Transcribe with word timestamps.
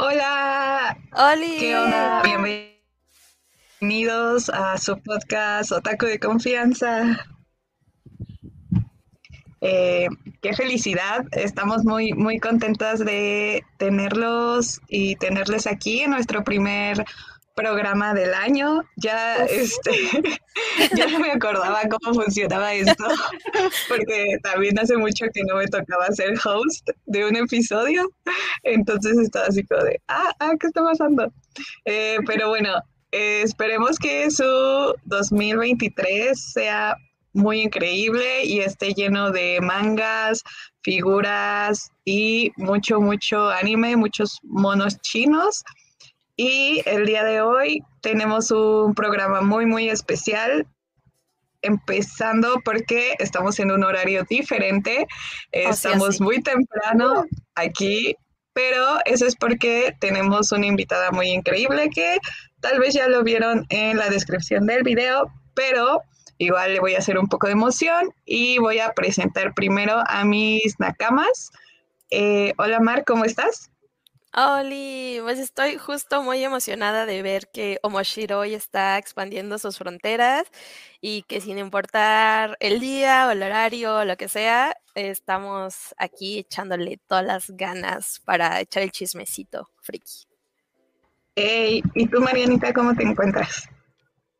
Hola. 0.00 0.96
Oli. 1.12 1.56
¿Qué 1.58 1.76
onda? 1.76 2.22
Bienvenidos 3.80 4.50
a 4.50 4.76
su 4.76 5.00
podcast 5.00 5.70
Otaku 5.70 6.06
de 6.06 6.18
Confianza. 6.18 7.24
Eh, 9.60 10.08
qué 10.42 10.52
felicidad. 10.52 11.24
Estamos 11.30 11.84
muy, 11.84 12.12
muy 12.12 12.40
contentas 12.40 12.98
de 12.98 13.62
tenerlos 13.76 14.80
y 14.88 15.14
tenerles 15.14 15.68
aquí 15.68 16.00
en 16.00 16.10
nuestro 16.10 16.42
primer 16.42 17.04
programa 17.54 18.14
del 18.14 18.34
año. 18.34 18.82
Ya, 18.96 19.44
este, 19.44 19.92
ya 20.96 21.06
no 21.06 21.20
me 21.20 21.30
acordaba 21.30 21.82
cómo 21.88 22.20
funcionaba 22.20 22.74
esto, 22.74 23.04
porque 23.88 24.38
también 24.42 24.76
hace 24.80 24.96
mucho 24.96 25.26
que 25.32 25.42
no 25.46 25.54
me 25.54 25.68
tocaba 25.68 26.08
ser 26.10 26.34
host 26.44 26.88
de 27.06 27.28
un 27.28 27.36
episodio. 27.36 28.10
Entonces 28.64 29.16
estaba 29.18 29.46
así 29.46 29.62
como 29.62 29.84
de, 29.84 30.02
ah, 30.08 30.32
ah, 30.40 30.54
¿qué 30.58 30.66
está 30.66 30.82
pasando? 30.82 31.32
Eh, 31.84 32.16
pero 32.26 32.48
bueno, 32.48 32.82
eh, 33.12 33.42
esperemos 33.42 33.98
que 33.98 34.30
su 34.30 34.94
2023 35.04 36.52
sea 36.52 36.96
muy 37.32 37.62
increíble 37.62 38.44
y 38.44 38.60
esté 38.60 38.92
lleno 38.94 39.30
de 39.30 39.60
mangas, 39.60 40.42
figuras 40.82 41.90
y 42.04 42.52
mucho, 42.56 43.00
mucho 43.00 43.48
anime, 43.48 43.96
muchos 43.96 44.38
monos 44.42 45.00
chinos. 45.00 45.64
Y 46.36 46.82
el 46.86 47.06
día 47.06 47.24
de 47.24 47.40
hoy 47.40 47.82
tenemos 48.00 48.50
un 48.50 48.94
programa 48.94 49.40
muy, 49.40 49.66
muy 49.66 49.88
especial, 49.88 50.66
empezando 51.62 52.60
porque 52.64 53.14
estamos 53.18 53.58
en 53.58 53.72
un 53.72 53.82
horario 53.82 54.24
diferente, 54.28 55.06
estamos 55.50 56.20
muy 56.20 56.40
temprano 56.40 57.24
aquí, 57.56 58.14
pero 58.52 58.98
eso 59.04 59.26
es 59.26 59.34
porque 59.36 59.94
tenemos 60.00 60.52
una 60.52 60.66
invitada 60.66 61.10
muy 61.10 61.30
increíble 61.30 61.90
que 61.90 62.18
tal 62.60 62.78
vez 62.78 62.94
ya 62.94 63.08
lo 63.08 63.22
vieron 63.22 63.66
en 63.68 63.96
la 63.96 64.08
descripción 64.08 64.66
del 64.66 64.82
video, 64.82 65.32
pero 65.54 66.02
igual 66.38 66.74
le 66.74 66.80
voy 66.80 66.94
a 66.94 66.98
hacer 66.98 67.18
un 67.18 67.28
poco 67.28 67.46
de 67.46 67.52
emoción 67.52 68.10
y 68.24 68.58
voy 68.58 68.78
a 68.78 68.92
presentar 68.92 69.54
primero 69.54 70.02
a 70.06 70.24
mis 70.24 70.78
nakamas. 70.78 71.50
Eh, 72.10 72.54
hola 72.58 72.80
Mar, 72.80 73.04
¿cómo 73.04 73.24
estás? 73.24 73.70
Oli, 74.34 75.18
pues 75.22 75.38
estoy 75.38 75.78
justo 75.78 76.22
muy 76.22 76.44
emocionada 76.44 77.06
de 77.06 77.22
ver 77.22 77.48
que 77.50 77.78
Omoshiro 77.82 78.40
hoy 78.40 78.54
está 78.54 78.98
expandiendo 78.98 79.58
sus 79.58 79.78
fronteras 79.78 80.44
y 81.00 81.22
que 81.22 81.40
sin 81.40 81.58
importar 81.58 82.56
el 82.60 82.78
día 82.78 83.26
o 83.26 83.30
el 83.30 83.42
horario 83.42 83.96
o 83.96 84.04
lo 84.04 84.16
que 84.16 84.28
sea, 84.28 84.76
estamos 84.94 85.94
aquí 85.96 86.38
echándole 86.38 87.00
todas 87.06 87.24
las 87.24 87.50
ganas 87.50 88.20
para 88.24 88.60
echar 88.60 88.82
el 88.82 88.92
chismecito, 88.92 89.70
friki. 89.80 90.27
Hey, 91.40 91.82
¿y 91.94 92.06
tú, 92.08 92.20
Marianita, 92.20 92.72
cómo 92.72 92.96
te 92.96 93.04
encuentras? 93.04 93.68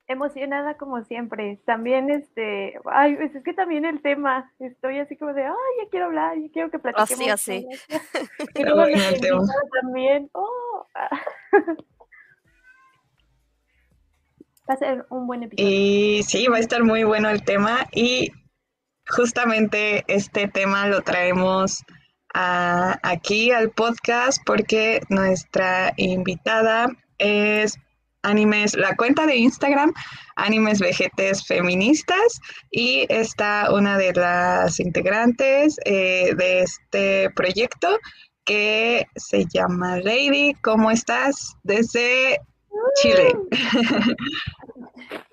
emocionada 0.09 0.77
como 0.79 1.05
siempre. 1.05 1.61
También, 1.67 2.11
este, 2.11 2.81
ay, 2.91 3.15
pues 3.17 3.35
es 3.35 3.45
que 3.45 3.53
también 3.53 3.85
el 3.85 4.01
tema, 4.01 4.51
estoy 4.59 4.99
así 4.99 5.17
como 5.17 5.35
de, 5.35 5.45
ay, 5.45 5.53
ya 5.83 5.91
quiero 5.91 6.07
hablar, 6.07 6.37
ya 6.39 6.49
quiero 6.51 6.71
que 6.71 6.79
platiquemos. 6.79 7.29
Así, 7.31 7.67
así. 7.69 7.69
Y 8.55 8.63
luego 8.65 8.85
el 8.85 9.21
tema. 9.21 9.45
también, 9.83 10.31
oh. 10.33 10.87
Va 14.69 14.75
a 14.75 14.77
ser 14.77 15.07
un 15.11 15.27
buen 15.27 15.43
episodio. 15.43 15.71
Y 15.71 16.23
sí, 16.25 16.47
va 16.47 16.57
a 16.57 16.61
estar 16.61 16.83
muy 16.85 17.05
bueno 17.05 17.29
el 17.31 17.43
tema 17.43 17.87
y 17.93 18.33
justamente 19.07 20.05
este 20.09 20.49
tema 20.49 20.89
lo 20.89 21.03
traemos 21.03 21.85
aquí 22.35 23.51
al 23.51 23.71
podcast 23.71 24.43
porque 24.45 25.01
nuestra 25.09 25.93
invitada 25.97 26.89
es 27.19 27.79
animes, 28.23 28.77
la 28.77 28.95
cuenta 28.97 29.27
de 29.27 29.37
Instagram, 29.37 29.93
Animes 30.37 30.81
Vegetes 30.81 31.47
Feministas, 31.47 32.41
y 32.71 33.07
está 33.09 33.73
una 33.73 33.97
de 33.97 34.13
las 34.13 34.81
integrantes 34.81 35.77
eh, 35.85 36.35
de 36.37 36.63
este 36.63 37.31
proyecto 37.31 37.99
que 38.45 39.07
se 39.17 39.45
llama 39.47 39.99
Lady. 39.99 40.55
¿Cómo 40.63 40.91
estás? 40.91 41.57
Desde 41.63 42.39
Chile. 43.03 43.35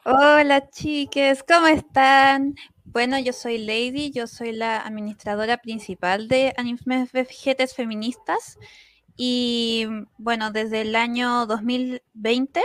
Hola 0.06 0.70
chiques, 0.70 1.44
¿cómo 1.48 1.68
están? 1.68 2.56
Bueno, 2.96 3.20
yo 3.20 3.34
soy 3.34 3.58
Lady, 3.58 4.10
yo 4.12 4.26
soy 4.26 4.54
la 4.54 4.80
administradora 4.80 5.58
principal 5.58 6.30
de 6.30 6.54
Animes 6.56 7.12
Vegetes 7.12 7.76
Feministas. 7.76 8.58
Y 9.18 9.86
bueno, 10.18 10.52
desde 10.54 10.80
el 10.80 10.96
año 10.96 11.46
2020 11.46 12.64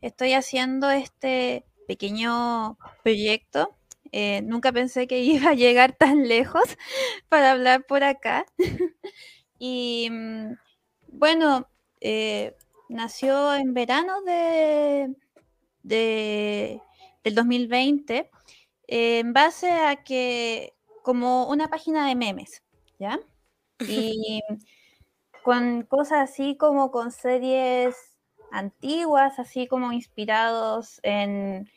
estoy 0.00 0.32
haciendo 0.32 0.90
este 0.90 1.64
pequeño 1.86 2.76
proyecto. 3.04 3.76
Eh, 4.10 4.42
nunca 4.42 4.72
pensé 4.72 5.06
que 5.06 5.20
iba 5.22 5.50
a 5.50 5.54
llegar 5.54 5.92
tan 5.92 6.26
lejos 6.26 6.76
para 7.28 7.52
hablar 7.52 7.86
por 7.86 8.02
acá. 8.02 8.46
y 9.60 10.08
mm, 10.10 10.54
bueno, 11.12 11.68
eh, 12.00 12.56
nació 12.88 13.54
en 13.54 13.74
verano 13.74 14.22
de, 14.22 15.14
del 15.84 17.34
2020 17.36 18.28
en 18.88 19.32
base 19.32 19.70
a 19.70 20.02
que 20.02 20.74
como 21.02 21.48
una 21.48 21.68
página 21.68 22.08
de 22.08 22.16
memes, 22.16 22.62
¿ya? 22.98 23.20
Y 23.88 24.42
con 25.44 25.82
cosas 25.82 26.30
así 26.30 26.56
como 26.56 26.90
con 26.90 27.12
series 27.12 27.94
antiguas, 28.50 29.38
así 29.38 29.68
como 29.68 29.92
inspirados 29.92 30.98
en 31.04 31.70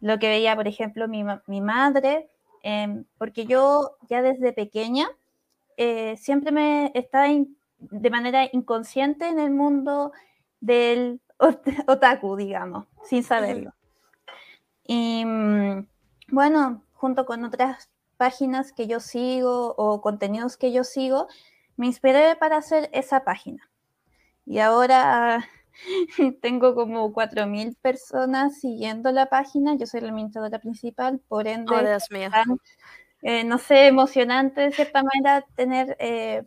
lo 0.00 0.18
que 0.18 0.28
veía, 0.28 0.56
por 0.56 0.66
ejemplo, 0.66 1.06
mi, 1.08 1.22
madre, 1.60 2.28
em, 2.62 3.04
porque 3.16 3.46
yo 3.46 3.96
ya 4.08 4.22
desde 4.22 4.52
pequeña 4.52 5.08
eh, 5.76 6.16
siempre 6.16 6.52
me 6.52 6.90
estaba 6.94 7.28
de 7.78 8.10
manera 8.10 8.48
inconsciente 8.52 9.28
en 9.28 9.38
el 9.38 9.50
mundo 9.50 10.12
del 10.60 11.20
otaku, 11.86 12.36
digamos, 12.36 12.86
sin 13.04 13.22
saberlo. 13.22 13.72
Y 14.84 15.24
mm, 15.24 15.86
bueno, 16.28 16.82
junto 16.94 17.26
con 17.26 17.44
otras 17.44 17.90
páginas 18.16 18.72
que 18.72 18.86
yo 18.86 19.00
sigo 19.00 19.74
o 19.76 20.00
contenidos 20.00 20.56
que 20.56 20.72
yo 20.72 20.84
sigo, 20.84 21.28
me 21.76 21.86
inspiré 21.86 22.36
para 22.36 22.56
hacer 22.56 22.88
esa 22.92 23.24
página. 23.24 23.70
Y 24.44 24.58
ahora 24.58 25.48
tengo 26.40 26.74
como 26.74 27.12
4.000 27.12 27.76
personas 27.80 28.58
siguiendo 28.60 29.12
la 29.12 29.26
página. 29.26 29.76
Yo 29.76 29.86
soy 29.86 30.00
la 30.00 30.08
administradora 30.08 30.58
principal, 30.58 31.20
por 31.28 31.46
ende, 31.46 31.74
oh, 31.74 32.58
eh, 33.22 33.44
no 33.44 33.58
sé, 33.58 33.86
emocionante 33.86 34.60
de 34.62 34.72
cierta 34.72 35.02
manera 35.02 35.44
tener 35.54 35.96
eh, 35.98 36.44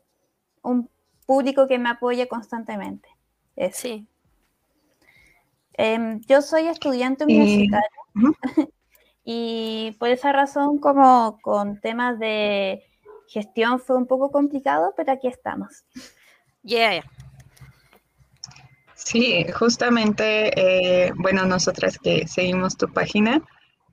un 0.62 0.90
público 1.26 1.68
que 1.68 1.78
me 1.78 1.90
apoye 1.90 2.28
constantemente. 2.28 3.10
Sí. 3.74 4.08
Em, 5.74 6.22
yo 6.22 6.42
soy 6.42 6.68
estudiante 6.68 7.25
universitaria 7.25 7.90
y 9.24 9.95
por 10.00 10.10
esa 10.10 10.31
razón, 10.31 10.80
como 10.80 11.39
con 11.42 11.80
temas 11.80 12.19
de 12.19 12.83
gestión 13.27 13.80
fue 13.80 13.95
un 13.95 14.07
poco 14.07 14.31
complicado, 14.31 14.94
pero 14.98 15.12
aquí 15.12 15.27
estamos. 15.27 15.83
Yeah. 16.63 17.04
Sí, 18.95 19.45
justamente, 19.54 20.51
eh, 20.60 21.12
bueno, 21.16 21.45
nosotras 21.45 21.98
que 21.98 22.27
seguimos 22.27 22.77
tu 22.77 22.92
página, 22.92 23.42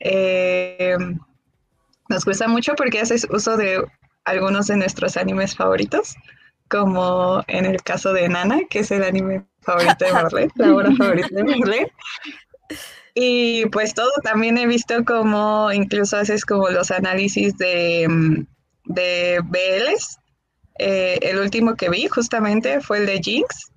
eh, 0.01 0.97
nos 2.09 2.25
gusta 2.25 2.49
mucho 2.49 2.75
porque 2.75 3.01
haces 3.01 3.27
uso 3.31 3.57
de 3.57 3.85
algunos 4.25 4.67
de 4.67 4.77
nuestros 4.77 5.17
animes 5.17 5.57
favoritos, 5.57 6.17
como 6.69 7.43
en 7.47 7.65
el 7.65 7.83
caso 7.83 8.13
de 8.13 8.29
Nana, 8.29 8.61
que 8.69 8.81
es 8.81 8.91
el 8.91 9.05
anime 9.05 9.47
favorito 9.61 10.05
de 10.05 10.13
Marlene, 10.13 10.53
la 10.57 10.75
obra 10.75 10.93
favorita 10.97 11.29
de 11.31 11.45
Marlene. 11.45 11.93
Y 13.19 13.65
pues 13.71 13.95
todo, 13.95 14.11
también 14.23 14.59
he 14.59 14.67
visto 14.67 15.03
como 15.07 15.73
incluso 15.73 16.19
haces 16.19 16.45
como 16.45 16.69
los 16.69 16.91
análisis 16.91 17.57
de, 17.57 18.07
mm, 18.07 18.47
de 18.85 19.41
BLs. 19.43 20.19
Eh, 20.79 21.19
el 21.23 21.39
último 21.39 21.77
que 21.77 21.89
vi 21.89 22.09
justamente 22.09 22.83
fue 22.83 22.99
el 22.99 23.07
de 23.07 23.19
Jinx. 23.23 23.73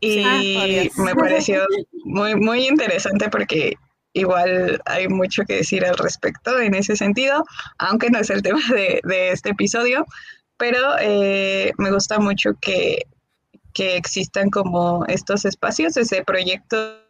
Y 0.00 0.22
ah, 0.24 0.88
me 0.96 1.14
pareció 1.14 1.66
muy, 2.04 2.34
muy 2.34 2.66
interesante 2.66 3.28
porque 3.28 3.74
igual 4.14 4.80
hay 4.86 5.06
mucho 5.06 5.42
que 5.44 5.56
decir 5.56 5.84
al 5.84 5.98
respecto 5.98 6.58
en 6.58 6.72
ese 6.72 6.96
sentido, 6.96 7.44
aunque 7.76 8.08
no 8.08 8.20
es 8.20 8.30
el 8.30 8.40
tema 8.40 8.62
de, 8.70 9.02
este 9.32 9.50
episodio, 9.50 10.06
pero 10.56 10.96
eh, 10.98 11.72
me 11.76 11.92
gusta 11.92 12.18
mucho 12.18 12.52
que, 12.58 13.02
que 13.74 13.96
existan 13.96 14.48
como 14.48 15.04
estos 15.08 15.44
espacios, 15.44 15.98
ese 15.98 16.24
proyectos 16.24 17.02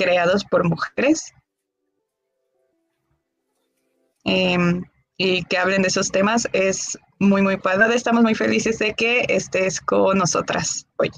creados 0.00 0.44
por 0.44 0.66
mujeres 0.66 1.34
em, 4.24 4.82
y 5.18 5.44
que 5.44 5.58
hablen 5.58 5.82
de 5.82 5.88
esos 5.88 6.10
temas 6.10 6.48
es 6.54 6.98
muy, 7.18 7.42
muy 7.42 7.58
padre. 7.58 7.94
Estamos 7.94 8.22
muy 8.22 8.34
felices 8.34 8.78
de 8.78 8.94
que 8.94 9.26
estés 9.28 9.78
con 9.78 10.16
nosotras 10.16 10.86
hoy. 10.96 11.10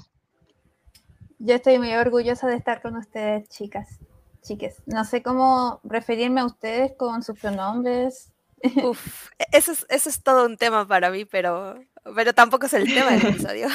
Yo 1.39 1.55
estoy 1.55 1.79
muy 1.79 1.93
orgullosa 1.93 2.47
de 2.47 2.57
estar 2.57 2.81
con 2.81 2.97
ustedes, 2.97 3.47
chicas, 3.47 3.99
chiques. 4.41 4.83
No 4.85 5.05
sé 5.05 5.23
cómo 5.23 5.79
referirme 5.85 6.41
a 6.41 6.45
ustedes 6.45 6.91
con 6.97 7.23
sus 7.23 7.39
pronombres. 7.39 8.33
Uf, 8.83 9.29
eso 9.53 9.71
es, 9.71 9.85
eso 9.87 10.09
es 10.09 10.21
todo 10.21 10.45
un 10.45 10.57
tema 10.57 10.85
para 10.85 11.09
mí, 11.09 11.23
pero, 11.23 11.79
pero 12.15 12.33
tampoco 12.33 12.65
es 12.65 12.73
el 12.73 12.93
tema 12.93 13.11
del 13.11 13.27
episodio. 13.27 13.67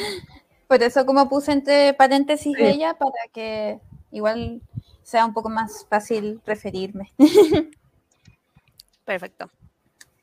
Por 0.68 0.82
eso 0.82 1.06
como 1.06 1.28
puse 1.28 1.52
entre 1.52 1.94
paréntesis 1.94 2.54
ella, 2.58 2.94
para 2.94 3.32
que 3.32 3.80
igual 4.16 4.60
sea 5.02 5.24
un 5.24 5.32
poco 5.32 5.48
más 5.48 5.86
fácil 5.88 6.40
referirme. 6.46 7.12
Perfecto. 9.04 9.48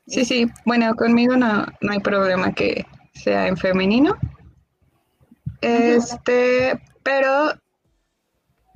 Sí, 0.06 0.24
sí, 0.24 0.46
bueno, 0.66 0.94
conmigo 0.94 1.36
no, 1.36 1.66
no 1.80 1.92
hay 1.92 2.00
problema 2.00 2.52
que 2.52 2.84
sea 3.14 3.48
en 3.48 3.56
femenino. 3.56 4.18
Este, 5.62 6.78
pero 7.02 7.52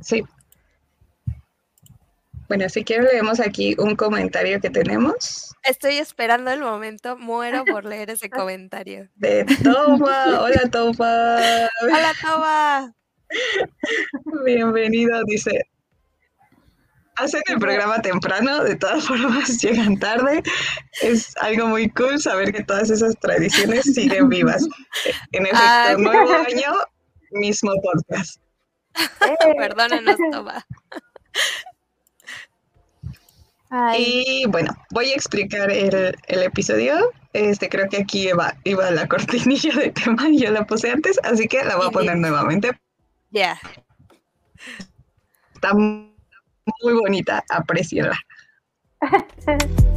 sí. 0.00 0.24
Bueno, 2.48 2.66
si 2.70 2.82
quiero 2.82 3.02
leemos 3.04 3.40
aquí 3.40 3.74
un 3.78 3.94
comentario 3.94 4.58
que 4.58 4.70
tenemos. 4.70 5.54
Estoy 5.62 5.98
esperando 5.98 6.50
el 6.50 6.60
momento, 6.60 7.18
muero 7.18 7.66
por 7.66 7.84
leer 7.84 8.08
ese 8.08 8.30
comentario. 8.30 9.10
De 9.16 9.44
Toma, 9.62 10.40
hola 10.40 10.62
Toma. 10.70 11.36
Hola 11.82 12.12
Toma. 12.22 12.94
Bienvenido, 14.44 15.22
dice. 15.24 15.60
Hacen 17.16 17.42
el 17.46 17.58
programa 17.58 18.00
temprano, 18.00 18.62
de 18.62 18.76
todas 18.76 19.04
formas 19.08 19.60
llegan 19.60 19.98
tarde. 19.98 20.42
Es 21.02 21.36
algo 21.38 21.66
muy 21.66 21.90
cool 21.90 22.20
saber 22.20 22.52
que 22.52 22.62
todas 22.62 22.90
esas 22.90 23.18
tradiciones 23.20 23.84
siguen 23.92 24.28
vivas. 24.28 24.66
En 25.32 25.46
efecto, 25.46 25.98
nuevo 25.98 26.32
año, 26.32 26.74
mismo 27.32 27.72
podcast. 27.82 28.40
Perdónenos, 29.58 30.16
Toma. 30.30 30.64
Y 33.98 34.46
bueno, 34.48 34.74
voy 34.92 35.10
a 35.10 35.14
explicar 35.14 35.70
el, 35.70 36.14
episodio. 36.28 37.10
Este, 37.34 37.68
creo 37.68 37.88
que 37.90 37.98
aquí 37.98 38.28
iba, 38.30 38.56
iba 38.64 38.90
la 38.90 39.06
cortinilla 39.06 39.74
de 39.74 39.90
tema 39.90 40.28
y 40.30 40.38
yo 40.38 40.50
la 40.50 40.64
puse 40.64 40.90
antes, 40.90 41.18
así 41.22 41.46
que 41.46 41.62
la 41.64 41.76
voy 41.76 41.88
a 41.88 41.90
poner 41.90 42.16
nuevamente. 42.16 42.70
Ya. 43.30 43.58
Está 45.54 45.74
muy 45.74 46.94
bonita, 47.00 47.44
apreciala. 47.50 48.16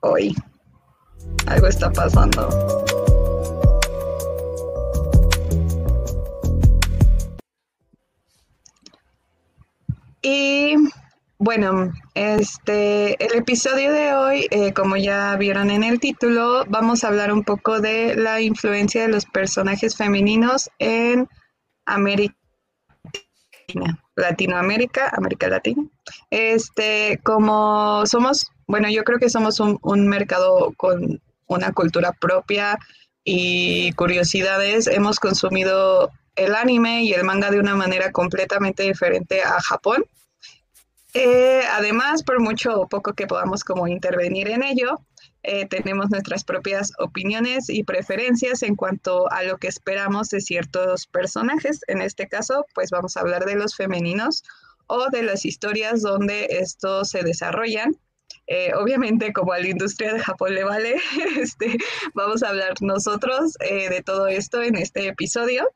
Hoy 0.00 0.34
algo 1.46 1.66
está 1.66 1.90
pasando. 1.92 2.48
Y 10.22 10.74
bueno, 11.42 11.92
este, 12.14 13.16
el 13.24 13.34
episodio 13.34 13.92
de 13.92 14.14
hoy, 14.14 14.46
eh, 14.52 14.72
como 14.72 14.96
ya 14.96 15.34
vieron 15.34 15.72
en 15.72 15.82
el 15.82 15.98
título, 15.98 16.64
vamos 16.68 17.02
a 17.02 17.08
hablar 17.08 17.32
un 17.32 17.42
poco 17.42 17.80
de 17.80 18.14
la 18.14 18.40
influencia 18.40 19.02
de 19.02 19.08
los 19.08 19.26
personajes 19.26 19.96
femeninos 19.96 20.70
en 20.78 21.28
América 21.84 22.36
Latinoamérica, 24.14 25.10
América 25.16 25.48
Latina. 25.48 25.82
Este, 26.30 27.18
como 27.24 28.06
somos, 28.06 28.46
bueno, 28.68 28.88
yo 28.88 29.02
creo 29.02 29.18
que 29.18 29.28
somos 29.28 29.58
un, 29.58 29.80
un 29.82 30.06
mercado 30.06 30.72
con 30.76 31.20
una 31.48 31.72
cultura 31.72 32.12
propia 32.12 32.78
y 33.24 33.90
curiosidades, 33.94 34.86
hemos 34.86 35.18
consumido 35.18 36.12
el 36.36 36.54
anime 36.54 37.02
y 37.02 37.14
el 37.14 37.24
manga 37.24 37.50
de 37.50 37.58
una 37.58 37.74
manera 37.74 38.12
completamente 38.12 38.84
diferente 38.84 39.42
a 39.42 39.60
Japón. 39.60 40.04
Eh, 41.14 41.62
además, 41.70 42.22
por 42.22 42.40
mucho 42.40 42.80
o 42.80 42.88
poco 42.88 43.12
que 43.12 43.26
podamos 43.26 43.64
como 43.64 43.86
intervenir 43.86 44.48
en 44.48 44.62
ello, 44.62 44.98
eh, 45.42 45.66
tenemos 45.66 46.10
nuestras 46.10 46.42
propias 46.44 46.92
opiniones 46.98 47.68
y 47.68 47.84
preferencias 47.84 48.62
en 48.62 48.76
cuanto 48.76 49.30
a 49.30 49.42
lo 49.42 49.58
que 49.58 49.68
esperamos 49.68 50.30
de 50.30 50.40
ciertos 50.40 51.06
personajes. 51.06 51.80
En 51.86 52.00
este 52.00 52.28
caso, 52.28 52.64
pues 52.74 52.90
vamos 52.90 53.16
a 53.16 53.20
hablar 53.20 53.44
de 53.44 53.56
los 53.56 53.76
femeninos 53.76 54.42
o 54.86 55.10
de 55.10 55.22
las 55.22 55.44
historias 55.44 56.00
donde 56.00 56.46
estos 56.50 57.10
se 57.10 57.22
desarrollan. 57.22 57.94
Eh, 58.46 58.72
obviamente, 58.74 59.32
como 59.34 59.52
a 59.52 59.58
la 59.58 59.68
industria 59.68 60.14
de 60.14 60.20
Japón 60.20 60.54
le 60.54 60.64
vale, 60.64 60.96
este, 61.38 61.76
vamos 62.14 62.42
a 62.42 62.48
hablar 62.48 62.74
nosotros 62.80 63.52
de 63.60 64.02
todo 64.04 64.28
esto 64.28 64.62
en 64.62 64.76
este 64.76 65.08
episodio. 65.08 65.68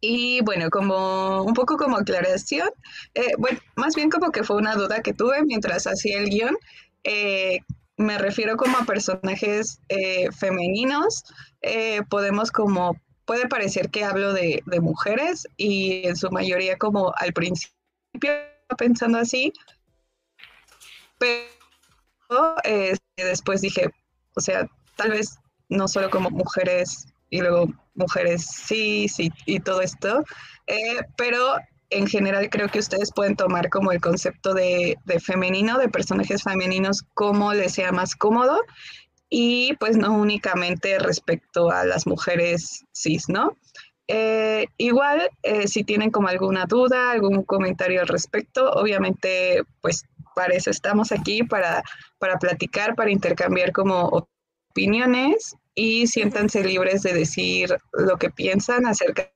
Y 0.00 0.40
bueno, 0.42 0.70
como 0.70 1.42
un 1.42 1.54
poco 1.54 1.76
como 1.76 1.96
aclaración, 1.96 2.68
eh, 3.14 3.32
bueno, 3.38 3.58
más 3.76 3.94
bien 3.94 4.10
como 4.10 4.30
que 4.30 4.44
fue 4.44 4.56
una 4.56 4.74
duda 4.74 5.02
que 5.02 5.12
tuve 5.12 5.42
mientras 5.44 5.86
hacía 5.86 6.18
el 6.18 6.30
guion. 6.30 6.56
Eh, 7.04 7.60
me 7.96 8.18
refiero 8.18 8.56
como 8.56 8.78
a 8.78 8.84
personajes 8.84 9.80
eh, 9.88 10.30
femeninos. 10.32 11.24
podemos 12.08 12.52
como, 12.52 12.96
puede 13.24 13.48
parecer 13.48 13.90
que 13.90 14.04
hablo 14.04 14.32
de, 14.32 14.62
de, 14.66 14.80
mujeres 14.80 15.48
y 15.56 16.06
en 16.06 16.16
su 16.16 16.30
mayoría 16.30 16.78
como 16.78 17.12
al 17.16 17.32
principio 17.32 17.74
pensando 18.76 19.18
así, 19.18 19.52
pero 21.18 22.54
después 23.16 23.60
dije, 23.60 23.90
o 24.36 24.40
sea, 24.40 24.68
tal 24.96 25.10
vez 25.10 25.38
no 25.68 25.88
solo 25.88 26.10
como 26.10 26.30
mujeres 26.30 27.06
y 27.30 27.40
luego 27.40 27.68
mujeres 27.98 28.46
sí, 28.46 29.08
sí, 29.08 29.30
y 29.46 29.60
todo 29.60 29.82
esto. 29.82 30.24
Eh, 30.66 31.00
pero 31.16 31.56
en 31.90 32.06
general 32.06 32.48
creo 32.50 32.68
que 32.68 32.78
ustedes 32.78 33.12
pueden 33.12 33.36
tomar 33.36 33.70
como 33.70 33.92
el 33.92 34.00
concepto 34.00 34.54
de, 34.54 34.98
femenino, 35.20 35.78
de 35.78 35.88
personajes 35.88 36.42
femeninos, 36.42 37.02
como 37.14 37.54
les 37.54 37.74
sea 37.74 37.92
más 37.92 38.14
cómodo 38.14 38.60
y 39.30 39.74
pues 39.76 39.96
no 39.96 40.12
únicamente 40.12 40.98
respecto 40.98 41.70
a 41.70 41.84
las 41.84 42.06
mujeres 42.06 42.84
cis, 42.92 43.28
¿no? 43.28 43.56
Eh, 44.10 44.66
igual, 44.78 45.28
eh, 45.42 45.68
si 45.68 45.84
tienen 45.84 46.10
como 46.10 46.28
alguna 46.28 46.64
duda, 46.64 47.10
algún 47.10 47.42
comentario 47.42 48.00
al 48.00 48.08
respecto, 48.08 48.70
obviamente 48.70 49.62
pues 49.82 50.04
para 50.34 50.54
eso 50.54 50.70
estamos 50.70 51.12
aquí, 51.12 51.42
para, 51.42 51.82
para 52.18 52.38
platicar, 52.38 52.94
para 52.94 53.10
intercambiar 53.10 53.72
como 53.72 54.28
opiniones 54.78 55.56
y 55.74 56.06
siéntanse 56.06 56.62
libres 56.62 57.02
de 57.02 57.12
decir 57.12 57.76
lo 57.92 58.16
que 58.16 58.30
piensan 58.30 58.86
acerca 58.86 59.28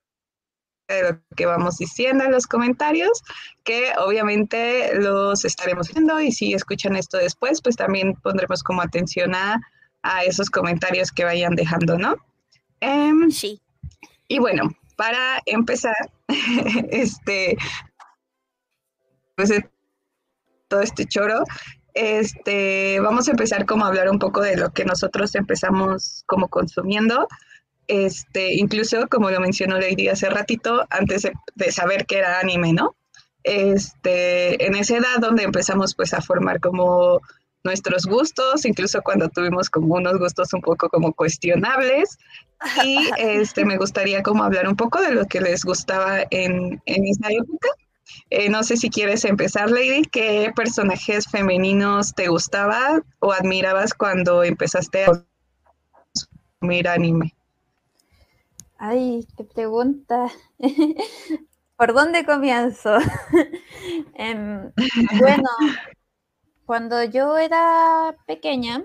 de 0.86 1.02
lo 1.02 1.20
que 1.36 1.46
vamos 1.46 1.78
diciendo 1.78 2.22
en 2.22 2.30
los 2.30 2.46
comentarios, 2.46 3.22
que 3.64 3.90
obviamente 3.98 4.94
los 4.94 5.44
estaremos 5.44 5.92
viendo 5.92 6.20
y 6.20 6.30
si 6.30 6.54
escuchan 6.54 6.94
esto 6.94 7.18
después, 7.18 7.60
pues 7.60 7.74
también 7.74 8.14
pondremos 8.22 8.62
como 8.62 8.82
atención 8.82 9.34
a, 9.34 9.60
esos 10.24 10.50
comentarios 10.50 11.12
que 11.12 11.24
vayan 11.24 11.54
dejando, 11.54 11.96
¿no? 11.96 12.16
Em, 12.80 13.30
sí. 13.30 13.60
Y 14.26 14.40
bueno, 14.40 14.70
para 14.96 15.40
empezar, 15.46 15.94
este, 16.90 17.56
pues 19.36 19.52
todo 20.66 20.80
este 20.80 21.06
choro, 21.06 21.44
este, 21.94 23.00
vamos 23.00 23.28
a 23.28 23.32
empezar 23.32 23.66
como 23.66 23.84
a 23.84 23.88
hablar 23.88 24.08
un 24.08 24.18
poco 24.18 24.40
de 24.40 24.56
lo 24.56 24.70
que 24.72 24.84
nosotros 24.84 25.34
empezamos 25.34 26.24
como 26.26 26.48
consumiendo. 26.48 27.28
Este, 27.88 28.54
incluso 28.54 29.08
como 29.08 29.30
lo 29.30 29.40
mencionó 29.40 29.78
Lady 29.78 30.08
hace 30.08 30.30
ratito, 30.30 30.84
antes 30.90 31.28
de, 31.54 31.72
saber 31.72 32.06
que 32.06 32.18
era 32.18 32.38
anime, 32.38 32.72
¿no? 32.72 32.94
Este, 33.44 34.64
en 34.64 34.76
esa 34.76 34.96
edad 34.96 35.18
donde 35.20 35.42
empezamos 35.42 35.94
pues 35.94 36.14
a 36.14 36.22
formar 36.22 36.60
como 36.60 37.20
nuestros 37.64 38.06
gustos, 38.06 38.64
incluso 38.64 39.02
cuando 39.02 39.28
tuvimos 39.28 39.68
como 39.68 39.96
unos 39.96 40.18
gustos 40.18 40.52
un 40.52 40.62
poco 40.62 40.88
como 40.88 41.12
cuestionables. 41.12 42.18
Y 42.84 42.96
este, 43.18 43.64
me 43.64 43.76
gustaría 43.76 44.22
como 44.22 44.44
hablar 44.44 44.68
un 44.68 44.76
poco 44.76 45.00
de 45.02 45.12
lo 45.12 45.26
que 45.26 45.40
les 45.40 45.64
gustaba 45.64 46.20
en, 46.30 46.80
en 46.86 47.04
esa 47.06 47.28
época 47.30 47.68
eh, 48.34 48.48
no 48.48 48.64
sé 48.64 48.78
si 48.78 48.88
quieres 48.88 49.26
empezar, 49.26 49.70
Lady. 49.70 50.02
¿Qué 50.10 50.50
personajes 50.56 51.28
femeninos 51.28 52.14
te 52.14 52.28
gustaban 52.28 53.04
o 53.18 53.30
admirabas 53.30 53.92
cuando 53.92 54.42
empezaste 54.42 55.04
a 55.04 55.22
consumir 56.58 56.88
anime? 56.88 57.34
Ay, 58.78 59.28
qué 59.36 59.44
pregunta. 59.44 60.28
¿Por 61.76 61.92
dónde 61.92 62.24
comienzo? 62.24 62.96
Em, 64.14 64.72
bueno, 65.18 65.48
cuando 66.64 67.04
yo 67.04 67.36
era 67.36 68.16
pequeña 68.26 68.82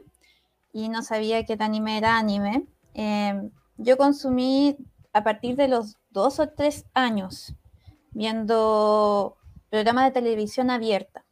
y 0.74 0.90
no 0.90 1.04
sabía 1.04 1.46
que 1.46 1.54
el 1.54 1.62
anime 1.62 1.98
era 1.98 2.18
anime, 2.18 2.66
em, 2.94 3.52
yo 3.78 3.96
consumí 3.96 4.76
a 5.14 5.24
partir 5.24 5.56
de 5.56 5.70
los 5.70 5.96
dos 6.10 6.40
o 6.40 6.50
tres 6.50 6.86
años 6.94 7.56
viendo 8.18 9.37
programas 9.70 10.06
de 10.06 10.12
televisión 10.12 10.70
abierta. 10.70 11.26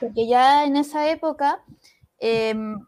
Porque 0.00 0.26
ya 0.26 0.64
en 0.64 0.76
esa 0.76 1.08
época 1.08 1.62
em, 2.18 2.78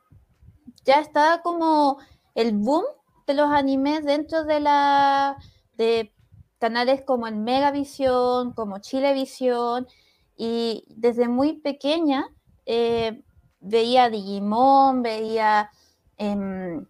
ya 0.85 1.01
estaba 1.01 1.43
como 1.43 1.99
el 2.35 2.53
boom 2.53 2.85
de 3.27 3.35
los 3.35 3.51
animes 3.51 4.05
dentro 4.05 4.45
de 4.45 4.61
la 4.61 5.37
de 5.77 6.13
canales 6.59 7.03
como 7.03 7.27
el 7.27 7.37
Megavisión, 7.37 8.53
como 8.53 8.79
Chilevisión, 8.79 9.87
y 10.37 10.85
desde 10.89 11.29
muy 11.29 11.55
pequeña 11.61 12.27
eh, 12.67 13.23
veía 13.61 14.09
Digimon, 14.09 15.03
veía 15.03 15.71
em, 16.17 16.87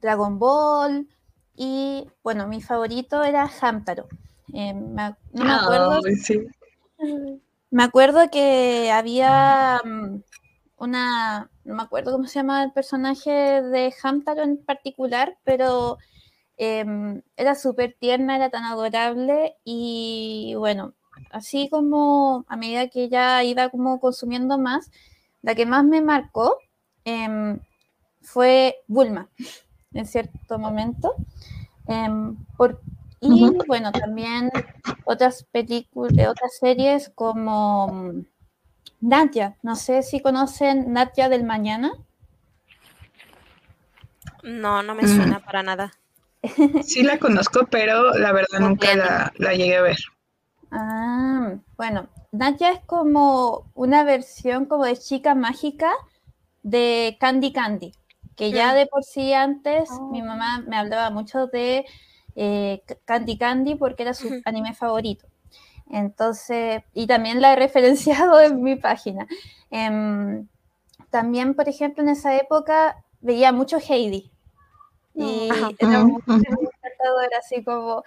Dragon 0.00 0.38
Ball, 0.38 1.08
y 1.54 2.08
bueno, 2.24 2.48
mi 2.48 2.60
favorito 2.60 3.22
era 3.22 3.48
Hamtaro. 3.60 4.08
Em, 4.52 4.94
no 4.94 5.44
me 5.44 5.52
acuerdo. 5.52 6.00
Me 7.70 7.84
acuerdo 7.84 8.30
que 8.30 8.90
había 8.92 9.80
mm, 9.84 10.22
una, 10.76 11.50
no 11.64 11.74
me 11.74 11.82
acuerdo 11.82 12.12
cómo 12.12 12.26
se 12.26 12.34
llama 12.40 12.64
el 12.64 12.72
personaje 12.72 13.30
de 13.30 13.94
Hamtaro 14.02 14.42
en 14.42 14.58
particular, 14.58 15.38
pero 15.44 15.98
em, 16.58 17.22
era 17.36 17.54
súper 17.54 17.96
tierna, 17.98 18.36
era 18.36 18.50
tan 18.50 18.64
adorable 18.64 19.56
y 19.64 20.54
bueno, 20.58 20.94
así 21.30 21.68
como 21.70 22.44
a 22.48 22.56
medida 22.56 22.88
que 22.88 23.04
ella 23.04 23.42
iba 23.44 23.70
como 23.70 24.00
consumiendo 24.00 24.58
más, 24.58 24.90
la 25.42 25.54
que 25.54 25.66
más 25.66 25.84
me 25.84 26.02
marcó 26.02 26.58
em, 27.04 27.60
fue 28.22 28.76
Bulma 28.88 29.28
en 29.94 30.06
cierto 30.06 30.58
momento. 30.58 31.14
Em, 31.86 32.36
y 33.22 33.56
bueno, 33.68 33.92
también 33.92 34.50
otras 35.04 35.44
películas, 35.44 36.28
otras 36.28 36.56
series 36.58 37.10
como 37.14 37.86
mm, 37.86 38.26
Nadia, 39.00 39.56
no 39.62 39.76
sé 39.76 40.02
si 40.02 40.20
conocen 40.20 40.92
Nadia 40.92 41.28
del 41.28 41.44
Mañana. 41.44 41.92
No, 44.42 44.82
no 44.82 44.94
me 44.96 45.06
suena 45.06 45.38
mm. 45.38 45.44
para 45.44 45.62
nada. 45.62 45.92
Sí 46.82 47.04
la 47.04 47.18
conozco, 47.18 47.68
pero 47.70 48.14
la 48.18 48.32
verdad 48.32 48.58
nunca 48.58 48.96
la, 48.96 49.32
la, 49.36 49.54
llegué 49.54 49.76
a 49.76 49.82
ver. 49.82 49.98
Ah, 50.72 51.54
bueno, 51.76 52.08
Nadia 52.32 52.72
es 52.72 52.80
como 52.80 53.70
una 53.74 54.02
versión 54.02 54.66
como 54.66 54.84
de 54.84 54.96
chica 54.96 55.36
mágica 55.36 55.92
de 56.64 57.16
Candy 57.20 57.52
Candy 57.52 57.92
que 58.36 58.50
ya 58.50 58.72
mm. 58.72 58.74
de 58.74 58.86
por 58.86 59.04
sí 59.04 59.32
antes 59.32 59.90
mi 60.10 60.22
oh. 60.22 60.24
mamá 60.24 60.64
me 60.66 60.76
hablaba 60.76 61.10
mucho 61.10 61.46
de 61.46 61.84
eh, 62.36 62.82
Candy 63.04 63.36
Candy 63.38 63.74
porque 63.74 64.02
era 64.02 64.14
su 64.14 64.40
anime 64.44 64.74
favorito. 64.74 65.26
Entonces, 65.90 66.82
y 66.94 67.06
también 67.06 67.40
la 67.40 67.52
he 67.52 67.56
referenciado 67.56 68.40
en 68.42 68.62
mi 68.62 68.76
página. 68.76 69.26
Em, 69.70 70.48
también, 71.10 71.54
por 71.54 71.68
ejemplo, 71.68 72.02
en 72.02 72.10
esa 72.10 72.36
época 72.36 73.04
veía 73.20 73.52
mucho 73.52 73.78
Heidi. 73.78 74.30
Y 75.14 75.48
era 75.78 76.04
muy 76.04 76.22
encantadora, 76.26 77.38
así 77.38 77.62
como... 77.62 78.02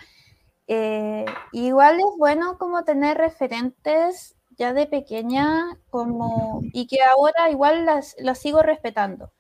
Eh, 0.67 1.25
igual 1.51 2.00
es 2.00 2.17
bueno 2.17 2.58
como 2.58 2.84
tener 2.84 3.20
referentes 3.20 4.36
ya 4.58 4.74
de 4.74 4.88
pequeña 4.88 5.77
como 5.91 6.62
y 6.74 6.88
que 6.88 7.03
ahora 7.03 7.51
igual 7.51 7.86
las, 7.86 8.15
las 8.17 8.39
sigo 8.39 8.63
respetando. 8.63 9.32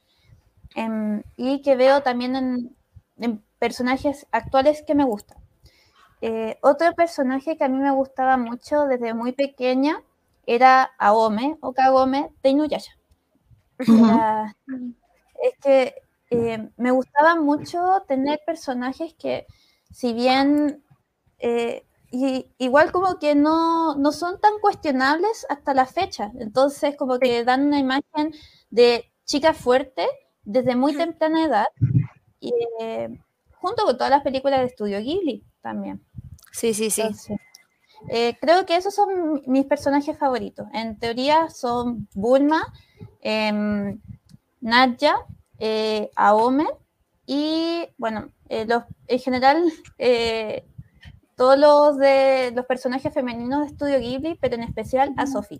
Em, 0.75 1.23
y 1.37 1.61
que 1.61 1.75
veo 1.75 2.03
también 2.03 2.35
en, 3.17 3.43
personajes 3.59 4.27
actuales 4.31 4.83
que 4.85 4.95
me 4.95 5.05
gustan. 5.05 5.37
Eh, 6.21 6.57
otro 6.61 6.93
personaje 6.93 7.57
que 7.57 7.63
a 7.63 7.69
mí 7.69 7.77
me 7.77 7.91
gustaba 7.91 8.37
mucho 8.37 8.85
desde 8.85 9.13
muy 9.13 9.31
pequeña 9.33 10.01
era 10.45 10.91
Aome 10.97 11.57
o 11.61 11.73
Kagome 11.73 12.31
de 12.41 12.49
Inuyasha. 12.49 12.97
es 13.79 15.53
que 15.61 15.95
eh, 16.29 16.69
me 16.77 16.91
gustaba 16.91 17.35
mucho 17.35 18.03
tener 18.07 18.39
personajes 18.45 19.13
que, 19.15 19.45
si 19.91 20.13
bien 20.13 20.83
eh, 21.39 21.85
igual 22.57 22.91
como 22.91 23.19
que 23.19 23.35
no, 23.35 23.95
no, 23.95 24.11
son 24.11 24.39
tan 24.39 24.53
cuestionables 24.61 25.45
hasta 25.49 25.73
la 25.73 25.85
fecha, 25.85 26.31
entonces 26.39 26.95
como 26.95 27.19
que 27.19 27.43
dan 27.43 27.67
una 27.67 27.79
imagen 27.79 28.33
de 28.69 29.11
chica 29.25 29.53
fuerte 29.53 30.07
desde 30.43 30.75
muy 30.75 30.95
temprana 30.95 31.45
edad, 31.45 31.67
y, 32.39 32.53
eh, 32.79 33.09
junto 33.65 33.83
con 33.83 33.97
todas 33.97 34.11
las 34.11 34.21
películas 34.21 34.59
de 34.59 34.67
estudio 34.67 34.99
Ghibli 34.99 35.43
también. 35.61 36.05
Sí, 36.51 36.75
sí, 36.75 36.91
sí. 36.91 37.01
Eh, 38.09 38.37
creo 38.39 38.63
que 38.67 38.75
esos 38.75 38.93
son 38.93 39.41
mis 39.47 39.65
personajes 39.65 40.15
favoritos. 40.19 40.67
En 40.71 40.99
teoría 40.99 41.49
son 41.49 42.07
Bulma, 42.13 42.61
eh, 43.21 43.97
Nadja, 44.61 45.15
eh, 45.57 46.11
Aome 46.15 46.67
y, 47.25 47.87
bueno, 47.97 48.29
los, 48.67 48.83
en 49.07 49.19
general 49.19 49.63
todos 51.35 51.57
los 51.57 51.97
de 51.97 52.51
los 52.55 52.67
personajes 52.67 53.11
femeninos 53.11 53.61
de 53.61 53.65
estudio 53.65 53.99
Ghibli, 53.99 54.37
pero 54.39 54.55
en 54.55 54.63
especial 54.63 55.11
a 55.17 55.25
Sophie. 55.25 55.59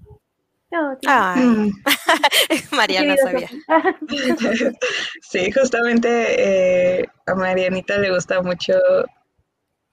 Mm. 0.72 1.70
Mariana 2.76 3.16
sabía. 3.18 3.50
sí, 5.22 5.52
justamente 5.52 7.00
eh, 7.00 7.06
a 7.26 7.36
Marianita 7.36 7.98
le 7.98 8.12
gusta 8.12 8.42
mucho 8.42 8.74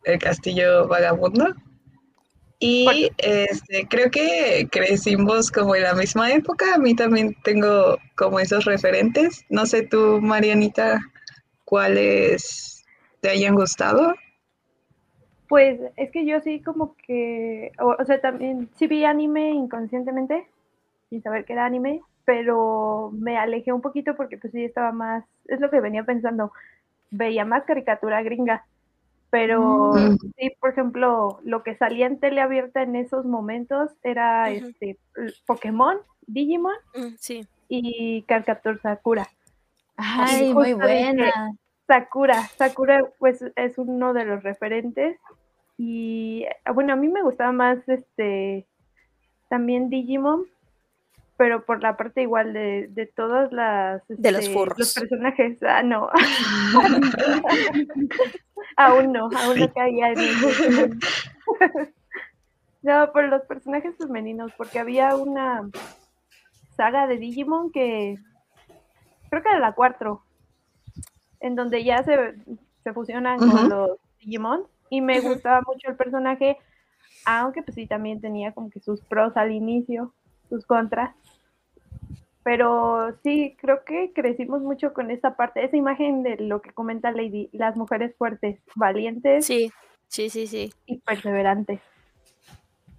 el 0.04 0.18
castillo 0.18 0.88
vagabundo. 0.88 1.54
Y 2.58 3.10
este, 3.18 3.88
creo 3.88 4.10
que 4.10 4.68
crecimos 4.70 5.50
como 5.50 5.74
en 5.74 5.82
la 5.82 5.94
misma 5.94 6.30
época. 6.32 6.74
A 6.74 6.78
mí 6.78 6.94
también 6.94 7.36
tengo 7.42 7.98
como 8.16 8.38
esos 8.38 8.64
referentes. 8.64 9.44
No 9.48 9.66
sé 9.66 9.82
tú, 9.82 10.20
Marianita, 10.20 11.00
cuáles 11.64 12.84
te 13.20 13.30
hayan 13.30 13.56
gustado. 13.56 14.14
Pues 15.48 15.80
es 15.96 16.10
que 16.12 16.24
yo 16.24 16.40
sí 16.40 16.60
como 16.60 16.96
que, 17.04 17.72
o 17.78 18.04
sea, 18.04 18.20
también 18.20 18.70
sí 18.76 18.86
vi 18.86 19.04
anime 19.04 19.50
inconscientemente, 19.50 20.46
sin 21.12 21.22
saber 21.22 21.44
que 21.44 21.52
era 21.52 21.66
anime, 21.66 22.00
pero 22.24 23.10
me 23.12 23.36
alejé 23.36 23.70
un 23.70 23.82
poquito 23.82 24.16
porque 24.16 24.38
pues 24.38 24.50
sí 24.54 24.64
estaba 24.64 24.92
más, 24.92 25.26
es 25.46 25.60
lo 25.60 25.68
que 25.68 25.80
venía 25.80 26.04
pensando, 26.04 26.52
veía 27.10 27.44
más 27.44 27.64
caricatura 27.64 28.22
gringa, 28.22 28.64
pero 29.28 29.92
mm. 29.92 30.16
sí, 30.38 30.52
por 30.58 30.70
ejemplo, 30.70 31.38
lo 31.44 31.62
que 31.62 31.76
salía 31.76 32.06
en 32.06 32.18
tele 32.18 32.40
abierta 32.40 32.82
en 32.82 32.96
esos 32.96 33.26
momentos 33.26 33.90
era 34.02 34.50
este 34.50 34.96
Pokémon, 35.44 35.98
Digimon 36.26 36.72
mm, 36.94 37.14
sí. 37.18 37.46
y 37.68 38.22
Caricatura 38.22 38.78
Sakura. 38.78 39.28
Ay, 39.98 40.54
muy 40.54 40.72
buena. 40.72 41.30
Sakura, 41.86 42.40
Sakura 42.56 43.02
pues 43.18 43.44
es 43.56 43.76
uno 43.76 44.14
de 44.14 44.24
los 44.24 44.42
referentes 44.42 45.18
y 45.76 46.46
bueno, 46.72 46.94
a 46.94 46.96
mí 46.96 47.08
me 47.08 47.22
gustaba 47.22 47.52
más 47.52 47.86
este 47.86 48.66
también 49.50 49.90
Digimon, 49.90 50.46
pero 51.42 51.64
por 51.64 51.82
la 51.82 51.96
parte 51.96 52.22
igual 52.22 52.52
de, 52.52 52.86
de 52.92 53.04
todas 53.04 53.50
las... 53.50 54.00
de 54.06 54.30
los 54.30 54.42
este, 54.42 54.54
furros. 54.54 54.78
Los 54.78 54.94
personajes. 54.94 55.60
Ah, 55.64 55.82
no. 55.82 56.08
aún 58.76 59.12
no, 59.12 59.28
aún 59.36 59.58
no 59.58 59.72
caía 59.72 60.12
en 60.12 60.20
eso. 60.20 60.46
no, 62.82 63.10
por 63.10 63.24
los 63.24 63.42
personajes 63.42 63.96
femeninos, 63.98 64.52
porque 64.56 64.78
había 64.78 65.16
una 65.16 65.68
saga 66.76 67.08
de 67.08 67.16
Digimon 67.16 67.72
que 67.72 68.14
creo 69.28 69.42
que 69.42 69.48
era 69.48 69.58
la 69.58 69.72
4, 69.72 70.22
en 71.40 71.56
donde 71.56 71.82
ya 71.82 72.04
se, 72.04 72.36
se 72.84 72.92
fusionan 72.92 73.40
con 73.40 73.68
los 73.68 73.98
Digimon 74.20 74.62
y 74.90 75.00
me 75.00 75.20
gustaba 75.20 75.60
mucho 75.66 75.90
el 75.90 75.96
personaje, 75.96 76.56
aunque 77.24 77.64
pues 77.64 77.74
sí 77.74 77.88
también 77.88 78.20
tenía 78.20 78.52
como 78.52 78.70
que 78.70 78.78
sus 78.78 79.00
pros 79.00 79.36
al 79.36 79.50
inicio, 79.50 80.14
sus 80.48 80.64
contras. 80.64 81.16
Pero 82.44 83.16
sí, 83.22 83.56
creo 83.60 83.84
que 83.84 84.12
crecimos 84.12 84.62
mucho 84.62 84.92
con 84.92 85.10
esa 85.10 85.36
parte, 85.36 85.64
esa 85.64 85.76
imagen 85.76 86.22
de 86.22 86.36
lo 86.38 86.60
que 86.60 86.72
comenta 86.72 87.12
Lady, 87.12 87.48
las 87.52 87.76
mujeres 87.76 88.14
fuertes, 88.16 88.58
valientes. 88.74 89.46
Sí, 89.46 89.70
sí, 90.08 90.28
sí, 90.28 90.46
sí. 90.46 90.72
Y 90.86 90.98
perseverantes. 90.98 91.80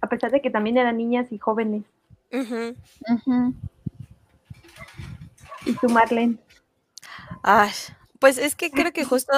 A 0.00 0.08
pesar 0.08 0.30
de 0.30 0.40
que 0.40 0.50
también 0.50 0.78
eran 0.78 0.96
niñas 0.96 1.30
y 1.30 1.38
jóvenes. 1.38 1.84
¿Y 5.66 5.72
tú, 5.74 5.88
Marlene? 5.88 6.36
Ay, 7.42 7.70
Pues 8.18 8.38
es 8.38 8.54
que 8.54 8.70
creo 8.70 8.92
que 8.92 9.04
justo, 9.04 9.32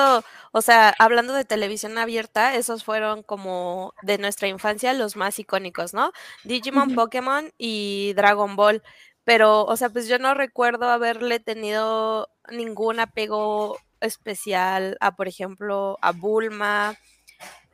o 0.52 0.62
sea, 0.62 0.94
hablando 0.98 1.32
de 1.32 1.44
televisión 1.44 1.98
abierta, 1.98 2.54
esos 2.54 2.84
fueron 2.84 3.22
como 3.22 3.92
de 4.02 4.18
nuestra 4.18 4.48
infancia 4.48 4.92
los 4.92 5.16
más 5.16 5.38
icónicos, 5.38 5.94
¿no? 5.94 6.12
Digimon. 6.44 6.94
Pokémon 6.94 7.52
y 7.58 8.12
Dragon 8.14 8.54
Ball. 8.54 8.82
Pero, 9.26 9.66
o 9.66 9.76
sea, 9.76 9.90
pues 9.90 10.09
yo 10.09 10.18
no 10.21 10.35
recuerdo 10.35 10.88
haberle 10.90 11.40
tenido 11.40 12.30
ningún 12.50 13.00
apego 13.00 13.78
especial 14.00 14.97
a, 15.00 15.16
por 15.16 15.28
ejemplo, 15.28 15.99
a 16.02 16.12
Bulma. 16.12 16.97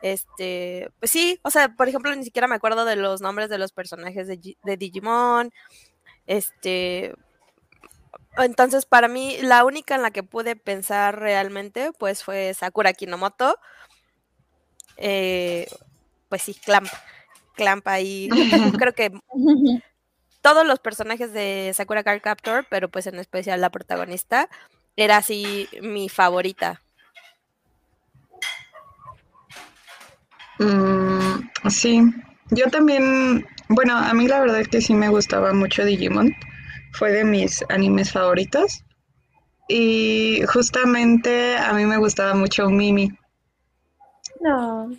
Este, 0.02 0.90
pues 1.00 1.11
sí, 1.12 1.40
o 1.44 1.50
sea, 1.50 1.71
por 1.76 1.88
ejemplo, 1.88 2.14
ni 2.16 2.25
siquiera 2.25 2.49
me 2.49 2.56
acuerdo 2.56 2.85
de 2.87 2.97
los 2.97 3.21
nombres 3.23 3.50
de 3.50 3.59
los 3.59 3.73
personajes 3.73 4.28
de, 4.28 4.38
Gi- 4.40 4.59
de 4.64 4.76
Digimon. 4.78 5.50
Este, 6.26 7.14
entonces, 8.38 8.87
para 8.87 9.09
mí, 9.09 9.37
la 9.42 9.64
única 9.64 9.94
en 9.94 10.02
la 10.02 10.11
que 10.11 10.23
pude 10.23 10.56
pensar 10.56 11.18
realmente, 11.18 11.92
pues 11.99 12.25
fue 12.25 12.54
Sakura 12.54 12.92
Kinomoto. 12.94 13.56
Eh, 14.97 15.66
pues 16.28 16.42
sí, 16.42 16.54
Clamp. 16.54 16.88
Clamp 17.56 17.87
ahí. 17.88 18.28
Creo 18.78 18.94
que 18.94 19.12
todos 20.42 20.66
los 20.66 20.80
personajes 20.80 21.32
de 21.32 21.72
Sakura 21.75 22.02
Card 22.02 22.20
Captor, 22.20 22.66
pero 22.68 22.88
pues 22.88 23.06
en 23.06 23.18
especial 23.18 23.61
la 23.61 23.70
protagonista, 23.70 24.49
era 24.96 25.16
así 25.18 25.68
mi 25.80 26.08
favorita. 26.08 26.82
Mm, 30.58 31.68
sí, 31.70 32.02
yo 32.50 32.66
también, 32.70 33.46
bueno, 33.68 33.96
a 33.96 34.12
mí 34.12 34.28
la 34.28 34.40
verdad 34.40 34.61
es 34.61 34.68
que 34.68 34.80
sí 34.80 34.94
me 34.94 35.08
gustaba 35.08 35.52
mucho 35.54 35.84
Digimon, 35.84 36.34
fue 36.92 37.12
de 37.12 37.25
mis 37.25 37.64
animes 37.70 38.12
favoritos. 38.12 38.84
Y 39.68 40.42
justamente 40.52 41.56
a 41.56 41.72
mí 41.72 41.87
me 41.87 41.96
gustaba 41.96 42.34
mucho 42.34 42.68
Mimi. 42.68 43.11
No. 44.40 44.90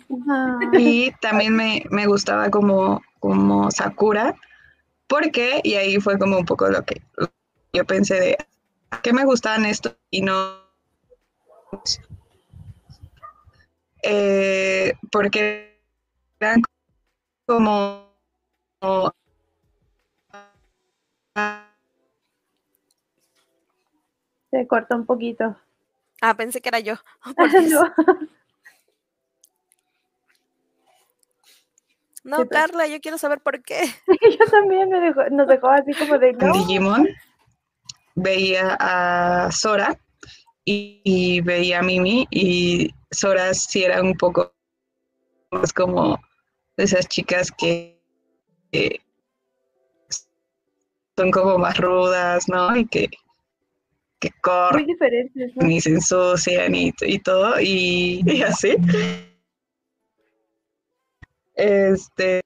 Y 0.72 1.12
también 1.20 1.54
me, 1.54 1.84
me 1.90 2.06
gustaba 2.06 2.50
como, 2.50 3.02
como 3.20 3.70
Sakura, 3.70 4.34
porque, 5.06 5.60
y 5.62 5.74
ahí 5.74 5.98
fue 6.00 6.18
como 6.18 6.38
un 6.38 6.44
poco 6.44 6.68
lo 6.68 6.82
que 6.84 7.02
yo 7.72 7.84
pensé 7.84 8.14
de, 8.20 8.38
¿qué 9.02 9.12
me 9.12 9.24
gustaban 9.24 9.64
esto? 9.64 9.96
Y 10.10 10.22
no, 10.22 10.64
eh, 14.02 14.92
porque 15.10 15.80
eran 16.38 16.62
como 17.46 18.04
Se 24.50 24.66
cortó 24.68 24.94
un 24.94 25.06
poquito. 25.06 25.56
Ah, 26.20 26.34
pensé 26.36 26.60
que 26.60 26.68
era 26.68 26.78
yo. 26.78 26.94
Por 27.36 27.50
Dios. 27.50 27.70
No. 27.72 28.28
No. 32.24 32.48
Carla, 32.48 32.86
yo 32.86 33.00
quiero 33.00 33.18
saber 33.18 33.40
por 33.40 33.62
qué. 33.62 33.84
Yo 34.38 34.46
también 34.50 34.88
me 34.88 34.98
dejó, 34.98 35.28
nos 35.30 35.46
dejó 35.46 35.68
así 35.68 35.92
como 35.92 36.18
de 36.18 36.30
en 36.30 36.38
no. 36.38 36.52
Digimon 36.54 37.06
veía 38.14 38.76
a 38.80 39.52
Sora 39.52 39.98
y, 40.64 41.02
y 41.04 41.40
veía 41.42 41.80
a 41.80 41.82
Mimi 41.82 42.26
y 42.30 42.90
Sora 43.10 43.52
sí 43.52 43.84
era 43.84 44.00
un 44.00 44.14
poco 44.14 44.54
más 45.50 45.72
como 45.72 46.18
de 46.76 46.84
esas 46.84 47.06
chicas 47.08 47.52
que, 47.52 48.00
que 48.72 49.00
son 51.16 51.30
como 51.30 51.58
más 51.58 51.76
rudas, 51.78 52.48
¿no? 52.48 52.74
Y 52.74 52.86
que, 52.86 53.08
que 54.18 54.30
Muy 54.30 54.40
corren 54.40 54.86
diferentes, 54.86 55.52
¿no? 55.56 55.68
y 55.68 55.80
se 55.80 55.90
ensucian 55.90 56.74
y, 56.74 56.92
y 57.02 57.18
todo 57.18 57.60
y, 57.60 58.22
y 58.24 58.42
así. 58.42 58.76
Este, 61.56 62.40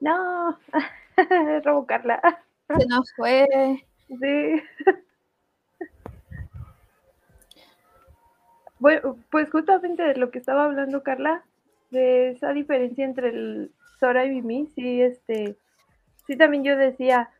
No. 0.00 0.58
Robo 1.64 1.86
Carla. 1.86 2.20
se 2.68 2.86
nos 2.86 3.12
fue. 3.14 3.46
Sí. 4.08 4.62
Bueno, 8.78 9.16
pues 9.30 9.50
justamente 9.50 10.02
de 10.02 10.16
lo 10.16 10.30
que 10.30 10.38
estaba 10.38 10.64
hablando 10.64 11.02
Carla, 11.02 11.44
de 11.90 12.30
esa 12.30 12.52
diferencia 12.52 13.04
entre 13.04 13.28
el 13.28 13.70
Sora 14.00 14.24
y 14.24 14.30
Mimi, 14.30 14.66
sí, 14.74 15.02
este, 15.02 15.56
sí 16.26 16.36
también 16.36 16.64
yo 16.64 16.76
decía, 16.76 17.30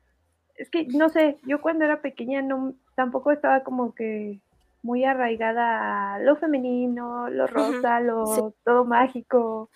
es 0.57 0.71
que 0.71 0.87
no 0.87 1.09
sé, 1.09 1.39
yo 1.47 1.61
cuando 1.61 1.85
era 1.85 2.01
pequeña 2.01 2.43
no, 2.43 2.75
tampoco 2.95 3.33
estaba 3.33 3.63
como 3.63 3.95
que 3.95 4.41
muy 4.83 5.05
arraigada 5.05 6.15
a 6.15 6.19
lo 6.19 6.37
femenino, 6.37 7.31
lo 7.31 7.47
rosa, 7.47 8.01
lo 8.01 8.55
todo 8.65 8.85
mágico. 8.85 9.71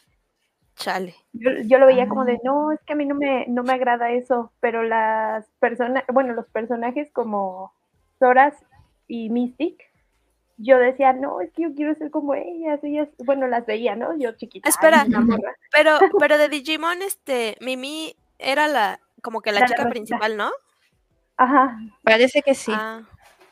Chale. 0.75 1.15
Yo, 1.33 1.51
yo 1.65 1.79
lo 1.79 1.87
veía 1.87 2.09
como 2.09 2.25
de, 2.25 2.39
no, 2.45 2.73
es 2.73 2.81
que 2.83 2.93
a 2.93 2.97
mí 2.97 3.07
no 3.07 3.15
me, 3.15 3.47
no 3.47 3.63
me 3.63 3.73
agrada 3.73 4.11
eso, 4.11 4.53
pero 4.61 4.83
las 4.83 5.47
personas, 5.59 6.05
bueno, 6.13 6.35
los 6.35 6.47
personajes 6.49 7.11
como 7.13 7.73
Zoras 8.19 8.55
y 9.09 9.31
Mystic, 9.31 9.81
yo 10.59 10.79
decía, 10.79 11.13
no, 11.13 11.41
es 11.41 11.53
que 11.53 11.63
yo 11.63 11.75
quiero 11.75 11.95
ser 11.95 12.11
como 12.11 12.35
ellas, 12.35 12.83
ellas, 12.83 13.09
bueno, 13.19 13.47
las 13.47 13.65
veía, 13.65 13.95
¿no? 13.95 14.19
Yo 14.19 14.33
chiquita. 14.33 14.69
Espera. 14.69 15.03
ay. 15.03 15.39
Pero, 15.71 15.99
pero 16.19 16.37
de 16.37 16.49
Digimon, 16.49 17.03
este, 17.03 17.57
Mimi 17.61 18.17
era 18.39 18.69
la, 18.69 19.01
como 19.23 19.41
que 19.41 19.53
la, 19.53 19.61
La 19.61 19.67
chica 19.67 19.89
principal, 19.89 20.37
¿no? 20.37 20.51
Ajá. 21.37 21.79
Parece 22.03 22.43
que 22.43 22.55
sí. 22.55 22.73
Ah. 22.75 23.03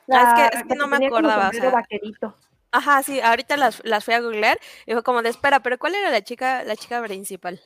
la 0.06 0.22
es 0.22 0.34
que- 0.50 0.56
es 0.58 0.62
que 0.62 0.68
que 0.68 0.74
no 0.76 0.86
me 0.86 1.06
acordaba, 1.06 1.36
o 1.36 1.42
sombrero 1.44 1.70
sea. 1.70 1.80
vaquerito. 1.80 2.36
Ajá, 2.72 3.02
sí, 3.02 3.20
ahorita 3.20 3.56
las, 3.56 3.80
las 3.84 4.04
fui 4.04 4.14
a 4.14 4.20
googlear 4.20 4.58
y 4.86 4.92
fue 4.92 5.02
como 5.02 5.22
de 5.22 5.28
espera, 5.30 5.60
pero 5.60 5.78
¿cuál 5.78 5.94
era 5.94 6.10
la 6.10 6.22
chica, 6.22 6.64
la 6.64 6.74
chica 6.76 7.00
principal? 7.02 7.60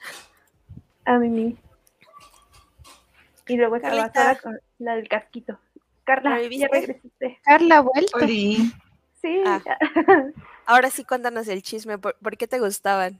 A 1.06 1.16
Mimi. 1.18 1.56
Y 3.46 3.56
luego 3.56 3.76
estaba 3.76 4.34
con 4.36 4.60
la 4.78 4.96
del 4.96 5.08
casquito. 5.08 5.58
Carla, 6.04 6.40
ya 6.42 6.68
regresaste. 6.70 7.38
Carla, 7.42 7.80
vuelta. 7.80 8.18
Sí. 9.20 9.42
Ah. 9.46 9.60
Ahora 10.66 10.90
sí 10.90 11.04
cuéntanos 11.04 11.48
el 11.48 11.62
chisme, 11.62 11.98
¿por, 11.98 12.14
por 12.18 12.36
qué 12.36 12.46
te 12.46 12.58
gustaban? 12.58 13.18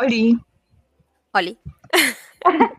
Oli. 0.00 0.38
Oli. 1.34 1.58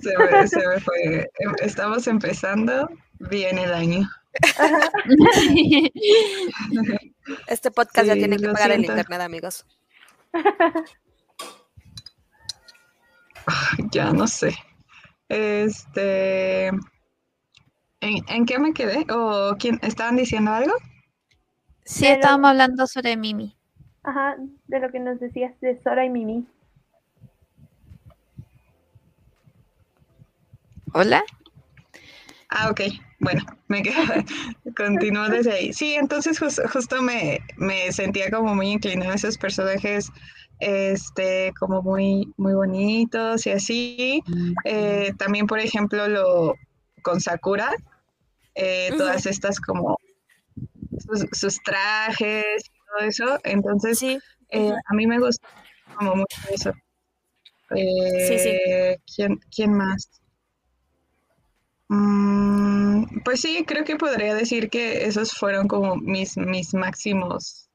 Se 0.00 0.16
me, 0.16 0.48
se 0.48 0.66
me 0.66 0.80
fue. 0.80 1.30
Em- 1.38 1.54
Estamos 1.62 2.06
empezando 2.06 2.88
bien 3.18 3.58
el 3.58 3.72
año. 3.74 4.08
Este 7.48 7.70
podcast 7.70 8.06
ya 8.06 8.14
tiene 8.14 8.36
que 8.38 8.46
pagar 8.48 8.70
el 8.70 8.80
siento. 8.82 8.92
internet, 8.92 9.20
amigos. 9.20 9.66
Ya 13.92 14.12
no 14.12 14.26
sé. 14.26 14.54
Este. 15.28 16.68
¿En, 16.68 18.24
en 18.28 18.46
qué 18.46 18.58
me 18.58 18.72
quedé? 18.72 19.04
¿O 19.10 19.56
quién? 19.58 19.78
¿Estaban 19.82 20.16
diciendo 20.16 20.52
algo? 20.52 20.72
sí, 21.84 22.06
estábamos 22.06 22.50
hablando 22.50 22.86
sobre 22.86 23.16
Mimi. 23.16 23.55
Ajá, 24.06 24.36
de 24.68 24.78
lo 24.78 24.90
que 24.92 25.00
nos 25.00 25.18
decías 25.18 25.52
de 25.60 25.82
Sora 25.82 26.04
y 26.04 26.10
Mimi. 26.10 26.46
Hola. 30.94 31.24
Ah, 32.48 32.70
ok. 32.70 32.82
Bueno, 33.18 33.44
me 33.66 33.82
quedo. 33.82 33.96
Continúo 34.76 35.28
desde 35.28 35.52
ahí. 35.52 35.72
Sí, 35.72 35.94
entonces 35.94 36.40
jus- 36.40 36.62
justo 36.72 37.02
me, 37.02 37.40
me 37.56 37.90
sentía 37.90 38.30
como 38.30 38.54
muy 38.54 38.68
inclinada 38.68 39.12
a 39.12 39.16
esos 39.16 39.36
personajes, 39.38 40.08
este, 40.60 41.52
como 41.58 41.82
muy, 41.82 42.32
muy 42.36 42.54
bonitos 42.54 43.44
y 43.46 43.50
así. 43.50 44.22
Eh, 44.64 45.12
también, 45.18 45.48
por 45.48 45.58
ejemplo, 45.58 46.06
lo 46.06 46.54
con 47.02 47.20
Sakura, 47.20 47.72
eh, 48.54 48.92
todas 48.96 49.26
estas 49.26 49.60
como 49.60 49.98
sus, 50.98 51.26
sus 51.32 51.60
trajes 51.64 52.70
todo 52.96 53.06
eso. 53.06 53.38
Entonces, 53.44 53.98
Sí, 53.98 54.18
eh, 54.50 54.72
a 54.72 54.94
mí 54.94 55.06
me 55.06 55.18
gusta 55.18 55.48
como 55.96 56.16
mucho 56.16 56.40
eso. 56.50 56.72
Sí, 57.70 58.38
sí. 58.38 58.48
Eh, 58.66 58.98
¿quién, 59.14 59.40
quién 59.54 59.72
más? 59.72 60.10
Mm, 61.88 63.20
pues 63.24 63.40
sí, 63.40 63.64
creo 63.66 63.84
que 63.84 63.96
podría 63.96 64.34
decir 64.34 64.70
que 64.70 65.04
esos 65.04 65.32
fueron 65.32 65.68
como 65.68 65.96
mis, 65.96 66.36
mis 66.36 66.74
máximos 66.74 67.68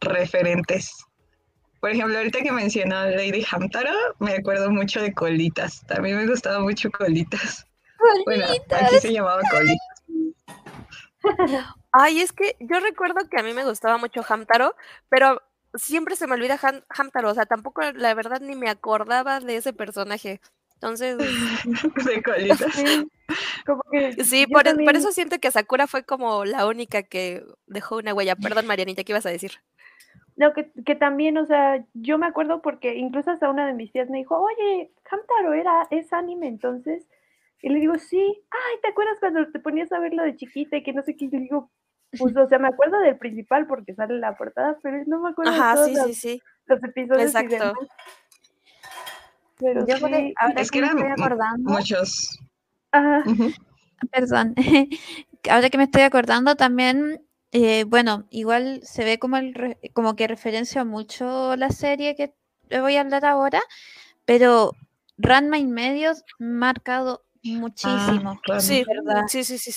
referentes. 0.00 0.92
Por 1.80 1.90
ejemplo, 1.90 2.16
ahorita 2.16 2.40
que 2.40 2.52
mencionó 2.52 3.04
Lady 3.10 3.44
Hamtaro, 3.50 3.92
me 4.18 4.32
acuerdo 4.32 4.70
mucho 4.70 5.02
de 5.02 5.12
Colitas. 5.12 5.82
También 5.86 6.16
me 6.16 6.26
gustaba 6.26 6.60
mucho 6.60 6.90
Colitas. 6.90 7.66
Bueno, 8.24 8.46
aquí 8.46 8.98
se 9.00 9.12
llamaba 9.12 9.42
Colitas. 9.50 9.94
Ay, 11.92 12.20
es 12.20 12.32
que 12.32 12.56
yo 12.60 12.80
recuerdo 12.80 13.28
que 13.28 13.38
a 13.38 13.42
mí 13.42 13.52
me 13.52 13.64
gustaba 13.64 13.98
mucho 13.98 14.24
Hamtaro, 14.28 14.74
pero 15.08 15.40
siempre 15.74 16.16
se 16.16 16.26
me 16.26 16.34
olvida 16.34 16.58
Hamtaro, 16.88 17.30
o 17.30 17.34
sea, 17.34 17.46
tampoco 17.46 17.82
la 17.82 18.14
verdad 18.14 18.40
ni 18.40 18.56
me 18.56 18.68
acordaba 18.68 19.40
de 19.40 19.56
ese 19.56 19.72
personaje. 19.72 20.40
Entonces, 20.74 21.16
sí, 24.24 24.46
por, 24.46 24.64
por, 24.84 24.96
eso 24.96 25.12
siento 25.12 25.38
que 25.38 25.50
Sakura 25.50 25.86
fue 25.86 26.04
como 26.04 26.44
la 26.44 26.66
única 26.66 27.02
que 27.02 27.42
dejó 27.66 27.96
una 27.96 28.12
huella. 28.12 28.36
Perdón, 28.36 28.66
Marianita, 28.66 29.02
¿qué 29.02 29.12
ibas 29.12 29.26
a 29.26 29.30
decir? 29.30 29.52
No, 30.36 30.52
que, 30.52 30.70
que, 30.84 30.96
también, 30.96 31.38
o 31.38 31.46
sea, 31.46 31.84
yo 31.94 32.18
me 32.18 32.26
acuerdo 32.26 32.60
porque 32.60 32.96
incluso 32.96 33.30
hasta 33.30 33.48
una 33.48 33.66
de 33.66 33.72
mis 33.72 33.92
tías 33.92 34.10
me 34.10 34.18
dijo, 34.18 34.36
oye, 34.36 34.90
Hamtaro 35.10 35.54
era, 35.54 35.86
es 35.90 36.12
anime, 36.12 36.48
entonces, 36.48 37.06
y 37.64 37.70
le 37.70 37.80
digo, 37.80 37.94
sí, 37.98 38.18
ay, 38.50 38.80
¿te 38.82 38.88
acuerdas 38.88 39.16
cuando 39.20 39.50
te 39.50 39.58
ponías 39.58 39.90
a 39.90 39.98
verlo 39.98 40.22
de 40.22 40.36
chiquita 40.36 40.76
y 40.76 40.82
que 40.82 40.92
no 40.92 41.02
sé 41.02 41.16
qué? 41.16 41.24
Y 41.24 41.30
le 41.30 41.38
digo, 41.38 41.70
pues, 42.18 42.36
o 42.36 42.46
sea, 42.46 42.58
me 42.58 42.68
acuerdo 42.68 42.98
del 43.00 43.16
principal 43.16 43.66
porque 43.66 43.94
sale 43.94 44.18
la 44.18 44.36
portada, 44.36 44.78
pero 44.82 45.02
no 45.06 45.20
me 45.22 45.30
acuerdo 45.30 45.50
Ajá, 45.52 45.70
de 45.70 45.74
todos 45.76 45.88
sí, 45.88 45.94
los, 45.96 46.06
sí, 46.06 46.14
sí. 46.14 46.42
los 46.66 46.84
episodios. 46.84 47.34
Exacto. 47.34 47.72
Pero 49.58 49.86
Yo 49.86 49.94
sí, 49.96 50.00
por 50.02 50.12
el- 50.14 50.34
ahora 50.36 50.60
Es 50.60 50.70
que 50.70 50.78
que 50.78 50.82
me 50.84 50.88
estoy 50.88 51.06
acordando, 51.06 51.70
muchos. 51.70 52.38
ajá, 52.92 53.24
perdón, 54.10 54.54
ahora 55.50 55.70
que 55.70 55.78
me 55.78 55.84
estoy 55.84 56.02
acordando 56.02 56.56
también, 56.56 57.24
eh, 57.52 57.84
bueno, 57.84 58.26
igual 58.30 58.80
se 58.82 59.04
ve 59.04 59.18
como, 59.18 59.36
el 59.38 59.54
re- 59.54 59.78
como 59.94 60.16
que 60.16 60.26
referencia 60.28 60.84
mucho 60.84 61.56
la 61.56 61.70
serie 61.70 62.14
que 62.14 62.34
te 62.68 62.80
voy 62.80 62.96
a 62.96 63.00
hablar 63.00 63.24
ahora, 63.24 63.62
pero 64.26 64.72
Ranma 65.16 65.58
y 65.58 65.66
Medios 65.66 66.24
marcado 66.38 67.24
muchísimo. 67.44 68.32
Ah, 68.32 68.40
claro. 68.42 68.60
Sí, 68.60 68.84
¿verdad? 68.86 69.24
sí, 69.26 69.44
sí, 69.44 69.58
sí, 69.58 69.72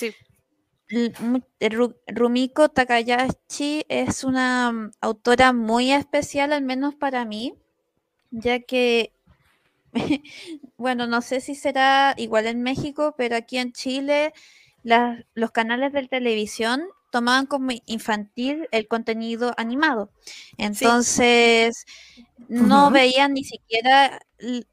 eh, 1.59 1.69
Ru- 1.69 1.95
Rumiko 2.07 2.69
Takayashi 2.69 3.85
es 3.89 4.23
una 4.23 4.71
mm, 4.71 4.91
autora 5.01 5.53
muy 5.53 5.91
especial, 5.91 6.53
al 6.53 6.63
menos 6.63 6.95
para 6.95 7.25
mí, 7.25 7.55
ya 8.31 8.61
que, 8.61 9.13
bueno, 10.77 11.07
no 11.07 11.21
sé 11.21 11.41
si 11.41 11.55
será 11.55 12.15
igual 12.17 12.47
en 12.47 12.63
México, 12.63 13.15
pero 13.17 13.35
aquí 13.37 13.57
en 13.59 13.73
Chile 13.73 14.33
las- 14.83 15.25
los 15.35 15.51
canales 15.51 15.93
de 15.93 16.07
televisión 16.07 16.83
tomaban 17.11 17.45
como 17.45 17.71
infantil 17.85 18.67
el 18.71 18.87
contenido 18.87 19.53
animado. 19.57 20.11
Entonces, 20.57 21.85
no 22.47 22.91
veían 22.91 23.33
ni 23.33 23.43
siquiera 23.43 24.19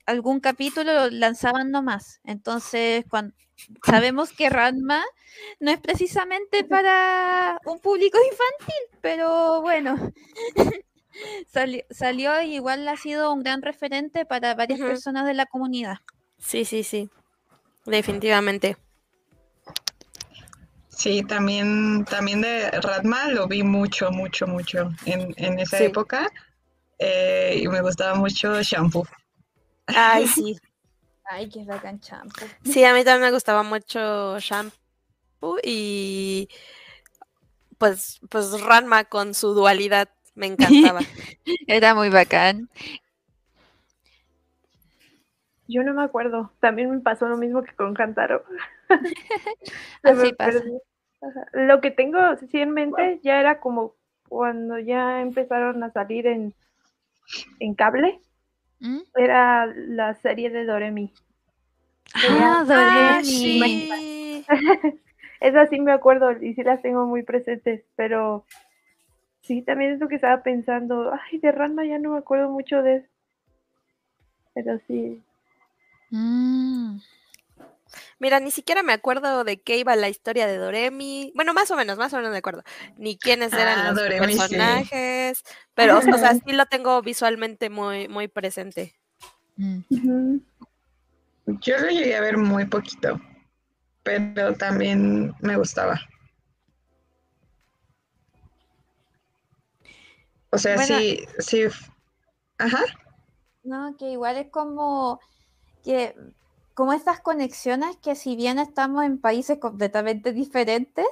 algún 0.06 0.40
capítulo, 0.40 0.92
lo 0.92 1.10
lanzaban 1.10 1.70
nomás. 1.70 2.20
Entonces, 2.24 3.04
cuando 3.10 3.34
sabemos 3.84 4.30
que 4.32 4.50
Ranma 4.50 5.02
no 5.60 5.70
es 5.70 5.80
precisamente 5.80 6.64
para 6.64 7.58
un 7.66 7.78
público 7.80 8.18
infantil, 8.18 8.98
pero 9.00 9.60
bueno, 9.62 9.96
sali- 11.48 11.84
salió 11.90 12.40
y 12.42 12.54
igual 12.56 12.86
ha 12.88 12.96
sido 12.96 13.32
un 13.32 13.42
gran 13.42 13.62
referente 13.62 14.24
para 14.26 14.54
varias 14.54 14.80
personas 14.80 15.26
de 15.26 15.34
la 15.34 15.46
comunidad. 15.46 15.98
Sí, 16.38 16.64
sí, 16.64 16.84
sí. 16.84 17.08
Definitivamente. 17.86 18.76
Sí, 20.96 21.22
también, 21.22 22.04
también 22.04 22.40
de 22.40 22.70
Ratma 22.70 23.28
lo 23.28 23.46
vi 23.46 23.62
mucho, 23.62 24.10
mucho, 24.10 24.46
mucho 24.46 24.90
en, 25.06 25.34
en 25.36 25.58
esa 25.58 25.78
Sí. 25.78 25.84
época. 25.84 26.28
eh, 26.98 27.60
y 27.62 27.68
me 27.68 27.80
gustaba 27.82 28.14
mucho 28.16 28.62
Shampoo. 28.62 29.04
Ay, 29.86 30.26
sí. 30.28 30.56
Ay, 31.24 31.48
qué 31.48 31.64
bacán 31.64 32.00
champo. 32.00 32.46
Sí, 32.64 32.84
a 32.84 32.94
mí 32.94 33.04
también 33.04 33.22
me 33.22 33.32
gustaba 33.32 33.62
mucho 33.62 34.38
Shampoo 34.38 34.74
y 35.62 36.48
pues, 37.78 38.20
pues 38.30 38.60
Ranma 38.60 39.04
con 39.04 39.34
su 39.34 39.54
dualidad 39.54 40.08
me 40.34 40.46
encantaba. 40.48 41.02
Era 41.66 41.94
muy 41.94 42.08
bacán. 42.08 42.68
Yo 45.68 45.82
no 45.82 45.94
me 45.94 46.02
acuerdo. 46.02 46.50
También 46.60 46.90
me 46.90 47.00
pasó 47.00 47.28
lo 47.28 47.36
mismo 47.36 47.62
que 47.62 47.74
con 47.74 47.94
Así 50.02 50.32
pasa. 50.34 50.62
Ajá. 51.22 51.46
Lo 51.52 51.80
que 51.80 51.90
tengo 51.90 52.18
sí 52.50 52.60
en 52.60 52.72
mente 52.72 53.20
ya 53.22 53.40
era 53.40 53.60
como 53.60 53.94
cuando 54.28 54.78
ya 54.78 55.20
empezaron 55.20 55.82
a 55.82 55.90
salir 55.90 56.26
en, 56.26 56.54
en 57.60 57.74
cable, 57.74 58.20
¿Mm? 58.80 59.00
era 59.16 59.66
la 59.66 60.14
serie 60.14 60.50
de 60.50 60.64
Doremi. 60.64 61.12
Ah, 62.14 62.20
Ah, 62.30 62.64
Doremi. 62.66 63.24
sí. 63.24 63.88
Esas 65.40 65.68
sí 65.68 65.80
me 65.80 65.92
acuerdo 65.92 66.32
y 66.32 66.54
sí 66.54 66.62
las 66.62 66.82
tengo 66.82 67.06
muy 67.06 67.22
presentes, 67.22 67.84
pero 67.96 68.44
sí, 69.42 69.62
también 69.62 69.92
es 69.92 70.00
lo 70.00 70.08
que 70.08 70.16
estaba 70.16 70.42
pensando. 70.42 71.12
Ay, 71.12 71.38
de 71.38 71.52
Ranma 71.52 71.84
ya 71.84 71.98
no 71.98 72.12
me 72.12 72.18
acuerdo 72.18 72.50
mucho 72.50 72.82
de 72.82 72.96
eso. 72.96 73.08
Pero 74.54 74.78
sí. 74.86 75.22
Mm. 76.14 77.00
Mira, 78.20 78.38
ni 78.38 78.52
siquiera 78.52 78.84
me 78.84 78.92
acuerdo 78.92 79.42
de 79.42 79.60
qué 79.60 79.78
iba 79.78 79.96
la 79.96 80.08
historia 80.08 80.46
de 80.46 80.58
Doremi. 80.58 81.32
Bueno, 81.34 81.52
más 81.54 81.72
o 81.72 81.76
menos, 81.76 81.98
más 81.98 82.12
o 82.12 82.16
menos 82.16 82.30
me 82.30 82.38
acuerdo. 82.38 82.62
Ni 82.96 83.18
quiénes 83.18 83.52
eran 83.52 83.80
Ah, 83.80 83.88
los 83.88 83.96
Doremi, 83.96 84.32
sí. 84.32 84.38
personajes. 84.38 85.42
Pero, 85.74 85.98
o 85.98 86.18
sea, 86.18 86.34
sí 86.46 86.52
lo 86.52 86.66
tengo 86.66 87.02
visualmente 87.02 87.68
muy, 87.68 88.06
muy 88.06 88.28
presente. 88.28 88.94
Mm. 89.56 90.38
Yo 91.46 91.78
lo 91.78 91.88
llegué 91.88 92.16
a 92.16 92.20
ver 92.20 92.38
muy 92.38 92.64
poquito, 92.66 93.20
pero 94.04 94.54
también 94.54 95.34
me 95.40 95.56
gustaba. 95.56 96.00
O 100.50 100.58
sea, 100.58 100.76
Bueno. 100.76 100.96
sí, 100.96 101.26
sí. 101.40 101.64
Ajá. 102.58 102.84
No, 103.64 103.96
que 103.98 104.10
igual 104.10 104.36
es 104.36 104.50
como 104.50 105.18
que 105.84 106.16
como 106.74 106.92
estas 106.92 107.20
conexiones 107.20 107.96
que 107.98 108.16
si 108.16 108.34
bien 108.34 108.58
estamos 108.58 109.04
en 109.04 109.20
países 109.20 109.58
completamente 109.58 110.32
diferentes 110.32 111.06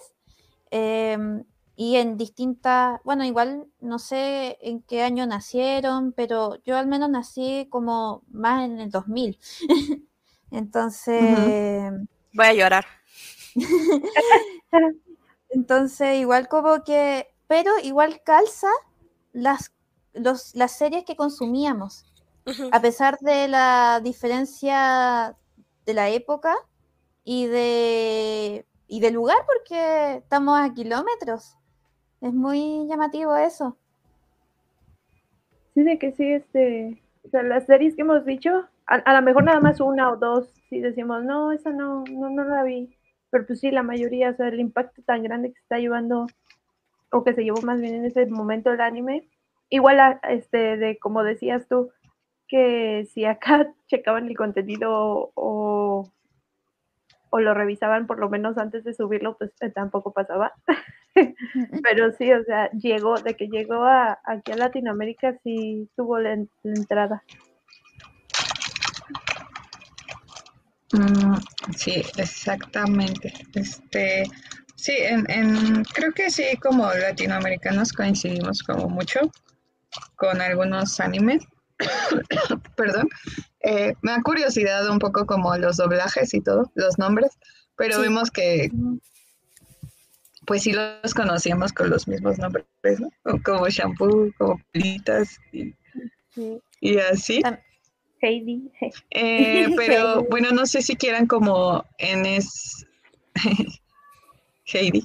em, 0.70 1.44
y 1.76 1.96
en 1.96 2.16
distintas, 2.16 3.00
bueno, 3.04 3.24
igual 3.24 3.68
no 3.80 3.98
sé 3.98 4.58
en 4.61 4.82
qué 4.82 5.02
año 5.02 5.26
nacieron, 5.26 6.12
pero 6.12 6.56
yo 6.64 6.76
al 6.76 6.87
menos 6.87 7.11
nací 7.11 7.68
como 7.70 8.22
más 8.30 8.64
en 8.64 8.80
el 8.80 8.90
2000. 8.90 9.38
Entonces, 10.50 11.92
Voy 12.35 12.46
a 12.46 12.54
llorar. 12.54 12.87
entonces 15.50 16.18
igual 16.18 16.48
como 16.48 16.82
que, 16.82 17.26
pero 17.46 17.78
igual 17.82 18.22
calza 18.24 18.68
las, 19.32 19.72
los, 20.14 20.54
las 20.54 20.72
series 20.72 21.04
que 21.04 21.16
consumíamos. 21.16 22.06
A 22.70 22.81
pesar 22.81 23.18
de 23.20 23.48
la 23.48 24.00
diferencia 24.02 25.37
de 25.87 25.94
la 25.94 26.11
época 26.11 26.55
y 27.24 27.46
de 27.46 28.66
y 28.88 29.00
del 29.00 29.14
lugar, 29.14 29.38
porque 29.46 30.16
estamos 30.16 30.61
a 30.61 30.74
kilómetros. 30.74 31.57
Es 32.20 32.35
muy 32.35 32.87
llamativo 32.88 33.37
eso. 33.37 33.78
Sí, 35.74 35.83
de 35.85 35.98
que 35.98 36.12
sí, 36.12 36.33
este, 36.33 37.02
o 37.24 37.28
sea, 37.31 37.42
las 37.42 37.66
series 37.66 37.94
que 37.96 38.02
hemos 38.02 38.24
dicho, 38.24 38.50
a, 38.87 38.94
a 38.96 39.14
lo 39.14 39.22
mejor 39.22 39.44
nada 39.44 39.61
más 39.61 39.81
una 39.81 40.11
o 40.12 40.16
dos, 40.16 40.48
si 40.68 40.81
decimos, 40.81 41.24
no, 41.24 41.52
esa 41.52 41.70
no, 41.72 42.05
no, 42.11 42.31
no 42.31 42.44
la 42.44 42.62
vi, 42.62 42.94
pero 43.31 43.46
pues 43.46 43.61
sí, 43.61 43.70
la 43.70 43.83
mayoría, 43.83 44.31
o 44.31 44.35
sea, 44.35 44.48
el 44.48 44.61
impacto 44.61 45.02
tan 45.02 45.22
grande 45.22 45.48
que 45.48 45.55
se 45.55 45.61
está 45.62 45.78
llevando, 45.78 46.26
o 47.12 47.24
que 47.24 47.35
se 47.35 47.44
llevó 47.44 47.62
más 47.62 47.81
bien 47.81 47.94
en 47.96 48.07
ese 48.07 48.26
momento 48.26 48.72
el 48.72 48.81
anime, 48.81 49.28
igual, 49.70 50.00
a- 50.00 50.20
este, 50.31 50.76
de 50.76 50.98
como 50.98 51.22
decías 51.24 51.68
tú, 51.68 51.90
que 52.52 53.08
si 53.14 53.24
acá 53.24 53.72
checaban 53.88 54.28
el 54.28 54.36
contenido 54.36 55.32
o, 55.34 56.12
o 57.30 57.40
lo 57.40 57.54
revisaban 57.54 58.06
por 58.06 58.18
lo 58.18 58.28
menos 58.28 58.58
antes 58.58 58.84
de 58.84 58.92
subirlo, 58.92 59.38
pues 59.38 59.52
eh, 59.60 59.70
tampoco 59.70 60.12
pasaba. 60.12 60.52
Pero 61.82 62.12
sí, 62.12 62.30
o 62.30 62.44
sea, 62.44 62.70
llegó, 62.72 63.18
de 63.20 63.34
que 63.36 63.48
llegó 63.48 63.84
a, 63.84 64.18
aquí 64.24 64.52
a 64.52 64.56
Latinoamérica, 64.56 65.38
sí 65.42 65.88
tuvo 65.96 66.18
la, 66.18 66.34
en- 66.34 66.50
la 66.62 66.74
entrada. 66.74 67.22
Mm, 70.92 71.36
sí, 71.74 72.02
exactamente. 72.18 73.32
Este, 73.54 74.24
sí, 74.76 74.92
en, 74.98 75.24
en- 75.30 75.84
creo 75.84 76.12
que 76.12 76.28
sí, 76.28 76.44
como 76.60 76.84
latinoamericanos 76.92 77.94
coincidimos 77.94 78.62
como 78.62 78.90
mucho 78.90 79.20
con 80.16 80.42
algunos 80.42 81.00
animes. 81.00 81.42
Perdón. 82.77 83.09
Eh, 83.61 83.95
me 84.03 84.12
da 84.12 84.23
curiosidad 84.23 84.88
un 84.88 84.99
poco 84.99 85.27
como 85.27 85.57
los 85.57 85.77
doblajes 85.77 86.35
y 86.35 86.40
todo, 86.40 86.71
los 86.75 86.99
nombres, 86.99 87.38
pero 87.77 87.97
Sí. 87.97 88.03
vimos 88.03 88.31
que 88.31 88.71
pues 90.47 90.64
sí 90.64 90.73
los 90.73 91.14
conocíamos 91.14 91.73
con 91.73 91.88
los 91.90 92.09
mismos 92.09 92.37
nombres, 92.38 92.66
¿no? 92.99 93.09
Como 93.45 93.68
shampoo, 93.68 94.33
como 94.38 94.61
pelitas 94.73 95.38
y, 95.53 95.73
Sí. 96.35 96.61
y 96.81 96.99
así. 96.99 97.40
Tam- 97.42 97.61
Heidi. 98.21 98.71
Eh, 99.11 99.68
pero 99.77 100.25
bueno, 100.31 100.51
no 100.51 100.66
sé 100.66 100.83
si 100.83 100.97
quieran 100.97 101.27
como 101.27 101.85
en 101.99 102.27
es 102.27 102.85
Heidi. 104.66 105.03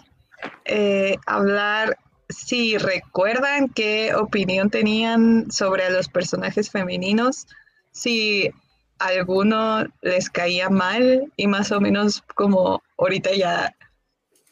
eh, 0.65 1.15
hablar 1.25 1.97
si 2.29 2.77
recuerdan 2.77 3.69
qué 3.69 4.13
opinión 4.15 4.69
tenían 4.69 5.51
sobre 5.51 5.89
los 5.89 6.07
personajes 6.09 6.69
femeninos, 6.69 7.47
si 7.91 8.51
alguno 8.99 9.85
les 10.01 10.29
caía 10.29 10.69
mal 10.69 11.31
y 11.37 11.47
más 11.47 11.71
o 11.71 11.79
menos 11.79 12.23
como 12.35 12.81
ahorita 12.97 13.33
ya, 13.33 13.75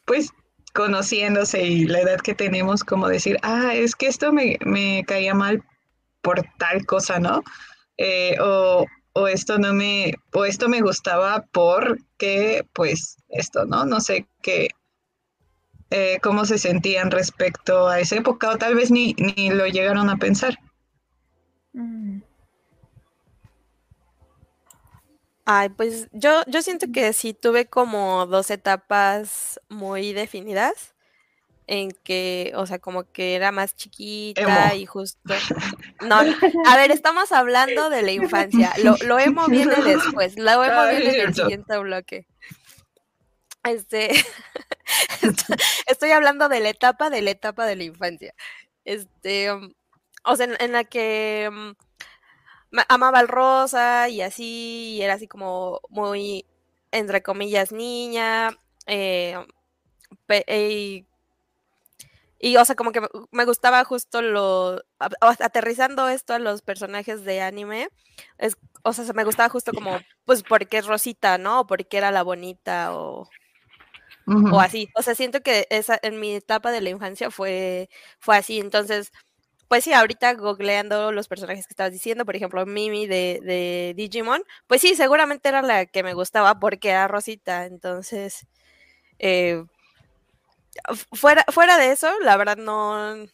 pues 0.05 0.31
conociéndose 0.73 1.63
y 1.63 1.85
la 1.85 2.01
edad 2.01 2.19
que 2.19 2.35
tenemos, 2.35 2.83
como 2.83 3.07
decir, 3.07 3.37
ah, 3.43 3.73
es 3.73 3.95
que 3.95 4.07
esto 4.07 4.33
me, 4.33 4.57
caía 5.07 5.33
mal 5.33 5.63
por 6.21 6.45
tal 6.57 6.85
cosa, 6.85 7.17
¿no? 7.19 7.43
Eh, 7.97 8.35
o, 8.41 8.85
o, 9.13 9.27
esto 9.27 9.57
no 9.57 9.73
me, 9.73 10.13
o 10.33 10.43
esto 10.43 10.67
me 10.67 10.81
gustaba 10.81 11.45
porque, 11.53 12.65
pues, 12.73 13.15
esto, 13.29 13.65
¿no? 13.65 13.85
No 13.85 14.01
sé 14.01 14.27
qué, 14.41 14.67
eh, 15.97 16.19
cómo 16.21 16.43
se 16.43 16.57
sentían 16.57 17.09
respecto 17.09 17.87
a 17.87 18.01
esa 18.01 18.17
época, 18.17 18.49
o 18.49 18.57
tal 18.57 18.75
vez 18.75 18.91
ni, 18.91 19.13
ni 19.13 19.49
lo 19.49 19.65
llegaron 19.65 20.09
a 20.09 20.17
pensar. 20.17 20.59
Mm. 21.71 22.19
Ay, 25.45 25.69
pues 25.69 26.09
yo, 26.11 26.41
yo 26.47 26.61
siento 26.61 26.87
que 26.91 27.13
sí 27.13 27.33
tuve 27.33 27.67
como 27.67 28.25
dos 28.25 28.49
etapas 28.49 29.57
muy 29.69 30.11
definidas 30.11 30.95
en 31.65 31.91
que, 32.03 32.51
o 32.55 32.65
sea, 32.65 32.79
como 32.79 33.09
que 33.11 33.35
era 33.35 33.53
más 33.53 33.73
chiquita 33.77 34.75
y 34.75 34.85
justo. 34.85 35.33
No, 36.01 36.17
a 36.17 36.75
ver, 36.75 36.91
estamos 36.91 37.31
hablando 37.31 37.89
de 37.89 38.01
la 38.01 38.11
infancia. 38.11 38.73
Lo, 38.83 38.97
lo 39.05 39.17
emo 39.17 39.47
viene 39.47 39.75
después. 39.81 40.37
Lo 40.37 40.61
emo 40.61 40.87
viene 40.89 41.15
en 41.15 41.27
el 41.27 41.33
siguiente 41.33 41.77
bloque. 41.77 42.27
Este, 43.63 44.09
estoy 45.87 46.11
hablando 46.11 46.49
de 46.49 46.59
la 46.59 46.69
etapa 46.69 47.09
de 47.09 47.21
la 47.21 47.31
etapa 47.31 47.65
de 47.65 47.75
la 47.75 47.83
infancia. 47.83 48.33
Este, 48.85 49.51
o 49.51 50.35
sea, 50.35 50.47
en 50.59 50.71
la 50.71 50.83
que 50.83 51.49
mm, 51.51 51.71
amaba 52.89 53.19
al 53.19 53.27
rosa 53.27 54.09
y 54.09 54.21
así, 54.21 54.95
y 54.97 55.01
era 55.01 55.15
así 55.15 55.27
como 55.27 55.81
muy, 55.89 56.45
entre 56.91 57.21
comillas, 57.23 57.71
niña. 57.71 58.57
Eh, 58.87 59.37
y, 62.39 62.57
o 62.57 62.65
sea, 62.65 62.75
como 62.75 62.91
que 62.91 63.01
me 63.31 63.45
gustaba 63.45 63.83
justo 63.85 64.21
lo. 64.21 64.81
Aterrizando 65.21 66.09
esto 66.09 66.33
a 66.33 66.39
los 66.39 66.61
personajes 66.61 67.23
de 67.23 67.41
anime. 67.41 67.89
Es, 68.37 68.57
o 68.83 68.93
sea, 68.93 69.05
me 69.13 69.23
gustaba 69.23 69.49
justo 69.49 69.71
como, 69.73 69.99
pues, 70.25 70.43
porque 70.43 70.77
es 70.77 70.85
Rosita, 70.85 71.37
¿no? 71.37 71.61
O 71.61 71.67
porque 71.67 71.97
era 71.97 72.11
la 72.11 72.23
bonita, 72.23 72.95
o. 72.95 73.29
O 74.27 74.59
así. 74.59 74.89
O 74.95 75.01
sea, 75.01 75.15
siento 75.15 75.41
que 75.41 75.67
esa, 75.69 75.99
en 76.01 76.19
mi 76.19 76.35
etapa 76.35 76.71
de 76.71 76.81
la 76.81 76.89
infancia 76.89 77.29
fue, 77.31 77.89
fue 78.19 78.37
así. 78.37 78.59
Entonces, 78.59 79.11
pues 79.67 79.83
sí, 79.83 79.93
ahorita 79.93 80.33
googleando 80.35 81.11
los 81.11 81.27
personajes 81.27 81.67
que 81.67 81.73
estabas 81.73 81.91
diciendo, 81.93 82.25
por 82.25 82.35
ejemplo, 82.35 82.65
Mimi 82.65 83.07
de, 83.07 83.93
Digimon, 83.95 84.43
pues 84.67 84.81
sí, 84.81 84.95
seguramente 84.95 85.49
era 85.49 85.61
la 85.61 85.85
que 85.85 86.03
me 86.03 86.13
gustaba 86.13 86.59
porque 86.59 86.89
era 86.89 87.07
Rosita, 87.07 87.65
entonces, 87.65 88.47
eh, 89.19 89.63
fuera, 91.13 91.45
fuera 91.51 91.77
de 91.77 91.91
eso, 91.91 92.11
la 92.21 92.37
verdad 92.37 92.57
no, 92.57 93.25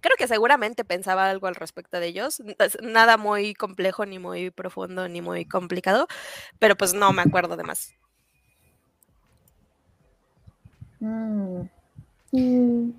creo 0.00 0.16
que 0.16 0.28
seguramente 0.28 0.84
pensaba 0.84 1.28
algo 1.30 1.46
al 1.46 1.54
respecto 1.54 2.00
de 2.00 2.06
ellos, 2.08 2.42
nada 2.82 3.16
muy 3.16 3.54
complejo, 3.54 4.06
ni 4.06 4.18
muy 4.18 4.50
profundo, 4.50 5.08
ni 5.08 5.20
muy 5.20 5.44
complicado, 5.44 6.06
pero 6.58 6.76
pues 6.76 6.94
no 6.94 7.12
me 7.12 7.22
acuerdo 7.22 7.56
de 7.56 7.64
más. 7.64 7.97
Mm. 11.00 11.62
Mm. 12.32 12.90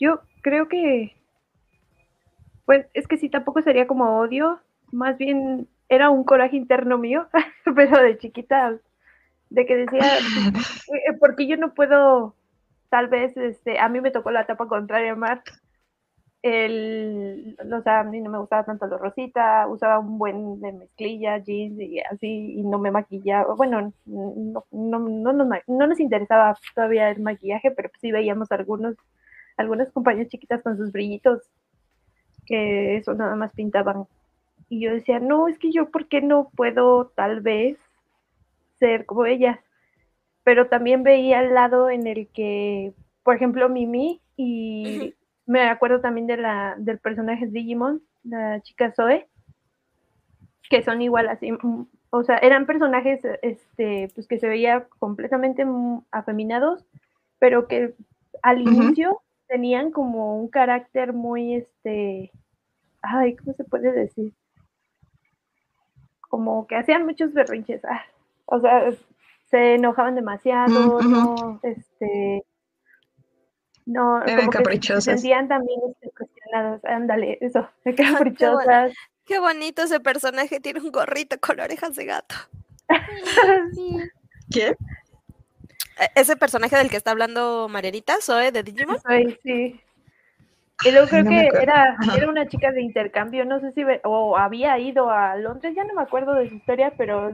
Yo 0.00 0.20
creo 0.42 0.68
que, 0.68 1.16
pues 2.64 2.86
es 2.94 3.06
que 3.06 3.16
sí, 3.16 3.28
tampoco 3.28 3.62
sería 3.62 3.86
como 3.86 4.18
odio, 4.18 4.60
más 4.92 5.16
bien 5.18 5.68
era 5.88 6.10
un 6.10 6.24
coraje 6.24 6.56
interno 6.56 6.98
mío, 6.98 7.28
pero 7.74 8.02
de 8.02 8.18
chiquita, 8.18 8.76
de 9.50 9.66
que 9.66 9.76
decía, 9.76 10.00
eh, 11.08 11.12
porque 11.20 11.46
yo 11.46 11.56
no 11.56 11.74
puedo, 11.74 12.34
tal 12.90 13.08
vez, 13.08 13.36
este, 13.36 13.78
a 13.78 13.88
mí 13.88 14.00
me 14.00 14.10
tocó 14.10 14.30
la 14.30 14.42
etapa 14.42 14.66
contraria, 14.68 15.14
Mar, 15.14 15.42
el, 16.44 17.56
o 17.72 17.82
sea, 17.82 18.00
a 18.00 18.04
mí 18.04 18.20
no 18.20 18.30
me 18.30 18.38
gustaba 18.38 18.64
tanto 18.64 18.86
la 18.86 18.98
rosita, 18.98 19.66
usaba 19.66 19.98
un 19.98 20.18
buen 20.18 20.60
de 20.60 20.72
mezclilla, 20.72 21.38
jeans 21.38 21.80
y 21.80 22.00
así, 22.00 22.58
y 22.58 22.62
no 22.62 22.78
me 22.78 22.90
maquillaba, 22.90 23.54
bueno, 23.54 23.94
no, 24.04 24.66
no, 24.70 24.98
no, 24.98 25.32
no 25.32 25.86
nos 25.86 26.00
interesaba 26.00 26.54
todavía 26.74 27.10
el 27.10 27.22
maquillaje, 27.22 27.70
pero 27.70 27.88
sí 27.98 28.12
veíamos 28.12 28.52
algunos 28.52 28.96
algunas 29.56 29.90
compañías 29.90 30.28
chiquitas 30.28 30.62
con 30.62 30.76
sus 30.76 30.92
brillitos, 30.92 31.42
que 32.46 32.96
eso 32.96 33.14
nada 33.14 33.36
más 33.36 33.52
pintaban. 33.52 34.06
Y 34.68 34.80
yo 34.80 34.92
decía, 34.92 35.20
no, 35.20 35.48
es 35.48 35.58
que 35.58 35.72
yo, 35.72 35.90
¿por 35.90 36.08
qué 36.08 36.20
no 36.20 36.50
puedo 36.56 37.06
tal 37.14 37.40
vez 37.40 37.78
ser 38.78 39.06
como 39.06 39.26
ellas? 39.26 39.58
Pero 40.42 40.68
también 40.68 41.02
veía 41.02 41.40
el 41.40 41.54
lado 41.54 41.88
en 41.88 42.06
el 42.06 42.28
que, 42.28 42.92
por 43.22 43.36
ejemplo, 43.36 43.68
Mimi, 43.68 44.20
y 44.36 45.14
me 45.46 45.62
acuerdo 45.68 46.00
también 46.00 46.26
de 46.26 46.36
la, 46.36 46.74
del 46.78 46.98
personaje 46.98 47.46
Digimon, 47.46 48.02
la 48.22 48.60
chica 48.62 48.92
Zoe, 48.92 49.28
que 50.70 50.82
son 50.82 51.02
igual 51.02 51.28
así, 51.28 51.52
mm, 51.52 51.86
o 52.10 52.22
sea, 52.22 52.38
eran 52.38 52.66
personajes 52.66 53.20
este, 53.42 54.08
pues 54.14 54.28
que 54.28 54.38
se 54.38 54.48
veía 54.48 54.86
completamente 54.98 55.66
afeminados, 56.12 56.86
pero 57.38 57.66
que 57.66 57.94
al 58.42 58.60
inicio 58.60 59.20
tenían 59.48 59.90
como 59.90 60.38
un 60.38 60.48
carácter 60.48 61.12
muy, 61.12 61.56
este, 61.56 62.30
ay, 63.02 63.36
¿cómo 63.36 63.52
se 63.54 63.64
puede 63.64 63.92
decir? 63.92 64.32
Como 66.28 66.66
que 66.66 66.76
hacían 66.76 67.04
muchos 67.04 67.32
berrinches, 67.32 67.84
ah, 67.84 68.04
o 68.46 68.60
sea, 68.60 68.92
se 69.46 69.74
enojaban 69.74 70.14
demasiado, 70.14 71.00
no, 71.02 71.60
este, 71.62 72.44
no, 73.86 74.22
Eran 74.24 74.48
caprichosas. 74.48 75.04
se 75.04 75.12
sentían 75.12 75.48
también 75.48 75.80
este, 75.90 76.10
cuestionados, 76.16 76.84
ándale, 76.84 77.38
eso, 77.40 77.68
caprichosas. 77.96 78.92
Qué, 79.26 79.38
bonito 79.38 79.82
ese 79.82 80.00
personaje, 80.00 80.60
tiene 80.60 80.80
un 80.80 80.90
gorrito 80.90 81.38
con 81.40 81.60
orejas 81.60 81.94
de 81.94 82.04
gato. 82.06 82.34
¿Qué? 84.52 84.68
E-, 84.68 86.10
ese 86.14 86.36
personaje 86.36 86.76
del 86.76 86.90
que 86.90 86.96
está 86.96 87.10
hablando 87.10 87.68
Marerita, 87.68 88.16
Zoe 88.20 88.52
de 88.52 88.62
Digimon. 88.62 89.00
Soy, 89.00 89.38
sí. 89.42 89.80
Y 90.84 90.90
luego 90.90 91.06
creo 91.08 91.24
que 91.24 91.48
era, 91.62 91.96
era 92.16 92.28
una 92.28 92.48
chica 92.48 92.72
de 92.72 92.82
intercambio, 92.82 93.44
no 93.44 93.60
sé 93.60 93.72
si 93.72 93.82
o 94.02 94.36
había 94.36 94.78
ido 94.78 95.08
a 95.08 95.36
Londres, 95.36 95.74
ya 95.76 95.84
no 95.84 95.94
me 95.94 96.02
acuerdo 96.02 96.34
de 96.34 96.48
su 96.48 96.56
historia, 96.56 96.92
pero 96.96 97.32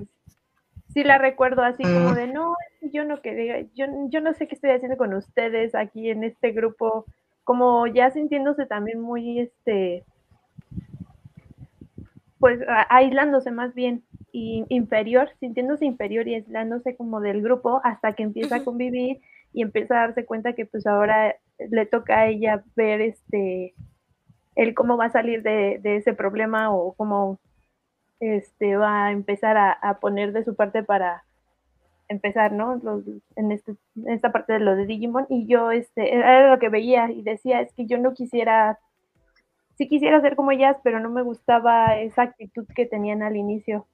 sí 0.92 1.04
la 1.04 1.18
recuerdo 1.18 1.62
así 1.62 1.82
como 1.82 2.10
mm. 2.10 2.14
de 2.14 2.26
no, 2.28 2.54
yo 2.92 3.04
no 3.04 3.20
quería, 3.20 3.60
yo, 3.74 3.86
yo 4.08 4.20
no 4.20 4.34
sé 4.34 4.48
qué 4.48 4.54
estoy 4.54 4.70
haciendo 4.70 4.96
con 4.96 5.14
ustedes 5.14 5.74
aquí 5.74 6.10
en 6.10 6.24
este 6.24 6.52
grupo, 6.52 7.06
como 7.44 7.86
ya 7.86 8.10
sintiéndose 8.10 8.66
también 8.66 9.00
muy 9.00 9.40
este 9.40 10.04
pues 12.38 12.58
aislándose 12.88 13.50
más 13.50 13.74
bien 13.74 14.02
inferior, 14.32 15.28
sintiéndose 15.40 15.84
inferior 15.84 16.26
y 16.26 16.36
aislándose 16.36 16.96
como 16.96 17.20
del 17.20 17.42
grupo 17.42 17.82
hasta 17.84 18.14
que 18.14 18.22
empieza 18.22 18.56
a 18.56 18.64
convivir 18.64 19.20
y 19.52 19.60
empieza 19.62 19.96
a 19.96 20.06
darse 20.06 20.24
cuenta 20.24 20.54
que 20.54 20.64
pues 20.64 20.86
ahora 20.86 21.36
le 21.58 21.84
toca 21.84 22.20
a 22.20 22.28
ella 22.28 22.64
ver 22.76 23.02
este 23.02 23.74
el 24.56 24.74
cómo 24.74 24.96
va 24.96 25.06
a 25.06 25.12
salir 25.12 25.42
de, 25.42 25.80
ese 25.84 26.14
problema 26.14 26.74
o 26.74 26.92
cómo 26.94 27.38
este 28.20 28.76
va 28.76 29.06
a 29.06 29.12
empezar 29.12 29.56
a, 29.56 29.98
poner 30.00 30.32
de 30.32 30.44
su 30.44 30.54
parte 30.54 30.82
para 30.82 31.24
empezar, 32.08 32.52
¿no? 32.52 32.80
en, 33.36 33.52
este, 33.52 33.76
en 33.96 34.10
esta 34.10 34.32
parte 34.32 34.54
de 34.54 34.60
lo 34.60 34.76
de 34.76 34.86
Digimon 34.86 35.26
y 35.28 35.46
yo 35.46 35.70
este 35.70 36.14
era 36.14 36.50
lo 36.50 36.58
que 36.58 36.68
veía 36.68 37.10
y 37.10 37.22
decía 37.22 37.60
es 37.60 37.72
que 37.72 37.86
yo 37.86 37.98
no 37.98 38.14
quisiera 38.14 38.78
sí 39.80 39.88
quisiera 39.88 40.20
ser 40.20 40.36
como 40.36 40.50
ellas, 40.50 40.76
pero 40.84 41.00
no 41.00 41.08
me 41.08 41.22
gustaba 41.22 41.96
esa 41.96 42.20
actitud 42.20 42.66
que 42.74 42.84
tenían 42.84 43.22
al 43.22 43.34
inicio. 43.34 43.86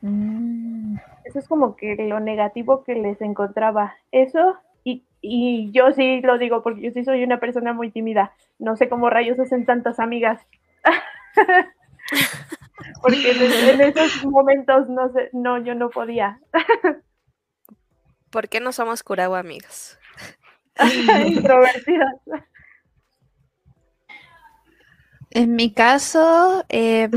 Mm. 0.00 0.96
Eso 1.24 1.38
es 1.38 1.46
como 1.46 1.76
que 1.76 1.94
lo 1.94 2.18
negativo 2.18 2.82
que 2.82 2.96
les 2.96 3.20
encontraba. 3.20 3.94
Eso, 4.10 4.56
y, 4.82 5.04
y, 5.20 5.70
yo 5.70 5.92
sí 5.92 6.20
lo 6.20 6.36
digo 6.36 6.64
porque 6.64 6.80
yo 6.80 6.90
sí 6.90 7.04
soy 7.04 7.22
una 7.22 7.38
persona 7.38 7.72
muy 7.72 7.92
tímida. 7.92 8.32
No 8.58 8.74
sé 8.74 8.88
cómo 8.88 9.08
rayos 9.08 9.38
hacen 9.38 9.64
tantas 9.66 10.00
amigas. 10.00 10.44
porque 13.02 13.30
en, 13.30 13.80
esos 13.80 14.24
momentos 14.24 14.88
no 14.88 15.12
sé, 15.12 15.30
no, 15.32 15.62
yo 15.62 15.74
no 15.74 15.90
podía. 15.90 16.40
¿Por 18.30 18.48
qué 18.48 18.60
no 18.60 18.72
somos 18.72 19.02
curagua 19.02 19.38
amigos? 19.38 19.98
Introvertidas. 21.26 22.16
En 25.30 25.54
mi 25.56 25.72
caso, 25.72 26.64
em, 26.68 27.10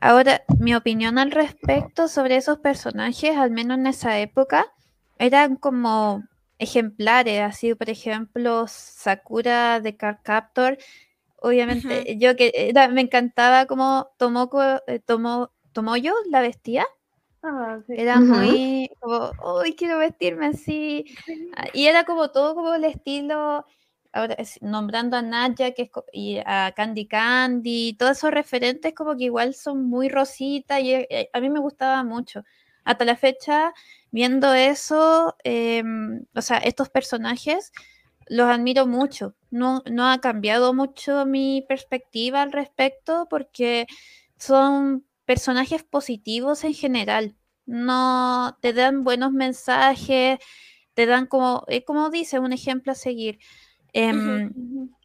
ahora 0.00 0.42
mi 0.58 0.74
opinión 0.74 1.18
al 1.18 1.30
respecto 1.30 2.08
sobre 2.08 2.36
esos 2.36 2.58
personajes, 2.58 3.36
al 3.36 3.50
menos 3.50 3.78
en 3.78 3.86
esa 3.86 4.18
época, 4.18 4.66
eran 5.18 5.56
como 5.56 6.24
ejemplares, 6.58 7.40
así 7.40 7.74
por 7.74 7.90
ejemplo 7.90 8.66
Sakura 8.68 9.80
de 9.80 9.96
Obviamente, 11.40 12.16
yo 12.18 12.36
que 12.36 12.72
me 12.92 13.00
encantaba 13.00 13.66
como 13.66 14.10
Tomoko, 14.18 14.62
eh, 14.86 15.00
Tomo, 15.04 15.50
Tomoyo 15.72 16.14
la 16.28 16.40
vestía. 16.40 16.86
Ah, 17.42 17.78
era 17.88 18.20
muy 18.20 18.90
como, 19.00 19.32
uy, 19.60 19.74
quiero 19.74 19.98
vestirme 19.98 20.46
así. 20.46 21.06
Ah, 21.56 21.68
y 21.72 21.86
era 21.86 22.04
como 22.04 22.30
todo 22.30 22.54
como 22.54 22.74
el 22.74 22.84
estilo, 22.84 23.64
ahora 24.12 24.36
nombrando 24.60 25.16
a 25.16 25.22
Naya 25.22 25.72
que 25.72 25.82
es, 25.82 25.90
y 26.12 26.38
a 26.44 26.72
Candy 26.76 27.06
Candy, 27.06 27.94
todos 27.94 28.18
esos 28.18 28.30
referentes 28.30 28.94
como 28.94 29.16
que 29.16 29.24
igual 29.24 29.54
son 29.54 29.84
muy 29.88 30.08
rositas 30.08 30.80
y 30.80 30.92
eh, 30.92 31.30
a 31.32 31.40
mí 31.40 31.48
me 31.48 31.60
gustaba 31.60 32.02
mucho. 32.04 32.44
Hasta 32.84 33.04
la 33.04 33.16
fecha, 33.16 33.72
viendo 34.10 34.52
eso, 34.54 35.36
em, 35.44 36.24
o 36.34 36.42
sea, 36.42 36.58
estos 36.58 36.88
personajes, 36.88 37.72
los 38.30 38.48
admiro 38.48 38.86
mucho. 38.86 39.34
No, 39.50 39.82
no 39.90 40.08
ha 40.08 40.20
cambiado 40.20 40.72
mucho 40.72 41.26
mi 41.26 41.64
perspectiva 41.68 42.42
al 42.42 42.52
respecto 42.52 43.26
porque 43.28 43.86
son 44.38 45.04
personajes 45.24 45.82
positivos 45.82 46.62
en 46.62 46.74
general. 46.74 47.34
No 47.66 48.56
te 48.60 48.72
dan 48.72 49.02
buenos 49.02 49.32
mensajes, 49.32 50.38
te 50.94 51.06
dan 51.06 51.26
como, 51.26 51.64
eh, 51.66 51.84
como 51.84 52.08
dice, 52.08 52.38
un 52.38 52.52
ejemplo 52.52 52.92
a 52.92 52.94
seguir. 52.94 53.40
Em, 53.92 54.52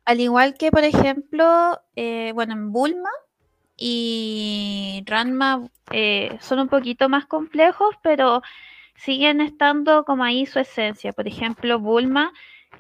al 0.06 0.20
igual 0.20 0.54
que, 0.54 0.70
por 0.70 0.84
ejemplo, 0.84 1.82
eh, 1.96 2.32
bueno, 2.36 2.54
en 2.54 2.72
Bulma 2.72 3.10
y 3.76 5.04
Ranma 5.08 5.68
eh, 5.92 6.38
son 6.42 6.60
un 6.60 6.68
poquito 6.70 7.10
más 7.10 7.26
complejos, 7.26 7.96
pero 8.04 8.44
siguen 8.96 9.42
estando 9.42 10.06
como 10.06 10.24
ahí 10.24 10.46
su 10.46 10.60
esencia. 10.60 11.12
Por 11.12 11.28
ejemplo, 11.28 11.80
Bulma 11.80 12.32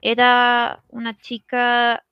era 0.06 0.84
una 0.89 1.18
chica 1.18 2.06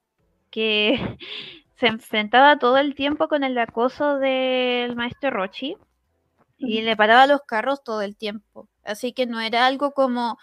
que 0.49 1.17
se 1.77 1.87
enfrentaba 1.87 2.57
todo 2.57 2.77
el 2.77 2.95
tiempo 2.95 3.27
con 3.27 3.43
el 3.43 3.57
acoso 3.57 4.17
del 4.17 4.95
maestro 4.95 5.29
Rochi 5.29 5.77
y 6.57 6.81
le 6.81 6.95
paraba 6.97 7.27
los 7.27 7.41
carros 7.41 7.83
todo 7.83 8.01
el 8.01 8.15
tiempo. 8.15 8.67
Así 8.83 9.13
que 9.13 9.27
no 9.27 9.39
era 9.39 9.67
algo 9.67 9.91
como 9.91 10.37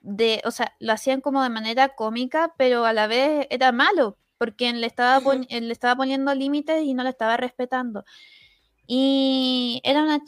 de, 0.00 0.42
o 0.44 0.50
sea, 0.50 0.74
lo 0.80 0.92
hacían 0.92 1.20
como 1.20 1.42
de 1.42 1.50
manera 1.50 1.90
cómica, 1.90 2.54
pero 2.56 2.84
a 2.84 2.92
la 2.92 3.06
vez 3.06 3.46
era 3.50 3.70
malo, 3.72 4.16
porque 4.38 4.70
él 4.70 4.80
le 4.80 4.88
estaba, 4.88 5.20
le 5.32 5.72
estaba 5.72 5.96
poniendo 5.96 6.34
límites 6.34 6.82
y 6.82 6.94
no 6.94 7.04
le 7.04 7.10
estaba 7.10 7.36
respetando. 7.36 8.04
Y 8.86 9.80
era 9.84 10.02
una 10.02 10.20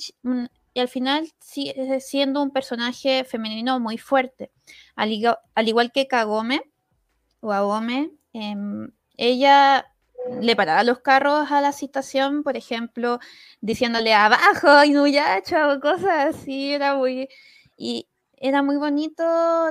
y 0.74 0.80
al 0.80 0.88
final 0.88 1.28
sigue 1.40 2.00
siendo 2.00 2.42
un 2.42 2.50
personaje 2.50 3.24
femenino 3.24 3.80
muy 3.80 3.98
fuerte. 3.98 4.50
Al, 4.94 5.12
igual 5.12 5.92
que 5.92 6.06
Kagome 6.06 6.62
o 7.40 7.52
Agome, 7.52 8.12
em, 8.32 8.90
ella 9.16 9.86
le 10.40 10.56
paraba 10.56 10.84
los 10.84 11.00
carros 11.00 11.50
a 11.50 11.60
la 11.60 11.72
citación, 11.72 12.42
por 12.42 12.56
ejemplo, 12.56 13.18
diciéndole 13.60 14.14
abajo, 14.14 14.84
y 14.84 14.96
o 14.96 15.80
cosas 15.80 16.36
así, 16.36 16.72
era 16.72 16.94
muy, 16.96 17.28
y 17.76 18.06
era 18.36 18.62
muy 18.62 18.76
bonito 18.76 19.24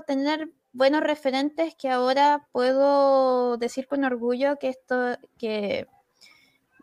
tener 0.08 0.52
buenos 0.74 1.02
referentes 1.02 1.76
que 1.76 1.90
ahora 1.90 2.48
puedo 2.52 3.58
decir 3.58 3.88
con 3.88 4.04
orgullo 4.04 4.58
que 4.60 4.70
esto, 4.70 5.18
que 5.38 5.88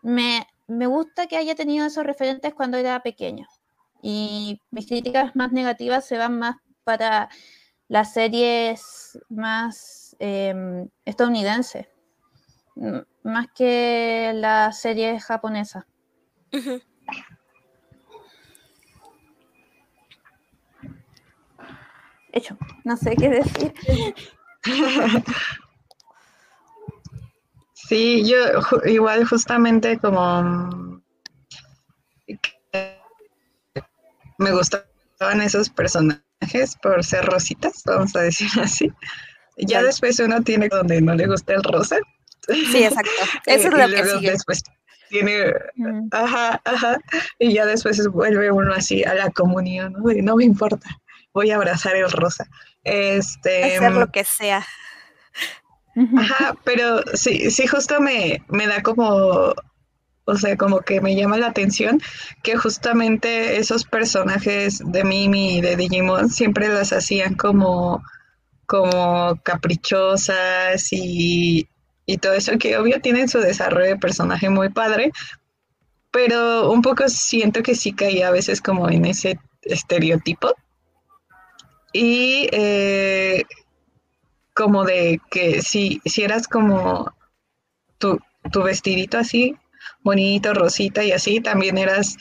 me, 0.01 0.47
me 0.67 0.87
gusta 0.87 1.27
que 1.27 1.37
haya 1.37 1.55
tenido 1.55 1.85
esos 1.85 2.05
referentes 2.05 2.53
cuando 2.53 2.77
era 2.77 3.01
pequeño. 3.03 3.47
Y 4.01 4.61
mis 4.71 4.87
críticas 4.87 5.35
más 5.35 5.51
negativas 5.51 6.05
se 6.05 6.17
van 6.17 6.39
más 6.39 6.57
para 6.83 7.29
las 7.87 8.13
series 8.13 9.19
más 9.29 10.15
em, 10.19 10.87
estadounidenses 11.05 11.87
más 13.23 13.47
que 13.55 14.31
la 14.35 14.71
serie 14.71 15.19
japonesa. 15.19 15.85
Hecho, 22.31 22.57
no 22.83 22.97
sé 22.97 23.15
qué 23.15 23.29
decir. 23.29 23.73
Sí, 27.87 28.27
yo 28.27 28.35
igual 28.85 29.25
justamente 29.25 29.97
como 29.97 31.01
me 34.37 34.51
gustaban 34.51 35.41
esos 35.41 35.69
personajes 35.69 36.75
por 36.81 37.03
ser 37.03 37.25
rositas, 37.25 37.83
vamos 37.85 38.15
a 38.15 38.21
decir 38.21 38.49
así. 38.61 38.91
Ya 39.57 39.81
después 39.81 40.19
uno 40.19 40.41
tiene 40.41 40.67
donde 40.69 41.01
no 41.01 41.15
le 41.15 41.25
gusta 41.25 41.53
el 41.53 41.63
rosa, 41.63 41.97
Sí, 42.47 42.83
exacto. 42.83 43.11
Eso 43.45 43.67
es 43.67 43.73
lo 43.73 43.95
que 43.95 44.05
sigue. 44.05 44.31
Después 44.31 44.63
tiene, 45.09 45.53
ajá, 46.11 46.61
ajá, 46.65 46.97
y 47.39 47.53
ya 47.53 47.65
después 47.65 48.05
vuelve 48.09 48.51
uno 48.51 48.73
así 48.73 49.05
a 49.05 49.13
la 49.13 49.29
comunión, 49.29 49.93
¿no? 49.93 50.01
no 50.03 50.35
me 50.35 50.43
importa, 50.43 50.89
voy 51.33 51.51
a 51.51 51.55
abrazar 51.55 51.95
el 51.95 52.11
rosa. 52.11 52.45
Este, 52.83 53.77
Hacer 53.77 53.93
lo 53.93 54.07
que 54.11 54.25
sea. 54.25 54.65
Ajá, 56.17 56.55
pero 56.65 57.01
sí, 57.13 57.49
sí, 57.49 57.67
justo 57.67 58.01
me, 58.01 58.43
me 58.49 58.67
da 58.67 58.83
como, 58.83 59.53
o 60.27 60.35
sea, 60.35 60.57
como 60.57 60.81
que 60.81 61.01
me 61.01 61.15
llama 61.15 61.37
la 61.37 61.47
atención 61.47 61.99
que 62.43 62.55
justamente 62.57 63.57
esos 63.57 63.85
personajes 63.85 64.81
de 64.85 65.03
Mimi 65.03 65.57
y 65.57 65.61
de 65.61 65.75
Digimon 65.75 66.29
siempre 66.29 66.67
las 66.67 66.93
hacían 66.93 67.33
como, 67.33 68.03
como 68.65 69.39
caprichosas 69.43 70.87
y 70.91 71.67
y 72.09 72.17
todo 72.17 72.33
eso, 72.33 72.57
que 72.57 72.77
obvio 72.77 73.01
tienen 73.01 73.27
su 73.27 73.39
desarrollo 73.39 73.89
de 73.89 73.97
personaje 73.97 74.49
muy 74.49 74.69
padre, 74.69 75.11
pero 76.09 76.71
un 76.71 76.81
poco 76.81 77.09
siento 77.09 77.61
que 77.61 77.75
sí 77.75 77.91
caía 77.91 78.29
a 78.29 78.31
veces 78.31 78.61
como 78.61 78.89
en 78.89 79.05
ese 79.05 79.39
estereotipo. 79.61 80.55
Y 81.91 82.47
eh, 82.53 83.43
como 84.53 84.85
de 84.85 85.19
que 85.29 85.61
si, 85.61 86.01
si 86.05 86.23
eras 86.23 86.47
como 86.47 87.13
tu, 87.97 88.19
tu 88.53 88.63
vestidito 88.63 89.17
así, 89.17 89.57
bonito, 90.07 90.53
rosita 90.53 91.03
y 91.03 91.11
así, 91.11 91.41
también 91.41 91.77
eras 91.77 92.15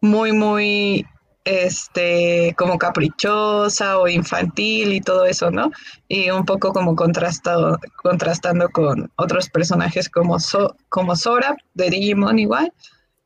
muy, 0.00 0.32
muy 0.32 1.06
este, 1.44 2.54
como 2.56 2.78
caprichosa 2.78 3.98
o 3.98 4.08
infantil 4.08 4.92
y 4.94 5.00
todo 5.00 5.26
eso, 5.26 5.50
¿no? 5.50 5.70
Y 6.08 6.30
un 6.30 6.44
poco 6.44 6.72
como 6.72 6.96
contrastado, 6.96 7.78
contrastando 8.02 8.68
con 8.70 9.10
otros 9.16 9.48
personajes 9.50 10.08
como, 10.08 10.38
como 10.88 11.14
Sora, 11.14 11.56
de 11.74 11.90
Digimon 11.90 12.38
igual. 12.38 12.72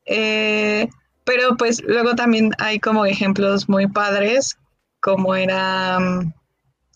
Eh, 0.05 0.87
pero 1.23 1.55
pues 1.57 1.81
luego 1.83 2.13
también 2.15 2.51
hay 2.59 2.79
como 2.79 3.05
ejemplos 3.05 3.69
muy 3.69 3.87
padres, 3.87 4.57
como 4.99 5.35
era... 5.35 5.99
Mm, 5.99 6.33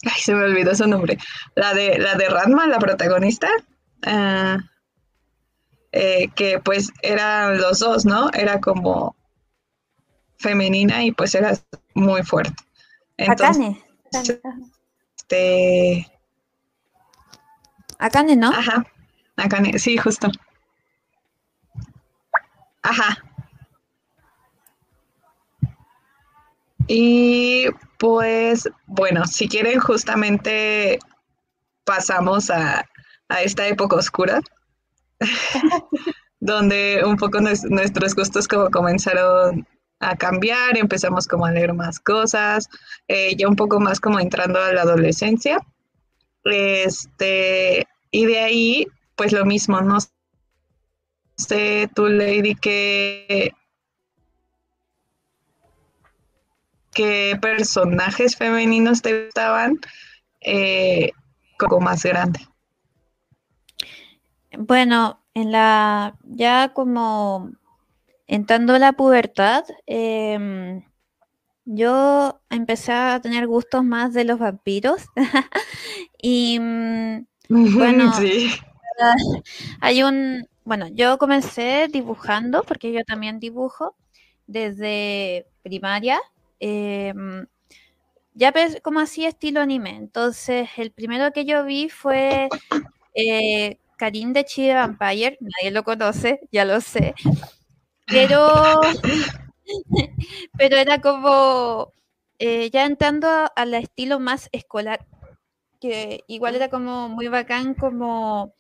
ay, 0.04 0.22
se 0.22 0.36
me 0.36 0.44
olvidó 0.44 0.76
su 0.76 0.86
nombre. 0.86 1.18
La 1.56 1.74
de, 1.74 1.98
la 1.98 2.16
de 2.16 2.28
la 2.68 2.78
protagonista. 2.78 3.48
Ah, 4.04 4.60
eh, 5.96 6.28
que 6.36 6.60
pues 6.60 6.92
eran 7.04 7.58
los 7.58 7.80
dos, 7.80 8.06
¿no? 8.06 8.30
Era 8.34 8.60
como 8.60 9.16
femenina 10.38 11.06
y 11.06 11.14
pues 11.14 11.34
era 11.34 11.58
muy 11.94 12.22
fuerte. 12.22 12.54
Entonces, 13.16 13.78
Akane. 14.12 14.46
Este... 15.16 16.12
Akane, 17.98 18.36
¿no? 18.36 18.50
Ajá. 18.50 18.86
Akane, 19.38 19.80
sí, 19.80 19.98
justo. 19.98 20.30
Ajá. 22.84 23.18
Y 26.88 27.68
pues, 27.98 28.70
bueno, 28.86 29.26
si 29.28 29.48
quieren, 29.48 29.80
justamente 29.80 31.00
pasamos 31.86 32.50
a, 32.50 32.86
a 33.30 33.42
esta 33.42 33.66
época 33.66 33.96
oscura, 33.96 34.42
donde 36.40 37.04
un 37.06 37.18
poco 37.18 37.40
nuestros 37.42 38.16
gustos 38.16 38.48
como 38.48 38.70
comenzaron 38.70 39.68
a 40.00 40.16
cambiar, 40.16 40.78
empezamos 40.78 41.28
como 41.28 41.46
a 41.46 41.52
leer 41.52 41.74
más 41.74 42.00
cosas, 42.00 42.68
eh, 43.08 43.36
ya 43.36 43.48
un 43.48 43.56
poco 43.56 43.80
más 43.80 44.00
como 44.00 44.20
entrando 44.20 44.60
a 44.60 44.74
la 44.74 44.82
adolescencia. 44.82 45.60
Este, 46.44 47.88
y 48.12 48.26
de 48.26 48.40
ahí, 48.40 48.88
pues 49.16 49.32
lo 49.32 49.46
mismo, 49.46 49.82
no 49.82 49.98
sé, 51.38 51.90
tú, 51.96 52.08
Lady, 52.08 52.56
qué, 52.56 53.54
qué 56.94 57.38
personajes 57.42 58.36
femeninos 58.36 59.02
te 59.02 59.26
gustaban 59.26 59.80
eh, 60.42 61.12
como 61.58 61.80
más 61.80 62.04
grande. 62.04 62.40
Bueno, 64.58 65.22
en 65.34 65.52
la, 65.52 66.18
ya 66.24 66.74
como 66.74 67.52
entrando 68.28 68.74
a 68.76 68.80
la 68.80 68.94
pubertad, 68.94 69.66
em, 69.86 70.84
yo 71.66 72.40
empecé 72.50 72.94
a 72.94 73.20
tener 73.22 73.48
gustos 73.48 73.84
más 73.84 74.14
de 74.14 74.26
los 74.26 74.40
vampiros. 74.40 75.06
y 76.22 76.60
mm, 76.60 77.26
bueno, 77.50 78.14
Sí. 78.20 78.52
hay 79.82 80.04
un, 80.04 80.48
bueno, 80.66 80.88
yo 80.90 81.18
comencé 81.18 81.88
dibujando, 81.92 82.64
porque 82.64 82.94
yo 82.94 83.04
también 83.06 83.40
dibujo 83.40 83.96
desde 84.48 85.48
primaria. 85.64 86.20
em, 86.60 87.48
ya 88.34 88.54
como 88.84 89.00
así 89.00 89.26
estilo 89.26 89.62
anime. 89.62 89.98
Entonces, 89.98 90.70
el 90.78 90.92
primero 90.92 91.32
que 91.32 91.46
yo 91.46 91.66
vi 91.66 91.90
fue 91.90 92.50
eh, 93.16 93.80
Karin 93.98 94.34
de 94.34 94.46
Chide 94.46 94.74
Vampire. 94.76 95.38
Nadie 95.42 95.72
lo 95.72 95.84
conoce, 95.84 96.42
ya 96.52 96.66
lo 96.66 96.82
sé. 96.82 97.16
Pero, 98.08 98.82
pero 100.58 100.78
era 100.78 101.02
como 101.02 101.92
eh, 102.40 102.70
ya 102.72 102.86
entrando 102.86 103.28
al 103.56 103.74
estilo 103.74 104.20
más 104.20 104.50
escolar, 104.52 105.06
que 105.82 106.24
igual 106.28 106.56
era 106.56 106.70
como 106.70 107.10
muy 107.10 107.28
bacán 107.30 107.74
como 107.76 108.54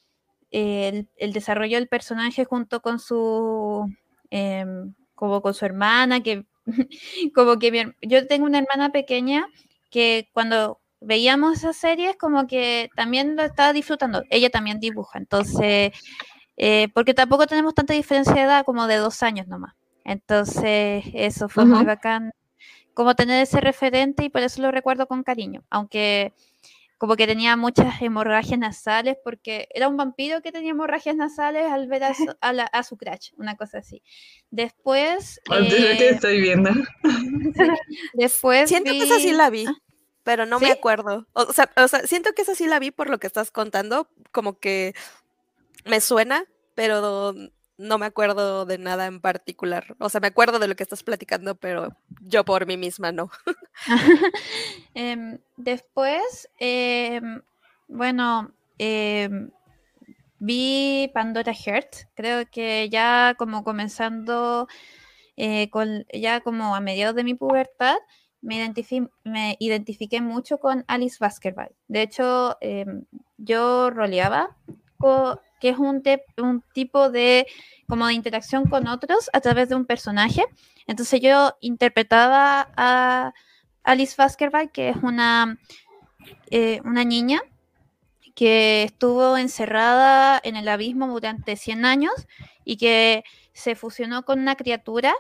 eh, 0.51 0.89
el, 0.89 1.09
el 1.17 1.33
desarrollo 1.33 1.77
del 1.77 1.87
personaje 1.87 2.45
junto 2.45 2.81
con 2.81 2.99
su 2.99 3.89
em, 4.29 4.93
como 5.15 5.41
con 5.41 5.53
su 5.53 5.65
hermana, 5.65 6.21
que 6.23 6.45
como 7.35 7.59
que 7.59 7.71
mi 7.71 7.83
yo 8.01 8.27
tengo 8.27 8.45
una 8.45 8.59
hermana 8.59 8.91
pequeña 8.91 9.47
que 9.91 10.29
cuando 10.33 10.79
veíamos 11.05 11.57
esas 11.59 11.77
series 11.77 12.15
como 12.17 12.47
que 12.47 12.89
también 12.95 13.35
lo 13.35 13.43
estaba 13.43 13.73
disfrutando. 13.73 14.23
Ella 14.29 14.49
también 14.49 14.79
dibuja, 14.79 15.17
entonces, 15.19 15.91
eh, 16.57 16.87
porque 16.93 17.13
tampoco 17.13 17.47
tenemos 17.47 17.73
tanta 17.73 17.93
diferencia 17.93 18.33
de 18.33 18.41
edad 18.41 18.65
como 18.65 18.87
de 18.87 18.97
dos 18.97 19.23
años 19.23 19.47
nomás. 19.47 19.73
Entonces, 20.03 21.03
eso 21.13 21.49
fue 21.49 21.65
muy 21.65 21.77
Ujú. 21.79 21.87
bacán, 21.87 22.31
como 22.93 23.15
tener 23.15 23.41
ese 23.43 23.59
referente 23.61 24.23
y 24.23 24.29
por 24.29 24.41
eso 24.41 24.61
lo 24.61 24.71
recuerdo 24.71 25.07
con 25.07 25.23
cariño, 25.23 25.63
aunque 25.69 26.33
como 26.97 27.17
que 27.17 27.27
tenía 27.27 27.57
muchas 27.57 28.01
hemorragias 28.01 28.57
nasales, 28.57 29.17
porque 29.23 29.67
era 29.73 29.89
un 29.89 29.97
vampiro 29.97 30.41
que 30.41 30.51
tenía 30.53 30.71
hemorragias 30.71 31.15
nasales 31.17 31.65
al 31.69 31.87
ver 31.87 32.05
a 32.05 32.13
su, 32.13 32.33
a 32.39 32.53
la- 32.53 32.65
a 32.71 32.83
su 32.83 32.95
crush, 32.97 33.31
una 33.37 33.55
cosa 33.57 33.79
así. 33.79 34.01
Después, 34.49 35.41
Antes 35.49 35.81
de 35.81 35.97
que 35.97 36.07
eh, 36.07 36.11
estoy 36.11 36.39
viendo. 36.41 36.69
después 38.13 38.69
Siento 38.69 38.91
que 38.91 39.03
esa 39.03 39.19
sí 39.19 39.31
vi- 39.31 39.33
la 39.33 39.49
vi, 39.49 39.65
Ah, 39.67 39.73
pero 40.25 40.47
no 40.47 40.59
me 40.59 40.71
acuerdo. 40.71 41.27
O 41.33 41.53
sea, 41.53 41.71
o 41.77 41.87
sea, 41.87 41.99
siento 42.07 42.33
que 42.33 42.41
esa 42.41 42.55
sí 42.55 42.65
la 42.65 42.79
vi 42.79 42.89
por 42.89 43.09
lo 43.09 43.19
que 43.19 43.27
estás 43.27 43.51
contando, 43.51 44.09
como 44.31 44.57
que 44.57 44.95
me 45.85 46.01
suena, 46.01 46.45
pero 46.73 47.35
no 47.77 47.97
me 47.99 48.07
acuerdo 48.07 48.65
de 48.65 48.79
nada 48.79 49.05
en 49.05 49.21
particular. 49.21 49.95
O 49.99 50.09
sea, 50.09 50.19
me 50.21 50.27
acuerdo 50.27 50.57
de 50.57 50.67
lo 50.67 50.75
que 50.75 50.81
estás 50.81 51.03
platicando, 51.03 51.53
pero 51.53 51.95
yo 52.21 52.43
por 52.43 52.65
mí 52.65 52.75
misma 52.75 53.11
no. 53.11 53.29
Em, 54.95 55.37
después, 55.57 56.49
em, 56.57 57.43
bueno, 57.87 58.51
em, 58.79 59.51
vi 60.39 61.11
Pandora 61.13 61.53
Heart, 61.53 62.07
creo 62.15 62.49
que 62.49 62.89
ya 62.89 63.35
como 63.37 63.63
comenzando, 63.63 64.67
eh, 65.37 65.69
con, 65.69 66.05
ya 66.11 66.39
como 66.41 66.75
a 66.75 66.79
mediados 66.79 67.15
de 67.15 67.23
mi 67.23 67.35
pubertad, 67.35 67.97
me, 68.45 68.55
identifi- 68.63 69.09
me 69.23 69.57
identifiqué 69.59 70.21
mucho 70.21 70.59
con 70.59 70.85
Alice 70.87 71.17
Baskerville. 71.19 71.75
De 71.87 72.03
hecho, 72.03 72.57
em, 72.61 73.03
yo 73.37 73.89
roleaba, 73.89 74.55
que 75.59 75.69
es 75.69 75.77
un, 75.77 76.01
un 76.37 76.63
tipo 76.73 77.09
de 77.09 77.47
como 77.87 78.07
de 78.07 78.13
interacción 78.13 78.65
con 78.65 78.87
otros 78.87 79.29
a 79.33 79.41
través 79.41 79.69
de 79.69 79.75
un 79.75 79.85
personaje. 79.85 80.43
Entonces 80.87 81.21
yo 81.21 81.53
interpretaba 81.59 82.71
a 82.77 83.33
Alice 83.83 84.15
Baskerville, 84.17 84.69
que 84.71 84.89
es 84.89 84.97
una, 84.97 85.59
eh, 86.49 86.81
una 86.85 87.03
niña 87.03 87.41
que 88.35 88.83
estuvo 88.83 89.37
encerrada 89.37 90.39
en 90.43 90.55
el 90.55 90.67
abismo 90.67 91.07
durante 91.07 91.55
100 91.55 91.85
años 91.85 92.13
y 92.63 92.77
que 92.77 93.23
se 93.53 93.75
fusionó 93.75 94.23
con 94.23 94.39
una 94.39 94.55
criatura 94.55 95.13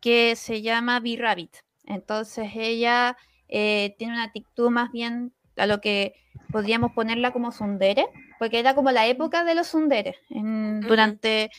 que 0.00 0.36
se 0.36 0.62
llama 0.62 1.00
B-Rabbit. 1.00 1.56
Entonces 1.84 2.50
ella 2.54 3.16
eh, 3.48 3.94
tiene 3.98 4.14
una 4.14 4.24
actitud 4.24 4.70
más 4.70 4.90
bien 4.92 5.32
a 5.56 5.66
lo 5.66 5.80
que 5.80 6.14
podríamos 6.52 6.92
ponerla 6.92 7.32
como 7.32 7.52
sundere, 7.52 8.06
porque 8.38 8.58
era 8.58 8.74
como 8.74 8.90
la 8.90 9.06
época 9.06 9.44
de 9.44 9.54
los 9.54 9.68
sunderes, 9.68 10.16
durante 10.28 11.50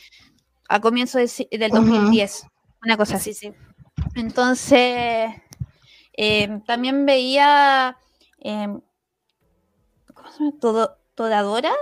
a 0.68 0.80
comienzos 0.80 1.18
del 1.20 1.28
si- 1.28 1.48
del 1.50 1.70
Ujú. 1.72 1.80
2010, 1.86 2.46
una 2.82 2.96
cosa 2.96 3.16
así. 3.16 3.32
Sí, 3.34 3.48
sí. 3.50 3.54
Entonces, 4.16 5.30
eh, 6.16 6.60
también 6.66 7.06
veía, 7.06 7.96
em, 8.38 8.80
¿cómo 10.14 10.30
se 10.30 10.38
llama? 10.44 10.52
Todo, 10.60 10.98
Toradora, 11.14 11.72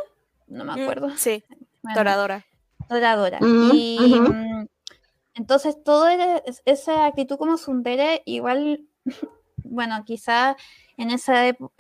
no 0.47 0.65
me 0.65 0.73
Mm, 0.77 0.83
acuerdo. 0.83 1.11
Sí, 1.17 1.45
Bueno, 1.83 1.99
Toradora. 1.99 2.45
Toradora. 2.89 3.39
Mm, 3.41 3.71
y 3.75 4.21
entonces, 5.41 5.83
toda 5.83 6.43
esa 6.67 7.07
actitud 7.07 7.39
como 7.39 7.57
Sundere, 7.57 8.23
igual, 8.27 8.87
bueno, 9.65 10.05
quizá 10.05 10.57
en 10.99 11.11
esa 11.11 11.47
época, 11.47 11.73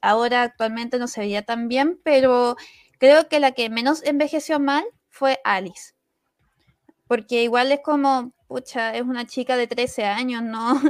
ahora 0.00 0.42
actualmente 0.42 0.98
no 0.98 1.06
se 1.06 1.20
veía 1.20 1.42
tan 1.42 1.68
bien, 1.68 2.00
pero 2.02 2.56
creo 2.98 3.28
que 3.28 3.38
la 3.38 3.52
que 3.52 3.70
menos 3.70 4.02
envejeció 4.04 4.58
mal 4.58 4.84
fue 5.08 5.38
Alice. 5.44 5.94
Porque 7.06 7.44
igual 7.44 7.70
es 7.70 7.80
como, 7.84 8.32
pucha, 8.48 8.94
es 8.96 9.02
una 9.02 9.26
chica 9.26 9.56
de 9.56 9.68
13 9.68 10.04
años, 10.06 10.42
¿no? 10.42 10.80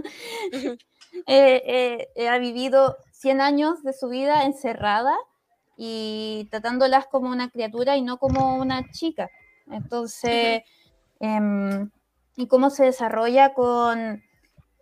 Eh, 1.26 1.62
eh, 1.66 2.08
eh, 2.14 2.28
ha 2.28 2.38
vivido 2.38 2.96
100 3.12 3.40
años 3.40 3.82
de 3.82 3.92
su 3.92 4.08
vida 4.08 4.44
encerrada 4.44 5.16
y 5.76 6.46
tratándolas 6.50 7.06
como 7.06 7.30
una 7.30 7.50
criatura 7.50 7.96
y 7.96 8.02
no 8.02 8.18
como 8.18 8.56
una 8.56 8.88
chica. 8.90 9.28
Entonces, 9.70 10.62
y 12.38 12.46
cómo 12.46 12.70
se 12.70 12.84
desarrolla 12.84 13.52
con 13.52 14.22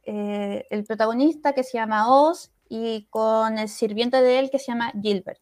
eh, 0.05 0.67
el 0.69 0.85
protagonista 0.85 1.55
que 1.55 1.65
se 1.65 1.79
llama 1.79 2.13
Oz 2.13 2.53
y 2.69 3.07
con 3.09 3.57
el 3.57 3.71
sirviente 3.71 4.21
de 4.21 4.39
él 4.41 4.51
que 4.51 4.59
se 4.59 4.67
llama 4.73 4.93
Gilbert, 5.01 5.41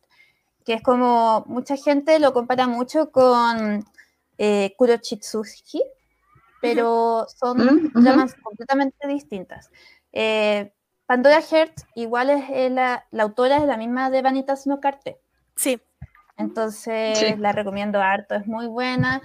que 0.64 0.74
es 0.74 0.82
como 0.82 1.42
mucha 1.48 1.76
gente 1.76 2.20
lo 2.20 2.32
compara 2.32 2.68
mucho 2.68 3.10
con 3.10 3.84
eh, 4.38 4.74
Kurochitsuji, 4.78 5.82
pero 6.60 7.26
son 7.36 7.58
Mm, 7.58 7.86
ujú. 7.86 8.00
tramas 8.04 8.36
completamente 8.36 9.08
distintas. 9.08 9.70
Eh, 10.12 10.72
Pandora 11.06 11.42
Heart 11.42 11.80
igual 11.96 12.30
es 12.30 12.44
eh, 12.48 12.70
la, 12.70 13.06
la 13.10 13.24
autora 13.24 13.56
es 13.56 13.64
la 13.64 13.76
misma 13.76 14.08
de 14.10 14.22
Vanitas 14.22 14.68
no 14.68 14.78
Carte. 14.80 15.20
Sí, 15.56 15.80
Entonces 16.36 17.18
Sí. 17.18 17.34
la 17.38 17.50
recomiendo 17.50 18.00
harto, 18.00 18.36
es 18.36 18.46
muy 18.46 18.68
buena 18.68 19.20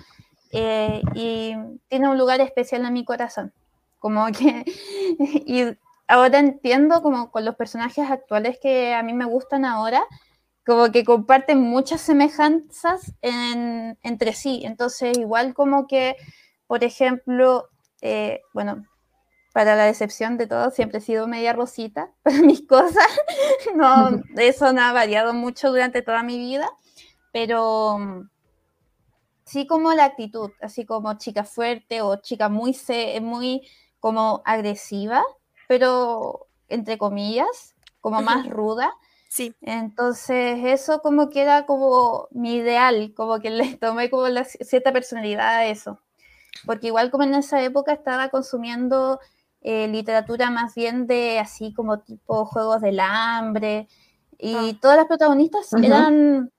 eh, 0.51 1.01
y 1.15 1.55
tiene 1.87 2.09
un 2.09 2.17
lugar 2.17 2.41
especial 2.41 2.85
en 2.85 2.93
mi 2.93 3.05
corazón. 3.05 3.53
Como 3.99 4.25
que, 4.27 4.63
y 5.45 5.65
ahora 6.07 6.39
entiendo 6.39 7.01
como 7.01 7.31
con 7.31 7.45
los 7.45 7.55
personajes 7.55 8.09
actuales 8.09 8.57
que 8.61 8.93
a 8.93 9.03
mí 9.03 9.13
me 9.13 9.25
gustan 9.25 9.65
ahora, 9.65 10.03
como 10.65 10.91
que 10.91 11.03
comparten 11.03 11.59
muchas 11.61 12.01
semejanzas 12.01 13.13
en- 13.21 13.97
entre 14.03 14.33
sí. 14.33 14.61
Entonces 14.65 15.17
igual 15.17 15.53
como 15.53 15.87
que, 15.87 16.15
por 16.67 16.83
ejemplo, 16.83 17.69
eh, 18.01 18.41
bueno, 18.53 18.85
para 19.53 19.75
la 19.75 19.85
decepción 19.85 20.37
de 20.37 20.47
todos, 20.47 20.73
siempre 20.75 20.99
he 20.99 21.01
sido 21.01 21.27
media 21.27 21.53
rosita 21.53 22.11
para 22.23 22.37
mis 22.41 22.65
cosas. 22.67 23.07
No, 23.75 24.21
eso 24.37 24.73
no 24.73 24.81
ha 24.81 24.93
variado 24.93 25.33
mucho 25.33 25.69
durante 25.69 26.01
toda 26.01 26.23
mi 26.23 26.37
vida, 26.39 26.69
pero 27.31 27.97
sí 29.49 29.67
como 29.67 29.93
la 29.93 30.05
actitud, 30.05 30.51
así 30.61 30.85
como 30.85 31.17
chica 31.17 31.43
fuerte 31.43 32.01
o 32.01 32.15
chica 32.17 32.49
muy, 32.49 32.73
se- 32.73 33.19
muy 33.21 33.67
como 33.99 34.41
agresiva, 34.45 35.23
pero 35.67 36.47
entre 36.69 36.97
comillas, 36.97 37.75
como 38.01 38.21
más 38.21 38.47
ruda. 38.49 38.93
sí. 39.29 39.53
Entonces 39.61 40.59
eso 40.65 41.01
como 41.01 41.29
que 41.29 41.41
era 41.41 41.65
como 41.65 42.27
mi 42.31 42.55
ideal, 42.55 43.13
como 43.15 43.39
que 43.39 43.49
le 43.49 43.75
tomé 43.77 44.09
como 44.09 44.27
la 44.29 44.43
ci- 44.45 44.63
cierta 44.63 44.91
personalidad 44.93 45.47
a 45.57 45.65
eso. 45.67 45.99
Porque 46.65 46.87
igual 46.87 47.09
como 47.11 47.23
en 47.23 47.35
esa 47.35 47.61
época 47.63 47.93
estaba 47.93 48.29
consumiendo 48.29 49.19
eh, 49.61 49.87
literatura 49.87 50.49
más 50.51 50.73
bien 50.75 51.05
de 51.07 51.39
así 51.39 51.73
como 51.73 51.99
tipo 51.99 52.45
Juegos 52.45 52.81
del 52.81 52.99
Hambre 52.99 53.87
y 54.37 54.55
Ah. 54.55 54.77
todas 54.81 54.97
las 54.97 55.07
protagonistas 55.07 55.73
Ujú. 55.73 55.83
eran, 55.83 56.51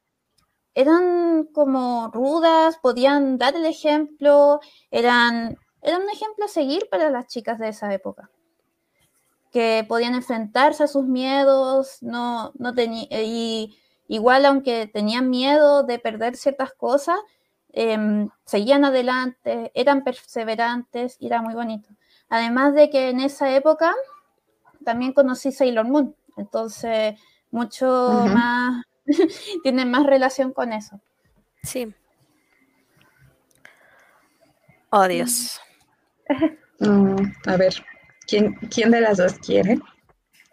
eran 0.75 1.45
como 1.53 2.11
rudas, 2.13 2.79
podían 2.83 3.39
dar 3.39 3.57
el 3.57 3.65
ejemplo, 3.67 4.61
eran, 4.91 5.59
eran 5.83 6.03
un 6.03 6.11
ejemplo 6.11 6.45
a 6.45 6.49
seguir 6.49 6.89
para 6.91 7.11
las 7.11 7.27
chicas 7.27 7.59
de 7.59 7.69
esa 7.69 7.93
época 7.93 8.31
que 9.51 9.85
podían 9.89 10.15
enfrentarse 10.15 10.85
a 10.85 10.89
sus 10.89 11.07
miedos, 11.07 11.99
no, 12.03 12.53
no 12.59 12.73
y 12.77 13.77
igual 14.09 14.47
aunque 14.47 14.87
tenían 14.87 15.31
miedo 15.31 15.83
de 15.83 15.99
perder 15.99 16.37
ciertas 16.37 16.73
cosas, 16.73 17.19
em, 17.73 18.29
seguían 18.45 18.85
adelante, 18.85 19.71
eran 19.75 20.03
perseverantes 20.05 21.17
y 21.21 21.27
era 21.27 21.43
muy 21.43 21.55
bonito. 21.55 21.89
Además 22.29 22.75
de 22.75 22.91
que 22.91 23.11
en 23.11 23.21
esa 23.21 23.55
época 23.55 23.95
también 24.85 25.13
conocí 25.13 25.53
Sailor 25.53 25.87
Moon. 25.87 26.15
Entonces, 26.37 27.21
mucho 27.51 27.87
más, 28.33 28.85
tiene 29.63 29.85
más 29.85 30.07
relación 30.07 30.53
con 30.53 30.73
eso. 30.73 31.01
Sí. 31.63 31.93
Oh, 34.91 35.07
Dios. 35.07 35.61
Mm, 36.83 37.33
a 37.47 37.59
ver, 37.59 37.75
¿quién, 38.27 38.55
¿quién 38.75 38.91
de 38.91 39.03
las 39.03 39.19
dos 39.19 39.35
quiere? 39.35 39.79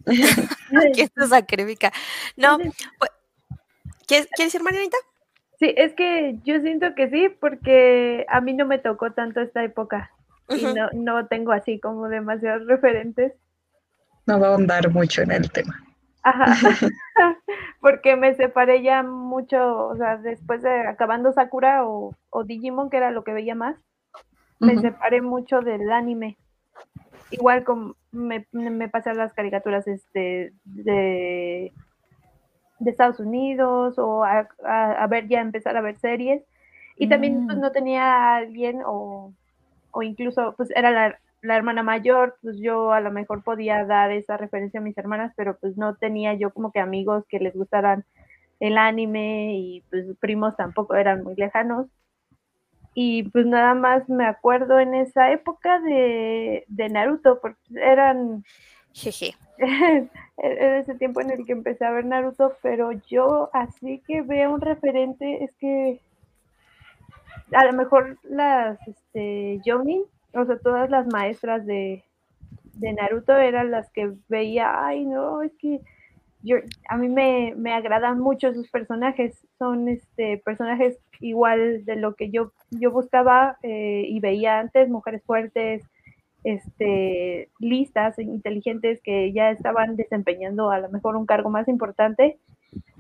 ¿Quién 0.94 1.10
se 1.16 1.28
sacrifica? 1.30 1.94
No, 2.36 2.58
pues, 2.58 3.12
¿quieres, 4.06 4.28
¿quieres 4.36 4.52
decir, 4.52 4.62
Marianita? 4.62 4.98
Sí, 5.58 5.74
es 5.78 5.94
que 5.94 6.38
yo 6.44 6.60
siento 6.60 6.94
que 6.96 7.10
sí, 7.10 7.30
porque 7.40 8.26
a 8.28 8.42
mí 8.42 8.52
no 8.52 8.66
me 8.66 8.78
tocó 8.78 9.14
tanto 9.14 9.40
esta 9.40 9.64
época 9.64 10.12
y 10.50 10.66
no, 10.66 10.90
no 10.94 11.28
tengo 11.28 11.54
así 11.54 11.80
como 11.80 12.10
demasiados 12.10 12.68
referentes. 12.68 13.32
No 14.26 14.40
va 14.40 14.48
a 14.48 14.50
ahondar 14.52 14.90
mucho 14.92 15.22
en 15.22 15.32
el 15.32 15.50
tema. 15.50 15.87
Ajá, 16.28 16.46
porque 17.82 18.16
me 18.16 18.36
separé 18.36 18.82
ya 18.82 19.04
mucho, 19.04 19.88
o 19.88 19.96
sea, 19.96 20.18
después 20.18 20.62
de 20.62 20.88
acabando 20.88 21.32
Sakura 21.32 21.86
o, 21.86 22.16
o 22.30 22.44
Digimon, 22.44 22.90
que 22.90 22.98
era 22.98 23.12
lo 23.12 23.24
que 23.24 23.34
veía 23.34 23.56
más, 23.56 23.78
me 24.60 24.78
separé 24.78 25.22
mucho 25.22 25.62
del 25.62 25.92
anime. 25.92 26.38
Igual 27.30 27.64
como 27.64 27.96
me, 28.12 28.48
me 28.52 28.90
pasé 28.90 29.12
a 29.12 29.14
las 29.14 29.34
caricaturas 29.34 29.88
este, 29.88 30.54
de 30.64 31.72
de 32.80 32.92
Estados 32.92 33.20
Unidos 33.20 33.98
o 33.98 34.24
a, 34.24 35.08
ver 35.10 35.28
ya 35.28 35.42
empezar 35.42 35.78
a 35.78 35.82
ver 35.82 35.98
series. 35.98 36.44
Y 36.96 37.10
también 37.10 37.46
pues, 37.46 37.58
mm. 37.58 37.62
no 37.62 37.72
tenía 37.72 38.04
a 38.04 38.36
alguien 38.38 38.82
o, 38.86 39.34
o 39.92 40.04
incluso 40.04 40.54
pues 40.58 40.70
era 40.76 40.92
la, 40.92 41.20
la, 41.48 41.56
hermana 41.56 41.84
mayor, 41.84 42.38
pues 42.42 42.58
yo 42.60 42.92
a 42.92 43.02
lo 43.02 43.12
mejor 43.12 43.44
podía 43.44 43.86
dar 43.86 44.12
esa 44.12 44.38
referencia 44.38 44.80
a 44.80 44.84
mis 44.84 44.98
hermanas, 44.98 45.34
pero 45.36 45.58
pues 45.58 45.78
no 45.78 45.96
tenía 45.96 46.34
yo 46.34 46.52
como 46.52 46.72
que 46.72 46.80
amigos 46.80 47.26
que 47.30 47.40
les 47.40 47.56
gustaran 47.56 48.06
el 48.60 48.78
anime 48.78 49.56
y 49.56 49.82
pues 49.90 50.06
primos 50.20 50.56
tampoco 50.56 50.96
eran 50.96 51.24
muy 51.24 51.36
lejanos. 51.36 51.88
Y 52.94 53.24
pues 53.30 53.46
nada 53.46 53.76
más 53.76 54.10
me 54.10 54.26
acuerdo 54.26 54.80
en 54.80 54.96
esa 54.96 55.32
época 55.32 55.80
de, 55.82 56.66
de 56.68 56.90
Naruto, 56.90 57.40
porque 57.40 57.60
eran... 57.76 58.44
Jeje. 58.94 59.36
en 59.58 60.10
ese 60.76 60.96
tiempo 60.96 61.22
en 61.22 61.32
el 61.32 61.46
que 61.46 61.52
empecé 61.52 61.86
a 61.86 61.92
ver 61.92 62.06
Naruto, 62.06 62.56
pero 62.62 62.92
yo 62.92 63.50
así 63.54 64.02
que 64.08 64.22
veo 64.22 64.54
un 64.54 64.62
referente, 64.62 65.44
es 65.44 65.56
que 65.58 66.00
a 67.54 67.66
lo 67.66 67.74
mejor 67.74 68.18
las 68.24 68.80
este, 68.88 69.62
Jonin, 69.66 70.04
o 70.38 70.46
sea, 70.46 70.58
todas 70.60 70.90
las 70.90 71.08
maestras 71.08 71.66
de, 71.66 72.04
de 72.74 72.94
Naruto 72.94 73.36
eran 73.36 73.72
las 73.72 73.90
que 73.92 74.14
veía, 74.30 74.86
ay 74.86 75.06
no, 75.06 75.42
es 75.42 75.52
que 75.60 75.82
yo, 76.44 76.58
a 76.88 76.98
mí 76.98 77.10
me, 77.10 77.54
me 77.58 77.74
agradan 77.74 78.20
mucho 78.20 78.54
sus 78.54 78.70
personajes, 78.70 79.46
son 79.58 79.90
este 79.90 80.38
personajes 80.38 81.00
igual 81.20 81.84
de 81.86 81.96
lo 81.96 82.16
que 82.16 82.30
yo, 82.30 82.52
yo 82.70 82.92
buscaba 82.92 83.58
eh, 83.64 84.06
y 84.08 84.20
veía 84.20 84.60
antes, 84.60 84.88
mujeres 84.88 85.24
fuertes, 85.26 85.84
este, 86.44 87.50
listas, 87.60 88.20
inteligentes 88.20 89.02
que 89.02 89.34
ya 89.34 89.50
estaban 89.50 89.96
desempeñando 89.96 90.70
a 90.70 90.80
lo 90.80 90.90
mejor 90.90 91.16
un 91.16 91.26
cargo 91.26 91.50
más 91.50 91.68
importante 91.68 92.38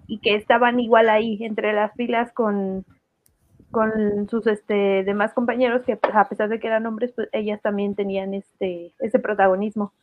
y 0.07 0.19
que 0.19 0.35
estaban 0.35 0.79
igual 0.79 1.09
ahí 1.09 1.37
entre 1.41 1.73
las 1.73 1.93
filas 1.93 2.33
con, 2.33 2.83
con 3.77 4.27
sus 4.27 4.47
este, 4.47 5.03
demás 5.03 5.33
compañeros 5.33 5.83
que 5.83 5.97
pues, 5.97 6.15
a 6.15 6.27
pesar 6.27 6.49
de 6.49 6.59
que 6.59 6.65
eran 6.65 6.87
hombres, 6.87 7.11
pues 7.11 7.29
ellas 7.31 7.61
también 7.61 7.93
tenían 7.93 8.33
este, 8.33 8.91
ese 8.97 9.19
protagonismo. 9.19 9.93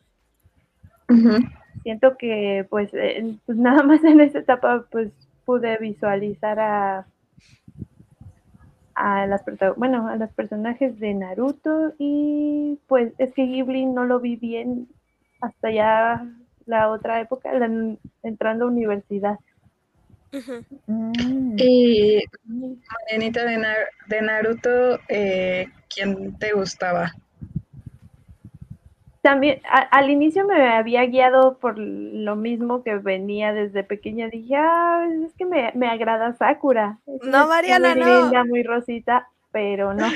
Siento 1.82 2.16
que 2.16 2.64
pues, 2.70 2.92
pues 2.92 3.58
nada 3.58 3.82
más 3.82 4.04
en 4.04 4.20
esa 4.20 4.38
etapa 4.38 4.86
pues 4.92 5.10
pude 5.44 5.76
visualizar 5.78 6.60
a 6.60 7.06
a 8.94 9.26
las 9.26 9.42
bueno 9.76 10.06
a 10.06 10.14
los 10.14 10.30
personajes 10.30 11.00
de 11.00 11.12
Naruto 11.14 11.94
y 11.98 12.78
pues 12.86 13.12
es 13.18 13.34
que 13.34 13.42
Ghibli 13.42 13.86
no 13.86 14.04
lo 14.04 14.20
vi 14.20 14.36
bien 14.36 14.86
hasta 15.40 15.72
ya 15.72 16.24
la 16.64 16.90
otra 16.90 17.20
época 17.20 17.50
entrando 18.22 18.66
a 18.66 18.68
universidad 18.68 19.36
mm. 20.86 21.56
y 21.58 22.22
Marianita 22.44 23.44
de, 23.44 24.22
Naruto 24.22 25.00
eh, 25.08 25.66
¿quién 25.88 26.38
te 26.38 26.52
gustaba? 26.52 27.12
también 29.24 29.62
al 29.90 30.10
inicio 30.10 30.46
me 30.46 30.68
había 30.68 31.06
guiado 31.06 31.56
por 31.56 31.78
lo 31.78 32.36
mismo 32.36 32.82
que 32.82 32.96
venía 32.96 33.54
desde 33.54 33.82
pequeña. 33.82 34.28
Dije, 34.28 34.54
ah, 34.54 35.08
es 35.24 35.32
que 35.32 35.46
me, 35.46 35.72
me 35.74 35.88
agrada 35.88 36.34
Sakura. 36.34 36.98
no, 37.06 37.48
Mariana, 37.48 37.94
muy 37.94 38.04
Linda, 38.04 38.44
muy 38.44 38.62
rosita, 38.62 39.30
pero 39.54 39.94
no. 39.94 40.04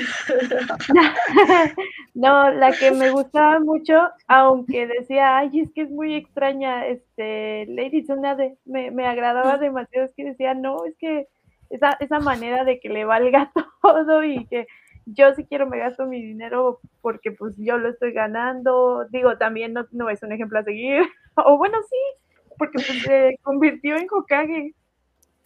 no, 2.13 2.51
la 2.51 2.73
que 2.73 2.91
me 2.91 3.09
gustaba 3.09 3.61
mucho, 3.61 3.95
aunque 4.27 4.85
decía, 4.85 5.37
ay, 5.37 5.61
es 5.61 5.71
que 5.71 5.83
es 5.83 5.89
muy 5.89 6.13
extraña, 6.13 6.85
este, 6.87 7.65
Lady 7.67 8.03
Tsunade, 8.03 8.57
me, 8.65 8.91
me 8.91 9.07
agradaba 9.07 9.57
demasiado, 9.57 10.07
es 10.07 10.13
que 10.13 10.25
decía, 10.25 10.53
no, 10.55 10.83
es 10.83 10.97
que 10.97 11.29
esa, 11.69 11.95
esa 12.01 12.19
manera 12.19 12.65
de 12.65 12.81
que 12.81 12.89
le 12.89 13.05
valga 13.05 13.49
todo 13.81 14.25
y 14.25 14.45
que 14.47 14.67
yo 15.05 15.33
si 15.33 15.45
quiero 15.45 15.67
me 15.67 15.79
gasto 15.79 16.05
mi 16.05 16.21
dinero 16.21 16.81
porque 17.01 17.31
pues 17.31 17.55
yo 17.57 17.77
lo 17.77 17.87
estoy 17.87 18.11
ganando, 18.11 19.05
digo, 19.09 19.37
también 19.37 19.71
no, 19.71 19.85
no 19.91 20.09
es 20.09 20.21
un 20.21 20.33
ejemplo 20.33 20.59
a 20.59 20.63
seguir, 20.63 21.03
o 21.35 21.57
bueno, 21.57 21.77
sí, 21.89 22.55
porque 22.57 22.83
pues 22.85 23.03
se 23.03 23.39
convirtió 23.41 23.95
en 23.95 24.07
Hokage. 24.11 24.73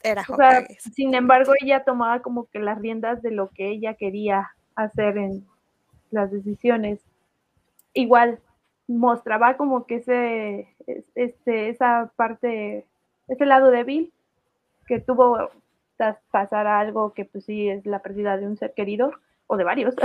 Era 0.03 0.25
sin 0.93 1.15
embargo, 1.15 1.53
ella 1.61 1.83
tomaba 1.83 2.21
como 2.21 2.45
que 2.49 2.59
las 2.59 2.79
riendas 2.79 3.21
de 3.21 3.31
lo 3.31 3.49
que 3.49 3.69
ella 3.69 3.93
quería 3.93 4.51
hacer 4.75 5.17
en 5.17 5.45
las 6.11 6.31
decisiones. 6.31 6.99
Igual 7.93 8.39
mostraba 8.87 9.55
como 9.55 9.85
que 9.85 9.95
ese, 9.95 10.67
este, 11.15 11.69
esa 11.69 12.11
parte, 12.15 12.85
ese 13.27 13.45
lado 13.45 13.71
débil 13.71 14.11
que 14.87 14.99
tuvo 14.99 15.51
pasar 16.31 16.67
a 16.67 16.79
algo 16.79 17.13
que 17.13 17.23
pues 17.23 17.45
sí 17.45 17.69
es 17.69 17.85
la 17.85 17.99
pérdida 17.99 18.35
de 18.37 18.45
un 18.45 18.57
ser 18.57 18.73
querido, 18.73 19.13
o 19.47 19.57
de 19.57 19.63
varios. 19.63 19.95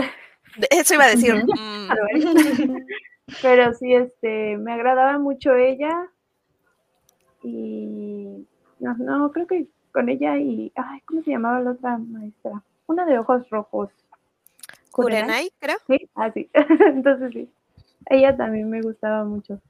Eso 0.70 0.94
iba 0.94 1.04
a 1.04 1.10
decir. 1.10 1.34
Mm. 1.88 2.76
Pero 3.42 3.74
sí, 3.74 3.94
este, 3.94 4.56
me 4.56 4.72
agradaba 4.72 5.18
mucho 5.18 5.54
ella. 5.54 6.08
Y 7.42 8.46
no, 8.78 8.94
no, 8.98 9.32
creo 9.32 9.46
que 9.46 9.66
con 9.92 10.08
ella 10.08 10.38
y, 10.38 10.72
ay, 10.74 11.00
¿cómo 11.04 11.22
se 11.22 11.30
llamaba 11.30 11.60
la 11.60 11.72
otra 11.72 11.98
maestra? 11.98 12.62
Una 12.86 13.04
de 13.04 13.18
ojos 13.18 13.48
rojos. 13.50 13.90
Kurenai, 14.90 15.50
creo. 15.58 15.76
Sí, 15.86 16.08
ah, 16.14 16.30
sí. 16.32 16.50
Entonces 16.86 17.32
sí. 17.32 17.48
Ella 18.06 18.36
también 18.36 18.70
me 18.70 18.80
gustaba 18.80 19.24
mucho. 19.24 19.60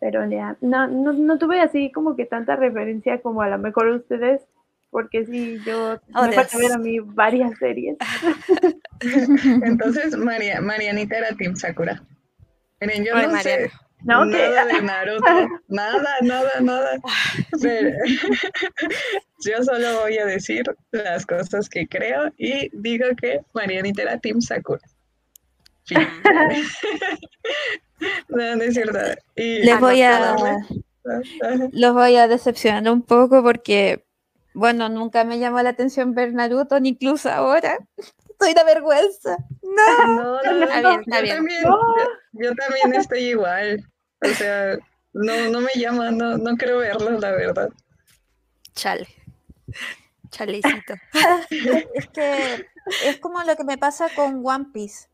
Pero 0.00 0.28
ya, 0.28 0.56
no, 0.60 0.86
no, 0.88 1.12
no 1.12 1.38
tuve 1.38 1.60
así 1.60 1.92
como 1.92 2.16
que 2.16 2.26
tanta 2.26 2.56
referencia 2.56 3.20
como 3.22 3.42
a 3.42 3.48
lo 3.48 3.58
mejor 3.58 3.88
ustedes, 3.88 4.42
porque 4.90 5.24
sí, 5.24 5.60
yo 5.64 5.98
oh, 6.14 6.26
me 6.26 6.32
falta 6.32 6.58
ver 6.58 6.72
a 6.72 6.78
mí 6.78 6.98
varias 6.98 7.56
series. 7.58 7.96
Entonces, 9.62 10.16
María, 10.16 10.60
Marianita 10.60 11.18
era 11.18 11.36
Team 11.36 11.56
Sakura. 11.56 12.02
Miren, 12.80 13.04
yo 13.04 13.14
no 13.14 13.36
sé 13.40 13.70
nada 14.04 14.64
de 14.66 14.82
Naruto, 14.82 15.48
nada, 15.68 16.16
nada, 16.22 16.60
nada. 16.60 16.98
yo 19.44 19.64
solo 19.64 20.00
voy 20.00 20.18
a 20.18 20.26
decir 20.26 20.64
las 20.92 21.26
cosas 21.26 21.68
que 21.68 21.86
creo 21.86 22.32
y 22.36 22.70
digo 22.72 23.06
que 23.20 23.40
Marianita 23.52 24.02
era 24.02 24.18
Team 24.18 24.40
Sakura. 24.40 24.80
no, 28.28 28.56
no 28.56 28.62
es 28.62 28.74
cierto. 28.74 28.98
Les 29.36 29.80
voy 29.80 30.02
a... 30.02 30.36
Los 31.72 31.92
voy 31.92 32.16
a 32.16 32.28
decepcionar 32.28 32.90
un 32.90 33.02
poco 33.02 33.42
porque 33.42 34.04
bueno, 34.54 34.88
nunca 34.88 35.24
me 35.24 35.40
llamó 35.40 35.60
la 35.62 35.70
atención 35.70 36.14
ver 36.14 36.32
Naruto, 36.32 36.78
ni 36.78 36.90
incluso 36.90 37.28
ahora. 37.28 37.76
Estoy 38.30 38.54
de 38.54 38.64
vergüenza. 38.64 39.36
No, 39.62 40.06
no, 40.06 40.42
no, 40.42 40.64
está 40.64 40.80
bien, 40.80 41.00
está 41.00 41.16
yo, 41.18 41.22
bien. 41.22 41.36
También, 41.36 41.62
yo, 42.32 42.54
también 42.54 42.94
estoy 42.94 43.24
igual. 43.30 43.84
O 44.24 44.34
sea, 44.34 44.78
no, 45.12 45.50
no 45.50 45.60
me 45.60 45.72
llama, 45.76 46.10
no, 46.10 46.36
no 46.38 46.56
quiero 46.56 46.78
verlo, 46.78 47.18
la 47.18 47.30
verdad. 47.32 47.70
Chale. 48.74 49.06
Chalecito. 50.30 50.94
es 51.94 52.08
que 52.08 52.66
es 53.04 53.18
como 53.20 53.42
lo 53.42 53.56
que 53.56 53.64
me 53.64 53.78
pasa 53.78 54.08
con 54.14 54.42
One 54.44 54.66
Piece. 54.72 55.08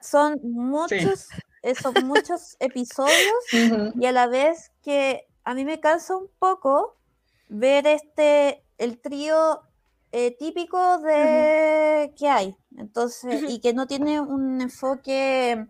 Son 0.00 0.38
muchos, 0.42 1.28
eh, 1.62 1.74
son 1.74 1.94
muchos 2.04 2.56
episodios 2.60 3.94
y 3.98 4.06
a 4.06 4.12
la 4.12 4.26
vez 4.26 4.70
que 4.82 5.26
a 5.44 5.54
mí 5.54 5.64
me 5.64 5.80
cansa 5.80 6.16
un 6.16 6.28
poco 6.38 6.96
ver 7.48 7.86
este, 7.86 8.62
el 8.78 8.98
trío 8.98 9.62
eh, 10.12 10.36
típico 10.38 10.98
de 10.98 12.12
que 12.16 12.28
hay. 12.28 12.56
Entonces, 12.76 13.42
y 13.48 13.60
que 13.60 13.72
no 13.74 13.86
tiene 13.86 14.20
un 14.20 14.60
enfoque 14.60 15.66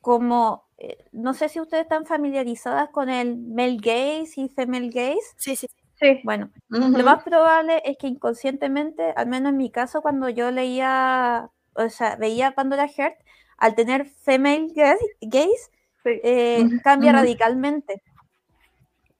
como, 0.00 0.64
eh, 0.64 0.67
no 1.12 1.34
sé 1.34 1.48
si 1.48 1.60
ustedes 1.60 1.82
están 1.84 2.06
familiarizadas 2.06 2.90
con 2.90 3.08
el 3.08 3.36
male 3.36 3.76
gaze 3.76 4.40
y 4.40 4.48
female 4.48 4.90
gaze. 4.90 5.18
Sí, 5.36 5.56
sí. 5.56 5.66
Sí. 6.00 6.20
Bueno, 6.22 6.50
lo 6.68 7.02
más 7.02 7.24
probable 7.24 7.82
es 7.84 7.96
que 7.98 8.06
inconscientemente, 8.06 9.12
al 9.16 9.26
menos 9.26 9.50
en 9.50 9.56
mi 9.56 9.68
caso, 9.70 10.00
cuando 10.00 10.28
yo 10.28 10.52
leía, 10.52 11.50
o 11.74 11.88
sea, 11.90 12.14
veía 12.14 12.52
Pandora 12.52 12.86
Heart, 12.86 13.16
al 13.56 13.74
tener 13.74 14.06
female 14.06 14.68
gaze, 14.74 15.04
gaze, 15.20 15.70
Sí. 16.04 16.20
eh, 16.22 16.64
cambia 16.84 17.10
radicalmente. 17.12 18.00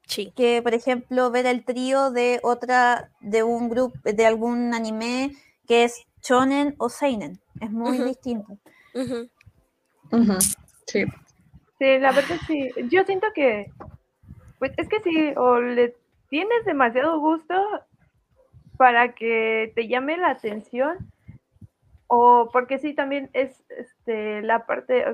Sí. 0.07 0.33
Que, 0.37 0.63
por 0.63 0.73
ejemplo, 0.73 1.31
ver 1.33 1.47
el 1.47 1.65
trío 1.65 2.13
de 2.13 2.39
otra, 2.45 3.11
de 3.21 3.43
un 3.43 3.69
grupo, 3.69 3.99
de 4.05 4.25
algún 4.25 4.73
anime 4.73 5.33
que 5.67 5.83
es 5.83 6.07
shonen 6.23 6.77
o 6.79 6.89
seinen. 6.89 7.41
Es 7.61 7.73
muy 7.73 7.99
distinto. 7.99 8.57
Sí. 10.87 11.05
Sí, 11.79 11.99
la 11.99 12.12
verdad 12.12 12.37
sí. 12.47 12.70
Yo 12.91 13.05
siento 13.05 13.29
que, 13.35 13.70
pues 14.59 14.72
es 14.79 14.89
que 14.89 15.01
sí, 15.03 15.33
o 15.37 15.61
le 15.61 15.95
tienes 16.31 16.64
demasiado 16.66 17.20
gusto 17.20 17.55
para 18.76 19.14
que 19.14 19.72
te 19.74 19.89
llame 19.89 20.16
la 20.16 20.31
atención, 20.31 20.97
o 22.07 22.49
porque 22.53 22.79
sí, 22.79 22.95
también 22.95 23.31
es 23.33 23.62
este, 23.70 24.43
la 24.43 24.66
parte, 24.66 25.05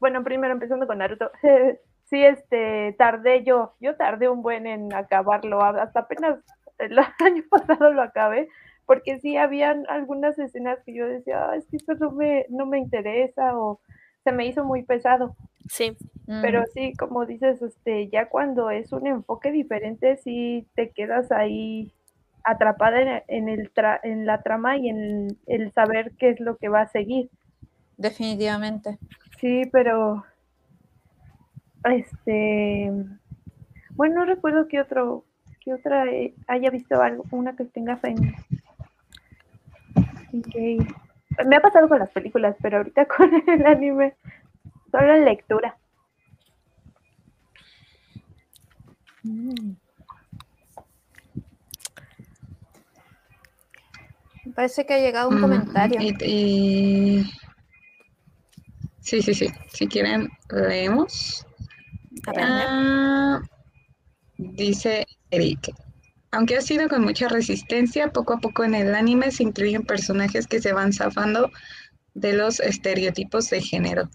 bueno, 0.00 0.22
primero 0.24 0.52
empezando 0.52 0.86
con 0.86 0.98
Naruto, 0.98 1.30
sí, 2.04 2.24
este, 2.24 2.94
tardé 2.98 3.44
yo, 3.44 3.74
yo 3.80 3.96
tardé 3.96 4.28
un 4.28 4.42
buen 4.42 4.66
en 4.66 4.92
acabarlo, 4.94 5.62
hasta 5.62 6.00
apenas 6.00 6.38
el 6.78 6.98
año 7.24 7.44
pasado 7.50 7.92
lo 7.92 8.02
acabé, 8.02 8.48
porque 8.86 9.18
sí 9.20 9.36
habían 9.36 9.84
algunas 9.88 10.38
escenas 10.38 10.78
que 10.84 10.94
yo 10.94 11.06
decía, 11.06 11.50
"Ah, 11.50 11.56
es 11.56 11.66
que 11.68 11.76
esto 11.76 11.94
no 11.94 12.10
me, 12.12 12.46
no 12.50 12.66
me 12.66 12.78
interesa, 12.78 13.58
o 13.58 13.80
se 14.24 14.32
me 14.32 14.46
hizo 14.46 14.64
muy 14.64 14.82
pesado. 14.82 15.36
Sí. 15.68 15.96
Pero 16.40 16.62
Mm, 16.62 16.66
sí, 16.74 16.94
como 16.96 17.26
dices, 17.26 17.60
este, 17.62 18.08
ya 18.08 18.28
cuando 18.28 18.70
es 18.70 18.92
un 18.92 19.06
enfoque 19.06 19.50
diferente, 19.52 20.16
sí 20.18 20.68
te 20.74 20.90
quedas 20.90 21.32
ahí 21.32 21.92
atrapada 22.44 23.00
en, 23.02 23.22
en 23.28 23.48
el 23.48 23.72
tra- 23.74 24.00
en 24.02 24.26
la 24.26 24.42
trama 24.42 24.76
y 24.78 24.88
en 24.88 25.38
el 25.46 25.72
saber 25.72 26.12
qué 26.18 26.30
es 26.30 26.40
lo 26.40 26.56
que 26.58 26.68
va 26.68 26.82
a 26.82 26.88
seguir. 26.88 27.30
definitivamente. 27.98 28.98
Sí, 29.40 29.62
pero 29.72 30.24
este, 31.84 32.92
bueno, 33.96 34.16
no 34.16 34.24
recuerdo 34.26 34.68
qué 34.68 34.80
otro, 34.80 35.24
qué 35.60 35.74
otra 35.74 36.06
eh, 36.10 36.34
haya 36.46 36.70
visto 36.70 37.00
algo, 37.00 37.24
una 37.30 37.56
que 37.56 37.64
tenga 37.64 37.96
fe 37.96 38.08
en, 38.10 38.36
que- 40.50 40.78
me 41.46 41.56
ha 41.56 41.60
pasado 41.60 41.88
con 41.88 41.98
las 42.00 42.10
películas, 42.10 42.56
pero 42.60 42.78
ahorita 42.78 43.06
con 43.16 43.30
el 43.48 43.66
anime, 43.66 44.14
solo 44.90 45.14
en 45.14 45.24
lectura. 45.24 45.78
Mm. 49.22 49.72
Me 54.44 54.52
parece 54.54 54.86
que 54.86 54.94
ha 54.94 54.98
llegado 54.98 55.28
un 55.28 55.36
Mm, 55.38 55.40
comentario. 55.40 56.00
Y, 56.00 56.14
y- 56.24 57.32
Sí, 59.00 59.22
sí, 59.22 59.32
sí. 59.32 59.46
Si 59.72 59.86
quieren, 59.88 60.28
leemos. 60.50 61.46
A 62.26 62.32
ver. 62.32 62.44
Ah, 62.46 63.40
dice 64.36 65.06
Eric. 65.30 65.70
Aunque 66.30 66.58
ha 66.58 66.60
sido 66.60 66.88
con 66.88 67.02
mucha 67.04 67.26
resistencia, 67.28 68.08
poco 68.12 68.34
a 68.34 68.38
poco 68.38 68.64
en 68.64 68.74
el 68.74 68.94
anime 68.94 69.30
se 69.30 69.44
incluyen 69.44 69.82
personajes 69.82 70.46
que 70.46 70.60
se 70.60 70.74
van 70.74 70.92
zafando 70.92 71.50
de 72.12 72.34
los 72.34 72.60
estereotipos 72.60 73.48
de 73.48 73.62
género. 73.62 74.10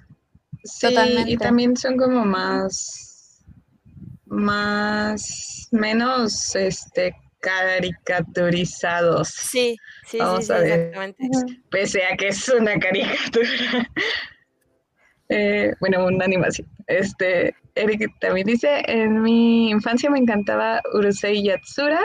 Sí, 0.63 0.95
y 1.27 1.37
también 1.37 1.75
son 1.75 1.97
como 1.97 2.25
más, 2.25 3.43
más, 4.25 5.67
menos, 5.71 6.55
este, 6.55 7.15
caricaturizados, 7.41 9.27
Sí, 9.27 9.75
sí, 10.05 10.11
sí, 10.11 10.17
Vamos 10.19 10.45
sí, 10.45 10.53
a 10.53 10.57
ver. 10.59 10.79
exactamente. 10.95 11.61
pese 11.69 12.03
a 12.05 12.15
que 12.15 12.29
es 12.29 12.49
una 12.49 12.79
caricatura. 12.79 13.47
Eh, 15.29 15.73
bueno, 15.79 16.05
una 16.05 16.25
animación. 16.25 16.67
Este, 16.85 17.55
Eric 17.73 18.11
también 18.19 18.45
dice, 18.45 18.83
en 18.85 19.21
mi 19.21 19.71
infancia 19.71 20.09
me 20.09 20.19
encantaba 20.19 20.81
Urusei 20.93 21.41
Yatsura, 21.41 22.01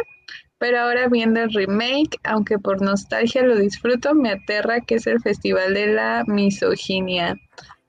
pero 0.58 0.80
ahora 0.80 1.08
viendo 1.08 1.40
el 1.40 1.52
remake, 1.52 2.16
aunque 2.24 2.58
por 2.58 2.80
nostalgia 2.80 3.42
lo 3.42 3.56
disfruto, 3.56 4.14
me 4.14 4.30
aterra 4.30 4.80
que 4.80 4.94
es 4.94 5.06
el 5.06 5.20
festival 5.20 5.74
de 5.74 5.88
la 5.88 6.24
misoginia. 6.26 7.36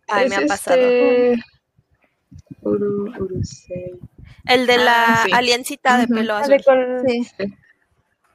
Ay, 0.10 0.26
Es 0.26 0.30
me 0.30 0.36
ha 0.44 0.48
pasado. 0.48 0.78
este, 0.82 1.36
Uru- 2.62 3.14
Urusei. 3.20 4.00
El 4.48 4.68
de 4.68 4.78
la 4.78 5.14
Ah, 5.14 5.24
sí. 5.26 5.32
aliencita 5.34 5.98
de 5.98 6.08
pelo 6.08 6.34
Ah, 6.34 6.40
azul. 6.40 6.58
de 6.58 6.64
con- 6.64 7.08
Sí. 7.08 7.24
Sí. 7.24 7.54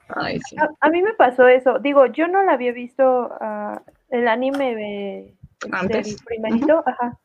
Ay, 0.08 0.38
sí. 0.48 0.56
A, 0.58 0.68
a 0.86 0.90
mí 0.90 1.02
me 1.02 1.14
pasó 1.14 1.48
eso. 1.48 1.78
Digo, 1.78 2.06
yo 2.06 2.28
no 2.28 2.42
la 2.42 2.52
había 2.52 2.72
visto 2.72 3.30
ah, 3.40 3.82
el 4.10 4.28
anime 4.28 4.74
de, 4.74 5.34
Antes. 5.72 6.06
del 6.06 6.24
primerito, 6.24 6.82
ajá. 6.86 7.18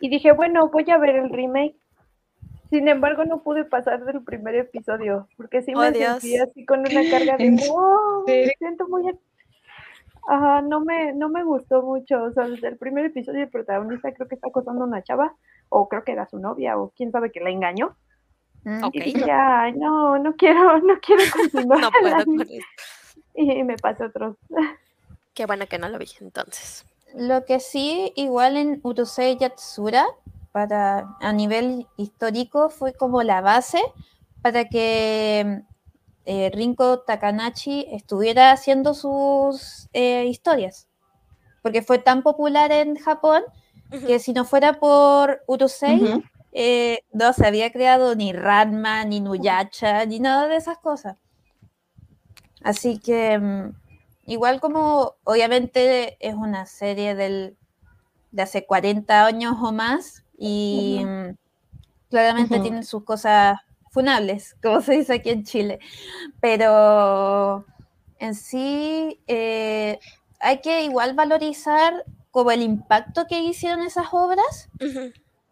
Y 0.00 0.08
dije, 0.08 0.32
bueno, 0.32 0.68
voy 0.68 0.90
a 0.90 0.98
ver 0.98 1.16
el 1.16 1.30
remake. 1.30 1.76
Sin 2.70 2.88
embargo, 2.88 3.24
no 3.26 3.42
pude 3.42 3.64
pasar 3.66 4.02
del 4.04 4.22
primer 4.22 4.54
episodio, 4.56 5.28
porque 5.36 5.60
sí 5.62 5.72
Oh, 5.76 5.80
me 5.80 5.92
Dios. 5.92 6.20
sentí 6.22 6.38
así 6.38 6.64
con 6.64 6.80
una 6.80 7.02
carga 7.10 7.36
de, 7.36 7.44
¿En 7.46 7.56
wow, 7.68 8.24
me 8.26 8.50
siento 8.58 8.88
muy... 8.88 9.12
a-". 10.26 10.34
Ajá, 10.34 10.62
no 10.62 10.80
me, 10.80 11.12
no 11.14 11.28
me 11.28 11.44
gustó 11.44 11.82
mucho. 11.82 12.24
O 12.24 12.32
sea, 12.32 12.48
desde 12.48 12.68
el 12.68 12.76
primer 12.76 13.06
episodio 13.06 13.42
el 13.42 13.50
protagonista 13.50 14.12
creo 14.12 14.28
que 14.28 14.34
está 14.36 14.48
acosando 14.48 14.84
a 14.84 14.86
una 14.86 15.02
chava, 15.02 15.34
o 15.68 15.88
creo 15.88 16.04
que 16.04 16.12
era 16.12 16.28
su 16.28 16.38
novia, 16.38 16.78
o 16.78 16.92
quién 16.96 17.12
sabe 17.12 17.32
que 17.32 17.40
la 17.40 17.50
engañó. 17.50 17.96
Mm. 18.64 18.84
Ok. 18.84 18.94
Y 18.94 19.30
ay, 19.30 19.72
no, 19.72 20.18
no 20.18 20.34
quiero, 20.36 20.78
no 20.82 20.98
quiero 21.00 21.22
continuar. 21.32 21.80
No 21.80 21.90
puedo 21.90 22.16
anime". 22.16 22.46
con. 22.46 22.56
Y 23.34 23.64
me 23.64 23.76
pasé 23.76 24.04
otro. 24.04 24.36
Qué 25.34 25.46
bueno 25.46 25.66
que 25.66 25.78
no 25.78 25.88
lo 25.88 25.98
vi 25.98 26.06
entonces. 26.20 26.84
Lo 27.14 27.44
que 27.44 27.60
sí, 27.60 28.12
igual 28.16 28.56
en 28.56 28.80
Urusei 28.82 29.36
Yatsura, 29.36 30.06
para, 30.52 31.16
a 31.20 31.32
nivel 31.32 31.86
histórico, 31.96 32.68
fue 32.68 32.92
como 32.92 33.22
la 33.22 33.40
base 33.40 33.82
para 34.42 34.66
que 34.66 35.62
eh, 36.24 36.50
Rinko 36.52 37.00
Takanashi 37.00 37.86
estuviera 37.90 38.52
haciendo 38.52 38.94
sus 38.94 39.88
eh, 39.92 40.26
historias. 40.26 40.88
Porque 41.62 41.82
fue 41.82 41.98
tan 41.98 42.22
popular 42.22 42.72
en 42.72 42.96
Japón 42.96 43.42
que 44.06 44.18
si 44.18 44.32
no 44.32 44.44
fuera 44.44 44.80
por 44.80 45.42
Urusei, 45.46 46.24
eh, 46.52 47.00
no 47.12 47.32
se 47.32 47.46
había 47.46 47.70
creado 47.72 48.14
ni 48.14 48.32
Ranma, 48.32 49.04
ni 49.04 49.20
Nuyacha, 49.20 50.04
ni 50.06 50.18
nada 50.18 50.48
de 50.48 50.56
esas 50.56 50.78
cosas. 50.78 51.18
Así 52.62 52.98
que 52.98 53.38
mm, 53.38 53.74
igual 54.26 54.60
como 54.60 55.14
obviamente 55.24 56.16
es 56.26 56.34
una 56.34 56.66
serie 56.66 57.14
del, 57.14 57.56
de 58.30 58.42
hace 58.42 58.66
40 58.66 59.26
años 59.26 59.56
o 59.60 59.72
más 59.72 60.24
y 60.38 61.02
mm, 61.04 61.36
claramente 62.08 62.60
tiene 62.60 62.82
sus 62.82 63.04
cosas 63.04 63.58
funables, 63.92 64.56
como 64.62 64.80
se 64.80 64.94
dice 64.94 65.14
aquí 65.14 65.30
en 65.30 65.44
Chile. 65.44 65.78
Pero 66.40 67.64
en 68.18 68.34
sí 68.34 69.20
eh, 69.28 70.00
hay 70.40 70.60
que 70.60 70.82
igual 70.82 71.14
valorizar 71.14 72.04
como 72.30 72.50
el 72.50 72.62
impacto 72.62 73.26
que 73.28 73.40
hicieron 73.40 73.82
esas 73.82 74.06
obras 74.12 74.70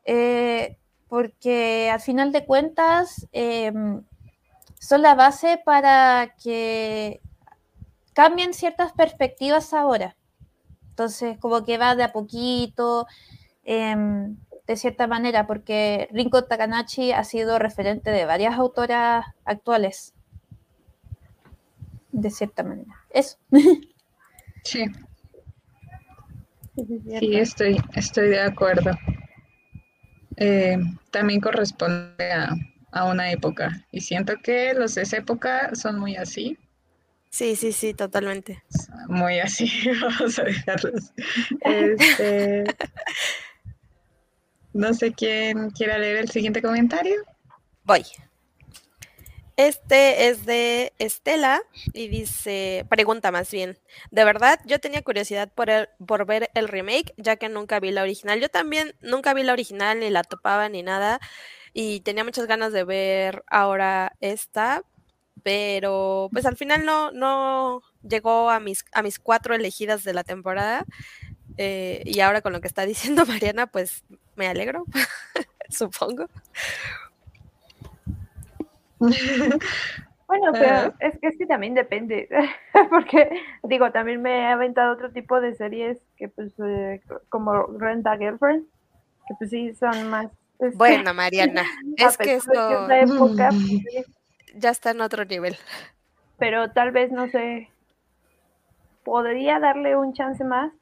eh, 0.04 0.78
porque 1.08 1.90
al 1.92 2.00
final 2.00 2.32
de 2.32 2.46
cuentas 2.46 3.28
eh, 3.32 3.72
son 4.80 5.02
la 5.02 5.14
base 5.14 5.60
para 5.64 6.34
que 6.42 7.20
cambien 8.12 8.54
ciertas 8.54 8.92
perspectivas 8.92 9.72
ahora. 9.72 10.16
Entonces, 10.88 11.38
como 11.38 11.64
que 11.64 11.78
va 11.78 11.96
de 11.96 12.04
a 12.04 12.12
poquito, 12.12 13.06
em, 13.64 14.36
de 14.70 14.76
cierta 14.76 15.08
manera, 15.08 15.48
porque 15.48 16.08
Rinko 16.12 16.44
Takanashi 16.44 17.10
ha 17.10 17.24
sido 17.24 17.58
referente 17.58 18.12
de 18.12 18.24
varias 18.24 18.54
autoras 18.54 19.26
actuales. 19.44 20.14
De 22.12 22.30
cierta 22.30 22.62
manera. 22.62 22.94
Eso. 23.10 23.36
Sí, 24.62 24.84
Sí, 26.76 27.36
estoy, 27.36 27.78
estoy 27.94 28.28
de 28.28 28.40
acuerdo. 28.40 28.90
Eh, 30.36 30.78
también 31.10 31.40
corresponde 31.40 32.30
a, 32.30 32.54
a 32.92 33.04
una 33.06 33.32
época. 33.32 33.86
Y 33.90 34.02
siento 34.02 34.34
que 34.42 34.74
los 34.74 34.94
de 34.94 35.02
esa 35.02 35.16
época 35.16 35.74
son 35.74 35.98
muy 35.98 36.16
así. 36.16 36.58
Sí, 37.30 37.54
sí, 37.54 37.70
sí, 37.70 37.94
totalmente. 37.94 38.62
Muy 39.08 39.38
así, 39.38 39.70
vamos 40.02 40.38
a 40.38 40.42
dejarlos. 40.42 41.12
Este, 41.60 42.64
no 44.72 44.94
sé 44.94 45.12
quién 45.12 45.70
quiera 45.70 45.98
leer 45.98 46.16
el 46.16 46.30
siguiente 46.30 46.62
comentario. 46.62 47.14
Voy. 47.84 48.04
Este 49.56 50.28
es 50.28 50.46
de 50.46 50.94
Estela 50.98 51.60
y 51.92 52.08
dice, 52.08 52.86
pregunta 52.88 53.30
más 53.30 53.50
bien, 53.50 53.78
de 54.10 54.24
verdad 54.24 54.58
yo 54.64 54.78
tenía 54.78 55.02
curiosidad 55.02 55.52
por, 55.54 55.68
por 56.06 56.24
ver 56.24 56.50
el 56.54 56.66
remake, 56.66 57.12
ya 57.18 57.36
que 57.36 57.50
nunca 57.50 57.78
vi 57.78 57.90
la 57.90 58.02
original. 58.02 58.40
Yo 58.40 58.48
también 58.48 58.94
nunca 59.02 59.34
vi 59.34 59.42
la 59.42 59.52
original, 59.52 60.00
ni 60.00 60.08
la 60.08 60.24
topaba, 60.24 60.70
ni 60.70 60.82
nada, 60.82 61.20
y 61.74 62.00
tenía 62.00 62.24
muchas 62.24 62.46
ganas 62.46 62.72
de 62.72 62.84
ver 62.84 63.44
ahora 63.48 64.16
esta, 64.20 64.82
pero 65.42 66.30
pues 66.32 66.46
al 66.46 66.56
final 66.56 66.86
no, 66.86 67.10
no 67.12 67.82
llegó 68.02 68.48
a 68.48 68.60
mis, 68.60 68.86
a 68.92 69.02
mis 69.02 69.18
cuatro 69.18 69.54
elegidas 69.54 70.04
de 70.04 70.14
la 70.14 70.24
temporada. 70.24 70.86
Eh, 71.62 72.00
y 72.06 72.20
ahora 72.20 72.40
con 72.40 72.54
lo 72.54 72.62
que 72.62 72.68
está 72.68 72.86
diciendo 72.86 73.26
Mariana, 73.28 73.66
pues 73.66 74.02
me 74.34 74.48
alegro, 74.48 74.86
supongo. 75.68 76.26
Bueno, 78.98 80.52
pero 80.52 80.66
ah. 80.66 80.94
es, 81.00 81.18
es, 81.20 81.36
que 81.36 81.44
también 81.44 81.74
depende, 81.74 82.30
porque 82.90 83.42
digo, 83.64 83.90
también 83.92 84.22
me 84.22 84.38
he 84.38 84.46
aventado 84.46 84.94
otro 84.94 85.10
tipo 85.12 85.38
de 85.42 85.54
series 85.54 85.98
que 86.16 86.28
pues 86.28 86.54
eh, 86.64 87.02
como 87.28 87.66
Renta 87.66 88.16
Girlfriend, 88.16 88.64
que 89.28 89.34
pues 89.38 89.50
sí 89.50 89.74
son 89.74 90.08
más... 90.08 90.30
Este, 90.60 90.78
bueno, 90.78 91.12
Mariana, 91.12 91.64
es 91.98 92.16
que 92.16 92.36
esto 92.36 92.90
época, 92.90 93.50
pues, 93.50 94.06
ya 94.54 94.70
está 94.70 94.92
en 94.92 95.02
otro 95.02 95.26
nivel. 95.26 95.58
Pero 96.38 96.70
tal 96.70 96.90
vez, 96.90 97.12
no 97.12 97.28
sé, 97.28 97.68
podría 99.04 99.58
darle 99.58 99.94
un 99.94 100.14
chance 100.14 100.42
más 100.42 100.72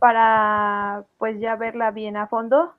para 0.00 1.04
pues 1.18 1.38
ya 1.38 1.54
verla 1.54 1.92
bien 1.92 2.16
a 2.16 2.26
fondo 2.26 2.74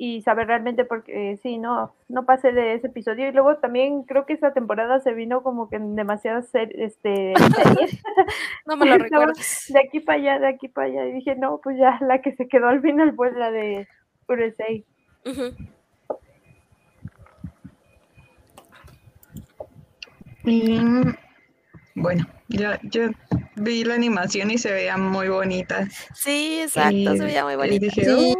y 0.00 0.22
saber 0.22 0.46
realmente 0.46 0.84
porque 0.84 1.32
eh, 1.32 1.36
sí, 1.42 1.58
no, 1.58 1.92
no 2.08 2.24
pasé 2.24 2.52
de 2.52 2.74
ese 2.74 2.86
episodio. 2.86 3.28
Y 3.28 3.32
luego 3.32 3.56
también 3.56 4.04
creo 4.04 4.26
que 4.26 4.34
esa 4.34 4.52
temporada 4.52 5.00
se 5.00 5.12
vino 5.12 5.42
como 5.42 5.68
que 5.68 5.74
en 5.74 5.96
demasiadas 5.96 6.48
este, 6.54 7.34
series. 7.56 8.00
no 8.66 8.76
me 8.76 8.86
lo 8.86 8.98
recuerdo. 8.98 9.32
De 9.68 9.80
aquí 9.80 9.98
para 9.98 10.18
allá, 10.18 10.38
de 10.38 10.46
aquí 10.46 10.68
para 10.68 10.86
allá. 10.86 11.06
Y 11.06 11.14
dije, 11.14 11.34
no, 11.34 11.60
pues 11.60 11.76
ya 11.78 11.98
la 12.00 12.22
que 12.22 12.32
se 12.36 12.46
quedó 12.46 12.68
al 12.68 12.80
final 12.80 13.12
fue 13.16 13.32
la 13.32 13.50
de 13.50 13.88
USA. 14.28 14.66
Y 20.44 20.80
bueno, 21.96 22.24
yo, 22.48 22.70
yo 22.84 23.08
vi 23.60 23.84
la 23.84 23.94
animación 23.94 24.50
y 24.50 24.58
se 24.58 24.72
veía 24.72 24.96
muy 24.96 25.28
bonita. 25.28 25.88
Sí, 26.14 26.60
exacto, 26.62 27.16
se 27.16 27.24
veía 27.24 27.44
muy 27.44 27.56
bonita. 27.56 27.74
Y 27.74 27.78
dije, 27.78 28.34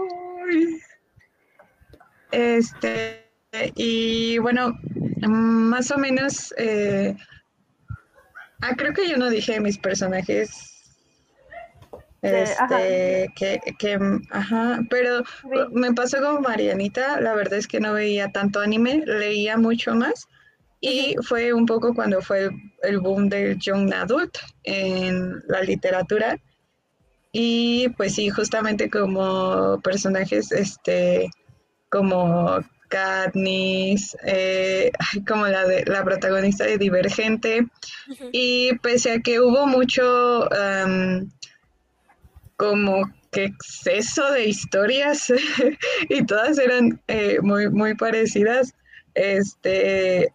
este, 2.31 3.25
y 3.75 4.39
bueno, 4.39 4.79
más 5.27 5.91
o 5.91 5.99
menos, 5.99 6.55
eh, 6.59 7.17
ah, 8.61 8.75
creo 8.77 8.93
que 8.93 9.09
yo 9.09 9.17
no 9.17 9.31
dije 9.31 9.61
mis 9.61 9.79
personajes. 9.79 10.75
Este, 12.21 13.33
que, 13.37 13.61
que, 13.79 13.97
ajá, 14.31 14.81
pero 14.91 15.23
me 15.71 15.93
pasó 15.95 16.21
con 16.21 16.43
Marianita, 16.43 17.21
la 17.21 17.33
verdad 17.35 17.61
es 17.61 17.69
que 17.69 17.79
no 17.79 17.93
veía 17.93 18.33
tanto 18.33 18.61
anime, 18.61 19.05
leía 19.07 19.57
mucho 19.57 19.95
más 19.95 20.27
y 20.81 21.15
fue 21.23 21.53
un 21.53 21.65
poco 21.67 21.95
cuando 21.95 22.21
fue 22.21 22.51
el, 22.83 23.01
boom 23.01 23.29
del 23.29 23.59
young 23.59 23.93
adult 23.93 24.39
en 24.65 25.43
la 25.49 25.63
literatura. 25.63 26.39
Y 27.33 27.89
pues 27.91 28.15
sí, 28.15 28.31
justamente 28.31 28.89
como 28.89 29.81
personajes, 29.83 30.51
este, 30.53 31.31
como 31.91 32.59
Katniss, 32.89 34.17
eh, 34.25 34.91
como 35.27 35.47
la 35.47 35.67
de 35.67 35.85
la 35.85 36.05
protagonista 36.05 36.65
de 36.65 36.79
Divergente, 36.79 37.67
y 38.33 38.75
pese 38.79 39.13
a 39.13 39.21
que 39.21 39.41
hubo 39.41 39.67
mucho 39.67 40.49
como 42.57 43.03
que 43.31 43.45
exceso 43.45 44.31
de 44.33 44.47
historias 44.47 45.33
y 46.09 46.25
todas 46.27 46.59
eran 46.59 47.01
eh, 47.09 47.39
muy, 47.41 47.69
muy 47.71 47.95
parecidas, 47.95 48.75
este, 49.15 50.33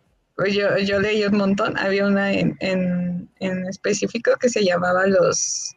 yo, 0.49 0.77
yo 0.77 0.99
leí 0.99 1.23
un 1.25 1.37
montón, 1.37 1.77
había 1.77 2.05
una 2.05 2.31
en, 2.31 2.55
en, 2.59 3.29
en 3.39 3.67
específico 3.67 4.31
que 4.39 4.49
se 4.49 4.63
llamaba 4.63 5.07
Los, 5.07 5.75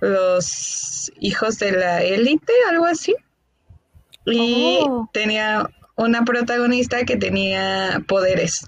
los 0.00 1.12
hijos 1.20 1.58
de 1.58 1.72
la 1.72 2.02
élite, 2.02 2.52
algo 2.70 2.86
así 2.86 3.14
y 4.30 4.78
oh. 4.82 5.08
tenía 5.12 5.68
una 5.96 6.24
protagonista 6.24 7.04
que 7.04 7.16
tenía 7.16 8.02
poderes. 8.06 8.66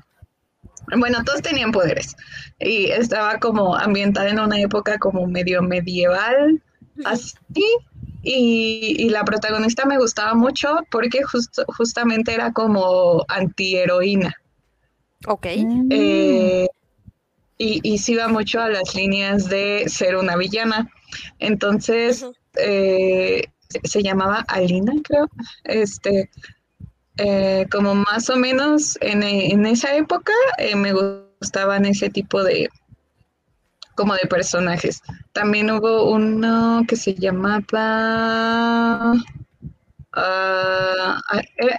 Bueno, 0.97 1.23
todos 1.25 1.43
tenían 1.43 1.71
poderes 1.71 2.17
y 2.59 2.87
estaba 2.87 3.39
como 3.39 3.77
ambientada 3.77 4.29
en 4.29 4.41
una 4.41 4.59
época 4.59 4.99
como 4.99 5.27
medio 5.27 5.63
medieval, 5.63 6.61
así. 7.05 7.37
Y, 8.23 9.09
la 9.09 9.25
protagonista 9.25 9.87
me 9.87 9.97
gustaba 9.97 10.35
mucho 10.35 10.81
porque 10.91 11.21
justamente 11.69 12.35
era 12.35 12.53
como 12.53 13.25
antiheroína. 13.29 14.35
Ok. 15.27 15.47
Eh, 15.47 16.67
y, 17.59 17.81
y 17.83 17.99
se 17.99 18.13
iba 18.13 18.29
mucho 18.29 18.61
a 18.61 18.69
las 18.69 18.95
líneas 18.95 19.49
de 19.49 19.85
ser 19.89 20.17
una 20.17 20.37
villana. 20.37 20.91
Entonces, 21.39 22.25
se 22.55 24.03
llamaba 24.03 24.45
Alina, 24.49 24.93
creo. 25.05 25.29
Este, 25.65 26.31
eh, 27.23 27.67
como 27.71 27.95
más 27.95 28.31
o 28.31 28.37
menos 28.37 28.97
en, 29.03 29.67
esa 29.67 29.95
época 29.95 30.33
eh, 30.57 30.75
me 30.75 30.95
gustaban 30.95 31.85
ese 31.85 32.09
tipo 32.09 32.43
de 32.43 32.71
como 33.95 34.15
de 34.15 34.27
personajes. 34.27 35.03
También 35.33 35.71
hubo 35.71 36.11
uno 36.11 36.83
que 36.89 36.97
se 36.97 37.15
llamaba 37.15 39.13
ah, 40.15 41.21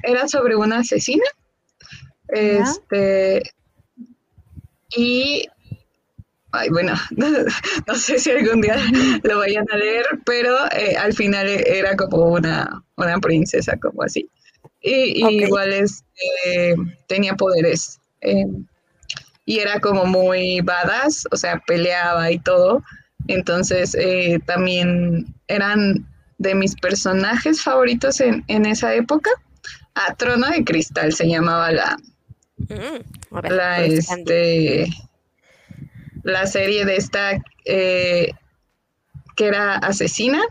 era, 0.03 0.27
sobre 0.27 0.55
una 0.55 0.79
asesina. 0.79 1.23
Este 2.31 3.43
y 4.95 5.47
ay, 6.51 6.69
bueno, 6.69 6.93
no, 7.87 7.95
sé 7.95 8.19
si 8.19 8.31
algún 8.31 8.61
día 8.61 8.77
lo 9.23 9.37
vayan 9.39 9.65
a 9.71 9.77
leer, 9.77 10.05
pero 10.25 10.55
eh, 10.71 10.95
al 10.97 11.13
final 11.13 11.47
era 11.47 11.95
como 11.95 12.31
una, 12.31 12.83
una 12.97 13.19
princesa, 13.19 13.77
como 13.77 14.03
así. 14.03 14.29
Y, 14.81 15.25
igual 15.43 15.73
este, 15.73 16.75
tenía 17.07 17.35
poderes. 17.35 17.99
Eh, 18.21 18.45
y 19.45 19.59
era 19.59 19.79
como 19.79 20.05
muy 20.05 20.61
badass, 20.61 21.27
o 21.31 21.37
sea, 21.37 21.61
peleaba 21.65 22.31
y 22.31 22.39
todo. 22.39 22.83
Entonces 23.27 23.95
eh, 23.95 24.39
también 24.45 25.33
eran 25.47 26.07
de 26.37 26.55
mis 26.55 26.75
personajes 26.75 27.61
favoritos 27.61 28.19
en, 28.19 28.43
en 28.47 28.65
esa 28.65 28.93
época. 28.93 29.29
A 29.93 30.05
ah, 30.07 30.15
Trono 30.15 30.47
de 30.49 30.63
Cristal 30.63 31.13
se 31.13 31.27
llamaba 31.27 31.71
la, 31.71 31.97
mm, 32.69 33.37
la 33.49 33.83
este 33.83 34.87
la 36.23 36.45
serie 36.45 36.85
de 36.85 36.95
esta 36.95 37.41
eh, 37.65 38.31
que 39.35 39.47
era 39.47 39.75
asesina. 39.75 40.41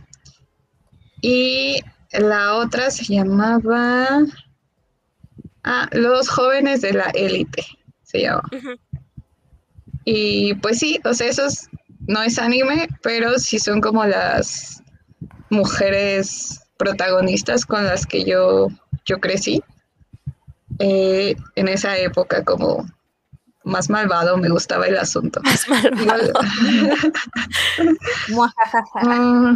Y 1.22 1.80
la 2.12 2.54
otra 2.54 2.90
se 2.90 3.04
llamaba 3.04 4.20
ah, 5.64 5.88
Los 5.92 6.28
jóvenes 6.28 6.80
de 6.80 6.94
la 6.94 7.10
élite 7.10 7.64
se 8.02 8.22
llama. 8.22 8.42
Y 10.04 10.54
pues 10.54 10.78
sí, 10.78 10.98
o 11.04 11.12
sea, 11.14 11.28
esos 11.28 11.68
no 12.08 12.22
es 12.22 12.38
anime, 12.38 12.88
pero 13.02 13.38
sí 13.38 13.58
son 13.58 13.80
como 13.80 14.04
las 14.06 14.82
mujeres 15.50 16.60
protagonistas 16.78 17.66
con 17.66 17.84
las 17.84 18.06
que 18.06 18.24
yo, 18.24 18.68
yo 19.04 19.20
crecí 19.20 19.62
eh, 20.80 21.36
en 21.56 21.68
esa 21.68 21.96
época 21.98 22.42
como 22.42 22.86
más 23.64 23.90
malvado, 23.90 24.38
me 24.38 24.48
gustaba 24.48 24.86
el 24.86 24.96
asunto. 24.96 25.40
Más 25.44 25.68
malvado. 25.68 26.32
Mm, 29.02 29.54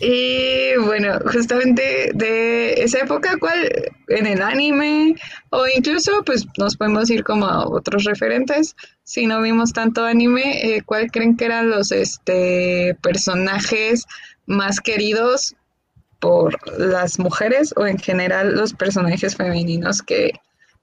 y 0.00 0.76
bueno, 0.84 1.18
justamente 1.30 2.10
de 2.14 2.72
esa 2.82 3.00
época, 3.00 3.36
¿cuál 3.38 3.70
en 4.08 4.26
el 4.26 4.40
anime 4.40 5.14
o 5.50 5.66
incluso 5.66 6.22
pues 6.24 6.46
nos 6.56 6.76
podemos 6.76 7.10
ir 7.10 7.22
como 7.22 7.46
a 7.46 7.66
otros 7.68 8.04
referentes, 8.04 8.74
si 9.04 9.26
no 9.26 9.42
vimos 9.42 9.72
tanto 9.72 10.04
anime, 10.04 10.74
eh, 10.76 10.82
¿cuál 10.82 11.10
creen 11.10 11.36
que 11.36 11.44
eran 11.46 11.70
los 11.70 11.92
este 11.92 12.96
personajes 13.02 14.06
más 14.46 14.80
queridos 14.80 15.54
por 16.20 16.78
las 16.78 17.18
mujeres 17.18 17.74
o 17.76 17.86
en 17.86 17.98
general 17.98 18.54
los 18.54 18.72
personajes 18.74 19.36
femeninos 19.36 20.02
que 20.02 20.32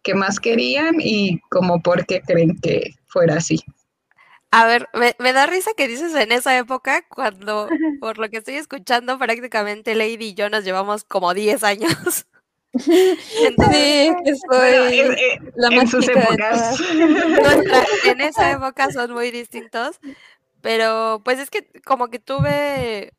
que 0.07 0.13
más 0.13 0.39
querían 0.39 0.95
y 0.99 1.41
como 1.49 1.81
por 1.81 2.05
qué 2.05 2.21
creen 2.21 2.57
que 2.61 2.95
fuera 3.07 3.35
así. 3.35 3.61
A 4.51 4.65
ver, 4.65 4.87
me, 4.93 5.33
da 5.33 5.45
risa 5.45 5.71
que 5.75 5.89
dices 5.89 6.15
en 6.15 6.31
esa 6.31 6.57
época, 6.57 7.05
cuando, 7.09 7.67
por 7.99 8.17
lo 8.17 8.29
que 8.29 8.37
estoy 8.37 8.55
escuchando, 8.55 9.19
prácticamente 9.19 9.95
Lady 9.95 10.27
y 10.27 10.33
yo 10.33 10.49
nos 10.49 10.63
llevamos 10.63 11.03
como 11.03 11.33
10 11.33 11.63
años. 11.65 12.25
sí, 12.79 13.03
que 13.57 14.35
soy 14.49 14.99
eh, 14.99 15.39
la 15.55 15.71
más 15.71 15.83
en 15.83 15.87
sus 15.89 16.07
épocas. 16.07 16.79
en 18.05 18.21
esa 18.21 18.51
época 18.53 18.89
son 18.91 19.11
muy 19.11 19.31
distintos, 19.31 19.99
pero 20.61 21.21
pues 21.25 21.39
es 21.39 21.49
que 21.49 21.69
como 21.85 22.07
que 22.07 22.19
tuve 22.19 23.11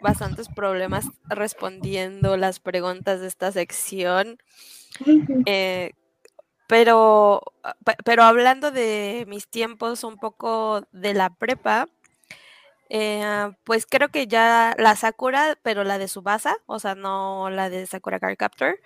bastantes 0.00 0.48
problemas 0.48 1.06
respondiendo 1.28 2.36
las 2.36 2.60
preguntas 2.60 3.20
de 3.20 3.28
esta 3.28 3.52
sección. 3.52 4.38
Eh, 5.46 5.92
pero, 6.66 7.42
pero 8.04 8.24
hablando 8.24 8.70
de 8.70 9.24
mis 9.28 9.48
tiempos 9.48 10.04
un 10.04 10.18
poco 10.18 10.82
de 10.92 11.14
la 11.14 11.30
prepa, 11.30 11.86
eh, 12.88 13.50
pues 13.64 13.86
creo 13.86 14.08
que 14.10 14.26
ya 14.26 14.74
la 14.78 14.96
Sakura, 14.96 15.58
pero 15.62 15.84
la 15.84 15.98
de 15.98 16.08
Subasa, 16.08 16.56
o 16.66 16.78
sea, 16.78 16.94
no 16.94 17.50
la 17.50 17.68
de 17.68 17.86
Sakura 17.86 18.20
Card 18.20 18.36
Captor, 18.36 18.80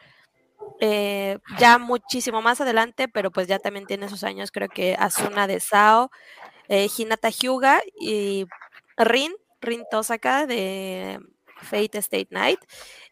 eh, 0.81 1.39
ya 1.59 1.79
muchísimo 1.79 2.43
más 2.43 2.61
adelante, 2.61 3.09
pero 3.09 3.31
pues 3.31 3.47
ya 3.47 3.59
también 3.59 3.87
tiene 3.87 4.09
sus 4.09 4.25
años, 4.25 4.51
creo 4.51 4.69
que 4.69 4.97
Asuna 4.99 5.47
de 5.47 5.61
Sao, 5.61 6.11
eh, 6.69 6.89
Hinata 6.97 7.29
Hyuga 7.31 7.83
y 8.01 8.47
Rin, 8.97 9.33
Rin 9.61 9.85
Tosaka 9.91 10.47
de 10.47 11.21
Fate 11.63 11.99
State 11.99 12.29
Night, 12.31 12.61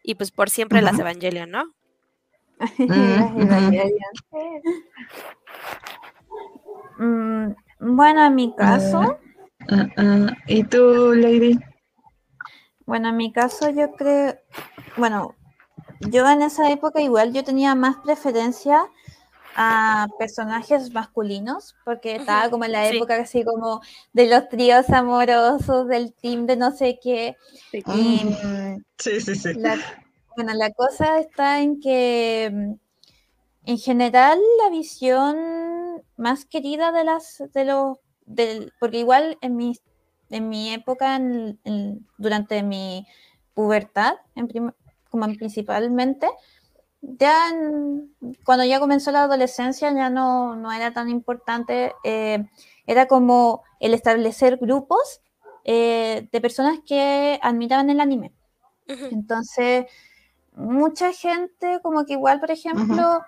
y 0.03 0.15
pues 0.15 0.31
por 0.31 0.49
siempre 0.49 0.81
las 0.81 0.99
Evangelion, 0.99 1.51
¿no? 1.51 1.73
Mm, 6.99 7.55
bueno, 7.79 8.25
en 8.25 8.35
mi 8.35 8.53
caso. 8.53 9.17
Ah, 9.69 9.87
ah, 9.95 10.35
¿Y 10.47 10.65
tú, 10.65 11.13
Lady? 11.15 11.57
Bueno, 12.85 13.07
en 13.07 13.15
mi 13.15 13.31
caso 13.31 13.69
yo 13.69 13.93
creo, 13.93 14.35
bueno, 14.97 15.35
yo 16.01 16.29
en 16.29 16.41
esa 16.41 16.69
época 16.71 17.01
igual 17.01 17.31
yo 17.31 17.43
tenía 17.45 17.75
más 17.75 17.95
preferencia 17.97 18.89
a 19.61 20.07
personajes 20.17 20.93
masculinos, 20.93 21.75
porque 21.83 22.15
estaba 22.15 22.49
como 22.49 22.63
en 22.63 22.71
la 22.71 22.87
época 22.87 23.17
así 23.17 23.43
como 23.43 23.81
de 24.13 24.29
los 24.29 24.47
tríos 24.47 24.89
amorosos, 24.89 25.85
del 25.89 26.13
team 26.13 26.45
de 26.45 26.55
no 26.55 26.71
sé 26.71 26.97
qué. 27.03 27.35
Sí, 27.69 29.19
sí, 29.19 29.35
sí. 29.35 29.49
bueno, 30.37 30.53
la 30.53 30.71
cosa 30.71 31.19
está 31.19 31.59
en 31.59 31.81
que 31.81 32.49
mm, 32.53 32.73
en 33.65 33.77
general 33.77 34.39
la 34.63 34.69
visión 34.69 36.01
más 36.15 36.45
querida 36.45 36.93
de 36.93 37.03
las 37.03 37.43
de 37.53 37.65
los 37.65 37.97
del, 38.25 38.71
porque 38.79 38.99
igual 38.99 39.37
en 39.41 39.57
mi, 39.57 39.77
en 40.29 40.47
mi 40.47 40.71
época 40.71 41.19
durante 42.17 42.63
mi 42.63 43.05
pubertad 43.53 44.13
en 44.35 44.47
como 45.09 45.25
principalmente 45.35 46.29
ya 47.01 47.53
cuando 48.43 48.65
ya 48.65 48.79
comenzó 48.79 49.11
la 49.11 49.23
adolescencia 49.23 49.91
ya 49.93 50.09
no, 50.09 50.55
no 50.55 50.71
era 50.71 50.91
tan 50.91 51.09
importante 51.09 51.93
eh, 52.03 52.45
era 52.85 53.07
como 53.07 53.63
el 53.79 53.93
establecer 53.93 54.57
grupos 54.57 55.21
eh, 55.63 56.27
de 56.31 56.41
personas 56.41 56.79
que 56.85 57.39
admiraban 57.41 57.89
el 57.89 57.99
anime. 57.99 58.33
Entonces 58.87 59.85
mucha 60.53 61.13
gente 61.13 61.79
como 61.81 62.05
que 62.05 62.13
igual 62.13 62.39
por 62.39 62.51
ejemplo 62.51 63.21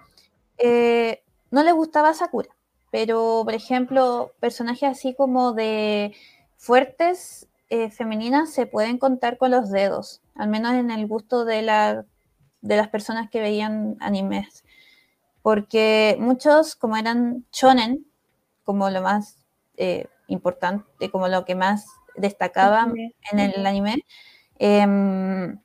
eh, 0.57 1.23
no 1.49 1.63
le 1.63 1.71
gustaba 1.71 2.13
Sakura, 2.13 2.49
pero 2.91 3.41
por 3.43 3.53
ejemplo, 3.53 4.31
personajes 4.39 4.89
así 4.89 5.15
como 5.15 5.53
de 5.53 6.13
fuertes 6.57 7.47
eh, 7.69 7.89
femeninas 7.89 8.51
se 8.51 8.67
pueden 8.67 8.97
contar 8.97 9.37
con 9.37 9.51
los 9.51 9.71
dedos, 9.71 10.21
al 10.35 10.49
menos 10.49 10.73
en 10.73 10.91
el 10.91 11.07
gusto 11.07 11.45
de, 11.45 11.61
la, 11.61 12.05
de 12.61 12.77
las 12.77 12.89
personas 12.89 13.29
que 13.29 13.41
veían 13.41 13.97
animes. 13.99 14.63
Porque 15.41 16.17
muchos, 16.19 16.75
como 16.75 16.97
eran 16.97 17.45
shonen, 17.51 18.05
como 18.63 18.89
lo 18.89 19.01
más 19.01 19.37
eh, 19.77 20.07
importante, 20.27 21.09
como 21.09 21.27
lo 21.27 21.45
que 21.45 21.55
más 21.55 21.85
destacaba 22.15 22.87
en 23.31 23.39
el 23.39 23.65
anime, 23.65 24.05
em, 24.59 25.59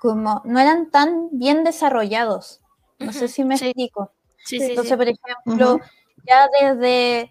como 0.00 0.42
no 0.44 0.60
eran 0.60 0.90
tan 0.90 1.28
bien 1.32 1.64
desarrollados. 1.64 2.60
No 2.98 3.12
sé 3.12 3.28
si 3.28 3.44
me 3.44 3.54
explico. 3.54 4.12
Entonces, 4.50 4.96
por 4.96 5.08
ejemplo, 5.08 5.80
ya 6.26 6.48
desde 6.60 7.30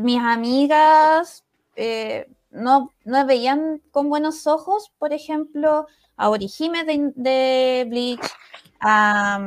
mis 0.00 0.20
amigas 0.20 1.44
eh, 1.76 2.30
no, 2.50 2.92
no 3.04 3.26
veían 3.26 3.80
con 3.90 4.08
buenos 4.08 4.46
ojos, 4.46 4.92
por 4.98 5.12
ejemplo, 5.12 5.86
a 6.20 6.28
Orihime 6.28 6.84
de, 6.84 7.86
Bleach, 7.88 8.30
a, 8.78 9.40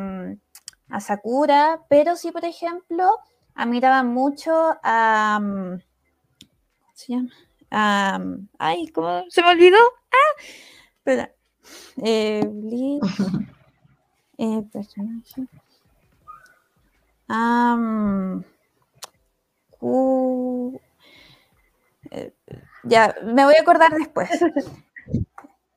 Sakura, 1.00 1.82
pero 1.88 2.16
sí, 2.16 2.32
por 2.32 2.46
ejemplo, 2.46 3.20
admiraban 3.54 4.08
mucho 4.08 4.52
a. 4.82 5.40
¿Cómo 5.40 5.82
se 6.96 7.14
llama? 7.14 7.30
ay, 8.60 8.88
¿cómo 8.88 9.24
se 9.30 9.42
me 9.42 9.50
olvidó? 9.50 9.78
Ah, 10.12 10.42
espera. 10.98 11.32
Eh, 12.04 12.44
Bleach. 12.46 13.04
Eh, 14.40 14.64
personaje. 14.74 15.48
Eh, 22.10 22.34
ya, 22.84 23.16
me 23.24 23.46
voy 23.46 23.54
a 23.56 23.62
acordar 23.62 23.94
después. 23.94 24.28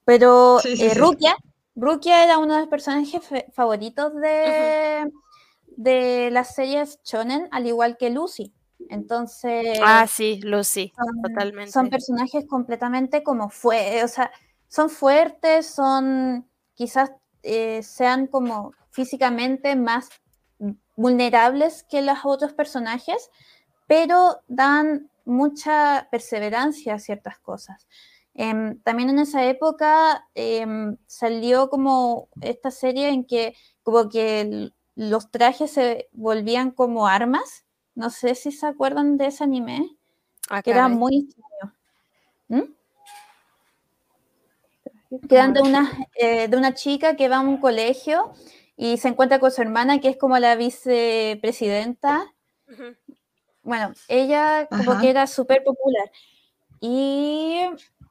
Pero 0.07 0.61
eh, 0.65 0.95
Rukia, 0.95 1.37
Rukia 1.75 2.23
era 2.25 2.39
uno 2.39 2.55
de 2.55 2.61
los 2.61 2.69
personajes 2.69 3.21
favoritos 3.53 4.15
de, 4.15 5.11
de 5.77 6.31
las 6.31 6.55
series 6.55 7.01
Shonen, 7.05 7.49
al 7.51 7.67
igual 7.67 7.97
que 7.99 8.11
Lucy. 8.11 8.55
Entonces. 8.89 9.79
Ah, 9.83 10.07
sí, 10.07 10.41
Lucy, 10.43 10.93
totalmente. 11.25 11.73
Son 11.73 11.91
personajes 11.91 12.47
completamente 12.49 13.25
como 13.25 13.51
fue, 13.51 14.05
o 14.05 14.09
sea, 14.09 14.31
son 14.69 14.91
fuertes, 14.91 15.67
son 15.67 16.49
quizás 16.75 17.11
eh, 17.43 17.83
sean 17.83 18.29
como 18.29 18.75
físicamente 18.91 19.75
más 19.75 20.09
vulnerables 20.95 21.83
que 21.83 22.01
los 22.01 22.19
otros 22.23 22.53
personajes, 22.53 23.29
pero 23.89 24.41
dan 24.47 25.11
mucha 25.25 26.07
perseverancia 26.13 26.95
a 26.95 26.99
ciertas 27.01 27.39
cosas. 27.41 27.89
Em, 28.39 28.79
también 28.83 29.09
en 29.09 29.19
esa 29.19 29.45
época 29.47 30.29
em, 30.35 30.99
salió 31.07 31.71
como 31.71 32.29
esta 32.43 32.71
serie 32.71 33.09
en 33.09 33.25
que 33.25 33.55
como 33.83 34.11
que 34.11 34.71
los 34.95 35.31
trajes 35.31 35.71
se 35.71 36.09
volvían 36.13 36.71
como 36.71 37.07
armas. 37.07 37.65
No 37.95 38.11
sé 38.11 38.35
si 38.35 38.53
se 38.53 38.67
acuerdan 38.67 39.17
de 39.17 39.29
ese 39.29 39.45
anime, 39.45 39.89
ah, 40.51 40.61
que 40.61 40.71
era 40.71 40.89
muy 40.89 41.27
extraño. 41.27 41.75
¿Mm? 42.49 42.77
de 45.11 45.63
una, 45.63 45.91
eh, 46.17 46.49
de 46.49 46.57
una 46.57 46.75
chica 46.75 47.17
que 47.17 47.29
va 47.29 47.37
a 47.39 47.41
un 47.41 47.57
colegio 47.59 48.33
y 48.77 48.99
se 48.99 49.09
encuentra 49.09 49.39
con 49.39 49.51
su 49.51 49.63
hermana, 49.63 50.01
que 50.01 50.09
es 50.11 50.19
como 50.19 50.39
la 50.39 50.57
vicepresidenta. 50.57 52.35
Bueno, 53.63 53.95
ella 54.09 54.69
como 54.69 55.01
que 55.01 55.09
era 55.09 55.27
súper 55.27 55.65
popular. 55.65 56.11
Y 56.81 57.63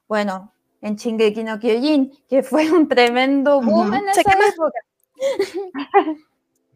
bueno, 0.08 0.52
en 0.80 0.96
Shingeki 0.96 1.44
no 1.44 1.58
Kyojin, 1.58 2.12
que 2.28 2.42
fue 2.42 2.70
un 2.70 2.88
tremendo 2.88 3.60
boom 3.60 3.94
en 3.94 4.08
esa 4.08 4.20
época. 4.20 4.78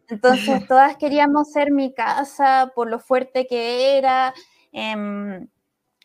Entonces 0.09 0.67
todas 0.67 0.97
queríamos 0.97 1.51
ser 1.51 1.71
mi 1.71 1.93
casa 1.93 2.71
por 2.75 2.89
lo 2.89 2.99
fuerte 2.99 3.47
que 3.47 3.97
era. 3.97 4.33
Em, 4.73 5.47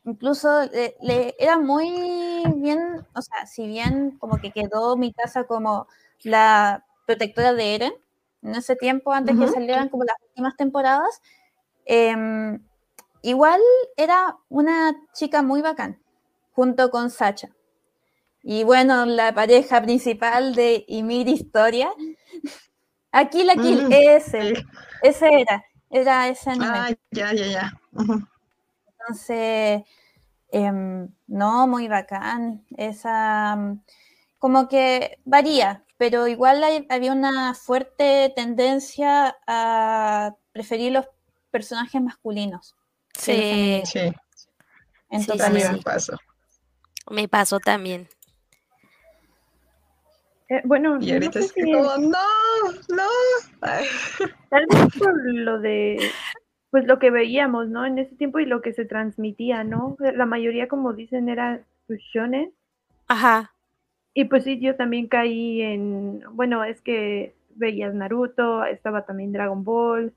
incluso 0.05 0.49
le, 1.01 1.35
era 1.39 1.59
muy 1.59 2.45
bien, 2.57 3.05
o 3.15 3.23
sea, 3.23 3.47
si 3.47 3.67
bien 3.67 4.17
como 4.19 4.39
que 4.39 4.53
quedó 4.53 4.97
mi 4.97 5.13
casa 5.13 5.45
como 5.45 5.89
la 6.23 6.85
protectora 7.07 7.53
de 7.53 7.75
Eren 7.75 7.93
en 8.43 8.55
ese 8.55 8.77
tiempo, 8.77 9.13
antes 9.13 9.37
que 9.37 9.49
salieran 9.49 9.89
como 9.89 10.05
las 10.05 10.17
últimas 10.29 10.57
temporadas. 10.57 11.21
Em, 11.85 12.61
igual 13.23 13.61
era 13.97 14.37
una 14.49 14.95
chica 15.15 15.43
muy 15.43 15.63
bacán, 15.63 16.01
junto 16.57 16.91
con 16.91 17.11
Sacha. 17.11 17.51
Y 18.43 18.65
bueno, 18.65 19.05
la 19.05 19.35
pareja 19.35 19.83
principal 19.83 20.55
de 20.55 20.87
Ymir 20.89 21.29
Historia. 21.29 21.91
Aquí 23.13 23.45
la 23.45 23.55
Kill, 23.55 23.89
mm, 23.89 23.93
ese, 23.93 24.55
ese 25.03 25.29
era, 25.41 25.65
era 25.91 26.29
ese 26.29 26.51
Ah, 26.61 26.89
ya, 27.11 27.33
ya, 27.35 27.47
ya. 27.47 27.81
Entonces, 28.89 29.83
em, 30.49 31.09
no, 31.27 31.67
muy 31.67 31.89
bacán. 31.89 32.65
Esa, 32.77 33.77
como 34.39 34.67
que 34.69 35.19
varía, 35.27 35.85
pero 35.99 36.27
igual 36.27 36.65
había 36.89 37.13
una 37.13 37.53
fuerte 37.53 38.33
tendencia 38.35 39.37
a 39.47 40.35
preferir 40.53 40.93
los 40.93 41.07
personajes 41.51 42.01
masculinos. 42.01 42.75
Sí, 43.19 43.83
sí. 43.85 44.11
En 45.11 45.27
totalidad. 45.27 45.73
Me 45.73 45.83
pasó. 45.83 46.17
Me 47.11 47.29
pasó 47.29 47.61
también. 47.61 48.09
Eh, 50.49 50.63
bueno, 50.65 50.99
Y 51.01 51.09
no 51.09 51.15
ahorita 51.15 51.33
sé 51.33 51.39
es 51.41 51.53
si 51.53 51.73
como, 51.73 51.97
no, 51.99 52.19
no. 52.89 53.09
Ay, 53.63 53.85
tal 54.51 54.67
vez 54.71 54.99
por 54.99 55.35
lo 55.35 55.59
de, 55.59 55.99
pues 56.71 56.87
lo 56.87 56.99
que 56.99 57.11
veíamos, 57.11 57.69
¿no? 57.69 57.85
En 57.85 57.99
ese 57.99 58.15
tiempo 58.15 58.39
y 58.39 58.47
lo 58.47 58.63
que 58.63 58.73
se 58.73 58.85
transmitía, 58.85 59.65
¿no? 59.65 59.97
La 59.99 60.27
mayoría, 60.27 60.69
como 60.69 60.93
dicen, 60.93 61.29
era 61.29 61.63
pues, 61.87 62.01
shonen. 62.01 62.53
Ajá. 63.09 63.55
Y 64.15 64.25
pues 64.25 64.45
sí, 64.45 64.61
yo 64.61 64.77
también 64.77 65.09
caí 65.09 65.63
en, 65.63 66.23
bueno, 66.33 66.65
es 66.65 66.81
que 66.81 67.35
veías 67.55 67.95
Naruto, 67.95 68.65
estaba 68.65 69.05
también 69.05 69.33
Dragon 69.33 69.65
Ball. 69.65 70.15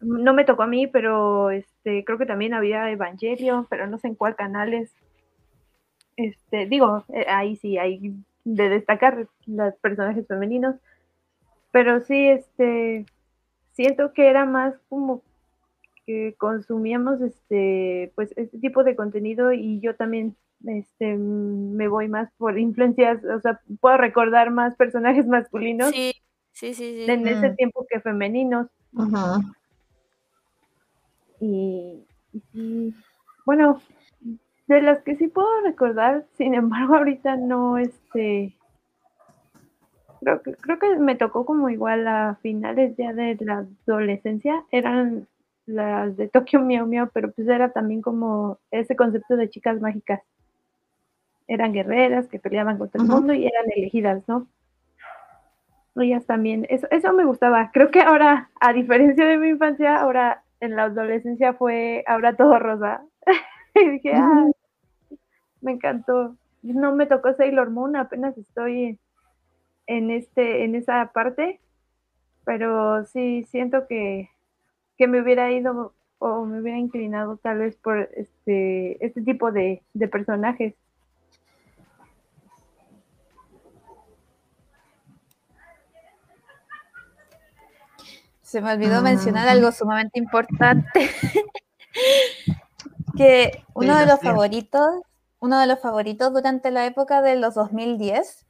No 0.00 0.34
me 0.34 0.44
tocó 0.44 0.62
a 0.64 0.66
mí, 0.66 0.86
pero 0.86 1.50
este, 1.50 2.04
creo 2.04 2.18
que 2.18 2.26
también 2.26 2.54
había 2.54 2.90
Evangelion, 2.90 3.66
pero 3.66 3.86
no 3.86 3.98
sé 3.98 4.08
en 4.08 4.14
cuál 4.14 4.36
canales. 4.36 4.94
Este, 6.20 6.66
digo, 6.66 7.04
eh, 7.14 7.24
ahí 7.28 7.56
sí 7.56 7.78
hay 7.78 8.14
de 8.44 8.68
destacar 8.68 9.26
los 9.46 9.74
personajes 9.76 10.26
femeninos. 10.26 10.76
Pero 11.72 12.00
sí, 12.00 12.28
este, 12.28 13.06
siento 13.72 14.12
que 14.12 14.28
era 14.28 14.44
más 14.44 14.74
como 14.88 15.22
que 16.04 16.34
consumíamos 16.36 17.20
este, 17.20 18.12
pues 18.14 18.32
este 18.36 18.58
tipo 18.58 18.84
de 18.84 18.96
contenido 18.96 19.52
y 19.52 19.80
yo 19.80 19.94
también 19.94 20.34
este, 20.66 21.16
me 21.16 21.88
voy 21.88 22.08
más 22.08 22.30
por 22.36 22.58
influencias, 22.58 23.24
o 23.24 23.40
sea, 23.40 23.60
puedo 23.80 23.96
recordar 23.96 24.50
más 24.50 24.76
personajes 24.76 25.26
masculinos 25.26 25.90
Sí, 25.90 26.12
sí, 26.52 26.74
sí, 26.74 27.04
sí. 27.04 27.10
en 27.10 27.26
ese 27.26 27.50
tiempo 27.50 27.86
que 27.88 28.00
femeninos. 28.00 28.66
Y, 31.40 32.04
bueno, 33.46 33.80
de 34.74 34.82
las 34.82 35.02
que 35.02 35.16
sí 35.16 35.28
puedo 35.28 35.48
recordar, 35.62 36.24
sin 36.36 36.54
embargo, 36.54 36.94
ahorita 36.96 37.36
no, 37.36 37.78
este, 37.78 38.56
creo 40.20 40.42
que, 40.42 40.54
creo 40.54 40.78
que 40.78 40.96
me 40.96 41.16
tocó 41.16 41.44
como 41.44 41.68
igual 41.68 42.06
a 42.06 42.38
finales 42.40 42.96
ya 42.96 43.12
de 43.12 43.36
la 43.40 43.66
adolescencia, 43.86 44.64
eran 44.70 45.26
las 45.66 46.16
de 46.16 46.28
Tokyo 46.28 46.60
Miau 46.60 46.86
Miau, 46.86 47.08
pero 47.12 47.30
pues 47.32 47.46
era 47.48 47.70
también 47.72 48.00
como 48.02 48.58
ese 48.70 48.96
concepto 48.96 49.36
de 49.36 49.50
chicas 49.50 49.80
mágicas. 49.80 50.20
Eran 51.46 51.72
guerreras 51.72 52.28
que 52.28 52.38
peleaban 52.38 52.78
contra 52.78 53.02
el 53.02 53.08
mundo 53.08 53.34
y 53.34 53.46
eran 53.46 53.70
elegidas, 53.74 54.22
¿no? 54.28 54.46
Ellas 55.96 56.24
también, 56.24 56.66
eso, 56.70 56.86
eso 56.90 57.12
me 57.12 57.24
gustaba. 57.24 57.70
Creo 57.72 57.90
que 57.90 58.00
ahora, 58.00 58.50
a 58.60 58.72
diferencia 58.72 59.26
de 59.26 59.36
mi 59.36 59.48
infancia, 59.48 59.96
ahora 59.96 60.44
en 60.60 60.76
la 60.76 60.84
adolescencia 60.84 61.54
fue 61.54 62.04
ahora 62.06 62.36
todo 62.36 62.58
rosa. 62.58 63.02
y 63.74 63.90
dije, 63.90 64.12
ah, 64.14 64.46
me 65.60 65.72
encantó. 65.72 66.36
No 66.62 66.94
me 66.94 67.06
tocó 67.06 67.32
Sailor 67.34 67.70
Moon, 67.70 67.96
apenas 67.96 68.36
estoy 68.36 68.98
en 69.86 70.10
este, 70.10 70.64
en 70.64 70.74
esa 70.74 71.10
parte, 71.12 71.60
pero 72.44 73.04
sí 73.06 73.46
siento 73.50 73.86
que, 73.86 74.30
que 74.96 75.06
me 75.06 75.20
hubiera 75.20 75.50
ido 75.50 75.94
o 76.18 76.44
me 76.44 76.60
hubiera 76.60 76.78
inclinado 76.78 77.38
tal 77.38 77.58
vez 77.58 77.76
por 77.76 78.10
este, 78.14 79.04
este 79.04 79.22
tipo 79.22 79.52
de, 79.52 79.82
de 79.94 80.08
personajes. 80.08 80.74
Se 88.42 88.60
me 88.60 88.72
olvidó 88.72 89.00
mencionar 89.00 89.46
Ujú. 89.46 89.56
algo 89.56 89.72
sumamente 89.72 90.18
importante. 90.18 91.08
que 93.16 93.64
uno 93.74 93.96
de 93.96 94.06
los 94.06 94.20
favoritos, 94.20 95.02
uno 95.40 95.58
de 95.58 95.66
los 95.66 95.80
favoritos 95.80 96.32
durante 96.32 96.70
la 96.70 96.86
época 96.86 97.22
de 97.22 97.36
los 97.36 97.54
2010 97.54 98.46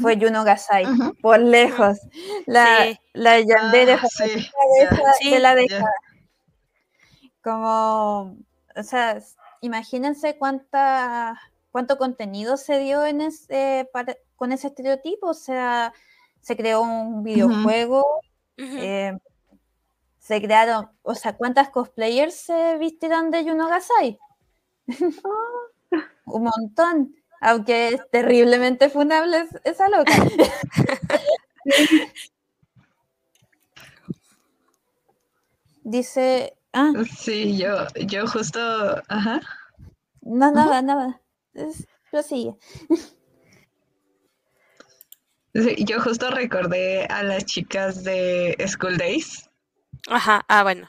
fue 0.00 0.16
Yuno 0.16 0.44
Gasai, 0.44 0.84
por 1.20 1.38
lejos. 1.40 1.98
La, 2.46 2.84
Sí. 2.84 2.98
la 3.12 3.40
yandere 3.40 3.94
Ah, 3.94 4.06
sí, 4.08 4.24
de, 4.24 4.36
ya, 4.40 4.84
esa- 4.90 5.12
Sí, 5.20 5.30
de 5.30 5.38
la 5.40 5.54
década. 5.54 5.90
Como, 7.42 8.36
o 8.76 8.82
sea, 8.82 9.18
imagínense 9.60 10.38
cuánta, 10.38 11.38
cuánto 11.70 11.98
contenido 11.98 12.56
se 12.56 12.78
dio 12.78 13.04
en 13.04 13.20
ese, 13.20 13.88
para- 13.92 14.16
con 14.36 14.52
ese 14.52 14.68
estereotipo. 14.68 15.28
O 15.28 15.34
sea, 15.34 15.92
se 16.40 16.56
creó 16.56 16.80
un 16.82 17.22
videojuego, 17.22 18.04
eh, 18.56 19.12
se 20.18 20.40
crearon, 20.40 20.90
o 21.02 21.14
sea, 21.14 21.36
¿cuántas 21.36 21.68
cosplayers 21.70 22.34
se 22.34 22.78
vistieron 22.78 23.30
de 23.30 23.44
Yuno 23.44 23.68
Gasai? 23.68 24.18
Un 26.26 26.44
montón, 26.44 27.14
aunque 27.40 27.88
es 27.88 28.00
terriblemente 28.10 28.88
funable 28.90 29.38
es- 29.42 29.60
esa 29.64 29.88
loca. 29.88 30.12
Dice, 35.82 36.54
ah, 36.72 36.92
Sí, 37.18 37.58
yo, 37.58 37.86
yo 38.06 38.26
justo, 38.26 38.58
ajá. 39.08 39.40
no, 40.22 40.50
nada, 40.50 40.80
nada. 40.82 41.20
Es- 41.52 41.86
prosigue. 42.10 42.56
Sí, 45.54 45.84
yo 45.84 46.00
justo 46.00 46.30
recordé 46.30 47.04
a 47.06 47.22
las 47.22 47.44
chicas 47.44 48.02
de 48.02 48.56
School 48.66 48.96
Days 48.98 49.48
Ajá, 50.08 50.44
ah, 50.48 50.62
bueno. 50.64 50.88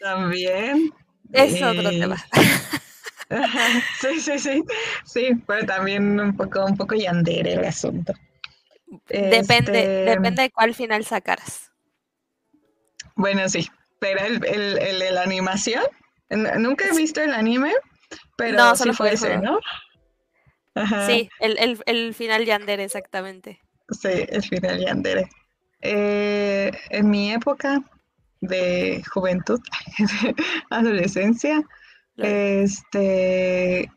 también. 0.00 0.92
Es 1.32 1.62
otro 1.62 1.90
y- 1.92 2.00
tema. 2.00 2.16
Ajá, 3.30 3.82
Sí, 4.00 4.20
sí, 4.20 4.38
sí. 4.38 4.64
Sí, 5.04 5.30
pero 5.46 5.66
también 5.66 6.20
un 6.20 6.36
poco, 6.36 6.64
un 6.64 6.76
poco 6.76 6.94
yandere 6.94 7.54
el 7.54 7.64
asunto. 7.64 8.12
Depende, 9.30 9.80
Este, 9.82 10.04
depende 10.04 10.42
de 10.42 10.50
cuál 10.50 10.74
final 10.74 11.04
sacaras. 11.04 11.72
Bueno, 13.16 13.48
sí, 13.48 13.68
pero 13.98 14.20
el, 14.24 14.44
el, 14.46 14.78
el 14.78 14.98
de 14.98 15.10
la 15.12 15.22
animación, 15.22 15.82
nunca 16.58 16.86
he 16.88 16.96
visto 16.96 17.20
el 17.20 17.34
anime, 17.34 17.72
pero 18.36 18.56
No, 18.56 18.74
sí 18.74 18.76
solo 18.76 18.94
fue 18.94 19.12
ese. 19.14 19.38
¿no? 19.38 19.58
Ajá, 20.74 21.06
Sí, 21.06 21.28
el, 21.38 21.58
el, 21.58 21.82
el 21.86 22.14
final 22.14 22.44
Yandere, 22.46 22.84
exactamente. 22.84 23.60
sí, 23.90 24.08
el 24.28 24.42
final 24.42 24.78
yandere. 24.80 25.28
Eh, 25.80 26.70
en 26.90 27.10
mi 27.10 27.32
época 27.32 27.82
de 28.40 29.02
juventud, 29.12 29.60
de 30.22 30.34
adolescencia, 30.70 31.62
Este, 32.16 33.90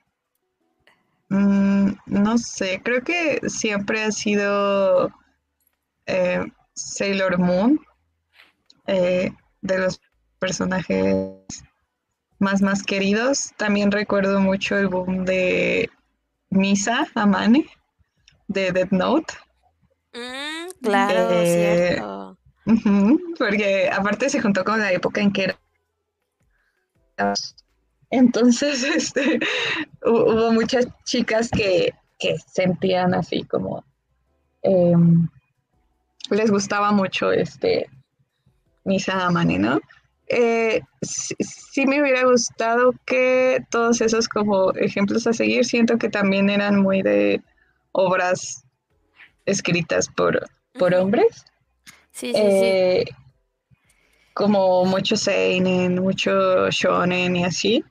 mm, 1.29 1.91
no 2.05 2.37
sé, 2.37 2.81
creo 2.83 3.01
que 3.03 3.41
siempre 3.47 4.03
ha 4.03 4.11
sido 4.11 5.11
eh, 6.05 6.45
Sailor 6.73 7.37
Moon, 7.37 7.79
eh, 8.87 9.31
de 9.61 9.77
los 9.79 9.99
personajes 10.39 11.05
más 12.39 12.61
más 12.61 12.83
queridos. 12.83 13.51
También 13.57 13.91
recuerdo 13.91 14.39
mucho 14.39 14.77
el 14.77 14.87
boom 14.87 15.25
de 15.25 15.89
Misa 16.49 17.07
Amane 17.15 17.65
de 18.47 18.71
Death 18.71 18.91
Note. 18.91 19.33
Mm, 20.13 20.69
claro, 20.81 21.29
Eh, 21.31 21.85
cierto. 21.85 22.37
Porque 23.37 23.89
aparte 23.91 24.29
se 24.29 24.41
juntó 24.41 24.63
con 24.63 24.79
la 24.79 24.91
época 24.91 25.21
en 25.21 25.31
que 25.31 25.43
era. 27.17 27.33
Entonces, 28.09 28.83
este, 28.95 29.39
hu- 30.01 30.33
hubo 30.33 30.51
muchas 30.51 30.87
chicas 31.05 31.49
que, 31.49 31.93
que 32.19 32.35
sentían 32.47 33.13
así 33.13 33.43
como. 33.43 33.83
em, 34.63 35.27
les 36.31 36.49
gustaba 36.49 36.91
mucho 36.91 37.31
este 37.31 37.87
Misa 38.83 39.25
Amane, 39.25 39.59
¿no? 39.59 39.79
Eh, 40.27 40.81
sí, 41.03 41.35
sí 41.39 41.85
me 41.85 42.01
hubiera 42.01 42.23
gustado 42.23 42.93
que 43.05 43.63
todos 43.69 44.01
esos 44.01 44.27
como 44.27 44.71
ejemplos 44.73 45.27
a 45.27 45.33
seguir, 45.33 45.65
siento 45.65 45.97
que 45.99 46.09
también 46.09 46.49
eran 46.49 46.81
muy 46.81 47.03
de 47.03 47.41
obras 47.91 48.63
escritas 49.45 50.07
por, 50.09 50.47
por 50.79 50.95
hombres. 50.95 51.45
Sí, 52.11 52.27
sí, 52.27 52.33
sí. 52.33 52.39
Eh, 52.41 53.05
como 54.33 54.83
mucho 54.85 55.15
seinen, 55.15 56.01
mucho 56.01 56.69
shonen 56.69 57.35
y 57.35 57.43
así. 57.45 57.83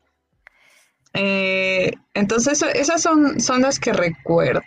Eh, 1.14 1.92
entonces 2.12 2.62
esas 2.62 3.00
son, 3.00 3.40
son 3.40 3.62
las 3.62 3.78
que 3.78 3.92
recuerdo. 3.92 4.62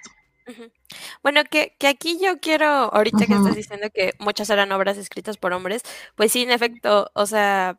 Bueno, 1.21 1.43
que, 1.43 1.75
que 1.77 1.87
aquí 1.87 2.17
yo 2.23 2.39
quiero, 2.39 2.65
ahorita 2.65 3.25
que 3.25 3.33
estás 3.33 3.55
diciendo 3.55 3.89
que 3.93 4.13
muchas 4.19 4.49
eran 4.49 4.71
obras 4.71 4.97
escritas 4.97 5.37
por 5.37 5.51
hombres, 5.51 5.81
pues 6.15 6.31
sí, 6.31 6.43
en 6.43 6.51
efecto, 6.51 7.11
o 7.13 7.25
sea, 7.25 7.77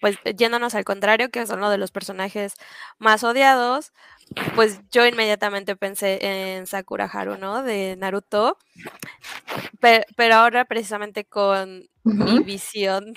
pues 0.00 0.18
yéndonos 0.36 0.74
al 0.74 0.84
contrario, 0.84 1.30
que 1.30 1.46
son 1.46 1.60
lo 1.60 1.70
de 1.70 1.78
los 1.78 1.90
personajes 1.90 2.54
más 2.98 3.24
odiados, 3.24 3.92
pues 4.54 4.80
yo 4.90 5.06
inmediatamente 5.06 5.76
pensé 5.76 6.18
en 6.56 6.66
Sakura 6.66 7.06
Haru, 7.06 7.38
¿no? 7.38 7.62
De 7.62 7.96
Naruto, 7.96 8.58
pero, 9.80 10.04
pero 10.16 10.34
ahora 10.34 10.64
precisamente 10.64 11.24
con 11.24 11.88
mi 12.02 12.40
visión 12.40 13.14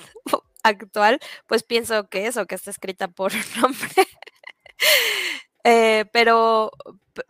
actual, 0.63 1.19
pues 1.47 1.63
pienso 1.63 2.07
que 2.09 2.27
eso, 2.27 2.45
que 2.45 2.55
está 2.55 2.71
escrita 2.71 3.07
por 3.07 3.31
un 3.33 3.63
hombre. 3.65 4.07
Eh, 5.65 6.05
pero, 6.13 6.71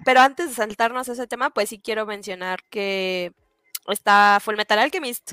pero 0.06 0.20
antes 0.22 0.50
de 0.50 0.56
saltarnos 0.56 1.08
ese 1.10 1.28
tema, 1.28 1.50
pues 1.50 1.70
sí 1.70 1.80
quiero 1.80 2.06
mencionar 2.06 2.60
que 2.70 3.34
está 3.88 4.38
Full 4.40 4.56
Metal 4.56 4.78
Alchemist 4.78 5.32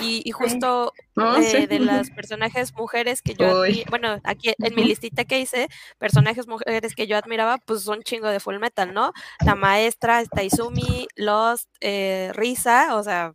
y, 0.00 0.30
justo 0.32 0.92
Oh, 1.16 1.36
eh, 1.36 1.42
sí. 1.42 1.66
de 1.66 1.78
las 1.80 2.10
personajes 2.10 2.74
mujeres 2.74 3.22
que 3.22 3.32
yo, 3.34 3.46
admi- 3.64 3.88
bueno, 3.88 4.20
aquí 4.24 4.52
en 4.58 4.74
mi 4.74 4.84
listita 4.84 5.24
que 5.24 5.38
hice, 5.40 5.68
personajes 5.98 6.46
mujeres 6.46 6.94
que 6.94 7.06
yo 7.06 7.16
admiraba, 7.16 7.56
pues 7.58 7.82
son 7.82 8.02
chingo 8.02 8.28
de 8.28 8.40
Full 8.40 8.58
Metal, 8.58 8.92
¿no? 8.92 9.12
La 9.44 9.54
maestra, 9.54 10.20
está 10.20 10.42
Izumi, 10.42 11.06
Lost, 11.16 11.70
eh, 11.80 12.30
Risa, 12.34 12.94
o 12.96 13.02
sea, 13.02 13.32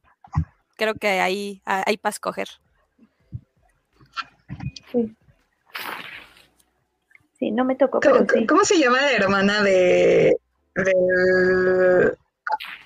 creo 0.76 0.94
que 0.94 1.08
ahí 1.20 1.62
ah, 1.66 1.84
hay 1.88 1.98
para 1.98 2.12
escoger. 2.12 2.50
Sí. 4.92 5.16
Sí, 7.38 7.52
no 7.52 7.64
me 7.64 7.76
tocó, 7.76 8.00
¿Cómo, 8.02 8.26
sí. 8.34 8.46
cómo 8.46 8.64
se 8.66 8.78
llama 8.78 9.02
la 9.02 9.12
hermana 9.14 9.64
de 9.64 10.36
del, 10.76 12.18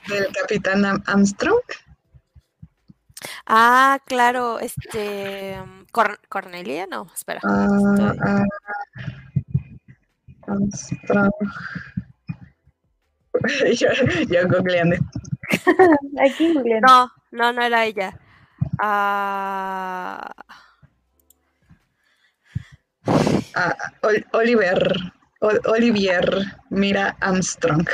del 0.08 0.28
capitán 0.34 0.86
Armstrong? 1.08 1.62
Ah, 3.46 4.00
claro, 4.06 4.60
este, 4.60 5.58
Cor- 5.92 6.20
Cornelia, 6.30 6.86
no, 6.88 7.08
espera. 7.16 7.40
Ah, 7.44 7.68
estoy- 7.96 8.18
ah, 8.22 8.46
Armstrong. 10.48 11.32
yo, 13.80 13.88
yo 14.30 14.48
googleando. 14.50 14.98
Aquí, 16.26 16.54
Julián. 16.54 16.82
No, 16.86 17.12
no, 17.32 17.54
no 17.54 17.62
era 17.64 17.86
ella. 17.86 18.18
Ah, 18.80 20.30
Ah, 20.36 20.46
Ol- 24.02 24.26
Oliver. 24.34 24.96
Ol- 25.40 25.62
Olivier 25.66 26.24
Mira 26.70 27.18
Armstrong. 27.20 27.88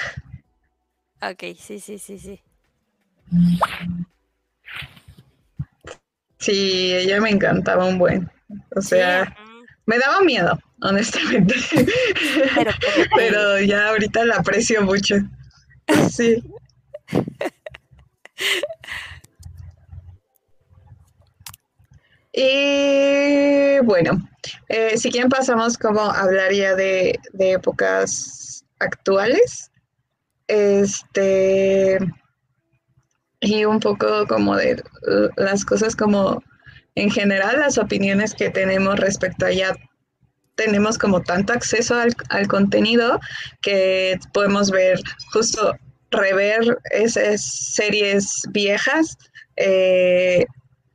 ok, 1.22 1.44
sí, 1.58 1.80
sí, 1.80 1.98
sí, 1.98 2.20
sí. 2.20 2.40
Sí, 6.38 6.94
ella 6.94 7.20
me 7.20 7.32
encantaba 7.32 7.86
un 7.86 7.98
buen. 7.98 8.30
O 8.76 8.82
sea, 8.82 9.36
me 9.86 9.98
daba 10.00 10.22
miedo, 10.22 10.58
honestamente. 10.82 11.56
pero 12.56 12.72
Pero 13.16 13.60
ya 13.62 13.90
ahorita 13.90 14.24
la 14.26 14.36
aprecio 14.38 14.82
mucho. 14.84 15.16
Sí. 16.12 16.42
Y 22.42 23.80
bueno, 23.80 24.12
eh, 24.70 24.98
si 24.98 25.12
quieren 25.12 25.30
pasamos 25.30 25.78
como 25.78 26.00
hablaría 26.00 26.74
de, 26.74 27.20
de 27.34 27.52
épocas 27.52 28.64
actuales. 28.80 29.72
Este 30.48 32.00
y 33.42 33.66
un 33.66 33.82
poco 33.82 34.26
como 34.28 34.56
de 34.56 34.82
las 35.36 35.66
cosas 35.66 35.98
como 35.98 36.42
en 36.96 37.12
general, 37.12 37.60
las 37.60 37.78
opiniones 37.78 38.34
que 38.34 38.50
tenemos 38.50 38.98
respecto 38.98 39.46
a 39.46 39.52
ya 39.52 39.76
tenemos 40.56 40.98
como 40.98 41.22
tanto 41.22 41.52
acceso 41.52 41.96
al, 41.96 42.16
al 42.30 42.48
contenido 42.48 43.20
que 43.62 44.18
podemos 44.34 44.72
ver 44.72 44.98
justo 45.34 45.76
rever 46.10 46.80
esas 46.92 47.42
series 47.74 48.44
viejas 48.52 49.18
eh, 49.58 50.46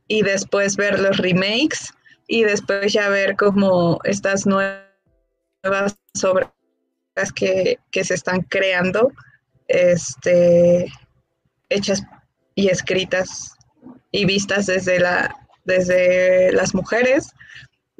y 0.07 0.21
después 0.21 0.75
ver 0.75 0.99
los 0.99 1.17
remakes 1.17 1.93
y 2.27 2.43
después 2.43 2.93
ya 2.93 3.09
ver 3.09 3.35
como 3.35 3.99
estas 4.03 4.45
nuevas 4.45 4.85
obras 6.23 6.51
que, 7.33 7.79
que 7.91 8.03
se 8.03 8.13
están 8.13 8.41
creando 8.41 9.11
este 9.67 10.91
hechas 11.69 12.03
y 12.55 12.69
escritas 12.69 13.55
y 14.11 14.25
vistas 14.25 14.65
desde 14.65 14.99
la 14.99 15.35
desde 15.65 16.51
las 16.51 16.73
mujeres. 16.73 17.31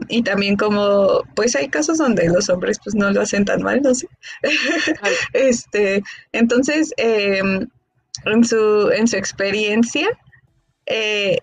Y 0.09 0.23
también 0.23 0.57
como 0.57 1.23
pues 1.35 1.55
hay 1.55 1.69
casos 1.69 1.99
donde 1.99 2.27
los 2.27 2.49
hombres 2.49 2.79
pues 2.83 2.95
no 2.95 3.11
lo 3.11 3.21
hacen 3.21 3.45
tan 3.45 3.63
mal 3.63 3.81
no 3.81 3.95
sé 3.95 4.09
este 5.33 6.03
entonces 6.33 6.93
eh, 6.97 7.41
en 8.25 8.43
su 8.43 8.91
en 8.91 9.07
su 9.07 9.15
experiencia 9.15 10.09
eh, 10.85 11.37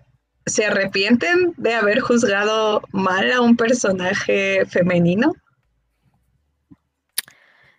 se 0.47 0.66
arrepienten 0.66 1.55
de 1.57 1.74
haber 1.74 2.01
juzgado 2.01 2.82
mal 2.93 3.30
a 3.32 3.40
un 3.40 3.57
personaje 3.57 4.64
femenino 4.66 5.32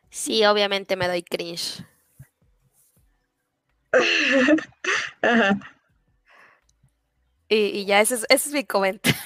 Sí, 0.09 0.45
obviamente 0.45 0.95
me 0.95 1.07
doy 1.07 1.23
cringe. 1.23 1.83
Ajá. 5.23 5.59
Y, 7.49 7.55
y 7.55 7.85
ya 7.85 7.99
ese 8.01 8.15
es, 8.15 8.25
ese 8.29 8.49
es 8.49 8.53
mi 8.53 8.63
comentario. 8.63 9.17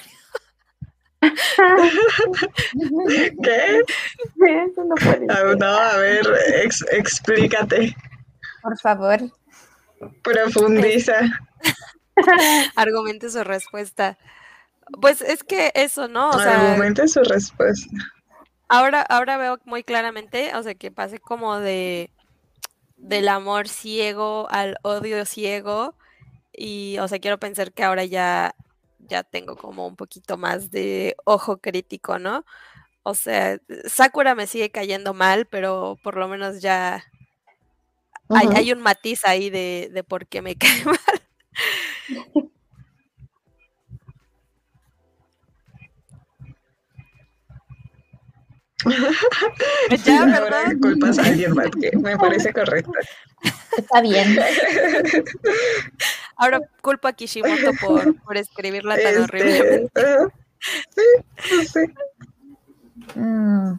¿Qué? 3.42 3.82
Eso 4.46 4.84
no 4.84 4.94
puede 4.94 5.26
Ah, 5.28 5.36
ser. 5.36 5.58
no, 5.58 5.66
a 5.66 5.96
ver, 5.98 6.26
ex- 6.64 6.84
explícate, 6.90 7.94
Por 8.62 8.78
favor. 8.78 9.18
profundiza. 10.22 11.20
Argumente 12.76 13.30
su 13.30 13.42
respuesta. 13.44 14.18
Pues 15.00 15.20
es 15.20 15.44
que 15.44 15.72
eso, 15.74 16.08
¿no? 16.08 16.30
O 16.30 16.38
sea, 16.38 16.70
Argumente 16.72 17.08
su 17.08 17.22
respuesta. 17.22 17.90
ahora, 18.68 19.02
ahora 19.02 19.36
veo 19.36 19.58
muy 19.64 19.84
claramente, 19.84 20.54
o 20.54 20.62
sea, 20.62 20.74
que 20.74 20.90
pasé 20.90 21.18
como 21.18 21.58
de 21.58 22.10
del 22.96 23.28
amor 23.28 23.68
ciego 23.68 24.48
al 24.50 24.76
odio 24.82 25.24
ciego. 25.24 25.94
Y, 26.52 26.98
o 26.98 27.06
sea, 27.08 27.20
quiero 27.20 27.38
pensar 27.38 27.72
que 27.72 27.84
ahora 27.84 28.04
ya, 28.04 28.54
ya 28.98 29.22
tengo 29.22 29.56
como 29.56 29.86
un 29.86 29.96
poquito 29.96 30.36
más 30.36 30.70
de 30.70 31.16
ojo 31.24 31.58
crítico, 31.58 32.18
¿no? 32.18 32.44
O 33.04 33.14
sea, 33.14 33.58
Sakura 33.86 34.34
me 34.34 34.46
sigue 34.46 34.70
cayendo 34.70 35.14
mal, 35.14 35.46
pero 35.46 35.96
por 36.02 36.16
lo 36.16 36.28
menos 36.28 36.60
ya 36.60 37.04
hay, 38.28 38.48
hay 38.54 38.72
un 38.72 38.82
matiz 38.82 39.24
ahí 39.24 39.50
de, 39.50 39.90
de 39.92 40.04
por 40.04 40.26
qué 40.26 40.42
me 40.42 40.56
cae 40.58 40.84
mal. 40.84 40.98
Ya, 50.04 50.22
Ahora 50.22 50.40
¿verdad? 50.40 50.64
culpas 50.80 51.18
a 51.18 51.24
alguien 51.24 51.52
más, 51.52 51.68
que 51.80 51.96
me 51.96 52.16
parece 52.16 52.52
correcto. 52.52 52.92
Está 53.76 54.00
bien. 54.00 54.38
Ahora 56.36 56.60
culpo 56.80 57.08
a 57.08 57.12
Kishimoto 57.12 57.72
por, 57.80 58.14
por 58.22 58.36
escribirla 58.36 58.96
tan 58.96 59.22
horrible. 59.22 59.58
Este, 59.58 60.00
ajá. 60.00 60.28
Sí, 61.40 61.66
sí. 61.66 61.80
Mm. 63.18 63.78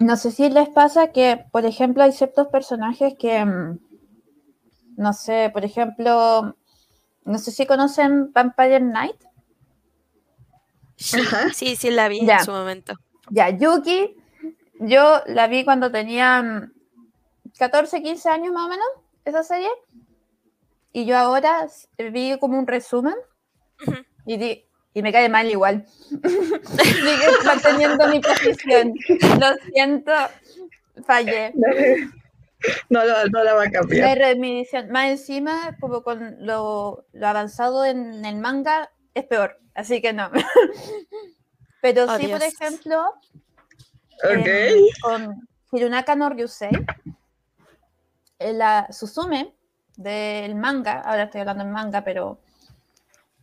No 0.00 0.16
sé 0.16 0.30
si 0.30 0.48
les 0.48 0.68
pasa 0.68 1.12
que, 1.12 1.44
por 1.50 1.64
ejemplo, 1.64 2.02
hay 2.02 2.12
ciertos 2.12 2.48
personajes 2.48 3.14
que, 3.18 3.44
mm, 3.44 3.78
no 4.98 5.12
sé, 5.12 5.50
por 5.52 5.64
ejemplo, 5.64 6.56
no 7.24 7.38
sé 7.38 7.50
si 7.52 7.66
conocen 7.66 8.32
Vampire 8.32 8.80
Knight. 8.80 9.16
Sí, 10.96 11.20
Ajá. 11.20 11.48
sí, 11.54 11.76
sí 11.76 11.90
la 11.90 12.08
vi 12.08 12.26
Ya. 12.26 12.38
en 12.38 12.44
su 12.44 12.50
momento. 12.50 12.94
Ya, 13.30 13.48
Yuki, 13.50 14.16
yo 14.80 15.22
la 15.26 15.46
vi 15.46 15.64
cuando 15.64 15.90
tenía 15.92 16.42
mm, 16.42 16.72
14, 17.58 18.02
15 18.02 18.28
años 18.28 18.52
más 18.52 18.66
o 18.66 18.68
menos, 18.68 18.86
esa 19.24 19.42
serie. 19.44 19.70
Y 20.92 21.04
yo 21.04 21.16
ahora 21.16 21.68
vi 22.12 22.36
como 22.40 22.58
un 22.58 22.66
resumen 22.66 23.14
y, 24.26 24.36
di- 24.38 24.64
y 24.94 25.02
me 25.02 25.12
cae 25.12 25.28
mal 25.28 25.48
igual. 25.48 25.86
Sigue 26.10 27.26
manteniendo 27.44 28.08
mi 28.08 28.20
posición. 28.20 28.94
Lo 29.38 29.46
siento, 29.72 30.12
fallé. 31.06 31.52
No, 32.90 33.04
lo- 33.04 33.26
no 33.28 33.44
la 33.44 33.54
va 33.54 33.62
a 33.62 33.66
No 33.66 33.72
cambiar. 33.72 34.18
remisión. 34.18 34.90
Más 34.90 35.08
encima, 35.10 35.76
como 35.80 36.02
con 36.02 36.36
lo, 36.44 37.06
lo 37.12 37.26
avanzado 37.26 37.84
en 37.84 38.24
el 38.24 38.36
manga, 38.36 38.90
es 39.14 39.24
peor. 39.24 39.60
Así 39.74 40.00
que 40.02 40.12
no. 40.12 40.30
Pero 41.80 42.06
Oh, 42.08 42.16
sí, 42.16 42.26
por 42.28 42.42
ejemplo, 42.42 43.04
Ok. 44.24 44.46
em, 44.48 44.74
con 45.00 45.48
Hirunaka 45.70 46.16
no 46.16 46.28
Ryusei, 46.30 46.72
eh, 48.40 48.52
la 48.52 48.88
Suzume 48.90 49.54
del 49.96 50.54
manga, 50.56 51.00
ahora 51.00 51.24
estoy 51.24 51.40
hablando 51.42 51.62
en 51.64 51.70
manga, 51.72 52.02
pero 52.02 52.40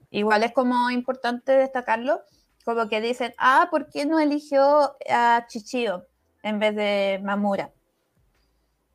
igual 0.09 0.43
es 0.43 0.51
como 0.53 0.89
importante 0.89 1.51
destacarlo, 1.53 2.21
como 2.65 2.87
que 2.89 2.99
dicen, 3.01 3.33
ah, 3.37 3.67
¿por 3.71 3.89
qué 3.89 4.05
no 4.05 4.19
eligió 4.19 4.95
a 5.09 5.45
Chichio 5.47 6.07
en 6.43 6.59
vez 6.59 6.75
de 6.75 7.19
Mamura? 7.23 7.71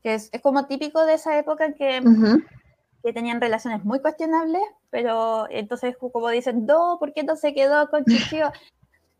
Que 0.02 0.14
es, 0.14 0.30
es 0.32 0.40
como 0.40 0.66
típico 0.66 1.04
de 1.04 1.14
esa 1.14 1.38
época 1.38 1.66
en 1.66 1.74
que, 1.74 2.00
que 3.02 3.12
tenían 3.12 3.40
relaciones 3.40 3.84
muy 3.84 4.00
cuestionables, 4.00 4.62
pero 4.90 5.46
entonces 5.50 5.96
como 5.98 6.28
dicen, 6.30 6.66
no, 6.66 6.96
¿por 6.98 7.12
qué 7.12 7.22
no 7.22 7.36
se 7.36 7.54
quedó 7.54 7.88
con 7.90 8.04
Chichio? 8.04 8.52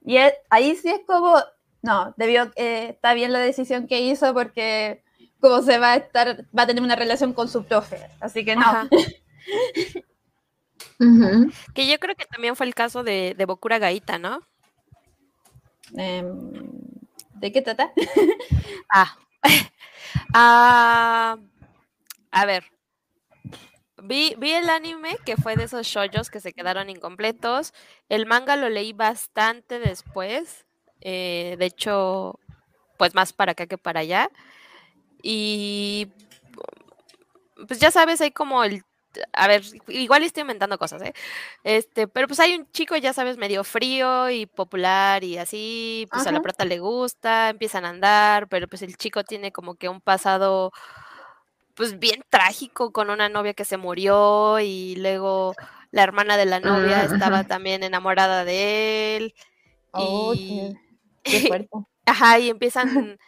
Y 0.02 0.16
es- 0.16 0.32
ahí 0.48 0.74
sí 0.76 0.88
es 0.88 1.00
como, 1.06 1.36
no, 1.82 2.14
debió, 2.16 2.50
eh, 2.56 2.88
está 2.90 3.12
bien 3.12 3.34
la 3.34 3.38
decisión 3.40 3.86
que 3.86 4.00
hizo 4.00 4.32
porque 4.32 5.02
como 5.40 5.60
se 5.60 5.78
va 5.78 5.92
a 5.92 5.96
estar, 5.96 6.46
va 6.58 6.62
a 6.62 6.66
tener 6.66 6.82
una 6.82 6.96
relación 6.96 7.34
con 7.34 7.48
su 7.48 7.64
profe, 7.64 7.98
así 8.18 8.42
que 8.42 8.56
no. 8.56 8.88
Que 11.74 11.86
yo 11.86 11.98
creo 11.98 12.14
que 12.14 12.26
también 12.26 12.56
fue 12.56 12.66
el 12.66 12.74
caso 12.74 13.02
de, 13.02 13.34
de 13.36 13.44
Bokura 13.46 13.78
Gaita, 13.78 14.18
¿no? 14.18 14.40
Em, 15.94 16.52
¿De 17.34 17.52
qué 17.52 17.62
trata? 17.62 17.90
Ah. 18.88 19.16
Ah, 20.34 21.38
a 22.32 22.46
ver. 22.46 22.64
Vi, 24.02 24.34
vi 24.38 24.52
el 24.52 24.70
anime 24.70 25.18
que 25.26 25.36
fue 25.36 25.56
de 25.56 25.64
esos 25.64 25.86
shoujos 25.86 26.30
que 26.30 26.40
se 26.40 26.52
quedaron 26.52 26.88
incompletos. 26.88 27.74
El 28.08 28.26
manga 28.26 28.56
lo 28.56 28.68
leí 28.70 28.92
bastante 28.92 29.78
después. 29.78 30.66
eh, 31.02 31.56
de 31.58 31.66
hecho, 31.66 32.38
pues 32.98 33.14
más 33.14 33.32
para 33.32 33.52
acá 33.52 33.66
que 33.66 33.78
para 33.78 34.00
allá. 34.00 34.30
Y 35.22 36.08
pues 37.66 37.78
ya 37.80 37.90
sabes, 37.90 38.20
hay 38.20 38.30
como 38.30 38.62
el. 38.64 38.82
A 39.32 39.48
ver, 39.48 39.62
igual 39.88 40.22
estoy 40.22 40.42
inventando 40.42 40.78
cosas, 40.78 41.02
¿eh? 41.02 41.12
Este, 41.64 42.06
pero 42.08 42.28
pues 42.28 42.38
hay 42.40 42.54
un 42.54 42.70
chico, 42.72 42.96
ya 42.96 43.12
sabes, 43.12 43.36
medio 43.38 43.64
frío 43.64 44.30
y 44.30 44.46
popular 44.46 45.24
y 45.24 45.36
así, 45.38 46.08
pues 46.12 46.26
a 46.26 46.32
la 46.32 46.40
prota 46.40 46.64
le 46.64 46.78
gusta, 46.78 47.48
empiezan 47.50 47.84
a 47.84 47.90
andar, 47.90 48.48
pero 48.48 48.68
pues 48.68 48.82
el 48.82 48.96
chico 48.96 49.24
tiene 49.24 49.52
como 49.52 49.74
que 49.74 49.88
un 49.88 50.00
pasado 50.00 50.72
pues 51.74 51.98
bien 51.98 52.22
trágico 52.30 52.92
con 52.92 53.10
una 53.10 53.28
novia 53.28 53.54
que 53.54 53.64
se 53.64 53.76
murió 53.76 54.60
y 54.60 54.96
luego 54.96 55.56
la 55.92 56.02
hermana 56.02 56.36
de 56.36 56.46
la 56.46 56.60
novia 56.60 57.00
Ah, 57.00 57.04
estaba 57.04 57.38
ajá. 57.40 57.48
también 57.48 57.82
enamorada 57.82 58.44
de 58.44 59.16
él 59.16 59.34
Oh, 59.92 60.34
y 60.34 60.40
qué, 60.46 60.74
qué 61.28 61.40
fuerte. 61.42 61.68
ajá, 62.06 62.38
y 62.40 62.50
empiezan 62.50 63.18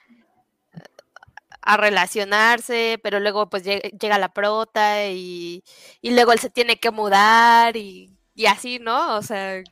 a 1.63 1.77
relacionarse, 1.77 2.99
pero 3.03 3.21
luego 3.21 3.49
pues 3.49 3.65
lle- 3.65 3.91
llega 3.99 4.19
la 4.19 4.33
prota 4.33 5.07
y, 5.09 5.63
y 6.01 6.15
luego 6.15 6.33
él 6.33 6.39
se 6.41 6.51
tiene 6.51 6.79
que 6.79 6.91
mudar 6.91 7.77
y, 7.77 8.11
y 8.35 8.47
así, 8.47 8.79
¿no? 8.79 9.17
O 9.17 9.23
sea, 9.23 9.63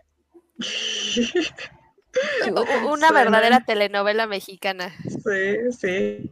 una 2.51 3.09
Suena- 3.09 3.13
verdadera 3.13 3.61
telenovela 3.65 4.27
mexicana. 4.27 4.95
Sí, 5.09 5.73
sí. 5.79 6.31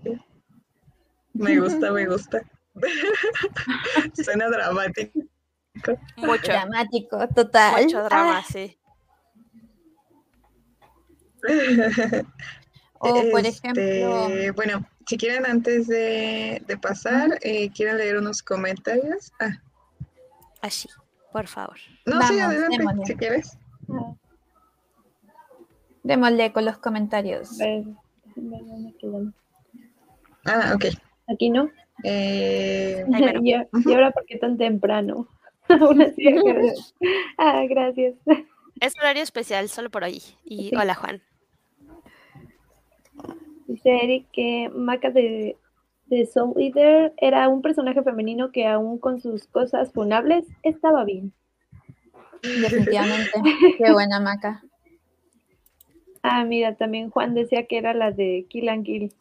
Me 1.35 1.56
gusta, 1.60 1.93
me 1.93 2.06
gusta. 2.06 2.40
Suena 4.14 4.48
dramático. 4.48 5.20
Mucho, 6.16 6.43
Dramático, 6.52 7.28
total. 7.28 7.85
mucho 7.85 8.02
drama, 8.05 8.39
Ah, 8.39 8.44
sí. 8.51 8.76
o 12.98 13.22
por 13.30 13.47
Este, 13.47 13.68
ejemplo, 13.70 14.52
bueno, 14.55 14.85
si 15.09 15.16
quieren 15.16 15.47
antes 15.47 15.86
de, 15.86 16.62
de 16.66 16.76
pasar, 16.76 17.39
eh, 17.40 17.70
quieren 17.72 17.97
leer 17.97 18.18
unos 18.18 18.43
comentarios. 18.43 19.32
Ah, 19.40 19.56
Así, 20.60 20.86
por 21.32 21.47
favor. 21.47 21.76
no, 22.05 22.20
sí, 22.22 22.36
Vamos, 22.36 22.55
adelante, 22.55 22.76
démosle. 22.78 23.06
si 23.06 23.14
quieres. 23.16 23.59
Démosle 26.02 26.52
con 26.52 26.64
los 26.66 26.76
comentarios. 26.76 27.59
Ah, 30.44 30.72
ok. 30.74 30.85
Aquí 31.32 31.48
no. 31.48 31.70
Eh. 32.05 33.05
¿Y, 33.43 33.55
ahora 33.93 34.10
por 34.10 34.26
qué 34.26 34.36
tan 34.36 34.59
temprano? 34.59 35.26
Aún 35.68 36.02
así, 36.02 36.28
acá. 36.28 36.60
ah, 37.39 37.62
gracias. 37.68 38.14
Es 38.80 38.93
horario 38.98 39.22
especial 39.22 39.68
solo 39.70 39.90
por 39.90 40.05
hoy. 40.05 40.22
Y 40.44 40.68
Sí. 40.68 40.76
hola 40.76 40.94
Juan. 40.94 41.22
Dice 43.69 44.03
Eric 44.03 44.27
que 44.32 44.70
Maca 44.74 45.11
de, 45.11 45.57
de 46.07 46.24
Soul 46.24 46.55
Eater 46.57 47.12
era 47.19 47.49
un 47.51 47.61
personaje 47.61 48.03
femenino 48.03 48.51
que 48.51 48.66
aún 48.66 48.99
con 48.99 49.20
sus 49.20 49.47
cosas 49.47 49.93
funables 49.93 50.47
estaba 50.62 51.05
bien. 51.05 51.35
Definitivamente. 52.43 53.31
Qué 53.78 53.93
buena 53.93 54.20
maca. 54.20 54.62
Ah, 56.23 56.45
mira, 56.45 56.77
también 56.77 57.11
Juan 57.11 57.35
decía 57.35 57.66
que 57.66 57.77
era 57.77 57.93
la 57.93 58.11
de 58.11 58.47
Kill 58.49 58.70
and 58.70 58.86
Kill. 58.86 59.12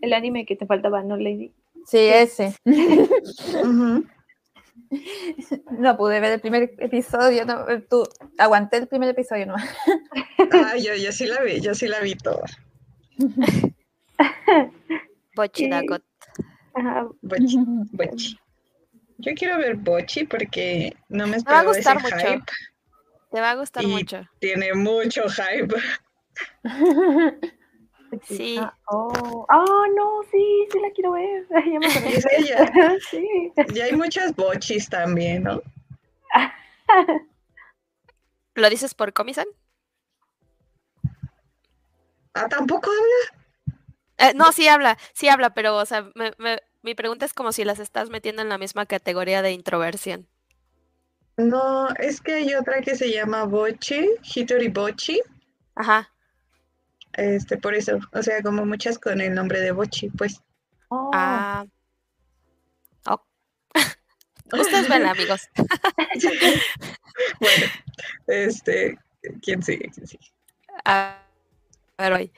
El 0.00 0.14
anime 0.14 0.46
que 0.46 0.56
te 0.56 0.66
faltaba, 0.66 1.02
¿no, 1.02 1.16
Lady? 1.16 1.52
Sí, 1.86 1.98
ese. 1.98 2.54
No 5.72 5.96
pude 5.96 6.20
ver 6.20 6.32
el 6.32 6.40
primer 6.40 6.74
episodio. 6.78 7.44
No, 7.44 7.64
tú, 7.90 8.04
aguanté 8.38 8.76
el 8.76 8.86
primer 8.86 9.08
episodio 9.08 9.46
no. 9.46 9.56
Ah, 10.52 10.76
yo, 10.76 10.94
yo 10.94 11.10
sí 11.10 11.26
la 11.26 11.42
vi, 11.42 11.60
yo 11.60 11.74
sí 11.74 11.88
la 11.88 11.98
vi 12.00 12.14
toda. 12.14 12.44
Bochi. 15.34 15.70
Ajá, 16.74 17.08
Bochi, 17.22 17.56
Bochi. 17.92 18.38
Yo 19.18 19.32
quiero 19.34 19.58
ver 19.58 19.76
Bochi 19.76 20.24
porque 20.24 20.94
no 21.08 21.26
me 21.26 21.36
Me 21.38 21.42
va 21.42 21.60
a 21.60 21.62
esperaba 21.62 21.70
ese 21.70 21.78
gustar 21.78 22.02
mucho. 22.02 22.16
hype. 22.16 22.44
Te 23.32 23.40
va 23.40 23.50
a 23.50 23.54
gustar 23.54 23.82
Y- 23.84 23.86
mucho. 23.88 24.22
Tiene 24.40 24.74
mucho 24.74 25.22
hype. 25.28 25.74
Sí. 28.22 28.56
Ah, 28.58 28.72
oh, 28.86 29.44
oh, 29.52 29.86
no, 29.96 30.22
sí, 30.30 30.66
sí 30.70 30.78
la 30.80 30.90
quiero 30.92 31.10
ver. 31.12 31.44
Ya 31.50 31.78
me. 31.80 31.86
Es 32.14 32.24
ella. 32.38 32.96
sí. 33.10 33.52
Y 33.74 33.80
hay 33.80 33.92
muchas 33.96 34.34
bochis 34.36 34.88
también, 34.88 35.42
¿no? 35.42 35.60
¿Lo 38.54 38.70
dices 38.70 38.94
por 38.94 39.12
Comisan? 39.12 39.46
Ah, 42.36 42.48
tampoco 42.48 42.90
habla. 42.90 43.42
Eh, 44.18 44.32
no, 44.34 44.52
sí 44.52 44.68
habla, 44.68 44.98
sí 45.14 45.28
habla, 45.28 45.54
pero, 45.54 45.76
o 45.76 45.86
sea, 45.86 46.10
me- 46.14 46.32
me- 46.38 46.62
mi 46.82 46.94
pregunta 46.94 47.24
es 47.24 47.32
como 47.34 47.52
si 47.52 47.64
las 47.64 47.78
estás 47.78 48.10
metiendo 48.10 48.42
en 48.42 48.48
la 48.48 48.58
misma 48.58 48.86
categoría 48.86 49.42
de 49.42 49.52
introversión. 49.52 50.26
No, 51.38 51.88
es 51.96 52.20
que 52.20 52.34
hay 52.34 52.54
otra 52.54 52.80
que 52.80 52.94
se 52.94 53.10
llama 53.10 53.44
Bochi, 53.44 54.08
Hitori 54.34 54.68
Bochi. 54.68 55.20
Ajá. 55.74 56.10
Este, 57.14 57.56
por 57.58 57.74
eso, 57.74 57.98
o 58.12 58.22
sea, 58.22 58.42
como 58.42 58.64
muchas 58.64 58.98
con 58.98 59.20
el 59.20 59.34
nombre 59.34 59.60
de 59.60 59.72
Bochi, 59.72 60.08
pues. 60.10 60.40
Oh, 60.88 61.10
Ah. 61.14 61.64
Oh. 63.06 63.20
Ustedes 64.52 64.88
ven, 64.88 65.06
amigos. 65.06 65.48
Bueno, 67.40 67.66
este, 68.26 68.98
¿quién 69.42 69.62
sigue? 69.62 69.90
¿Quién 69.94 70.06
sigue? 70.06 70.30
A 70.84 71.18
ver, 72.02 72.12
hoy. 72.12 72.32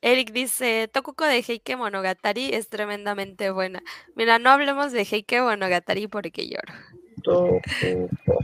Eric 0.00 0.32
dice, 0.32 0.88
Tokuko 0.92 1.24
de 1.24 1.44
Heike 1.46 1.76
Monogatari 1.76 2.52
es 2.52 2.68
tremendamente 2.68 3.50
buena. 3.50 3.82
Mira, 4.16 4.38
no 4.40 4.50
hablemos 4.50 4.90
de 4.90 5.04
Heike 5.04 5.42
Monogatari 5.42 6.08
porque 6.08 6.48
lloro. 6.48 6.74
Tokuko. 7.22 8.38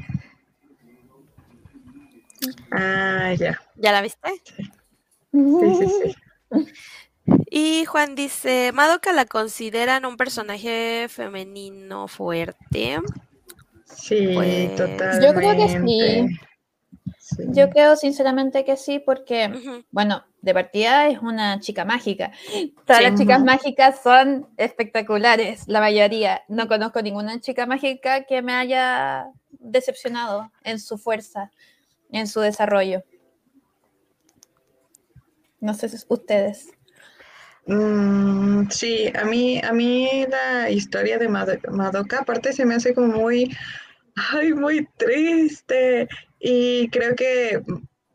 Ah, 2.71 3.35
ya. 3.37 3.61
¿Ya 3.75 3.93
la 3.93 4.03
viste? 4.03 4.31
Sí, 5.33 5.75
sí, 5.79 5.87
sí. 5.89 6.15
Y 7.51 7.85
Juan 7.87 8.15
dice, 8.15 8.71
Madoka 8.73 9.13
la 9.13 9.27
consideran 9.27 10.05
un 10.07 10.17
personaje 10.17 11.07
femenino 11.09 12.07
fuerte. 12.07 13.01
Sí, 13.85 14.31
Pues, 14.35 14.77
totalmente. 14.77 15.27
Yo 15.27 15.35
creo 15.35 15.57
que 15.57 15.69
sí. 15.87 16.39
Sí. 17.37 17.45
Yo 17.49 17.69
creo 17.69 17.95
sinceramente 17.97 18.65
que 18.65 18.77
sí, 18.79 19.01
porque, 19.01 19.85
bueno, 19.91 20.25
de 20.41 20.55
partida 20.55 21.09
es 21.09 21.19
una 21.21 21.61
chica 21.61 21.85
mágica. 21.85 22.33
Todas 22.87 23.03
Sí. 23.03 23.05
las 23.11 23.21
chicas 23.21 23.45
mágicas 23.45 24.01
son 24.03 24.49
espectaculares, 24.57 25.65
la 25.69 25.81
mayoría. 25.81 26.43
No 26.49 26.69
conozco 26.69 27.03
ninguna 27.03 27.39
chica 27.41 27.67
mágica 27.67 28.25
que 28.25 28.41
me 28.41 28.55
haya 28.55 29.27
decepcionado 29.51 30.51
en 30.65 30.79
su 30.81 30.97
fuerza, 30.97 31.51
en 32.11 32.27
su 32.29 32.41
desarrollo. 32.41 33.03
No 35.61 35.75
sé 35.75 35.89
si 35.91 35.99
ustedes. 36.09 36.69
Mm, 37.67 38.71
sí, 38.71 39.13
a 39.15 39.25
mí, 39.25 39.61
a 39.63 39.73
mí 39.73 40.25
la 40.31 40.71
historia 40.71 41.19
de 41.19 41.29
Mado- 41.29 41.59
Madoka 41.71 42.21
aparte 42.21 42.55
se 42.55 42.65
me 42.65 42.75
hace 42.77 42.95
como 42.95 43.09
muy, 43.19 43.55
ay, 44.33 44.53
muy 44.53 44.89
triste. 44.97 46.09
Y 46.41 46.89
creo 46.91 47.15
que 47.15 47.63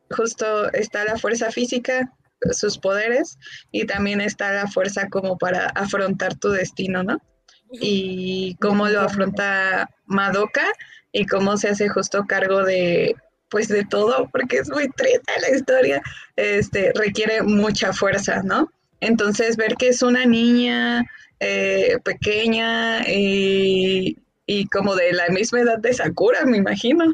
justo 0.10 0.72
está 0.74 1.04
la 1.04 1.18
fuerza 1.18 1.52
física, 1.52 2.12
sus 2.52 2.78
poderes, 2.78 3.38
y 3.72 3.86
también 3.86 4.22
está 4.22 4.52
la 4.52 4.68
fuerza 4.68 5.08
como 5.10 5.38
para 5.38 5.68
afrontar 5.70 6.36
tu 6.36 6.50
destino, 6.50 7.04
¿no? 7.04 7.18
Y 7.72 8.56
cómo 8.62 8.88
lo 8.88 9.02
afronta 9.02 9.90
Madoka 10.06 10.66
y 11.12 11.26
cómo 11.26 11.58
se 11.58 11.70
hace 11.70 11.90
justo 11.90 12.26
cargo 12.28 12.64
de, 12.64 13.16
pues 13.50 13.68
de 13.68 13.86
todo, 13.86 14.30
porque 14.32 14.58
es 14.58 14.70
muy 14.70 14.90
triste 14.90 15.32
la 15.42 15.56
historia, 15.56 16.02
este, 16.36 16.92
requiere 16.94 17.42
mucha 17.42 17.94
fuerza, 17.94 18.42
¿no? 18.44 18.70
Entonces, 19.00 19.58
ver 19.58 19.76
que 19.76 19.90
es 19.90 20.02
una 20.02 20.26
niña 20.26 21.04
eh, 21.40 21.98
pequeña 22.04 23.08
y, 23.08 24.18
y 24.60 24.68
como 24.68 24.96
de 24.96 25.14
la 25.14 25.28
misma 25.30 25.62
edad 25.62 25.80
de 25.80 25.94
Sakura, 25.94 26.46
me 26.46 26.58
imagino. 26.58 27.06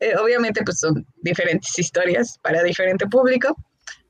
Eh, 0.00 0.16
obviamente, 0.16 0.62
pues 0.64 0.78
son 0.80 1.06
diferentes 1.22 1.78
historias 1.78 2.38
para 2.42 2.62
diferente 2.62 3.06
público, 3.06 3.56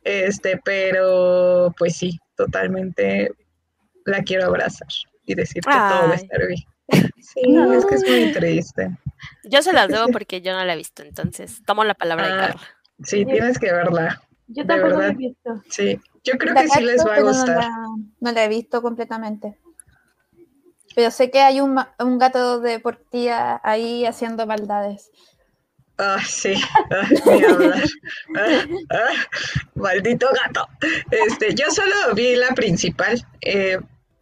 Este, 0.04 0.58
pero 0.64 1.74
pues 1.78 1.96
sí, 1.96 2.18
totalmente 2.36 3.30
la 4.06 4.22
quiero 4.22 4.46
abrazar 4.46 4.88
y 5.26 5.34
decir 5.34 5.62
que 5.62 5.70
todo 5.70 6.08
va 6.08 6.12
a 6.12 6.16
estar 6.16 6.46
bien. 6.46 6.62
Sí, 7.20 7.42
es 7.74 7.84
que 7.84 7.94
es 7.96 8.08
muy 8.08 8.32
triste. 8.32 8.90
Yo 9.44 9.60
se 9.60 9.74
las 9.74 9.88
debo 9.88 10.08
porque 10.10 10.40
yo 10.40 10.52
no 10.56 10.64
la 10.64 10.72
he 10.72 10.76
visto, 10.76 11.02
entonces 11.02 11.62
tomo 11.66 11.84
la 11.84 11.92
palabra 11.92 12.26
de 12.26 12.32
Ah. 12.32 12.38
Carla. 12.46 12.62
Sí, 13.04 13.26
tienes 13.26 13.58
que 13.58 13.70
verla. 13.70 14.22
Yo 14.46 14.62
De 14.62 14.68
tampoco 14.68 14.88
lo 14.88 14.94
he 14.94 14.98
verdad. 15.08 15.14
visto. 15.18 15.62
Sí, 15.68 16.00
yo 16.24 16.38
creo 16.38 16.54
La 16.54 16.62
que 16.62 16.68
sí 16.68 16.82
les 16.82 17.04
va 17.06 17.16
a 17.16 17.20
no 17.20 17.26
gustar. 17.26 17.56
la- 17.58 17.86
No 18.20 18.32
la, 18.32 18.44
he 18.44 18.48
visto 18.48 18.80
completamente. 18.80 19.58
Pero 20.94 21.10
sé 21.10 21.30
que 21.30 21.40
hay 21.40 21.60
un, 21.60 21.78
un 21.98 22.18
gato 22.18 22.60
de 22.60 22.80
portilla 22.80 23.60
ahí 23.62 24.04
haciendo 24.04 24.46
maldades. 24.46 25.10
Ah, 26.00 26.20
sí, 26.24 26.54
ah, 26.92 27.08
ni 27.26 27.44
hablar. 27.44 27.82
Ah, 28.36 28.64
ah, 28.90 29.26
maldito 29.74 30.28
gato. 30.44 30.66
Este, 31.10 31.54
yo 31.54 31.70
solo 31.70 32.14
vi 32.14 32.36
la 32.36 32.54
principal. 32.54 33.20
Eh, 33.40 33.78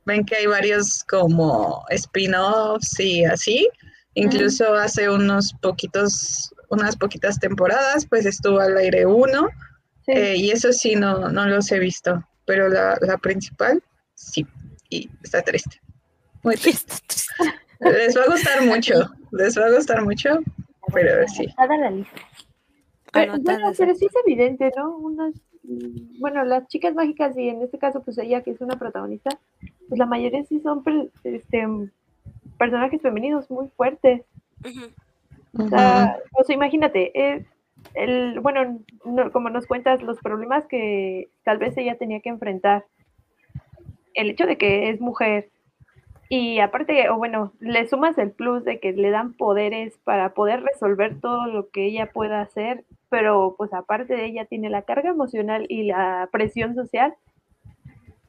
ven 0.07 0.25
que 0.25 0.37
hay 0.37 0.47
varios 0.47 1.05
como 1.05 1.85
spin-offs 1.91 2.99
y 2.99 3.25
así. 3.27 3.69
Incluso 4.15 4.73
hace 4.75 5.11
unos 5.11 5.53
poquitos, 5.61 6.51
unas 6.71 6.97
poquitas 6.97 7.39
temporadas, 7.39 8.07
pues 8.07 8.25
estuvo 8.25 8.59
al 8.59 8.77
aire 8.79 9.05
uno. 9.05 9.49
Sí. 10.07 10.13
eh, 10.13 10.37
y 10.37 10.51
eso 10.53 10.73
sí, 10.73 10.97
no, 10.97 11.29
no 11.29 11.45
los 11.47 11.71
he 11.73 11.79
visto. 11.79 12.25
Pero 12.47 12.69
la, 12.71 12.97
la 13.03 13.19
principal, 13.19 13.83
sí. 14.15 14.47
Y 14.89 15.11
está 15.23 15.43
triste. 15.43 15.79
Muy 16.47 16.55
triste. 16.55 16.95
Les 17.81 18.17
va 18.17 18.23
a 18.23 18.27
gustar 18.27 18.63
mucho. 18.65 18.95
Les 19.33 19.59
va 19.59 19.67
a 19.67 19.73
gustar 19.73 20.05
mucho. 20.05 20.39
Pero 20.95 21.27
sí. 21.27 21.47
La 21.59 21.91
lista. 21.91 22.13
Pero, 23.13 23.33
bueno, 23.39 23.73
pero 23.77 23.95
sí 23.97 24.07
es 24.07 24.13
evidente, 24.25 24.71
¿no? 24.77 24.97
Unas, 24.97 25.35
mm, 25.65 26.21
bueno, 26.21 26.45
las 26.45 26.69
chicas 26.69 26.95
mágicas 26.95 27.37
y 27.37 27.49
en 27.49 27.63
este 27.63 27.79
caso 27.79 28.01
pues 28.05 28.17
ella 28.19 28.43
que 28.43 28.53
es 28.53 28.61
una 28.61 28.79
protagonista, 28.79 29.31
pues 29.89 29.99
la 29.99 30.07
mayoría 30.07 30.45
sí 30.45 30.61
son 30.61 30.85
este, 31.25 31.67
personajes 32.59 33.03
femeninos 33.03 33.51
muy 33.51 33.67
fuertes. 33.77 34.23
O 35.59 35.69
sea, 35.69 36.17
o 36.33 36.45
sea, 36.45 36.55
imagínate, 36.55 37.11
eh, 37.21 37.45
el, 37.95 38.39
bueno, 38.39 38.79
no- 39.05 39.33
como 39.33 39.51
nos 39.51 39.67
cuentas 39.67 40.01
los 40.01 40.19
problemas 40.21 40.65
que 40.67 41.29
tal 41.43 41.59
vez 41.59 41.77
ella 41.77 41.99
tenía 41.99 42.21
que 42.21 42.29
enfrentar, 42.29 42.85
el 44.15 44.31
hecho 44.31 44.47
de 44.47 44.57
que 44.59 44.91
es 44.91 45.01
mujer 45.01 45.49
y 46.29 46.59
aparte, 46.59 47.09
o 47.11 47.17
bueno, 47.17 47.53
le 47.61 47.87
sumas 47.89 48.19
el 48.19 48.33
plus 48.33 48.65
de 48.65 48.81
que 48.81 48.93
le 48.93 49.11
dan 49.11 49.35
poderes 49.35 49.99
para 50.05 50.35
poder 50.35 50.63
resolver 50.63 51.21
todo 51.21 51.47
lo 51.47 51.71
que 51.71 51.87
ella 51.87 52.11
pueda 52.13 52.41
hacer, 52.41 52.85
pero 53.09 53.55
pues 53.57 53.73
aparte 53.73 54.17
de 54.17 54.27
ella 54.27 54.45
tiene 54.45 54.69
la 54.69 54.83
carga 54.83 55.11
emocional 55.11 55.67
y 55.69 55.85
la 55.85 56.29
presión 56.33 56.75
social. 56.75 57.15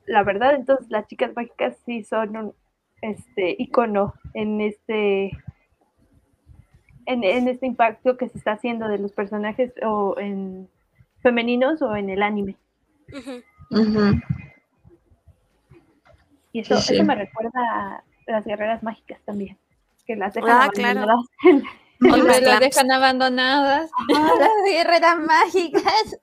La 0.05 0.23
verdad, 0.23 0.55
entonces 0.55 0.89
las 0.89 1.07
chicas 1.07 1.35
mágicas 1.35 1.77
sí 1.85 2.03
son 2.03 2.37
un 2.37 2.53
este 3.01 3.55
icono 3.59 4.13
en 4.33 4.61
este 4.61 5.31
en, 7.05 7.23
en 7.23 7.47
este 7.47 7.67
impacto 7.67 8.17
que 8.17 8.27
se 8.27 8.37
está 8.37 8.53
haciendo 8.53 8.87
de 8.87 8.97
los 8.97 9.13
personajes 9.13 9.71
o 9.83 10.15
en 10.19 10.67
femeninos 11.21 11.81
o 11.81 11.95
en 11.95 12.09
el 12.09 12.21
anime. 12.21 12.55
Ujú. 13.71 14.21
Y 16.53 16.61
eso, 16.61 16.77
Sí, 16.81 16.95
eso 16.95 17.03
me 17.03 17.15
recuerda 17.15 17.51
a 17.59 18.03
las 18.27 18.45
guerreras 18.45 18.81
mágicas 18.83 19.19
también, 19.25 19.57
que 20.05 20.15
las 20.15 20.33
dejan 20.33 20.49
Ah, 20.51 20.69
claro. 20.73 21.01
abandonadas. 21.01 22.41
Las 22.43 22.59
dejan 22.59 22.91
abandonadas. 22.91 23.91
Las 24.09 24.49
guerreras 24.65 25.17
mágicas. 25.19 26.19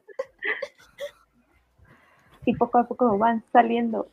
y 2.46 2.54
poco 2.56 2.78
a 2.78 2.84
poco 2.86 3.16
van 3.18 3.42
saliendo. 3.52 4.08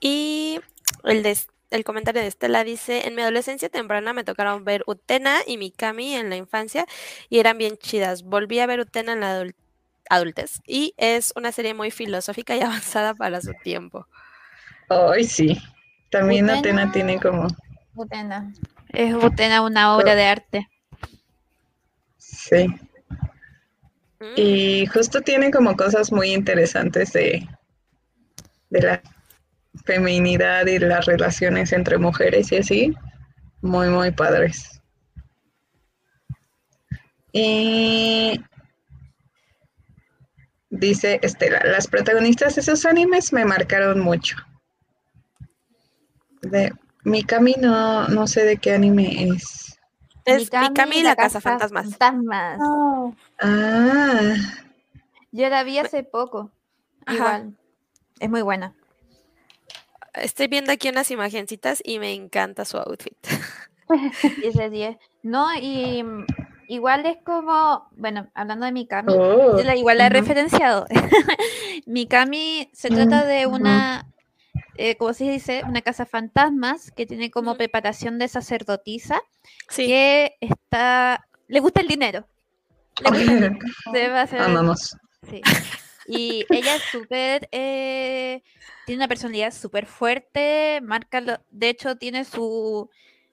Y 0.00 0.60
el, 1.04 1.22
de, 1.22 1.36
el 1.70 1.84
comentario 1.84 2.20
de 2.22 2.28
Estela 2.28 2.64
dice, 2.64 3.06
en 3.06 3.14
mi 3.14 3.22
adolescencia 3.22 3.68
temprana 3.68 4.12
me 4.12 4.24
tocaron 4.24 4.64
ver 4.64 4.82
Utena 4.86 5.38
y 5.46 5.56
Mikami 5.58 6.14
en 6.16 6.30
la 6.30 6.36
infancia 6.36 6.86
y 7.28 7.38
eran 7.38 7.58
bien 7.58 7.76
chidas. 7.76 8.22
Volví 8.24 8.58
a 8.60 8.66
ver 8.66 8.80
Utena 8.80 9.12
en 9.12 9.20
la 9.20 9.40
adul- 9.42 9.54
adultez 10.10 10.60
y 10.66 10.94
es 10.96 11.32
una 11.36 11.52
serie 11.52 11.74
muy 11.74 11.90
filosófica 11.90 12.56
y 12.56 12.60
avanzada 12.62 13.14
para 13.14 13.40
su 13.40 13.52
tiempo. 13.62 14.06
Ay, 14.88 15.24
sí. 15.24 15.58
También. 16.10 16.50
Atena 16.50 16.92
tiene 16.92 17.18
como. 17.20 17.48
Butena. 17.94 18.52
Es 18.88 19.14
Butena 19.14 19.62
una 19.62 19.96
obra 19.96 20.14
de 20.14 20.24
arte. 20.26 20.68
Sí. 22.18 22.66
Mm, 24.20 24.34
Y 24.36 24.86
justo 24.86 25.20
tiene 25.22 25.50
como 25.50 25.76
cosas 25.76 26.12
muy 26.12 26.32
interesantes 26.32 27.12
de, 27.12 27.46
de 28.70 28.82
la 28.82 29.02
feminidad 29.84 30.66
y 30.66 30.78
las 30.78 31.06
relaciones 31.06 31.72
entre 31.72 31.98
mujeres 31.98 32.52
y 32.52 32.56
así. 32.58 32.94
Muy, 33.62 33.88
muy 33.88 34.10
padres. 34.10 34.80
Y 37.32 38.40
dice 40.86 41.18
Estela, 41.22 41.60
las 41.64 41.86
protagonistas 41.86 42.54
de 42.54 42.60
esos 42.60 42.84
animes 42.84 43.32
me 43.32 43.44
marcaron 43.44 44.00
mucho. 44.00 44.36
De 46.42 46.72
Mikami 47.04 47.54
no, 47.58 48.08
no 48.08 48.26
sé 48.26 48.44
de 48.44 48.56
qué 48.56 48.72
anime 48.74 49.24
es. 49.28 49.78
Es 50.24 50.50
Mikami 50.52 50.98
y 50.98 51.02
la 51.02 51.16
Casa 51.16 51.40
Fantasmas. 51.40 51.96
Fantasmas. 51.96 52.58
Oh, 52.62 53.14
Ah, 53.40 54.34
Yo 55.32 55.48
la 55.48 55.62
vi 55.64 55.78
hace 55.78 56.02
poco. 56.04 56.50
Ajá. 57.06 57.16
Igual. 57.16 57.56
Es 58.20 58.30
muy 58.30 58.42
buena. 58.42 58.74
Estoy 60.14 60.46
viendo 60.46 60.70
aquí 60.72 60.88
unas 60.88 61.10
imagencitas 61.10 61.80
y 61.84 61.98
me 61.98 62.12
encanta 62.12 62.64
su 62.64 62.76
outfit. 62.76 63.16
10 64.42 64.54
de 64.54 64.70
10. 64.70 64.96
No, 65.22 65.48
y 65.56 66.04
igual 66.72 67.04
es 67.06 67.18
como, 67.24 67.88
bueno, 67.92 68.28
hablando 68.34 68.64
de 68.66 68.72
Mikami, 68.72 69.12
oh, 69.14 69.56
yo 69.58 69.64
la- 69.64 69.76
igual 69.76 69.98
la 69.98 70.04
he 70.06 70.10
ujú. 70.10 70.14
referenciado. 70.20 70.86
Mikami 71.86 72.68
se 72.72 72.88
trata 72.88 73.24
de 73.24 73.46
una, 73.46 74.06
eh, 74.76 74.96
como 74.96 75.12
se 75.12 75.24
dice, 75.30 75.62
una 75.68 75.82
casa 75.82 76.06
fantasmas 76.06 76.90
que 76.90 77.06
tiene 77.06 77.30
como 77.30 77.56
preparación 77.56 78.18
de 78.18 78.28
sacerdotisa 78.28 79.20
Sí. 79.68 79.86
que 79.86 80.34
está, 80.40 81.26
le 81.48 81.60
gusta 81.60 81.80
el 81.80 81.88
dinero. 81.88 82.26
Le 83.02 83.08
gusta 83.10 83.22
el 83.22 83.28
dinero. 83.28 83.58
Se 83.92 84.08
va 84.08 84.20
a 84.20 84.22
hacer- 84.22 84.40
Amamos. 84.40 84.96
Sí. 85.28 85.40
Y 86.06 86.44
ella 86.50 86.76
es 86.76 86.82
súper, 86.90 87.48
eh, 87.52 88.42
tiene 88.86 88.98
una 89.00 89.08
personalidad 89.08 89.52
súper 89.52 89.86
fuerte, 89.86 90.80
marca, 90.82 91.20
lo- 91.20 91.40
de 91.50 91.68
hecho 91.68 91.96
tiene 91.96 92.24
su, 92.24 92.90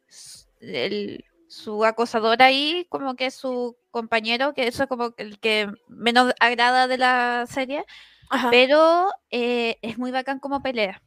s- 0.08 0.46
el- 0.62 1.26
su 1.50 1.84
acosador 1.84 2.42
ahí, 2.44 2.86
como 2.90 3.16
que 3.16 3.32
su 3.32 3.76
compañero, 3.92 4.54
que 4.54 4.68
eso 4.68 4.84
es 4.84 4.90
como 4.90 5.14
el 5.18 5.40
que 5.40 5.68
menos 5.88 6.34
agrada 6.40 6.88
de 6.88 7.00
la 7.00 7.46
serie, 7.50 7.86
Ajá. 8.30 8.50
pero 8.52 9.10
eh, 9.32 9.78
es 9.82 9.98
muy 9.98 10.12
bacán 10.12 10.40
como 10.40 10.62
pelea. 10.62 11.02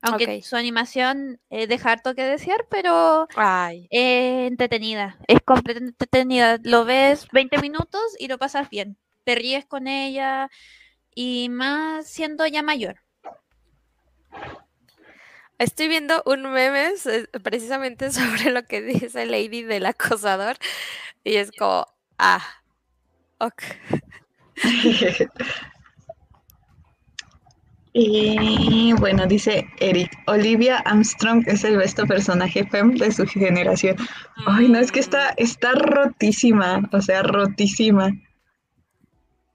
Aunque 0.00 0.42
su 0.42 0.56
animación 0.56 1.40
eh, 1.50 1.66
deja 1.66 1.92
harto 1.92 2.14
que 2.14 2.22
desear, 2.24 2.66
pero 2.70 3.26
Ay. 3.34 3.88
eh, 3.90 4.46
entretenida, 4.46 5.18
es 5.26 5.40
completamente 5.44 6.04
entretenida. 6.04 6.58
Lo 6.62 6.84
ves 6.84 7.26
20 7.32 7.58
minutos 7.58 8.02
y 8.18 8.28
lo 8.28 8.38
pasas 8.38 8.70
bien. 8.70 8.96
Te 9.24 9.34
ríes 9.34 9.64
con 9.66 9.88
ella 9.88 10.50
y 11.14 11.48
más 11.50 12.06
siendo 12.06 12.46
ya 12.46 12.62
mayor. 12.62 13.00
Estoy 15.58 15.88
viendo 15.88 16.22
un 16.24 16.42
meme 16.52 16.92
precisamente 17.42 18.10
sobre 18.12 18.50
lo 18.50 18.64
que 18.64 18.80
dice 18.82 19.26
Lady 19.26 19.62
del 19.62 19.86
acosador 19.86 20.56
y 21.24 21.36
es 21.36 21.50
como, 21.52 21.86
ah, 22.18 22.44
ok. 23.38 23.62
Y 28.00 28.92
bueno, 28.92 29.26
dice 29.26 29.66
Eric, 29.80 30.12
Olivia 30.26 30.76
Armstrong 30.84 31.42
es 31.48 31.64
el 31.64 31.78
besto 31.78 32.06
personaje 32.06 32.64
fem 32.66 32.94
de 32.94 33.10
su 33.10 33.26
generación. 33.26 33.96
Ay, 34.46 34.68
no, 34.68 34.78
es 34.78 34.92
que 34.92 35.00
está, 35.00 35.30
está 35.30 35.72
rotísima, 35.72 36.88
o 36.92 37.00
sea, 37.00 37.22
rotísima. 37.22 38.12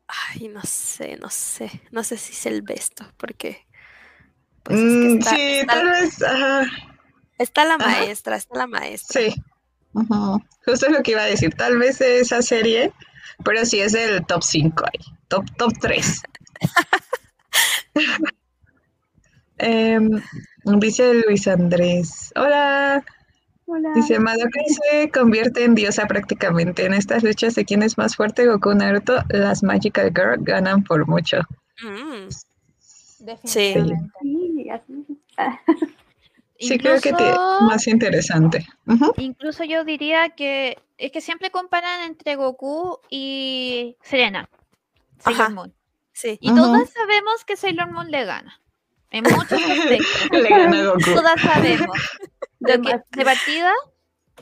Ay, 0.07 0.49
no 0.49 0.61
sé, 0.63 1.15
no 1.21 1.29
sé, 1.29 1.71
no 1.91 2.03
sé 2.03 2.17
si 2.17 2.33
es 2.33 2.45
el 2.45 2.63
besto, 2.63 3.05
porque 3.15 3.62
pues 4.63 4.79
es 4.79 4.83
que 4.93 5.07
Mm, 5.09 5.17
está, 5.19 5.29
sí, 5.35 5.41
está- 5.41 5.73
tal 5.73 5.89
vez, 5.89 6.21
ajá, 6.23 6.65
está 7.37 7.65
la 7.65 7.75
Ajá. 7.75 7.85
maestra, 7.87 8.35
está 8.37 8.57
la 8.59 8.67
maestra. 8.67 9.21
sí. 9.21 9.35
Ujú. 9.95 10.41
Justo 10.65 10.89
lo 10.89 11.03
que 11.03 11.11
iba 11.11 11.21
a 11.21 11.25
decir, 11.25 11.53
tal 11.53 11.77
vez 11.77 12.01
esa 12.01 12.41
serie, 12.41 12.91
pero 13.43 13.63
sí 13.65 13.79
es 13.79 13.93
el 13.93 14.25
top 14.25 14.41
5 14.41 14.85
ahí, 14.85 14.99
top, 15.27 15.45
top 15.57 15.71
3. 15.79 16.21
Em, 19.57 20.09
dice 20.79 21.13
Luis 21.25 21.47
Andrés, 21.47 22.31
hola, 22.35 23.03
Hola. 23.65 23.91
Dice, 23.95 24.19
Madoka 24.19 24.59
se 24.91 25.09
convierte 25.09 25.63
en 25.63 25.73
diosa 25.73 26.05
prácticamente. 26.05 26.85
En 26.85 26.93
estas 26.93 27.23
luchas 27.23 27.55
de 27.55 27.63
quién 27.63 27.81
es 27.81 27.97
más 27.97 28.15
fuerte, 28.17 28.45
Goku 28.45 28.73
Naruto, 28.73 29.23
las 29.29 29.63
Magical 29.63 30.11
Girl 30.13 30.37
ganan 30.43 30.83
por 30.83 31.07
mucho. 31.07 31.37
Mm, 31.81 32.27
Definitivamente. 33.19 33.47
Sí, 33.47 34.29
Sí, 36.59 36.77
creo 36.77 37.01
que 37.01 37.11
te- 37.11 37.33
más 37.61 37.87
interesante. 37.87 38.65
Incluso 39.17 39.65
yo 39.65 39.83
diría 39.83 40.29
que 40.29 40.77
es 40.97 41.11
que 41.11 41.19
siempre 41.19 41.49
comparan 41.51 42.01
entre 42.03 42.35
Goku 42.37 42.99
y 43.09 43.97
Serena. 44.01 44.47
Sailor 45.19 45.41
Ajá. 45.41 45.49
Moon. 45.53 45.73
sí. 46.13 46.37
Y 46.39 46.53
todas 46.55 46.89
sabemos 46.91 47.43
que 47.45 47.57
Sailor 47.57 47.91
Moon 47.91 48.09
le 48.11 48.23
gana. 48.23 48.61
En 49.11 49.23
muchos 49.23 49.51
aspectos. 49.61 50.29
Le 50.31 50.47
gana 50.49 50.79
a 50.79 50.85
Goku. 50.85 51.13
Todas 51.13 51.41
sabemos. 51.41 51.97
Que- 52.65 52.77
de 52.77 53.25
partida, 53.25 53.73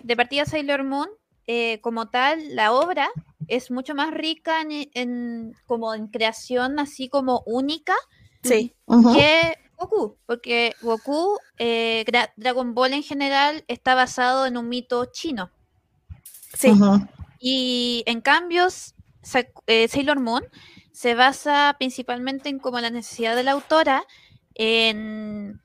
de 0.04 0.16
partida 0.16 0.46
Sailor 0.46 0.84
Moon, 0.84 1.10
eh, 1.48 1.80
como 1.82 2.10
tal, 2.10 2.56
la 2.56 2.72
obra 2.72 3.10
es 3.48 3.72
mucho 3.72 3.96
más 3.96 4.12
rica 4.14 4.62
en, 4.62 4.92
en- 4.94 5.56
como 5.66 5.96
en 5.96 6.06
creación 6.08 6.78
así 6.80 7.10
como 7.10 7.42
única 7.48 7.96
Sí. 8.44 8.76
Que 9.16 9.54
Goku, 9.82 10.18
porque 10.26 10.76
Goku, 10.82 11.38
eh, 11.58 12.04
Gra- 12.08 12.32
Dragon 12.36 12.74
Ball 12.76 12.94
en 12.94 13.04
general, 13.04 13.64
está 13.68 13.96
basado 13.96 14.46
en 14.46 14.58
un 14.58 14.70
mito 14.70 15.06
chino. 15.06 15.50
Sí. 16.56 16.72
Y 17.40 18.04
en 18.06 18.22
cambio, 18.22 18.68
eh, 19.68 19.88
Sailor 19.88 20.20
Moon 20.20 20.44
se 20.92 21.16
basa 21.16 21.76
principalmente 21.80 22.50
en 22.50 22.60
como 22.60 22.80
la 22.80 22.92
necesidad 22.92 23.36
de 23.36 23.44
la 23.44 23.54
autora 23.54 24.04
en 24.54 25.60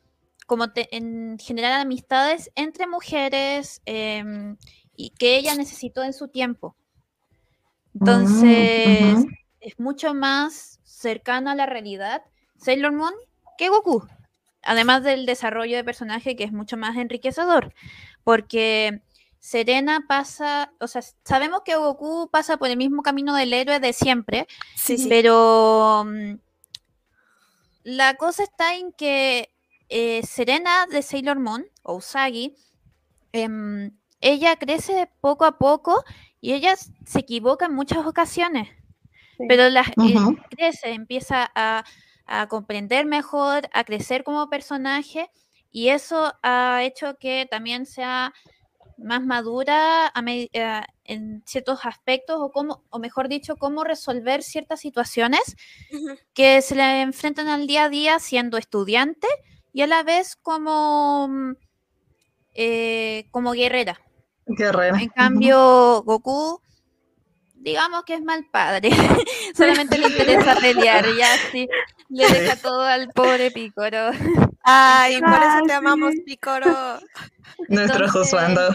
como 0.47 0.73
te- 0.73 0.95
en 0.97 1.39
generar 1.39 1.73
amistades 1.81 2.51
entre 2.55 2.87
mujeres 2.87 3.83
em, 3.85 4.57
y 4.97 5.11
que 5.11 5.37
ella 5.37 5.55
necesitó 5.57 6.05
en 6.05 6.13
su 6.13 6.29
tiempo. 6.29 6.77
Entonces, 7.95 9.17
ujú. 9.19 9.29
es 9.61 9.79
mucho 9.81 10.15
más 10.15 10.81
cercano 10.85 11.51
a 11.51 11.55
la 11.55 11.67
realidad 11.67 12.23
Sailor 12.59 12.93
Moon 12.93 13.13
que 13.57 13.69
Goku. 13.69 14.07
Además 14.63 15.03
del 15.05 15.27
desarrollo 15.27 15.77
de 15.77 15.85
personaje 15.85 16.35
que 16.37 16.45
es 16.45 16.53
mucho 16.53 16.77
más 16.77 16.97
enriquecedor. 16.97 17.73
Porque 18.25 19.01
Serena 19.39 20.05
pasa, 20.09 20.73
o 20.81 20.89
sea, 20.89 21.03
sabemos 21.25 21.61
que 21.65 21.77
Goku 21.77 22.29
pasa 22.33 22.57
por 22.57 22.69
el 22.69 22.77
mismo 22.77 23.03
camino 23.03 23.35
del 23.35 23.53
héroe 23.53 23.79
de 23.79 23.93
siempre, 23.93 24.49
Sí, 24.75 24.99
sí. 24.99 25.09
pero 25.09 26.05
mm, 26.05 26.35
la 27.85 28.15
cosa 28.15 28.43
está 28.43 28.75
en 28.75 28.93
que 28.93 29.53
eh, 29.89 30.23
Serena 30.27 30.87
de 30.91 31.01
Sailor 31.03 31.39
Moon, 31.39 31.65
o 31.85 31.95
Usagi, 31.95 32.57
em, 33.33 33.93
ella 34.21 34.57
crece 34.57 35.09
poco 35.21 35.45
a 35.45 35.59
poco 35.59 36.03
y 36.41 36.55
ella 36.55 36.75
se 36.77 37.19
equivoca 37.21 37.67
en 37.67 37.75
muchas 37.75 38.05
ocasiones, 38.05 38.69
Sí. 39.37 39.45
pero 39.49 39.69
la, 39.69 39.83
eh, 39.83 40.15
crece, 40.51 40.91
empieza 40.91 41.49
a, 41.55 41.85
a 42.27 42.49
comprender 42.49 43.07
mejor, 43.07 43.69
a 43.73 43.85
crecer 43.85 44.25
como 44.25 44.49
personaje 44.49 45.31
y 45.71 45.89
eso 45.89 46.33
ha 46.43 46.83
hecho 46.83 47.17
que 47.19 47.47
también 47.51 47.87
sea 47.87 48.33
más 48.99 49.23
madura 49.23 50.13
eh, 50.27 50.81
en 51.05 51.43
ciertos 51.47 51.81
aspectos 51.85 52.39
o, 52.41 52.51
cómo, 52.51 52.83
o 52.91 52.99
mejor 52.99 53.29
dicho, 53.29 53.57
cómo 53.57 53.85
resolver 53.85 54.43
ciertas 54.43 54.81
situaciones 54.81 55.57
que 56.33 56.63
se 56.63 56.75
le 56.75 57.03
enfrentan 57.03 57.49
al 57.49 57.67
día 57.67 57.85
a 57.85 57.89
día 57.89 58.19
siendo 58.19 58.57
estudiante 58.57 59.29
y 59.73 59.83
a 59.83 59.87
la 59.87 60.03
vez 60.03 60.37
como, 60.37 61.29
mm, 61.29 61.57
eh, 62.55 63.27
como 63.31 63.53
guerrera. 63.53 64.01
Guerrera. 64.47 64.99
En 64.99 65.11
cambio, 65.11 66.03
Goku, 66.05 66.63
digamos 67.57 68.05
que 68.05 68.15
es 68.15 68.23
mal 68.23 68.47
padre. 68.51 68.91
Solamente 69.55 69.99
le 69.99 70.09
interesa 70.09 70.57
pelear 70.57 71.07
y 71.09 71.23
así 71.23 71.69
le 72.09 72.29
deja 72.29 72.57
todo 72.57 72.83
al 72.83 73.09
pobre 73.09 73.51
Picoro. 73.51 74.11
Ay, 74.63 75.21
por 75.21 75.29
eso 75.31 75.41
Ah, 75.41 75.63
te 75.67 75.73
amamos, 75.73 76.13
sí. 76.13 76.21
Picoro. 76.21 77.01
Nuestro 77.69 78.09
Josuando. 78.11 78.75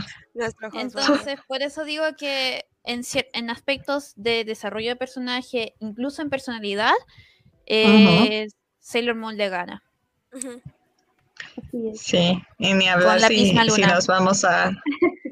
Entonces, 0.73 1.39
por 1.47 1.61
eso 1.61 1.83
digo 1.83 2.03
que 2.17 2.65
en, 2.83 3.01
en 3.33 3.49
aspectos 3.49 4.13
de 4.15 4.43
desarrollo 4.43 4.89
de 4.89 4.95
personaje, 4.95 5.75
incluso 5.79 6.21
en 6.21 6.29
personalidad, 6.29 6.93
eh, 7.65 8.47
Sailor 8.79 9.15
Moon 9.15 9.37
le 9.37 9.49
gana. 9.49 9.83
Sí, 11.93 12.41
y 12.57 12.73
ni 12.73 12.87
hablar 12.87 13.19
la 13.19 13.27
si, 13.27 13.51
si 13.51 13.81
nos 13.81 14.07
vamos 14.07 14.43
a, 14.45 14.71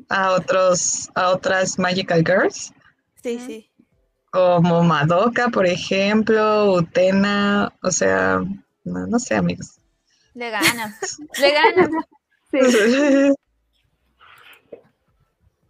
a 0.09 0.31
otros, 0.31 1.09
a 1.15 1.30
otras 1.30 1.80
Magical 1.80 2.23
Girls, 2.26 2.73
Sí, 3.22 3.40
sí. 3.40 3.72
como 4.32 4.84
Madoka, 4.84 5.50
por 5.50 5.66
ejemplo, 5.66 6.74
Utena, 6.74 7.74
o 7.82 7.91
sea, 7.91 8.41
no, 8.84 9.08
no 9.08 9.20
sé, 9.20 9.36
amigos. 9.36 9.80
Le 10.34 10.50
gana. 10.50 10.98
le 11.40 11.52
gana. 11.52 11.90
Sí. 12.52 12.58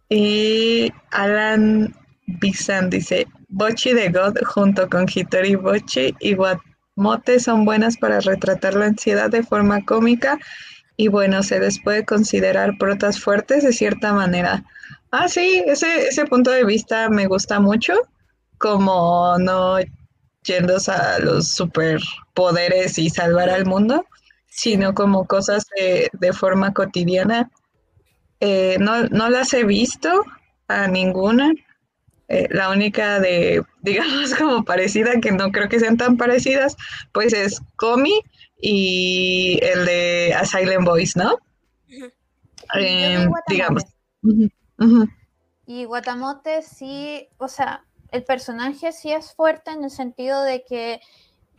y 0.08 0.92
Alan 1.10 1.94
Bizan 2.26 2.88
dice, 2.88 3.26
Bochi 3.50 3.92
de 3.92 4.08
God 4.08 4.38
junto 4.46 4.88
con 4.88 5.06
Hitori 5.06 5.56
Bochi 5.56 6.14
y 6.20 6.34
Guamote 6.34 7.38
son 7.38 7.66
buenas 7.66 7.98
para 7.98 8.20
retratar 8.20 8.72
la 8.76 8.86
ansiedad 8.86 9.28
de 9.28 9.42
forma 9.42 9.84
cómica 9.84 10.38
y 11.00 11.08
bueno, 11.08 11.42
se 11.42 11.58
les 11.58 11.80
puede 11.80 12.04
considerar 12.04 12.76
protas 12.76 13.18
fuertes 13.18 13.64
de 13.64 13.72
cierta 13.72 14.12
manera. 14.12 14.66
Ah, 15.10 15.28
sí, 15.28 15.64
ese, 15.66 16.08
ese 16.08 16.26
punto 16.26 16.50
de 16.50 16.62
vista 16.62 17.08
me 17.08 17.26
gusta 17.26 17.58
mucho, 17.58 17.94
como 18.58 19.38
no 19.38 19.78
yendo 20.44 20.76
a 20.88 21.18
los 21.20 21.52
superpoderes 21.52 22.98
y 22.98 23.08
salvar 23.08 23.48
al 23.48 23.64
mundo, 23.64 24.04
sino 24.46 24.92
como 24.92 25.26
cosas 25.26 25.64
de, 25.74 26.10
de 26.12 26.34
forma 26.34 26.74
cotidiana. 26.74 27.50
Eh, 28.40 28.76
no, 28.78 29.04
no 29.04 29.30
las 29.30 29.54
he 29.54 29.64
visto 29.64 30.22
a 30.68 30.86
ninguna. 30.86 31.50
Eh, 32.28 32.46
la 32.50 32.68
única 32.68 33.20
de, 33.20 33.62
digamos, 33.80 34.34
como 34.34 34.66
parecida, 34.66 35.18
que 35.22 35.32
no 35.32 35.50
creo 35.50 35.70
que 35.70 35.80
sean 35.80 35.96
tan 35.96 36.18
parecidas, 36.18 36.76
pues 37.12 37.32
es 37.32 37.62
Comi 37.76 38.20
y 38.60 39.58
el 39.62 39.84
de 39.86 40.34
A 40.34 40.44
Silent 40.44 40.84
Voice, 40.86 41.18
¿no? 41.18 41.36
Eh, 42.78 43.26
digamos. 43.48 43.82
Y 45.66 45.84
Guatamote 45.84 46.62
sí, 46.62 47.28
o 47.38 47.48
sea, 47.48 47.84
el 48.10 48.24
personaje 48.24 48.92
sí 48.92 49.12
es 49.12 49.32
fuerte 49.34 49.70
en 49.70 49.84
el 49.84 49.90
sentido 49.90 50.42
de 50.42 50.64
que 50.64 51.00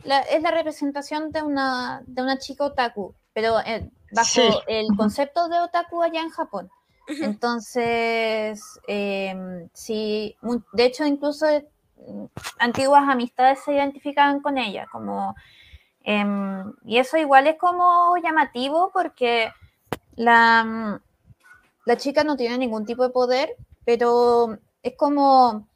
la- 0.04 0.20
es 0.20 0.42
la 0.42 0.50
representación 0.50 1.32
de 1.32 1.42
una, 1.42 2.02
de 2.06 2.22
una 2.22 2.38
chica 2.38 2.64
otaku, 2.64 3.14
pero 3.32 3.60
eh, 3.60 3.88
bajo 4.12 4.26
Sí. 4.28 4.48
el 4.66 4.86
concepto 4.96 5.48
de 5.48 5.60
otaku 5.60 6.02
allá 6.02 6.20
en 6.20 6.30
Japón. 6.30 6.70
Entonces, 7.08 8.62
em, 8.86 9.68
sí, 9.72 10.36
de 10.72 10.84
hecho 10.84 11.04
incluso 11.04 11.46
eh, 11.48 11.66
antiguas 12.58 13.04
amistades 13.08 13.60
se 13.64 13.72
identificaban 13.74 14.40
con 14.40 14.56
ella, 14.58 14.86
como, 14.90 15.34
em, 16.04 16.72
y 16.84 16.98
eso 16.98 17.16
igual 17.16 17.46
es 17.46 17.58
como 17.58 18.16
llamativo 18.22 18.90
porque 18.92 19.50
la, 20.16 20.64
mm, 20.64 21.00
la 21.86 21.96
chica 21.96 22.24
no 22.24 22.36
tiene 22.36 22.58
ningún 22.58 22.86
tipo 22.86 23.02
de 23.02 23.10
poder, 23.10 23.56
pero 23.84 24.58
es 24.82 24.96
como 24.96 25.68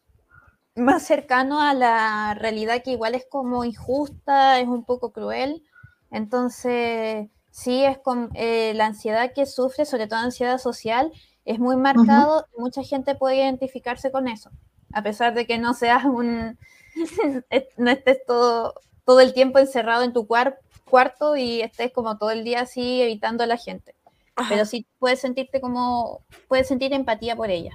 más 0.77 1.03
cercano 1.05 1.61
a 1.61 1.74
la 1.74 2.35
realidad 2.35 2.82
que 2.82 2.93
igual 2.93 3.15
es 3.15 3.27
como 3.28 3.65
injusta, 3.65 4.61
es 4.61 4.69
un 4.69 4.85
poco 4.85 5.12
cruel. 5.12 5.62
Entonces, 6.11 7.28
sí, 7.51 7.85
es 7.85 7.98
con 7.98 8.31
eh, 8.35 8.73
la 8.74 8.86
ansiedad 8.86 9.32
que 9.35 9.47
sufre, 9.47 9.86
sobre 9.86 10.07
todo 10.07 10.20
ansiedad 10.20 10.59
social, 10.59 11.12
es 11.44 11.59
muy 11.59 11.77
marcado. 11.77 12.47
y 12.57 12.61
Mucha 12.61 12.82
gente 12.82 13.15
puede 13.15 13.36
identificarse 13.36 14.11
con 14.12 14.28
eso, 14.28 14.51
a 14.93 15.03
pesar 15.03 15.35
de 15.35 15.47
que 15.47 15.59
no 15.59 15.74
seas 15.74 16.05
un, 16.05 16.59
no 17.78 17.90
estés 17.90 18.19
todo, 18.27 18.74
todo 19.07 19.20
el 19.20 19.33
tiempo 19.33 19.59
encerrado 19.59 20.03
en 20.03 20.12
tu 20.12 20.27
cuar- 20.27 20.59
cuarto 20.85 21.37
y 21.37 21.62
estés 21.62 21.93
como 21.93 22.19
todo 22.19 22.31
el 22.31 22.45
día 22.45 22.61
así 22.61 23.01
evitando 23.01 23.45
a 23.45 23.47
la 23.47 23.57
gente. 23.57 23.95
Ajá. 24.35 24.49
Pero 24.51 24.65
sí 24.66 24.87
puedes 24.99 25.20
sentirte 25.20 25.61
como, 25.61 26.20
puedes 26.49 26.69
sentir 26.69 26.93
empatía 26.93 27.35
por 27.35 27.51
ella. 27.51 27.70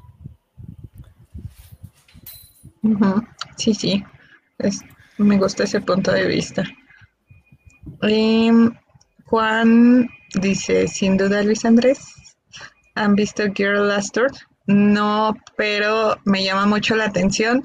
Sí, 3.57 3.73
sí, 3.73 4.03
es- 4.59 4.81
me 5.17 5.37
gusta 5.37 5.63
ese 5.63 5.81
punto 5.81 6.11
de 6.11 6.25
vista. 6.25 6.63
Em, 8.01 8.73
Juan 9.25 10.09
dice, 10.39 10.87
sin 10.87 11.17
duda 11.17 11.43
Luis 11.43 11.63
Andrés, 11.65 12.35
¿han 12.95 13.15
visto 13.15 13.43
Girl 13.55 13.87
Last 13.87 14.13
Tour? 14.13 14.31
No, 14.65 15.35
pero 15.57 16.17
me 16.25 16.43
llama 16.43 16.65
mucho 16.65 16.95
la 16.95 17.05
atención, 17.05 17.61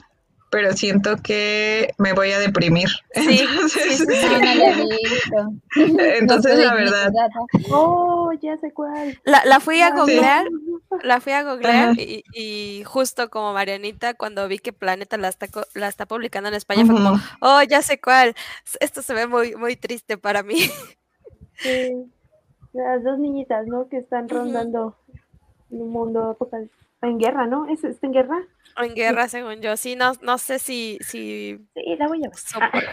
pero 0.56 0.72
siento 0.72 1.16
que 1.22 1.92
me 1.98 2.14
voy 2.14 2.32
a 2.32 2.38
deprimir. 2.38 2.88
Sí, 3.12 3.40
Entonces, 3.42 3.98
sí, 3.98 4.06
sí. 4.06 5.30
No, 5.92 6.02
entonces 6.02 6.56
No 6.56 6.64
la 6.64 6.74
verdad. 6.74 7.12
Oh, 7.70 8.32
ya 8.40 8.56
sé 8.56 8.72
cuál. 8.72 9.20
La, 9.24 9.44
la 9.44 9.60
fui 9.60 9.82
a 9.82 9.90
googlear, 9.90 10.46
la 11.02 11.20
fui 11.20 11.34
a 11.34 11.42
googlear 11.42 12.00
y, 12.00 12.24
y 12.32 12.82
justo 12.84 13.28
como 13.28 13.52
Marianita, 13.52 14.14
cuando 14.14 14.48
vi 14.48 14.58
que 14.58 14.72
Planeta 14.72 15.18
la 15.18 15.28
está, 15.28 15.46
co- 15.48 15.66
la 15.74 15.88
está 15.88 16.06
publicando 16.06 16.48
en 16.48 16.54
España, 16.54 16.86
fue 16.86 16.94
como, 16.94 17.20
oh, 17.42 17.62
ya 17.64 17.82
sé 17.82 18.00
cuál. 18.00 18.34
Esto 18.80 19.02
se 19.02 19.12
ve 19.12 19.26
muy, 19.26 19.54
muy 19.56 19.76
triste 19.76 20.16
para 20.16 20.42
mí. 20.42 20.56
Sí. 21.58 21.92
Las 22.72 23.04
dos 23.04 23.18
niñitas, 23.18 23.66
¿no? 23.66 23.88
Que 23.90 23.98
están 23.98 24.26
rondando 24.30 24.96
un 25.68 25.90
mundo 25.90 26.34
apocal- 26.38 26.70
en 27.08 27.18
guerra, 27.18 27.46
¿no? 27.46 27.66
¿Es, 27.68 27.82
está 27.84 28.06
en 28.06 28.12
guerra? 28.12 28.38
En 28.78 28.94
guerra, 28.94 29.26
según 29.28 29.60
yo. 29.62 29.76
Sí, 29.76 29.96
no, 29.96 30.12
no 30.22 30.36
sé 30.38 30.58
si, 30.58 30.98
si 31.00 31.58
Sí, 31.74 31.96
la 31.98 32.08
voy 32.08 32.20
a 32.24 32.30
por- 32.30 32.84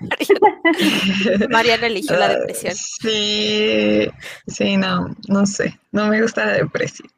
Mariana, 0.00 1.48
Mariana 1.50 1.86
eligió 1.86 2.16
la 2.16 2.26
Ah, 2.26 2.28
depresión. 2.38 2.74
Sí, 2.74 4.08
sí, 4.46 4.76
no, 4.76 5.14
no 5.28 5.46
sé, 5.46 5.78
no 5.92 6.06
me 6.08 6.22
gusta 6.22 6.46
la 6.46 6.52
depresión. 6.54 7.08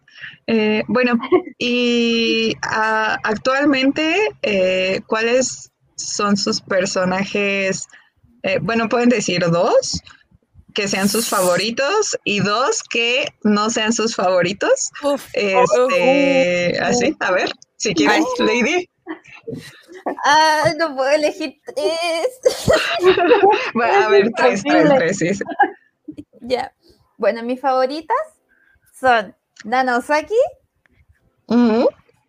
Eh, 0.47 0.83
bueno, 0.89 1.19
y 1.59 2.55
ah, 2.63 3.19
actualmente, 3.23 4.17
eh, 4.43 5.01
¿cuáles 5.07 5.71
son 5.97 6.37
sus 6.37 6.61
personajes? 6.61 7.87
Eh, 8.43 8.59
bueno, 8.63 8.89
pueden 8.89 9.09
decir 9.11 9.41
dos 9.51 10.01
que 10.79 10.87
sean 10.87 11.09
sus 11.09 11.29
favoritos 11.29 12.17
y 12.23 12.39
dos 12.39 12.85
que 12.85 13.27
no 13.43 13.69
sean 13.69 13.93
sus 13.93 14.15
favoritos. 14.15 14.93
Uf, 15.03 15.27
Este, 15.33 16.79
así, 16.81 17.17
a 17.19 17.33
ver, 17.33 17.51
si 17.77 17.93
quieres, 17.95 18.25
Lady. 18.39 18.89
Ah, 20.25 20.73
no 20.79 20.95
puedo 20.95 21.11
elegir 21.11 21.61
tres. 21.67 22.39
Va, 23.77 24.05
a 24.05 24.09
ver, 24.09 24.31
tres, 24.37 24.63
tres, 24.63 24.89
tres, 24.95 25.19
sí, 25.19 25.45
ya. 26.43 26.73
Bueno, 27.17 27.43
mis 27.43 27.61
favoritas 27.61 28.17
son 28.95 29.35
Nanosaki. 29.65 30.39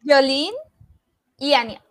Yolin 0.02 0.54
y 1.38 1.54
Anya. 1.54 1.84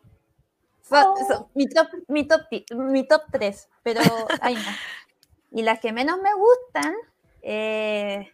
Son, 0.82 1.04
Oh. 1.06 1.14
son 1.28 1.46
mi 1.54 1.68
top, 1.68 1.86
mi 2.08 2.26
top, 2.26 2.40
mi 2.74 3.06
top 3.06 3.22
3, 3.30 3.68
pero 3.84 4.00
hay 4.40 4.54
más. 4.56 4.76
Y 5.50 5.62
las 5.62 5.80
que 5.80 5.92
menos 5.92 6.18
me 6.20 6.30
gustan, 6.34 6.94
eh, 7.42 8.30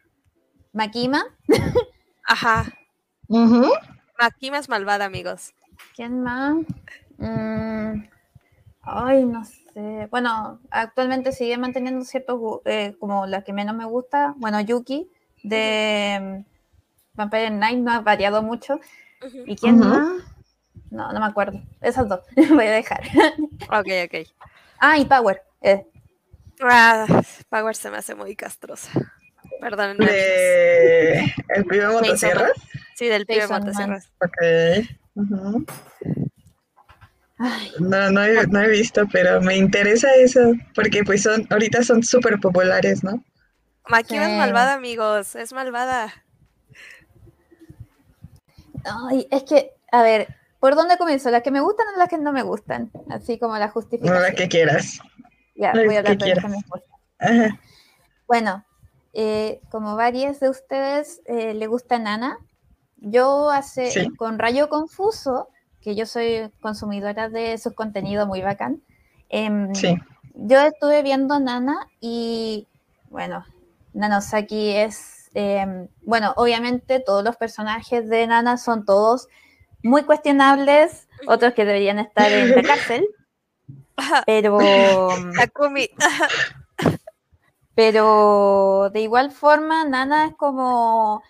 Makima, 0.72 1.24
Ajá. 2.26 2.64
Ujú. 3.28 3.70
Makima 4.18 4.58
es 4.58 4.68
malvada, 4.68 5.04
amigos. 5.04 5.54
¿quién 5.94 6.22
más? 6.22 6.56
Mm, 7.18 8.04
ay, 8.82 9.24
no 9.24 9.44
sé. 9.44 10.08
Bueno, 10.10 10.60
actualmente 10.70 11.32
sigue 11.32 11.56
manteniendo 11.58 12.04
ciertos, 12.04 12.60
eh, 12.64 12.96
como 12.98 13.26
la 13.26 13.42
que 13.42 13.52
menos 13.52 13.74
me 13.76 13.84
gusta, 13.84 14.34
bueno, 14.38 14.60
Yuki, 14.60 15.08
de 15.42 16.44
mm, 16.44 17.16
Vampire 17.16 17.50
Night, 17.50 17.78
no 17.78 17.92
ha 17.92 18.00
variado 18.00 18.42
mucho. 18.42 18.80
¿Y 19.46 19.56
quién 19.56 19.78
más? 19.78 20.06
No, 20.90 21.12
no 21.12 21.20
me 21.20 21.26
acuerdo. 21.26 21.60
Esas 21.80 22.08
dos. 22.08 22.20
Voy 22.50 22.66
a 22.66 22.72
dejar. 22.72 23.02
Ok, 23.68 23.88
ok. 24.04 24.28
Ah, 24.78 24.98
y 24.98 25.04
Power. 25.04 25.42
eh, 25.62 25.86
Ah, 26.60 27.06
Power 27.48 27.74
se 27.76 27.90
me 27.90 27.98
hace 27.98 28.14
muy 28.14 28.36
castrosa. 28.36 28.90
Amigos. 29.60 30.06
De 30.06 31.20
el 31.48 31.64
pibe 31.64 31.88
motosierra. 31.88 32.48
Sí, 32.96 33.06
del 33.08 33.24
pibe 33.26 33.40
Jason 33.42 33.56
Montesierras. 33.62 34.12
Ok. 34.20 34.86
No, 37.80 38.10
no 38.10 38.22
he, 38.24 38.46
no 38.46 38.60
he 38.60 38.68
visto, 38.68 39.04
pero 39.12 39.40
me 39.40 39.56
interesa 39.56 40.08
eso, 40.16 40.52
porque 40.74 41.02
pues 41.02 41.22
son, 41.22 41.46
ahorita 41.50 41.82
son 41.82 42.02
súper 42.02 42.38
populares, 42.40 43.02
¿no? 43.02 43.24
Makima 43.88 44.26
Sí. 44.26 44.30
es 44.32 44.38
malvada, 44.38 44.74
amigos. 44.74 45.34
Es 45.34 45.52
malvada. 45.52 46.12
ay, 49.10 49.26
es 49.30 49.42
que, 49.44 49.72
a 49.92 50.02
ver, 50.02 50.28
¿por 50.60 50.74
dónde 50.74 50.96
comienzo? 50.96 51.30
¿Las 51.30 51.42
que 51.42 51.50
me 51.50 51.60
gustan 51.60 51.86
o 51.94 51.98
las 51.98 52.08
que 52.08 52.18
no 52.18 52.32
me 52.32 52.42
gustan? 52.42 52.90
Así 53.10 53.38
como 53.38 53.56
la 53.58 53.66
No 53.66 53.72
justificación. 53.72 54.22
la 54.22 54.32
que 54.32 54.48
quieras. 54.48 54.98
Ya, 55.54 55.72
la 55.74 55.84
voy 55.84 55.94
a 55.96 55.98
hablar 55.98 56.18
de 56.18 56.34
gustan. 56.34 56.52
Ajá. 57.18 57.60
Bueno, 58.26 58.64
eh, 59.12 59.60
como 59.70 59.96
varias 59.96 60.40
de 60.40 60.48
ustedes 60.48 61.20
eh, 61.26 61.54
le 61.54 61.66
gusta 61.66 61.98
Nana, 61.98 62.38
yo 62.96 63.50
hace 63.50 63.90
Sí. 63.90 64.08
con 64.16 64.38
Rayo 64.38 64.68
Confuso, 64.68 65.48
que 65.80 65.94
yo 65.94 66.06
soy 66.06 66.50
consumidora 66.60 67.28
de 67.28 67.58
sus 67.58 67.74
contenidos 67.74 68.26
muy 68.26 68.40
bacán, 68.42 68.82
em, 69.28 69.74
Sí. 69.74 69.94
yo 70.34 70.60
estuve 70.60 71.02
viendo 71.02 71.38
Nana 71.38 71.86
y 72.00 72.66
bueno, 73.10 73.44
Nanosaki 73.92 74.70
es, 74.70 75.30
em, 75.34 75.86
bueno, 76.02 76.32
obviamente 76.36 76.98
todos 77.00 77.22
los 77.22 77.36
personajes 77.36 78.08
de 78.08 78.26
Nana 78.26 78.56
son 78.56 78.84
todos 78.84 79.28
muy 79.82 80.02
cuestionables, 80.02 81.06
otros 81.28 81.52
que 81.52 81.64
deberían 81.64 81.98
estar 81.98 82.32
en 82.32 82.56
la 82.56 82.62
cárcel, 82.62 83.06
pero... 84.26 84.58
Takumi. 85.36 85.88
Pero 87.74 88.90
de 88.92 89.00
igual 89.00 89.32
forma, 89.32 89.84
Nana 89.84 90.26
es 90.26 90.34
como. 90.36 91.22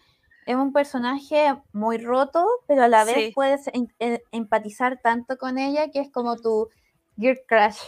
Es 0.46 0.56
un 0.56 0.74
personaje 0.74 1.56
muy 1.72 1.96
roto, 1.96 2.46
pero 2.68 2.82
a 2.82 2.88
la 2.88 3.04
vez 3.04 3.14
Sí. 3.14 3.32
puedes 3.34 3.66
em- 3.68 3.88
em- 3.98 4.18
empatizar 4.30 5.00
tanto 5.02 5.38
con 5.38 5.56
ella 5.56 5.90
que 5.90 6.00
es 6.00 6.10
como 6.10 6.36
tu 6.36 6.68
Gear 7.18 7.38
Crush. 7.48 7.78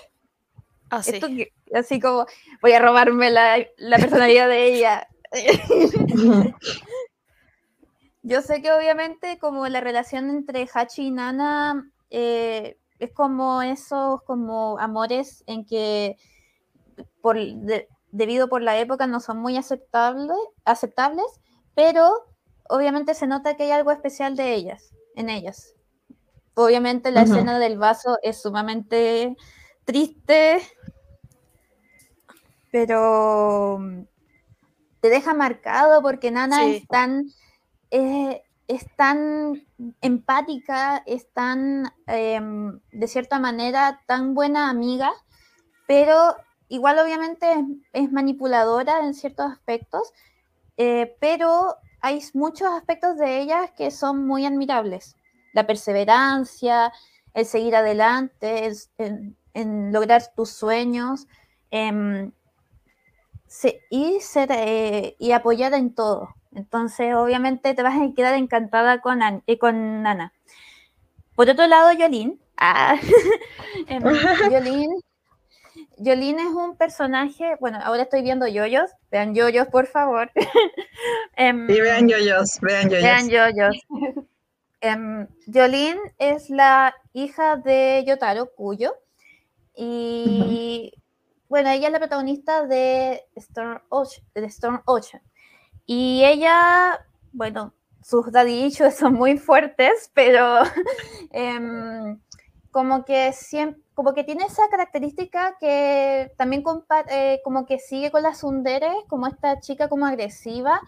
Ah, 0.89 1.01
Es 1.01 1.21
sí. 1.21 1.49
así 1.75 2.01
como 2.01 2.25
voy 2.63 2.73
a 2.73 2.79
robarme 2.81 3.31
la, 3.31 3.59
la 3.77 3.99
personalidad 3.99 4.49
de 4.49 4.73
ella. 4.73 5.07
Yo 8.23 8.41
sé 8.41 8.63
que 8.63 8.73
obviamente 8.73 9.39
como 9.39 9.69
la 9.69 9.83
relación 9.83 10.31
entre 10.31 10.67
Hachi 10.73 11.09
y 11.09 11.11
Nana 11.11 11.91
eh, 12.09 12.79
es 12.99 13.13
como 13.13 13.63
esos 13.63 14.23
como 14.23 14.79
amores 14.79 15.43
en 15.47 15.65
que 15.65 16.17
por, 17.21 17.37
de- 17.37 17.89
debido 18.11 18.49
por 18.49 18.63
la 18.63 18.79
época 18.79 19.07
no 19.07 19.21
son 19.21 19.39
muy 19.39 19.57
aceptables, 19.57 20.37
aceptables, 20.65 21.27
pero 21.75 22.11
obviamente 22.69 23.15
se 23.15 23.27
nota 23.27 23.57
que 23.57 23.65
hay 23.65 23.71
algo 23.73 23.91
especial 23.91 24.37
de 24.37 24.55
ellas, 24.55 24.93
en 25.15 25.29
ellas. 25.29 25.75
Obviamente 26.55 27.11
la 27.11 27.23
escena 27.23 27.59
del 27.59 27.77
vaso 27.79 28.17
es 28.23 28.41
sumamente 28.41 29.37
triste, 29.85 30.63
pero 32.71 33.79
te 35.01 35.09
deja 35.11 35.35
marcado 35.35 36.03
porque 36.03 36.31
Nana 36.31 36.65
Sí. 36.65 36.77
es 36.77 36.89
tan 36.89 37.25
eh, 37.91 38.43
es 38.69 38.87
tan 38.97 39.67
empática, 40.01 41.03
es 41.07 41.33
tan, 41.33 41.93
em, 42.07 42.81
de 42.93 43.09
cierta 43.09 43.39
manera, 43.39 44.03
tan 44.07 44.35
buena 44.35 44.71
amiga, 44.71 45.13
pero 45.87 46.37
igual 46.69 46.99
obviamente 46.99 47.47
es, 47.93 48.13
manipuladora 48.13 49.01
en 49.07 49.15
ciertos 49.15 49.53
aspectos, 49.53 50.13
eh, 50.77 51.17
pero 51.21 51.77
hay 52.01 52.23
muchos 52.35 52.69
aspectos 52.69 53.17
de 53.19 53.41
ella 53.41 53.69
que 53.77 53.91
son 53.91 54.27
muy 54.27 54.47
admirables. 54.47 55.17
La 55.55 55.67
perseverancia, 55.67 56.93
el 57.35 57.47
seguir 57.47 57.77
adelante, 57.77 58.67
el- 58.67 58.77
en, 58.99 59.37
en 59.55 59.93
lograr 59.93 60.23
tus 60.35 60.51
sueños 60.51 61.27
em, 61.71 62.33
y, 63.91 64.21
ser, 64.21 64.49
eh, 64.53 65.17
y 65.19 65.33
apoyar 65.33 65.75
en 65.75 65.95
todo. 65.95 66.35
Entonces, 66.55 67.15
obviamente, 67.15 67.75
te 67.75 67.83
vas 67.83 67.95
a 67.97 68.15
quedar 68.15 68.35
encantada 68.35 69.01
con, 69.01 69.23
An- 69.23 69.43
eh, 69.47 69.59
con 69.59 70.03
Nana. 70.03 70.33
Por 71.35 71.51
otro 71.51 71.67
lado, 71.67 71.93
Yolín. 71.93 72.41
Ah, 72.57 72.97
em, 73.89 74.03
Yolín. 74.51 74.91
Yolín 75.99 76.39
es 76.39 76.47
un 76.47 76.77
personaje. 76.77 77.57
Bueno, 77.61 77.79
ahora 77.83 78.03
estoy 78.03 78.23
viendo 78.23 78.47
yoyos. 78.47 78.91
Vean 79.11 79.35
yoyos, 79.35 79.69
por 79.69 79.87
favor. 79.87 80.31
Em, 81.37 81.69
Y 81.71 81.81
vean 81.81 82.09
yoyos, 82.09 82.59
vean 82.63 82.89
yoyos. 82.89 83.03
Vean 83.03 83.29
yoyos. 83.29 83.77
Em, 84.81 85.27
Yolín 85.47 85.99
es 86.19 86.49
la 86.49 86.95
hija 87.13 87.57
de 87.57 88.05
Yotaro 88.07 88.51
Kuyo. 88.55 88.95
Y 89.75 90.95
bueno, 91.49 91.71
ella 91.71 91.87
es 91.87 91.93
la 91.93 91.99
protagonista 91.99 92.67
de 92.67 93.25
Storm 93.37 93.81
Ocean. 93.89 94.27
De 94.35 94.47
Storm 94.47 94.83
Ocean. 94.87 95.23
Y 95.87 96.25
ella, 96.25 96.99
bueno, 97.33 97.73
sus 98.03 98.31
daddy 98.31 98.71
son 98.71 99.15
muy 99.15 99.39
fuertes, 99.39 100.11
pero 100.15 100.61
em, 101.31 102.21
como 102.71 103.05
que 103.05 103.33
siempre, 103.33 103.83
como 103.95 104.13
que 104.13 104.25
tiene 104.25 104.45
esa 104.45 104.69
característica 104.71 105.57
que 105.59 106.31
también 106.37 106.63
eh, 107.09 107.41
como 107.43 107.65
que 107.65 107.79
sigue 107.79 108.11
con 108.11 108.23
las 108.23 108.41
sunderes, 108.41 108.93
como 109.09 109.27
esta 109.27 109.59
chica 109.61 109.89
como 109.89 110.07
agresiva, 110.07 110.81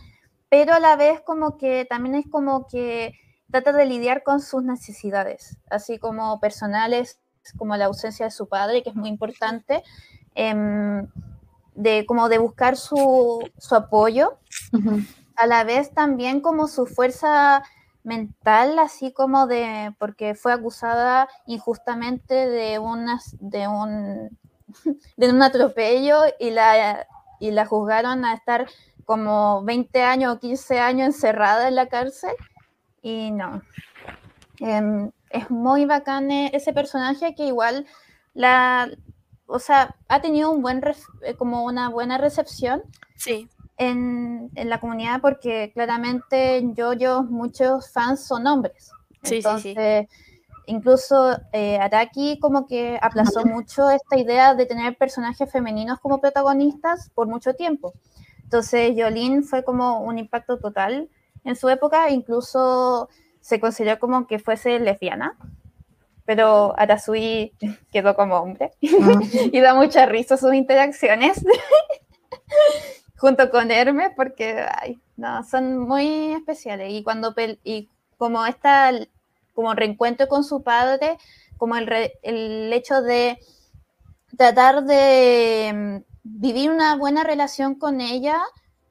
pero 0.50 0.74
a 0.74 0.80
la 0.80 0.96
vez 0.96 1.22
como 1.22 1.56
que 1.56 1.86
también 1.86 2.16
es 2.16 2.26
como 2.30 2.66
que 2.66 3.14
trata 3.50 3.72
de 3.72 3.86
lidiar 3.86 4.22
con 4.22 4.40
sus 4.40 4.62
necesidades, 4.62 5.56
así 5.70 5.98
como 5.98 6.38
personales, 6.38 7.20
como 7.56 7.76
la 7.76 7.86
ausencia 7.86 8.26
de 8.26 8.30
su 8.30 8.48
padre, 8.48 8.82
que 8.82 8.90
es 8.90 8.94
muy 8.94 9.08
importante. 9.08 9.82
Em, 10.38 11.08
de 11.74 12.06
como 12.06 12.28
de 12.28 12.38
buscar 12.38 12.76
su, 12.76 13.40
su 13.58 13.74
apoyo, 13.74 14.38
a 15.34 15.46
la 15.48 15.64
vez 15.64 15.92
también 15.92 16.40
como 16.40 16.68
su 16.68 16.86
fuerza 16.86 17.64
mental, 18.04 18.78
así 18.78 19.12
como 19.12 19.48
de, 19.48 19.94
porque 19.98 20.36
fue 20.36 20.52
acusada 20.52 21.28
injustamente 21.46 22.34
de, 22.34 22.78
unas, 22.78 23.36
de, 23.40 23.66
un, 23.66 24.38
de 25.16 25.28
un 25.28 25.42
atropello 25.42 26.20
y 26.38 26.50
la, 26.50 27.06
y 27.40 27.50
la 27.50 27.66
juzgaron 27.66 28.24
a 28.24 28.34
estar 28.34 28.68
como 29.04 29.64
20 29.64 30.02
años 30.02 30.36
o 30.36 30.38
15 30.38 30.78
años 30.78 31.06
encerrada 31.08 31.66
en 31.66 31.74
la 31.74 31.88
cárcel. 31.88 32.34
Y 33.02 33.32
no, 33.32 33.62
em, 34.60 35.10
es 35.30 35.50
muy 35.50 35.84
bacán 35.84 36.30
e, 36.30 36.50
ese 36.54 36.72
personaje 36.72 37.34
que 37.34 37.46
igual 37.46 37.86
la, 38.34 38.88
o 39.48 39.58
sea, 39.58 39.96
ha 40.08 40.20
tenido 40.20 40.50
un 40.50 40.62
buen, 40.62 40.82
eh, 41.22 41.34
como 41.34 41.64
una 41.64 41.88
buena 41.88 42.18
recepción. 42.18 42.82
Sí. 43.16 43.48
En, 43.78 44.50
en, 44.54 44.68
la 44.68 44.80
comunidad 44.80 45.20
porque 45.20 45.70
claramente 45.72 46.56
en 46.58 46.74
yo 46.74 47.22
muchos 47.24 47.90
fans 47.90 48.26
son 48.26 48.46
hombres. 48.46 48.90
Sí, 49.22 49.36
Entonces, 49.36 49.74
sí, 49.74 50.16
sí. 50.16 50.62
incluso 50.66 51.38
eh, 51.52 51.78
Araki 51.78 52.38
como 52.40 52.66
que 52.66 52.98
aplazó 53.00 53.44
mucho 53.44 53.88
esta 53.90 54.18
idea 54.18 54.54
de 54.54 54.66
tener 54.66 54.96
personajes 54.96 55.50
femeninos 55.50 56.00
como 56.00 56.20
protagonistas 56.20 57.10
por 57.14 57.28
mucho 57.28 57.54
tiempo. 57.54 57.94
Entonces, 58.42 58.96
Yolin 58.96 59.44
fue 59.44 59.62
como 59.64 60.00
un 60.00 60.18
impacto 60.18 60.58
total 60.58 61.08
en 61.44 61.56
su 61.56 61.68
época, 61.68 62.10
incluso 62.10 63.08
se 63.40 63.60
consideró 63.60 63.98
como 63.98 64.26
que 64.26 64.38
fuese 64.38 64.78
lesbiana 64.80 65.36
pero 66.28 66.78
Arasui 66.78 67.54
quedó 67.90 68.14
como 68.14 68.36
hombre. 68.36 68.72
Y 68.82 69.60
da 69.60 69.74
mucha 69.74 70.04
risa 70.04 70.36
sus 70.36 70.52
interacciones 70.52 71.42
junto 73.16 73.50
con 73.50 73.70
Hermes 73.70 74.10
porque 74.14 74.66
ay, 74.78 74.98
no, 75.16 75.42
son 75.44 75.78
muy 75.78 76.34
especiales. 76.34 76.92
Y 76.92 77.02
cuando 77.02 77.34
y 77.64 77.88
como 78.18 78.44
esta 78.44 78.92
como 79.54 79.72
reencuentro 79.72 80.28
con 80.28 80.44
su 80.44 80.62
padre 80.62 81.16
como 81.56 81.76
el, 81.76 81.88
el 82.22 82.74
hecho 82.74 83.00
de 83.00 83.38
tratar 84.36 84.84
de 84.84 85.72
mm, 85.74 85.96
vivir 86.24 86.70
una 86.70 86.94
buena 86.96 87.24
relación 87.24 87.74
con 87.74 88.02
ella 88.02 88.38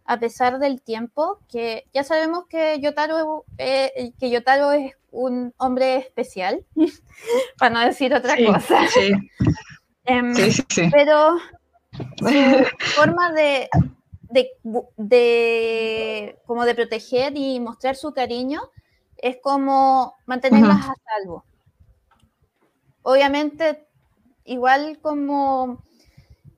a 0.05 0.17
pesar 0.17 0.57
del 0.57 0.81
tiempo, 0.81 1.37
que 1.49 1.85
ya 1.93 2.03
sabemos 2.03 2.47
que 2.47 2.79
Yotaro, 2.79 3.45
eh, 3.59 4.13
que 4.19 4.31
Yotaro 4.31 4.71
es 4.71 4.96
un 5.11 5.53
hombre 5.57 5.97
especial, 5.97 6.65
para 7.57 7.73
no 7.73 7.79
decir 7.81 8.13
otra 8.13 8.35
cosa. 8.37 8.81
Em, 10.09 10.33
sí. 10.33 10.51
sí, 10.69 10.89
Pero 10.89 11.37
su 12.17 12.93
forma 12.95 13.33
de, 13.33 13.69
de, 14.95 16.39
como 16.45 16.63
de 16.63 16.75
proteger 16.75 17.35
y 17.35 17.59
mostrar 17.59 17.97
su 17.97 18.13
cariño 18.13 18.61
es 19.17 19.37
como 19.43 20.15
mantenerlas 20.25 20.87
a 20.87 20.95
salvo. 21.03 21.43
Obviamente, 23.01 23.85
igual 24.45 24.99
como 25.01 25.83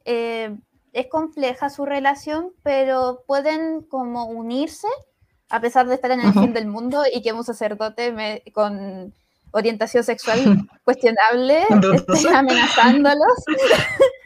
eh, 0.06 0.56
es 0.94 1.08
compleja 1.08 1.70
su 1.70 1.86
relación, 1.86 2.54
pero 2.62 3.24
pueden 3.26 3.82
como 3.82 4.26
unirse 4.26 4.88
a 5.50 5.60
pesar 5.60 5.88
de 5.88 5.96
estar 5.96 6.12
en 6.12 6.22
el 6.22 6.34
fin 6.34 6.54
del 6.54 6.68
mundo 6.68 7.04
y 7.12 7.22
que 7.22 7.34
un 7.34 7.44
sacerdote 7.44 8.44
con 8.54 9.14
orientación 9.52 10.04
sexual 10.04 10.40
cuestionable 10.84 11.64
esté 11.94 12.30
amenazándolos. 12.30 13.46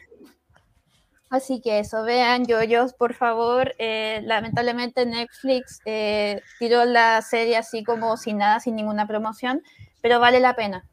Así 1.30 1.60
que 1.60 1.80
eso, 1.80 2.04
vean, 2.04 2.46
yoyos, 2.46 2.92
por 2.94 3.12
favor. 3.14 3.74
Eh, 3.78 4.20
lamentablemente 4.22 5.04
Netflix 5.04 5.80
eh, 5.84 6.40
tiró 6.60 6.84
la 6.84 7.20
serie 7.22 7.56
así 7.56 7.82
como 7.82 8.16
sin 8.16 8.38
nada, 8.38 8.60
sin 8.60 8.76
ninguna 8.76 9.08
promoción, 9.08 9.60
pero 10.00 10.20
vale 10.20 10.38
la 10.38 10.54
pena. 10.54 10.88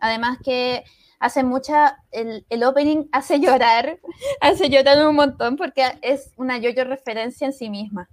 Además 0.00 0.38
que 0.44 0.82
hace 1.20 1.44
mucha, 1.44 1.98
el, 2.10 2.44
el, 2.50 2.64
opening 2.64 3.04
hace 3.12 3.38
llorar, 3.38 4.00
hace 4.40 4.68
llorar 4.68 5.06
un 5.06 5.14
montón 5.14 5.54
porque 5.54 5.84
es 6.02 6.32
una 6.36 6.58
yo-yo 6.58 6.82
referencia 6.82 7.46
en 7.46 7.52
sí 7.52 7.70
misma. 7.70 8.08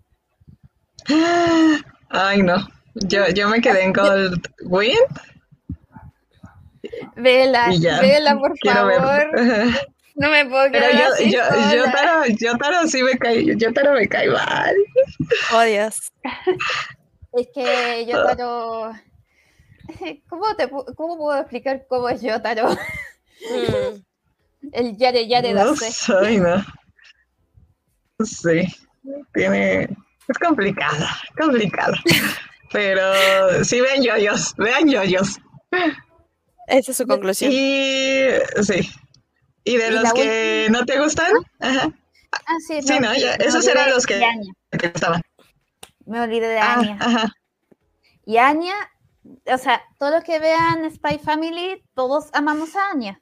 Ay, 2.10 2.42
no, 2.42 2.68
yo, 2.96 3.28
yo 3.30 3.50
me 3.50 3.62
quedé 3.62 3.84
en 3.84 3.94
Gold 3.94 4.48
Wind. 4.66 4.98
Vela, 7.16 7.70
vela, 8.02 8.38
por 8.38 8.58
favor. 8.60 9.32
No 10.14 10.30
me 10.30 10.46
puedo 10.46 10.70
quedar 10.70 10.92
Pero 10.92 11.18
yo, 11.20 11.26
yo, 11.26 11.74
yo, 11.74 11.84
taro, 11.86 12.26
yo 12.38 12.58
taro 12.58 12.86
sí 12.86 13.02
me 13.02 13.18
cae, 13.18 13.56
yo 13.56 13.74
taro 13.74 13.94
me 13.94 14.08
cae 14.08 14.30
mal. 14.30 14.76
Oh, 15.54 15.64
Dios. 15.64 16.12
Es 17.34 17.48
que 17.56 18.06
yo 18.06 18.22
taro 18.26 18.92
¿Cómo, 20.30 20.56
te, 20.56 20.70
¿Cómo 20.70 21.18
puedo 21.18 21.40
explicar 21.40 21.86
cómo 21.88 22.10
es 22.10 22.22
Yotaro? 22.22 22.70
Mm. 22.72 24.02
El 24.74 24.98
yare 24.98 25.28
yare 25.28 25.54
no 25.54 25.76
sé, 25.76 26.38
no. 26.38 26.64
Sí, 28.24 28.68
tiene... 29.34 29.90
Es 30.32 30.38
complicada, 30.38 31.10
complicada. 31.38 31.98
Pero 32.72 33.64
sí, 33.64 33.82
vean 33.82 34.02
yoyos, 34.02 34.56
vean 34.58 34.90
yoyos. 34.90 35.40
Esa 36.68 36.92
es 36.92 36.98
su 36.98 37.06
conclusión. 37.06 37.52
Y 37.52 38.30
sí. 38.64 38.90
¿Y 39.64 39.78
de 39.78 39.92
los 39.92 40.14
que 40.14 40.68
no 40.72 40.86
te 40.86 41.00
gustan? 41.00 41.34
Ajá. 41.60 41.92
Ah, 42.32 42.56
sí, 42.66 42.82
sí 42.82 42.98
no, 43.00 43.14
ya, 43.14 43.36
esos 43.36 43.68
eran 43.68 43.90
los 43.90 44.06
que 44.06 44.22
te 44.70 44.88
gustaban. 44.88 45.22
Me 46.06 46.22
olvidé 46.22 46.48
de 46.48 46.60
ah, 46.60 46.74
Anya. 46.76 46.98
Ajá. 47.02 47.32
Y 48.26 48.38
Anya 48.38 48.74
o 49.46 49.58
sea, 49.58 49.82
todos 50.00 50.14
los 50.14 50.24
que 50.24 50.40
vean 50.40 50.90
Spy 50.92 51.20
Family, 51.20 51.84
todos 51.94 52.30
amamos 52.34 52.76
a 52.76 52.92
Anya. 52.92 53.22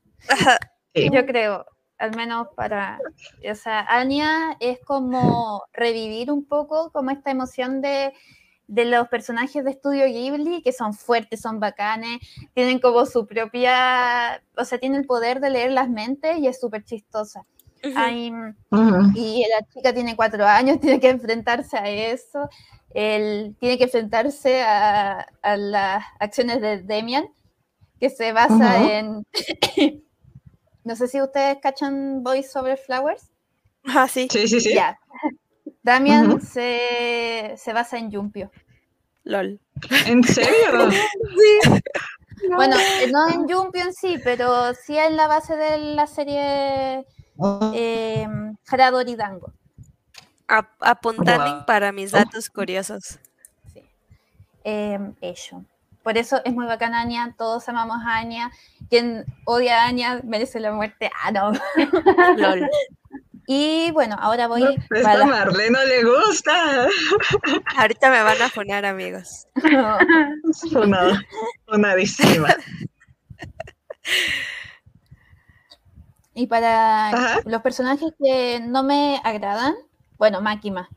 Yo 0.93 1.25
creo, 1.25 1.65
al 1.99 2.15
menos 2.15 2.47
para, 2.55 2.99
o 3.49 3.55
sea, 3.55 3.85
Anya 3.89 4.55
es 4.59 4.79
como 4.79 5.63
revivir 5.73 6.31
un 6.31 6.45
poco 6.45 6.91
como 6.91 7.11
esta 7.11 7.29
emoción 7.29 7.81
de, 7.81 8.13
de 8.67 8.85
los 8.85 9.07
personajes 9.09 9.65
de 9.65 9.71
Estudio 9.71 10.05
Ghibli, 10.05 10.61
que 10.61 10.71
son 10.71 10.93
fuertes, 10.93 11.41
son 11.41 11.59
bacanes, 11.59 12.19
tienen 12.53 12.79
como 12.79 13.05
su 13.05 13.27
propia, 13.27 14.41
o 14.57 14.63
sea, 14.63 14.79
tienen 14.79 15.01
el 15.01 15.07
poder 15.07 15.41
de 15.41 15.49
leer 15.49 15.71
las 15.71 15.89
mentes 15.89 16.37
y 16.37 16.47
es 16.47 16.59
súper 16.59 16.83
chistosa. 16.85 17.45
Y 19.15 19.45
la 19.49 19.65
chica 19.73 19.93
tiene 19.93 20.15
cuatro 20.15 20.45
años, 20.45 20.79
tiene 20.81 20.99
que 20.99 21.09
enfrentarse 21.09 21.77
a 21.77 21.89
eso. 21.89 22.49
Él 22.93 23.55
tiene 23.59 23.77
que 23.77 23.83
enfrentarse 23.85 24.61
a, 24.61 25.27
las 25.57 26.03
acciones 26.19 26.61
de 26.61 26.81
Demian, 26.81 27.27
que 27.99 28.09
se 28.09 28.31
basa 28.31 28.97
en... 28.97 29.25
no 30.83 30.95
sé 30.95 31.07
si 31.07 31.21
ustedes 31.21 31.57
cachan 31.61 32.23
Boys 32.23 32.55
Over 32.55 32.77
Flowers. 32.77 33.29
Ah, 33.85 34.07
sí. 34.07 34.27
Sí, 34.31 34.47
sí, 34.47 34.61
sí. 34.61 34.77
Damian 35.83 36.41
se, 36.41 37.55
basa 37.73 37.97
en 37.97 38.11
Yumpio. 38.11 38.51
LOL. 39.23 39.59
¿En 40.05 40.23
serio? 40.23 40.91
sí. 40.91 41.81
Bueno, 42.55 42.77
eh, 42.77 43.11
no 43.11 43.29
en 43.29 43.47
Yumpio 43.47 43.83
en 43.83 43.93
sí, 43.93 44.17
pero 44.23 44.73
sí 44.73 44.97
en 44.97 45.17
la 45.17 45.27
base 45.27 45.55
de 45.55 45.77
la 45.77 46.07
serie 46.07 47.05
eh, 47.73 48.27
y 49.07 49.15
Dango 49.15 49.53
apuntando 50.79 51.65
para 51.65 51.91
mis 51.91 52.11
datos 52.11 52.49
curiosos. 52.49 53.19
Sí. 53.73 53.83
Em, 54.63 55.15
eso. 55.21 55.63
Por 56.09 56.17
eso 56.17 56.41
es 56.43 56.55
muy 56.55 56.65
bacana 56.65 57.01
Anya, 57.01 57.35
todos 57.37 57.69
amamos 57.69 57.99
a 58.03 58.15
Anya. 58.15 58.49
Quien 58.89 59.25
odia 59.45 59.83
a 59.83 59.89
Anya 59.89 60.21
merece 60.23 60.59
la 60.59 60.73
muerte. 60.73 61.11
Ah, 61.21 61.29
no. 61.29 61.51
Lol. 62.37 62.67
Y 63.45 63.91
bueno, 63.91 64.17
ahora 64.19 64.47
voy. 64.47 64.61
No, 64.63 65.07
a 65.07 65.25
Marlene 65.27 65.69
no 65.69 65.83
le 65.85 66.03
gusta. 66.03 66.87
Ahorita 67.77 68.09
me 68.09 68.23
van 68.23 68.41
a 68.41 68.49
poner, 68.49 68.87
amigos. 68.87 69.45
Una, 70.73 71.23
funadísima. 71.67 72.55
Y 76.33 76.47
para 76.47 77.39
los 77.45 77.61
personajes 77.61 78.13
que 78.17 78.61
no 78.61 78.81
me 78.81 79.21
agradan, 79.23 79.75
bueno, 80.17 80.41
Makima. 80.41 80.89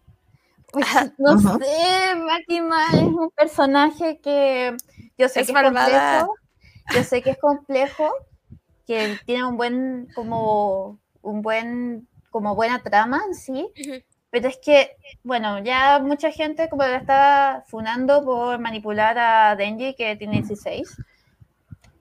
Pues, 0.72 0.86
no 1.18 1.38
sé, 1.38 2.14
Makima 2.16 2.86
es 2.94 3.02
un 3.02 3.30
personaje 3.36 4.18
que 4.22 4.74
yo 5.18 5.28
sé 5.28 5.44
que 5.44 5.52
es 5.52 5.62
complejo, 5.62 6.34
yo 6.94 7.04
sé 7.04 7.22
que 7.22 7.30
es 7.30 7.38
complejo, 7.38 8.12
que 8.86 9.18
tiene 9.26 9.44
un 9.46 9.56
buen, 9.56 10.08
como, 10.14 10.98
un 11.22 11.42
buen, 11.42 12.08
como 12.30 12.54
buena 12.54 12.82
trama 12.82 13.22
en 13.26 13.34
sí, 13.34 13.70
pero 14.30 14.48
es 14.48 14.58
que, 14.58 14.96
bueno, 15.22 15.62
ya 15.62 15.98
mucha 16.00 16.30
gente 16.30 16.68
como 16.68 16.82
la 16.84 16.96
está 16.96 17.64
funando 17.68 18.24
por 18.24 18.58
manipular 18.58 19.18
a 19.18 19.56
Denji, 19.56 19.94
que 19.94 20.16
tiene 20.16 20.38
16, 20.42 20.96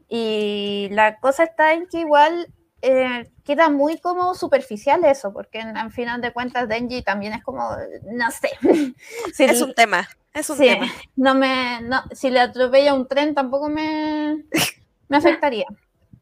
y 0.07 0.89
la 0.91 1.19
cosa 1.19 1.43
está 1.43 1.73
en 1.73 1.87
que 1.87 1.99
igual 1.99 2.47
eh, 2.81 3.31
queda 3.43 3.69
muy 3.69 3.99
como 3.99 4.35
superficial 4.35 5.03
eso, 5.05 5.33
porque 5.33 5.59
en, 5.59 5.91
final 5.91 6.21
de 6.21 6.33
cuentas 6.33 6.67
Denji 6.67 7.01
también 7.01 7.33
es 7.33 7.43
como, 7.43 7.69
no 8.11 8.31
sé. 8.31 8.49
es 9.39 9.61
un 9.61 9.73
tema, 9.73 10.07
es 10.33 10.49
un 10.49 10.57
tema. 10.57 10.87
No 11.15 11.35
me, 11.35 11.79
si 12.11 12.29
le 12.29 12.39
atropella 12.39 12.93
un 12.93 13.07
tren 13.07 13.35
tampoco 13.35 13.69
me, 13.69 14.43
me 15.07 15.17
afectaría. 15.17 15.65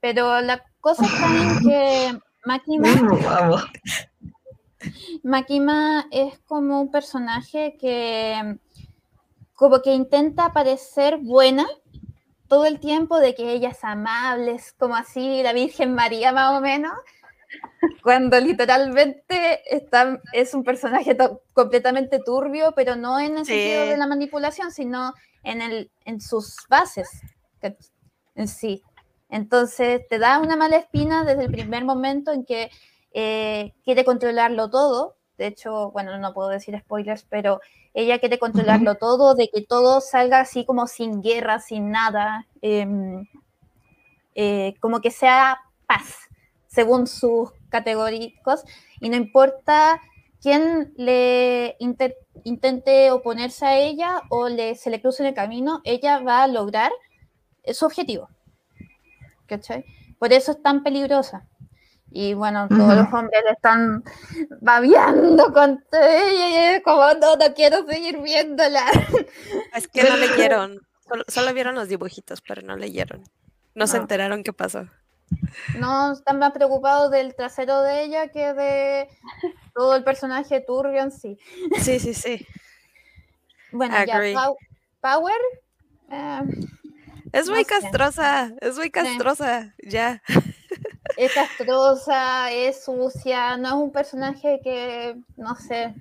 Pero 0.01 0.41
la 0.41 0.63
cosa 0.79 1.05
está 1.05 1.27
en 1.27 1.59
que 1.59 2.19
Makima, 2.45 2.87
Makima 5.23 6.07
es 6.09 6.39
como 6.39 6.81
un 6.81 6.91
personaje 6.91 7.77
que 7.79 8.57
como 9.53 9.81
que 9.81 9.93
intenta 9.93 10.53
parecer 10.53 11.17
buena, 11.17 11.67
todo 12.49 12.65
el 12.65 12.79
tiempo 12.79 13.19
de 13.19 13.33
que 13.35 13.53
ella 13.53 13.69
es 13.69 13.83
amable, 13.83 14.55
es 14.55 14.73
como 14.73 14.95
así 14.95 15.41
la 15.43 15.53
Virgen 15.53 15.95
María 15.95 16.33
más 16.33 16.57
o 16.57 16.61
menos, 16.61 16.91
cuando 18.03 18.39
literalmente 18.39 19.61
está, 19.73 20.21
es 20.33 20.53
un 20.53 20.63
personaje 20.63 21.15
completamente 21.53 22.19
turbio, 22.19 22.73
pero 22.75 22.95
no 22.95 23.19
en 23.19 23.37
el 23.37 23.45
sentido 23.45 23.85
de 23.85 23.97
la 23.97 24.07
manipulación, 24.07 24.71
sino 24.71 25.13
en, 25.43 25.61
el, 25.61 25.91
en 26.03 26.19
sus 26.19 26.57
bases 26.69 27.07
en 28.35 28.47
sí. 28.47 28.83
Entonces 29.29 30.07
te 30.07 30.17
da 30.17 30.39
una 30.39 30.55
mala 30.55 30.77
espina 30.77 31.23
desde 31.23 31.45
el 31.45 31.51
primer 31.51 31.85
momento 31.85 32.31
en 32.31 32.45
que 32.45 32.71
eh, 33.11 33.73
quiere 33.83 34.03
controlarlo 34.03 34.69
todo. 34.69 35.17
De 35.39 35.47
hecho, 35.47 35.89
bueno, 35.91 36.17
no 36.17 36.33
puedo 36.33 36.49
decir 36.49 36.77
spoilers, 36.77 37.25
pero 37.29 37.61
ella 37.93 38.19
quiere 38.19 38.39
controlarlo 38.39 38.95
todo, 38.95 39.35
de 39.35 39.49
que 39.49 39.61
todo 39.61 40.01
salga 40.01 40.41
así 40.41 40.65
como 40.65 40.85
sin 40.85 41.21
guerra, 41.21 41.59
sin 41.59 41.91
nada, 41.91 42.45
em, 42.61 43.25
eh, 44.35 44.75
como 44.81 44.99
que 44.99 45.11
sea 45.11 45.61
paz, 45.87 46.27
según 46.67 47.07
sus 47.07 47.51
categóricos, 47.69 48.65
y 48.99 49.07
no 49.07 49.15
importa 49.15 50.01
quién 50.41 50.93
le 50.97 51.77
intente 52.43 53.11
oponerse 53.11 53.65
a 53.65 53.77
ella 53.79 54.21
o 54.29 54.49
le, 54.49 54.75
se 54.75 54.89
le 54.89 54.99
cruce 54.99 55.23
en 55.23 55.29
el 55.29 55.35
camino, 55.35 55.79
ella 55.85 56.19
va 56.19 56.43
a 56.43 56.47
lograr 56.47 56.91
su 57.73 57.85
objetivo. 57.85 58.27
¿Cachai? 59.45 59.85
Por 60.19 60.33
eso 60.33 60.51
es 60.51 60.61
tan 60.61 60.83
peligrosa. 60.83 61.47
Y 62.11 62.33
bueno, 62.33 62.67
todos 62.67 62.95
los 62.95 63.13
hombres 63.13 63.43
le 63.45 63.51
están 63.51 64.03
babeando 64.61 65.53
con 65.53 65.83
ella 65.91 66.81
como 66.81 67.13
no, 67.13 67.35
no 67.35 67.53
quiero 67.53 67.85
seguir 67.85 68.19
viéndola. 68.21 68.83
Es 69.75 69.87
que 69.87 70.03
no 70.03 70.17
leyeron, 70.17 70.79
solo, 71.27 71.53
vieron 71.53 71.75
los 71.75 71.87
dibujitos, 71.87 72.41
pero 72.41 72.61
no 72.63 72.75
leyeron. 72.75 73.23
No, 73.75 73.85
se 73.85 73.97
enteraron 73.97 74.43
qué 74.43 74.51
pasó. 74.53 74.87
No, 75.77 76.13
están 76.13 76.39
más 76.39 76.51
preocupados 76.51 77.11
del 77.11 77.35
trasero 77.35 77.81
de 77.83 78.03
ella 78.03 78.29
que 78.29 78.53
de 78.53 79.07
todo 79.75 79.95
el 79.95 80.03
personaje 80.03 80.61
turbio 80.61 81.01
en 81.01 81.11
sí. 81.11 81.37
Sí, 81.81 81.99
sí, 81.99 82.13
sí. 82.13 82.45
Bueno, 83.71 83.93
ya, 84.03 84.19
Power. 84.99 85.37
Eh, 86.09 86.41
es 87.33 87.47
muy 87.51 87.63
castrosa, 87.65 88.51
es 88.61 88.75
muy 88.77 88.89
castrosa, 88.89 89.75
ya 89.77 90.23
es 91.19 91.33
castrosa, 91.33 92.49
es 92.49 92.85
sucia, 92.85 93.57
no 93.57 93.67
es 93.67 93.73
un 93.73 93.91
personaje 93.91 94.61
que, 94.63 95.17
no 95.35 95.53
sé, 95.55 95.93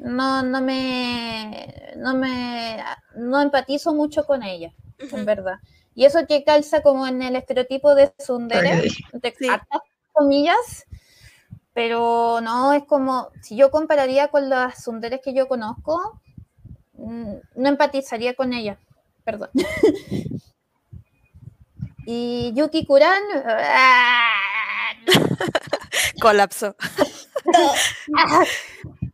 no, 0.00 0.42
no 0.42 0.60
me, 0.60 1.92
no 1.96 2.16
me, 2.16 2.82
no 3.14 3.40
empatizo 3.40 3.94
mucho 3.94 4.24
con 4.24 4.42
ella, 4.42 4.72
en 4.98 5.24
verdad. 5.24 5.60
Y 5.94 6.04
eso 6.04 6.26
que 6.26 6.42
calza 6.42 6.82
como 6.82 7.06
en 7.06 7.22
el 7.22 7.36
estereotipo 7.36 7.94
de 7.94 8.12
Sundere, 8.18 8.90
de 9.12 9.34
comillas, 10.10 10.84
pero 11.72 12.40
no, 12.40 12.72
es 12.72 12.82
como, 12.86 13.28
si 13.42 13.54
yo 13.54 13.70
compararía 13.70 14.28
con 14.28 14.48
las 14.48 14.82
Sunderes 14.82 15.20
que 15.22 15.32
yo 15.32 15.46
conozco, 15.46 16.20
mm, 16.94 17.34
no 17.54 17.68
empatizaría 17.68 18.34
con 18.34 18.52
ella, 18.52 18.80
perdón. 19.22 19.50
Y 22.06 22.52
Yuki 22.54 22.86
Kuran. 22.86 23.22
Colapsó. 26.20 26.76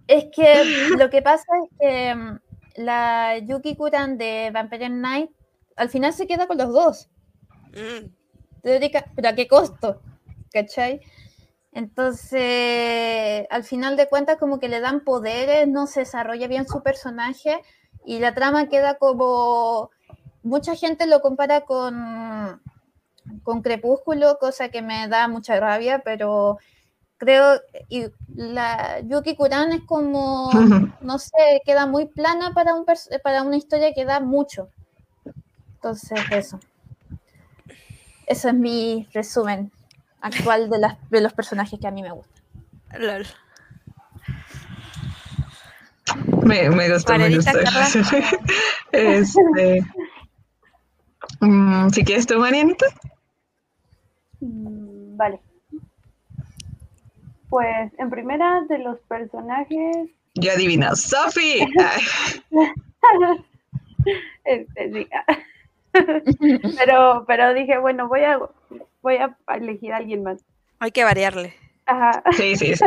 Es 0.08 0.26
que 0.32 0.88
lo 0.96 1.10
que 1.10 1.20
pasa 1.20 1.44
es 1.64 1.70
que 1.80 2.14
mm, 2.14 2.38
la 2.76 3.38
Yuki 3.38 3.74
Kuran 3.74 4.18
de 4.18 4.50
Vampire 4.52 4.88
Night 4.88 5.30
al 5.74 5.88
final 5.88 6.12
se 6.12 6.28
queda 6.28 6.46
con 6.46 6.58
los 6.58 6.72
dos. 6.72 7.08
Mm. 7.72 8.06
Pero 8.62 9.28
a 9.28 9.34
qué 9.34 9.48
costo, 9.48 10.00
¿cachai? 10.52 11.00
Entonces, 11.72 13.46
al 13.50 13.64
final 13.64 13.96
de 13.96 14.08
cuentas, 14.08 14.38
como 14.38 14.58
que 14.58 14.68
le 14.68 14.80
dan 14.80 15.00
poderes, 15.00 15.68
no 15.68 15.86
se 15.86 16.00
desarrolla 16.00 16.48
bien 16.48 16.66
su 16.66 16.82
personaje 16.82 17.62
y 18.04 18.18
la 18.18 18.34
trama 18.34 18.68
queda 18.68 18.96
como. 18.98 19.90
Mucha 20.42 20.76
gente 20.76 21.06
lo 21.06 21.20
compara 21.20 21.62
con 21.62 22.62
con 23.42 23.62
Crepúsculo, 23.62 24.38
cosa 24.38 24.68
que 24.68 24.82
me 24.82 25.08
da 25.08 25.28
mucha 25.28 25.58
rabia, 25.58 26.02
pero 26.04 26.58
creo, 27.18 27.60
y 27.88 28.06
la 28.34 29.00
Yuki 29.00 29.36
Kuran 29.36 29.72
es 29.72 29.82
como, 29.82 30.50
no 31.00 31.18
sé, 31.18 31.62
queda 31.64 31.86
muy 31.86 32.06
plana 32.06 32.52
para, 32.52 32.74
un 32.74 32.84
para 33.22 33.42
una 33.42 33.56
historia 33.56 33.92
que 33.94 34.04
da 34.04 34.20
mucho. 34.20 34.68
Entonces, 35.74 36.18
eso. 36.30 36.60
Eso 38.26 38.48
es 38.48 38.54
mi 38.54 39.08
resumen 39.12 39.70
actual 40.20 40.68
de, 40.68 40.78
las, 40.78 41.10
de 41.10 41.20
los 41.20 41.32
personajes 41.32 41.78
que 41.78 41.86
a 41.86 41.92
mí 41.92 42.02
me 42.02 42.10
gustan. 42.10 42.42
Me, 46.42 46.70
me 46.70 46.92
gustó, 46.92 47.16
me 47.16 47.34
gustó. 47.34 47.58
este, 48.92 49.84
mm, 51.40 51.88
si 51.90 52.04
quieres 52.04 52.26
tú, 52.26 52.38
Marianita. 52.38 52.86
Mm, 54.40 55.16
vale. 55.16 55.40
Pues 57.48 57.92
en 57.98 58.10
primera 58.10 58.62
de 58.68 58.78
los 58.78 59.00
personajes. 59.02 60.10
Yo 60.34 60.52
adivino, 60.52 60.94
Sophie. 60.94 61.66
este, 64.44 65.08
pero, 66.78 67.24
pero 67.26 67.54
dije, 67.54 67.78
bueno, 67.78 68.08
voy 68.08 68.22
a, 68.22 68.38
voy 69.02 69.16
a 69.16 69.36
elegir 69.54 69.92
a 69.92 69.98
alguien 69.98 70.22
más. 70.22 70.44
Hay 70.78 70.90
que 70.90 71.04
variarle. 71.04 71.54
Ajá. 71.86 72.22
Sí, 72.32 72.56
sí, 72.56 72.74
sí. 72.74 72.84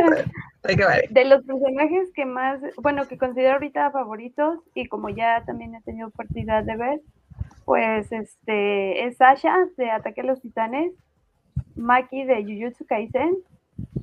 Hay 0.62 0.76
que 0.76 0.84
variar. 0.84 1.08
De 1.08 1.24
los 1.24 1.44
personajes 1.44 2.10
que 2.14 2.26
más, 2.26 2.60
bueno, 2.76 3.08
que 3.08 3.18
considero 3.18 3.54
ahorita 3.54 3.90
favoritos 3.90 4.58
y 4.74 4.86
como 4.86 5.08
ya 5.08 5.42
también 5.44 5.74
he 5.74 5.82
tenido 5.82 6.08
oportunidad 6.08 6.62
de 6.64 6.76
ver, 6.76 7.00
pues 7.64 8.12
este 8.12 9.06
es 9.06 9.16
Sasha 9.16 9.56
de 9.76 9.90
Ataque 9.90 10.20
a 10.20 10.24
los 10.24 10.40
Titanes 10.40 10.92
Maki 11.80 12.24
de 12.24 12.44
Jujutsu 12.44 12.84
Kaisen 12.86 13.36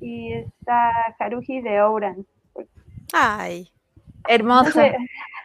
y 0.01 0.33
está 0.33 0.91
Haruhi 1.19 1.61
de 1.61 1.81
Ouran. 1.81 2.25
Ay, 3.13 3.69
hermosa. 4.27 4.91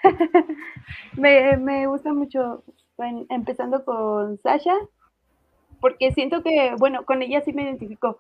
me, 1.16 1.56
me 1.58 1.86
gusta 1.86 2.12
mucho, 2.12 2.64
empezando 3.28 3.84
con 3.84 4.38
Sasha, 4.38 4.74
porque 5.80 6.12
siento 6.12 6.42
que, 6.42 6.74
bueno, 6.78 7.04
con 7.04 7.22
ella 7.22 7.40
sí 7.42 7.52
me 7.52 7.62
identifico. 7.62 8.18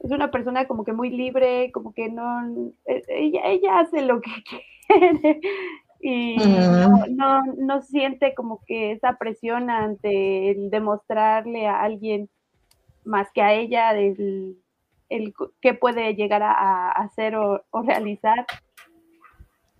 Es 0.00 0.10
una 0.10 0.30
persona 0.30 0.66
como 0.66 0.84
que 0.84 0.92
muy 0.92 1.10
libre, 1.10 1.72
como 1.72 1.94
que 1.94 2.10
no, 2.10 2.70
e, 2.86 3.02
ella, 3.08 3.40
ella 3.46 3.78
hace 3.80 4.02
lo 4.02 4.20
que 4.20 4.30
quiere 4.88 5.40
y 6.06 6.36
mm. 6.38 7.16
no, 7.16 7.42
no 7.56 7.80
siente 7.80 8.34
como 8.34 8.60
que 8.66 8.92
esa 8.92 9.16
presión 9.16 9.70
ante 9.70 10.50
el 10.50 10.68
demostrarle 10.68 11.66
a 11.66 11.80
alguien 11.80 12.28
más 13.04 13.30
que 13.32 13.42
a 13.42 13.52
ella 13.52 13.92
del 13.92 14.56
el, 15.08 15.34
qué 15.60 15.74
puede 15.74 16.14
llegar 16.14 16.42
a, 16.42 16.90
hacer 16.90 17.36
o, 17.36 17.62
realizar. 17.84 18.46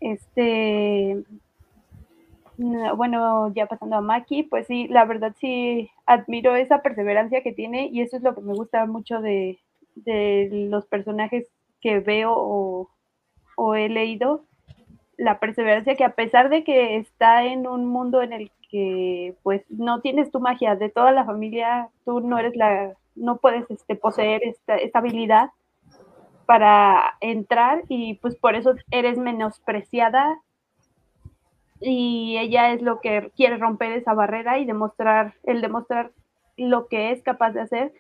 Este, 0.01 1.24
bueno, 2.56 3.52
ya 3.55 3.66
pasando 3.66 3.96
a 3.96 4.01
Maki, 4.01 4.44
pues 4.44 4.66
sí, 4.66 4.86
la 4.88 5.05
verdad 5.05 5.34
sí 5.40 5.90
admiro 6.06 6.55
esa 6.56 6.82
perseverancia 6.82 7.42
que 7.42 7.52
tiene 7.52 7.88
y 7.92 8.02
eso 8.02 8.16
es 8.16 8.22
lo 8.22 8.34
que 8.34 8.42
me 8.42 8.55
gusta 8.55 8.86
mucho 8.86 9.20
de, 9.20 9.59
los 10.68 10.86
personajes 10.86 11.46
que 11.80 12.01
veo 12.01 12.32
o, 12.36 12.90
o, 13.56 13.74
he 13.74 13.88
leído, 13.88 14.44
la 15.16 15.38
perseverancia 15.38 15.94
que 15.94 16.05
a 16.05 16.14
pesar 16.14 16.48
de 16.48 16.64
que 16.64 16.96
está 16.96 17.44
en 17.44 17.66
un 17.68 17.86
mundo 17.86 18.20
en 18.22 18.32
el 18.32 18.51
que 18.70 19.36
pues 19.44 19.62
no 19.70 20.01
tienes 20.01 20.32
tu 20.32 20.40
magia 20.40 20.74
de 20.74 20.88
toda 20.88 21.12
la 21.12 21.24
familia, 21.24 21.90
tú 22.05 22.20
no 22.20 22.38
eres 22.38 22.56
la 22.56 22.96
no 23.15 23.39
puedes 23.39 23.70
este, 23.70 23.97
poseer 23.97 24.43
esta, 24.45 24.99
habilidad 24.99 25.51
para 26.47 27.16
entrar 27.20 27.82
y 27.89 28.15
pues 28.15 28.36
por 28.36 28.55
eso 28.55 28.74
eres 28.91 29.19
menospreciada 29.19 30.41
y 31.81 32.36
ella 32.39 32.73
es 32.73 32.82
lo 32.82 33.01
que 33.01 33.32
quiere 33.36 33.57
romper 33.57 33.93
esa 33.93 34.15
barrera 34.15 34.59
y 34.59 34.65
demostrar, 34.65 35.35
el 35.45 35.61
demostrar 35.61 36.12
lo 36.57 36.86
que 36.86 37.12
es 37.12 37.23
capaz 37.23 37.53
de 37.53 37.62
hacer 37.62 37.93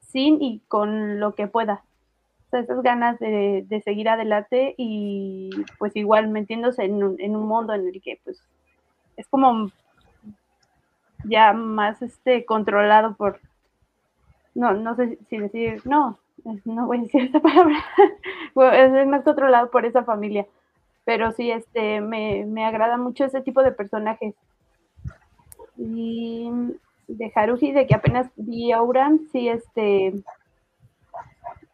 sin 0.00 0.40
y 0.42 0.60
con 0.68 1.20
lo 1.20 1.34
que 1.34 1.46
pueda. 1.46 1.82
O 2.46 2.50
sea, 2.50 2.60
esas 2.60 2.82
ganas 2.82 3.18
de, 3.18 3.64
de 3.66 3.80
seguir 3.82 4.08
adelante 4.08 4.74
y 4.78 5.50
pues 5.78 5.94
igual 5.96 6.28
metiéndose 6.28 6.84
en 6.84 7.02
un, 7.02 7.20
en 7.20 7.36
un 7.36 7.46
mundo 7.46 7.74
en 7.74 7.86
el 7.86 8.00
que 8.00 8.20
pues 8.24 8.42
es 9.16 9.26
como 9.28 9.70
ya 11.24 11.52
más 11.52 12.00
este 12.02 12.44
controlado 12.44 13.16
por 13.16 13.40
no, 14.58 14.72
no 14.72 14.96
sé 14.96 15.18
si 15.30 15.38
decir, 15.38 15.80
no, 15.84 16.18
no 16.64 16.86
voy 16.86 16.98
a 16.98 17.02
decir 17.02 17.22
esta 17.26 17.40
palabra, 17.40 17.76
es 18.74 19.06
más 19.06 19.22
controlado 19.22 19.70
por 19.70 19.86
esa 19.86 20.02
familia, 20.02 20.46
pero 21.04 21.30
sí, 21.32 21.50
este, 21.52 22.00
me, 22.00 22.44
me 22.44 22.66
agrada 22.66 22.96
mucho 22.96 23.24
ese 23.24 23.40
tipo 23.40 23.62
de 23.62 23.72
personajes. 23.72 24.34
Y 25.76 26.50
de 27.06 27.32
Haruhi, 27.32 27.70
de 27.70 27.86
que 27.86 27.94
apenas 27.94 28.30
vi 28.34 28.72
a 28.72 28.82
Uran, 28.82 29.20
sí, 29.30 29.48
este, 29.48 30.12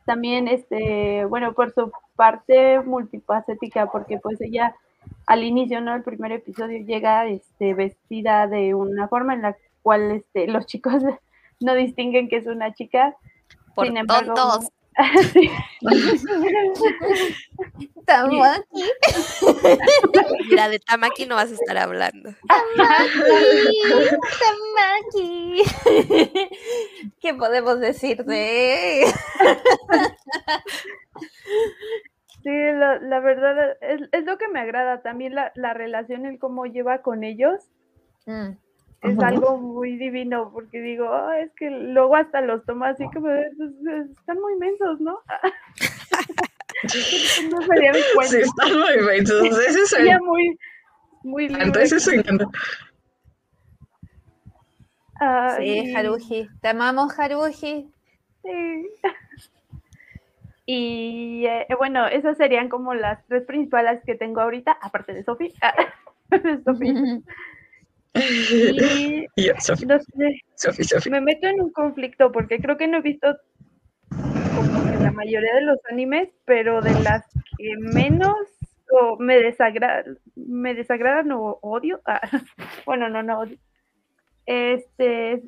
también, 0.05 0.47
este, 0.47 1.25
bueno, 1.25 1.55
por 1.55 1.73
su 1.73 1.91
parte 2.17 2.81
multifacética, 2.81 3.87
porque 3.87 4.19
pues 4.19 4.39
ella 4.43 4.77
al 5.27 5.43
inicio, 5.43 5.81
¿no? 5.81 5.95
El 5.95 6.03
primer 6.03 6.33
episodio 6.33 6.85
llega, 6.85 7.27
este, 7.27 7.73
vestida 7.73 8.47
de 8.47 8.75
una 8.75 9.09
forma 9.09 9.33
en 9.33 9.43
la 9.43 9.57
cual, 9.83 10.11
este, 10.11 10.47
los 10.49 10.67
chicos 10.67 11.03
no 11.61 11.75
distinguen 11.75 12.29
que 12.29 12.37
es 12.37 12.47
una 12.47 12.73
chica. 12.75 13.17
Por 13.75 13.87
Sin 13.87 13.97
embargo, 13.97 14.35
tontos. 14.35 14.71
Sí. 15.33 15.51
Tamaki. 18.07 18.85
Mira, 20.49 20.69
de 20.69 20.79
Tamaki 20.79 21.27
no 21.27 21.35
vas 21.35 21.51
a 21.51 21.55
estar 21.55 21.77
hablando. 21.79 22.31
Tamaki. 24.39 25.63
¿Qué 27.21 27.35
podemos 27.35 27.81
decir 27.81 28.25
de 28.25 29.07
Sí, 32.45 32.51
la, 32.51 32.99
la 33.01 33.21
verdad 33.21 33.77
es, 33.81 34.03
es 34.13 34.25
lo 34.25 34.37
que 34.37 34.49
me 34.49 34.61
agrada 34.61 35.01
también 35.01 35.35
la, 35.35 35.51
la 35.55 35.73
relación, 35.73 36.27
el 36.27 36.39
cómo 36.39 36.67
lleva 36.67 37.01
con 37.01 37.25
ellos. 37.25 37.71
Mm. 38.27 38.51
Es 39.05 39.19
algo 39.21 39.59
muy 39.59 39.97
divino 39.97 40.51
porque 40.53 40.81
digo, 40.81 41.13
"Ah, 41.13 41.39
es 41.41 41.53
que 41.55 41.71
luego 41.71 42.17
hasta 42.17 42.41
los 42.41 42.65
toma 42.65 42.89
así 42.91 43.05
como, 43.13 43.27
"Pues, 43.27 43.47
están 44.19 44.41
muy 44.41 44.57
mensos, 44.57 45.01
¿no? 45.01 45.19
no 47.51 47.63
sería 47.63 47.93
mi 47.93 47.99
cuento. 48.15 48.33
Sí, 48.33 48.39
están 48.41 48.79
muy 48.79 48.97
mensos. 49.07 49.43
Ese 49.69 49.81
es 49.81 49.93
el 49.95 50.21
muy, 50.21 50.59
muy 51.23 51.49
libre. 51.49 51.63
encanto, 51.63 51.81
ese 51.81 51.97
es 51.97 52.07
el 52.09 52.21
encanto. 52.21 52.51
Ah, 55.21 55.55
Sí, 55.59 55.65
y- 55.65 55.95
Haruji. 55.95 56.49
Te 56.61 56.69
amamos, 56.69 57.19
Haruji. 57.19 57.89
sí. 58.43 58.89
Y 60.67 61.45
eh, 61.47 61.67
bueno, 61.77 62.07
esas 62.07 62.39
serían 62.39 62.71
como 62.71 62.95
las 62.95 63.23
tres 63.27 63.45
principales 63.45 64.01
que 64.07 64.15
tengo 64.15 64.41
ahorita, 64.41 64.73
aparte 64.81 65.13
de 65.13 65.23
de 66.31 66.63
Sophie. 66.65 67.23
Y 68.15 69.27
Y 69.37 69.47
yo, 69.49 69.55
Sofi, 69.59 69.87
no 69.87 69.99
sé, 69.99 70.41
Sofi, 70.55 70.85
Sofi. 70.85 71.11
me 71.11 71.21
meto 71.21 71.49
en 71.49 71.61
un 71.61 71.73
conflicto 71.73 72.31
porque 72.31 72.61
creo 72.61 72.77
que 72.77 72.87
no 72.87 72.99
he 72.99 73.03
visto 73.03 73.37
como 74.09 74.85
que 74.85 74.97
la 74.99 75.11
mayoría 75.11 75.55
de 75.55 75.63
los 75.63 75.79
animes, 75.91 76.29
pero 76.45 76.81
de 76.81 76.95
las 77.03 77.25
que 77.59 77.77
menos 77.77 78.37
o 78.93 79.17
me 79.19 79.39
desagradan, 79.39 80.19
me 80.37 80.75
desagradan 80.75 81.33
o 81.33 81.59
odio. 81.63 82.01
ah, 82.07 82.21
bueno, 82.87 83.09
no, 83.09 83.23
no 83.23 83.41
odio. 83.41 83.59
Este, 84.47 85.43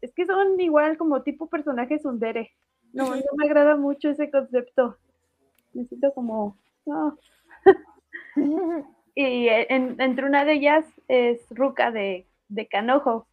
es 0.00 0.14
que 0.14 0.26
son 0.26 0.58
igual 0.60 0.96
como 0.96 1.22
tipo 1.22 1.48
personajes 1.48 2.04
undere. 2.04 2.52
No, 2.92 3.14
no 3.14 3.22
me 3.36 3.46
agrada 3.46 3.76
mucho 3.76 4.10
ese 4.10 4.30
concepto. 4.30 4.96
Me 5.72 5.84
siento 5.84 6.12
como, 6.12 6.58
no. 6.86 7.16
Y 9.14 9.48
eh, 9.48 9.66
en- 9.70 10.00
entre 10.00 10.26
una 10.26 10.44
de 10.44 10.52
ellas 10.54 10.84
es 11.08 11.40
Ruka 11.50 11.90
de, 11.90 12.26
de 12.48 12.66
Canojo. 12.66 13.26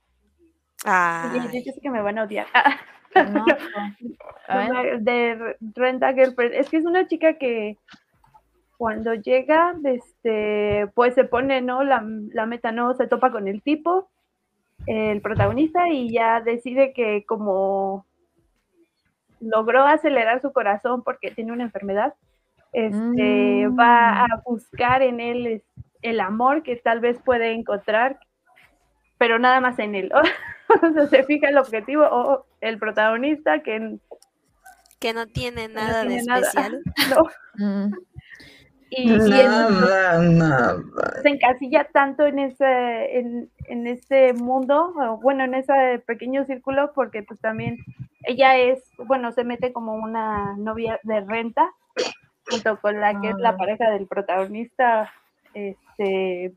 Ay, 0.85 1.39
yo 1.65 1.71
sé 1.73 1.81
que 1.81 1.89
me 1.89 2.01
van 2.01 2.17
a 2.19 2.23
odiar. 2.23 2.47
No. 3.15 3.45
De 4.99 5.55
Renta 5.73 6.13
Girlfriend. 6.13 6.53
Es 6.53 6.69
que 6.69 6.77
es 6.77 6.85
una 6.85 7.07
chica 7.07 7.33
que 7.39 7.77
cuando 8.77 9.15
llega, 9.15 9.73
este, 9.85 10.87
pues 10.93 11.15
se 11.15 11.23
pone, 11.23 11.61
¿no? 11.61 11.83
La, 11.83 12.03
la 12.05 12.45
meta, 12.45 12.71
¿no? 12.71 12.93
Se 12.93 13.07
topa 13.07 13.31
con 13.31 13.47
el 13.47 13.63
tipo, 13.63 14.07
el 14.85 15.19
protagonista, 15.21 15.87
y 15.89 16.11
ya 16.11 16.41
decide 16.41 16.93
que 16.93 17.25
como 17.25 18.05
logró 19.39 19.83
acelerar 19.83 20.41
su 20.41 20.51
corazón 20.53 21.03
porque 21.03 21.31
tiene 21.31 21.51
una 21.53 21.63
enfermedad, 21.63 22.13
este, 22.73 23.67
Mm. 23.67 23.79
va 23.79 24.25
a 24.25 24.27
buscar 24.45 25.01
en 25.01 25.19
él 25.19 25.63
el 26.01 26.19
amor 26.19 26.63
que 26.63 26.75
tal 26.77 26.99
vez 26.99 27.17
puede 27.25 27.51
encontrar, 27.53 28.19
pero 29.17 29.39
nada 29.39 29.59
más 29.61 29.79
en 29.79 29.95
él. 29.95 30.11
o 30.83 30.93
sea, 30.93 31.07
se 31.07 31.23
fija 31.23 31.49
el 31.49 31.57
objetivo 31.57 32.03
o 32.09 32.45
el 32.61 32.77
protagonista 32.79 33.61
que 33.63 33.97
que 34.99 35.13
no 35.13 35.27
tiene 35.27 35.67
nada 35.67 36.03
de 36.03 36.09
tiene 36.09 36.23
nada. 36.25 36.39
especial. 36.41 36.81
no. 37.09 37.27
Mm. 37.55 37.93
Y, 38.89 39.09
y 39.09 39.13
él 39.13 39.47
Nada, 39.49 40.21
nada. 40.21 40.77
se 41.21 41.29
encasilla 41.29 41.87
tanto 41.91 42.25
en 42.25 42.39
ese, 42.39 43.19
en, 43.19 43.51
en 43.67 43.85
ese 43.85 44.31
mundo, 44.33 44.93
o 44.95 45.17
bueno, 45.17 45.43
en 45.43 45.55
ese 45.55 46.01
pequeño 46.07 46.45
círculo, 46.45 46.93
porque 46.95 47.21
pues 47.21 47.39
también 47.41 47.77
ella 48.23 48.55
es, 48.57 48.81
bueno, 48.97 49.31
se 49.33 49.43
mete 49.43 49.73
como 49.73 49.93
una 49.95 50.55
novia 50.57 50.99
de 51.03 51.19
renta, 51.19 51.69
junto 52.49 52.79
con 52.79 52.99
la 52.99 53.19
que 53.19 53.29
es 53.29 53.37
la 53.39 53.49
Ah. 53.49 53.57
pareja 53.57 53.89
del 53.91 54.07
protagonista, 54.07 55.11
este, 55.53 56.53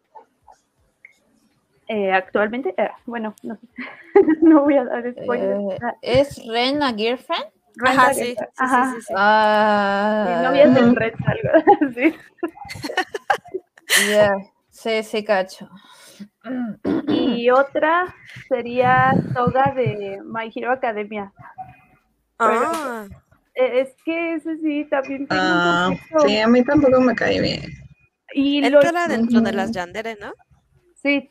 eh, 1.88 2.12
actualmente, 2.12 2.74
eh, 2.76 2.90
bueno, 3.06 3.34
no, 3.42 3.58
no 4.42 4.62
voy 4.62 4.76
a 4.76 4.84
dar 4.84 5.10
spoilers. 5.12 5.60
Eh, 5.60 5.78
¿Es 6.02 6.46
Ren 6.46 6.82
a 6.82 6.92
girlfriend? 6.94 7.44
Ajá, 7.84 8.12
sí, 8.14 8.36
ajá, 8.56 8.84
sí, 8.94 9.00
sí, 9.00 9.00
sí. 9.08 9.14
Ah, 9.16 10.40
novias 10.42 10.74
del 10.74 10.94
renta, 10.96 11.24
algo 11.30 11.88
así. 11.88 12.14
ya. 14.10 14.34
Sí, 14.70 15.02
sí, 15.02 15.24
cacho. 15.24 15.68
Y 17.08 17.50
otra 17.50 18.14
sería 18.48 19.12
Toga 19.34 19.72
de 19.74 20.20
My 20.24 20.50
Hero 20.54 20.72
Academia. 20.72 21.32
Ah, 22.38 23.06
Eh, 23.10 23.14
Es 23.54 23.94
que 24.04 24.34
ese 24.34 24.56
sí 24.58 24.86
también 24.90 25.26
tengo 25.26 25.40
Ah, 25.40 25.90
sí, 26.24 26.38
a 26.38 26.48
mí 26.48 26.64
tampoco 26.64 27.00
me 27.00 27.14
cae 27.14 27.40
bien. 27.40 27.62
Y 28.32 28.60
lo, 28.68 28.80
entra 28.80 29.08
dentro 29.08 29.40
de 29.40 29.52
las 29.52 29.72
yandere, 29.72 30.16
¿no? 30.20 30.32
sí, 31.02 31.28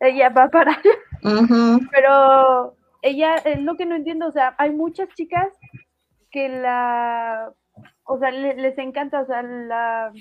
ella 0.00 0.30
va 0.30 0.48
para 0.48 0.72
allá, 0.72 1.42
Ujú. 1.42 1.80
pero 1.92 2.74
ella 3.02 3.36
es 3.36 3.60
lo 3.60 3.76
que 3.76 3.86
no 3.86 3.94
entiendo, 3.94 4.26
o 4.26 4.32
sea, 4.32 4.54
hay 4.58 4.72
muchas 4.72 5.08
chicas 5.14 5.52
que 6.30 6.48
la, 6.48 7.52
o 8.04 8.18
sea, 8.18 8.30
le- 8.30 8.56
les 8.56 8.76
encanta, 8.78 9.20
o 9.20 9.26
sea, 9.26 9.42
la, 9.42 10.12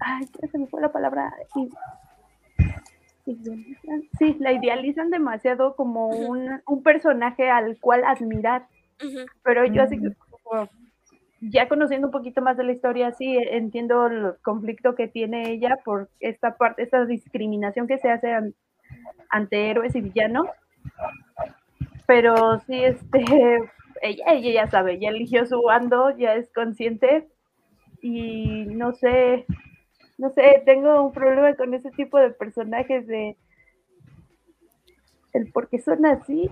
ay, 0.00 0.26
se 0.50 0.58
me 0.58 0.66
fue 0.66 0.80
la 0.80 0.92
palabra, 0.92 1.32
sí, 4.18 4.36
la 4.40 4.52
idealizan 4.52 5.10
demasiado 5.10 5.76
como 5.76 6.08
un, 6.08 6.60
un 6.66 6.82
personaje 6.82 7.50
al 7.50 7.78
cual 7.78 8.04
admirar. 8.04 8.66
Pero 9.42 9.64
yo 9.66 9.82
así 9.82 9.98
Ujú. 9.98 10.14
como 10.30 10.68
ya 11.40 11.68
conociendo 11.68 12.08
un 12.08 12.12
poquito 12.12 12.42
más 12.42 12.56
de 12.56 12.64
la 12.64 12.72
historia, 12.72 13.12
sí 13.12 13.36
entiendo 13.36 14.06
el 14.06 14.34
conflicto 14.42 14.94
que 14.94 15.08
tiene 15.08 15.50
ella 15.50 15.78
por 15.84 16.10
esta 16.20 16.56
parte, 16.56 16.82
esta 16.82 17.06
discriminación 17.06 17.86
que 17.86 17.98
se 17.98 18.10
hace 18.10 18.32
an- 18.32 18.54
ante 19.30 19.70
héroes 19.70 19.94
y 19.94 20.02
villanos. 20.02 20.46
Pero 22.06 22.60
sí, 22.66 22.84
este, 22.84 23.24
ella, 24.02 24.24
ella 24.32 24.52
ya 24.64 24.70
sabe, 24.70 24.98
ya 24.98 25.08
eligió 25.08 25.46
su 25.46 25.62
bando, 25.62 26.16
ya 26.16 26.34
es 26.34 26.52
consciente 26.52 27.28
y 28.02 28.66
no 28.66 28.92
sé, 28.92 29.46
no 30.18 30.30
sé, 30.30 30.62
tengo 30.66 31.02
un 31.02 31.12
problema 31.12 31.54
con 31.54 31.72
ese 31.74 31.90
tipo 31.92 32.18
de 32.18 32.30
personajes 32.30 33.06
de 33.06 33.36
el 35.32 35.50
por 35.52 35.68
qué 35.68 35.78
son 35.78 36.04
así. 36.04 36.50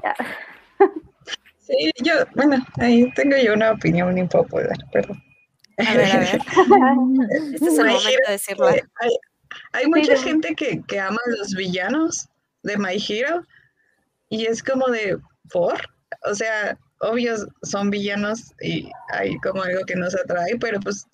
Sí, 1.68 1.90
yo, 2.02 2.14
bueno, 2.34 2.64
ahí 2.76 3.12
tengo 3.12 3.36
yo 3.36 3.52
una 3.52 3.72
opinión 3.72 4.16
impopular, 4.16 4.76
perdón. 4.90 5.22
A 5.76 5.94
ver, 5.94 6.10
a 6.10 6.18
ver. 6.18 6.40
Este 7.52 7.66
es 7.66 7.78
el 7.78 7.86
momento 7.86 8.10
de 8.26 8.32
decirla. 8.32 8.76
Eh, 8.76 8.82
Hay, 9.00 9.10
hay 9.72 9.86
mucha 9.86 10.16
gente 10.16 10.54
que, 10.54 10.82
que 10.88 10.98
ama 10.98 11.18
a 11.26 11.30
los 11.38 11.54
villanos 11.54 12.26
de 12.62 12.78
My 12.78 12.96
Hero 12.96 13.42
y 14.30 14.46
es 14.46 14.62
como 14.62 14.86
de, 14.88 15.18
¿por? 15.50 15.78
O 16.24 16.34
sea, 16.34 16.78
obvios 17.00 17.46
son 17.62 17.90
villanos 17.90 18.54
y 18.62 18.90
hay 19.12 19.36
como 19.38 19.62
algo 19.62 19.84
que 19.84 19.94
nos 19.94 20.14
atrae, 20.14 20.56
pero 20.58 20.80
pues, 20.80 21.06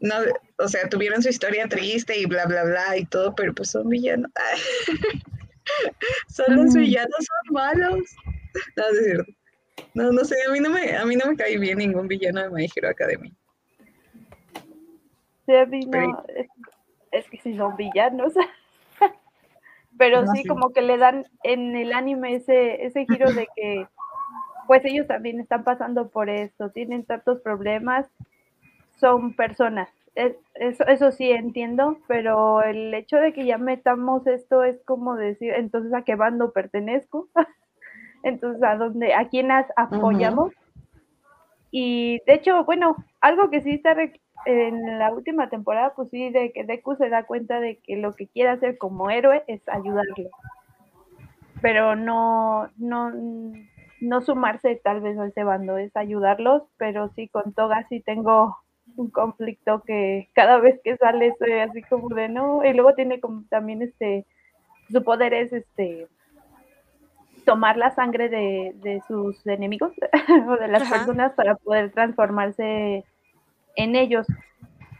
no, 0.00 0.14
o 0.58 0.68
sea, 0.68 0.88
tuvieron 0.88 1.22
su 1.22 1.28
historia 1.28 1.68
triste 1.68 2.18
y 2.18 2.24
bla, 2.24 2.46
bla, 2.46 2.64
bla 2.64 2.96
y 2.96 3.04
todo, 3.04 3.34
pero 3.34 3.52
pues 3.54 3.70
son 3.70 3.88
villanos. 3.90 4.30
son 6.28 6.56
los 6.56 6.74
villanos, 6.74 7.16
son 7.18 7.54
malos. 7.54 8.00
No, 8.76 8.84
es 8.88 9.04
cierto. 9.04 9.32
No, 9.94 10.10
no 10.10 10.24
sé, 10.24 10.36
a 10.48 10.52
mí 10.52 10.60
no 10.60 10.70
me, 10.70 10.96
a 10.96 11.04
mí 11.04 11.16
no 11.16 11.30
me 11.30 11.36
cae 11.36 11.58
bien 11.58 11.78
ningún 11.78 12.08
villano 12.08 12.42
de 12.42 12.50
My 12.50 12.66
Hero 12.74 12.88
Academy. 12.88 13.32
Sí, 15.46 15.54
a 15.54 15.66
mí 15.66 15.84
no, 15.86 16.24
es, 16.28 16.48
es 17.10 17.28
que 17.28 17.38
sí 17.38 17.56
son 17.56 17.76
villanos. 17.76 18.32
Pero 19.98 20.22
No, 20.22 20.32
sí, 20.32 20.42
sí. 20.42 20.48
como 20.48 20.72
que 20.72 20.82
le 20.82 20.96
dan 20.96 21.26
en 21.42 21.76
el 21.76 21.92
anime 21.92 22.34
ese, 22.36 22.84
ese 22.86 23.04
giro 23.06 23.28
de 23.32 23.46
que 23.54 23.86
pues 24.66 24.84
ellos 24.84 25.06
también 25.06 25.40
están 25.40 25.64
pasando 25.64 26.08
por 26.08 26.30
esto, 26.30 26.70
tienen 26.70 27.04
tantos 27.04 27.40
problemas, 27.40 28.06
son 28.98 29.34
personas. 29.34 29.88
Es- 30.14 30.36
Eso, 30.54 30.84
eso 30.86 31.12
sí 31.12 31.30
entiendo, 31.30 31.98
pero 32.08 32.62
el 32.62 32.94
hecho 32.94 33.16
de 33.16 33.32
que 33.32 33.44
ya 33.46 33.58
metamos 33.58 34.26
esto 34.26 34.62
es 34.62 34.80
como 34.84 35.16
decir, 35.16 35.52
entonces 35.54 35.92
a 35.94 36.02
qué 36.04 36.14
bando 36.14 36.52
pertenezco, 36.52 37.28
entonces 38.22 38.62
a 38.62 38.76
dónde, 38.76 39.14
a 39.14 39.28
quién 39.28 39.50
apoyamos. 39.50 40.52
Y 41.70 42.20
de 42.26 42.34
hecho, 42.34 42.64
bueno, 42.64 42.96
algo 43.20 43.50
que 43.50 43.62
sí 43.62 43.72
está 43.72 43.96
en 44.44 44.98
la 44.98 45.12
última 45.12 45.48
temporada, 45.48 45.94
pues 45.94 46.10
sí, 46.10 46.30
de 46.30 46.52
que 46.52 46.64
Deku 46.64 46.96
se 46.96 47.08
da 47.08 47.24
cuenta 47.24 47.60
de 47.60 47.78
que 47.78 47.96
lo 47.96 48.12
que 48.12 48.26
quiere 48.28 48.50
hacer 48.50 48.78
como 48.78 49.10
héroe 49.10 49.42
es 49.46 49.66
ayudarlo. 49.68 50.30
Pero 51.60 51.96
no, 51.96 52.68
no, 52.76 53.12
no 54.00 54.20
sumarse 54.20 54.80
tal 54.82 55.00
vez 55.00 55.18
a 55.18 55.26
ese 55.26 55.44
bando, 55.44 55.78
es 55.78 55.96
ayudarlos, 55.96 56.64
pero 56.76 57.08
sí 57.14 57.28
con 57.28 57.52
Toga 57.52 57.86
sí 57.88 58.00
tengo 58.00 58.56
un 58.96 59.10
conflicto 59.10 59.82
que 59.82 60.28
cada 60.34 60.58
vez 60.58 60.78
que 60.82 60.96
sale 60.96 61.28
estoy 61.28 61.52
así 61.52 61.82
como 61.82 62.08
de 62.14 62.28
no, 62.28 62.64
y 62.64 62.72
luego 62.74 62.94
tiene 62.94 63.20
como 63.20 63.44
también 63.48 63.80
este, 63.80 64.26
su 64.90 65.02
poder 65.02 65.32
es 65.32 65.52
este 65.52 66.08
tomar 67.44 67.76
la 67.76 67.90
sangre 67.94 68.28
de, 68.28 68.72
de 68.76 69.00
sus 69.08 69.46
enemigos 69.46 69.92
o 70.48 70.56
de 70.56 70.68
las 70.68 70.82
Ajá. 70.82 70.96
personas 70.96 71.32
para 71.32 71.54
poder 71.56 71.90
transformarse 71.92 73.04
en 73.76 73.96
ellos, 73.96 74.26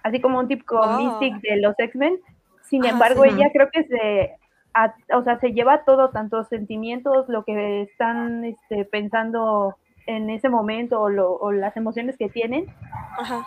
así 0.03 0.21
como 0.21 0.39
un 0.39 0.49
tipo 0.49 0.77
Oh. 0.81 0.97
Mystic 0.97 1.41
de 1.43 1.57
los 1.61 1.79
X-Men. 1.79 2.19
Sin 2.63 2.83
Ajá, 2.85 2.93
embargo, 2.93 3.23
sí. 3.25 3.31
ella 3.35 3.51
creo 3.53 3.69
que 3.71 3.85
se, 3.85 4.37
a- 4.75 4.95
o 5.15 5.23
sea, 5.23 5.39
se 5.41 5.53
lleva 5.53 5.85
todo, 5.85 6.11
tanto 6.11 6.43
sentimientos, 6.45 7.29
lo 7.29 7.45
que 7.45 7.83
están 7.83 8.45
este, 8.45 8.85
pensando 8.85 9.77
en 10.07 10.31
ese 10.31 10.49
momento 10.49 11.01
o, 11.01 11.09
lo- 11.11 11.35
o 11.35 11.53
las 11.53 11.77
emociones 11.77 12.17
que 12.17 12.29
tienen, 12.29 12.67
Ajá. 13.19 13.47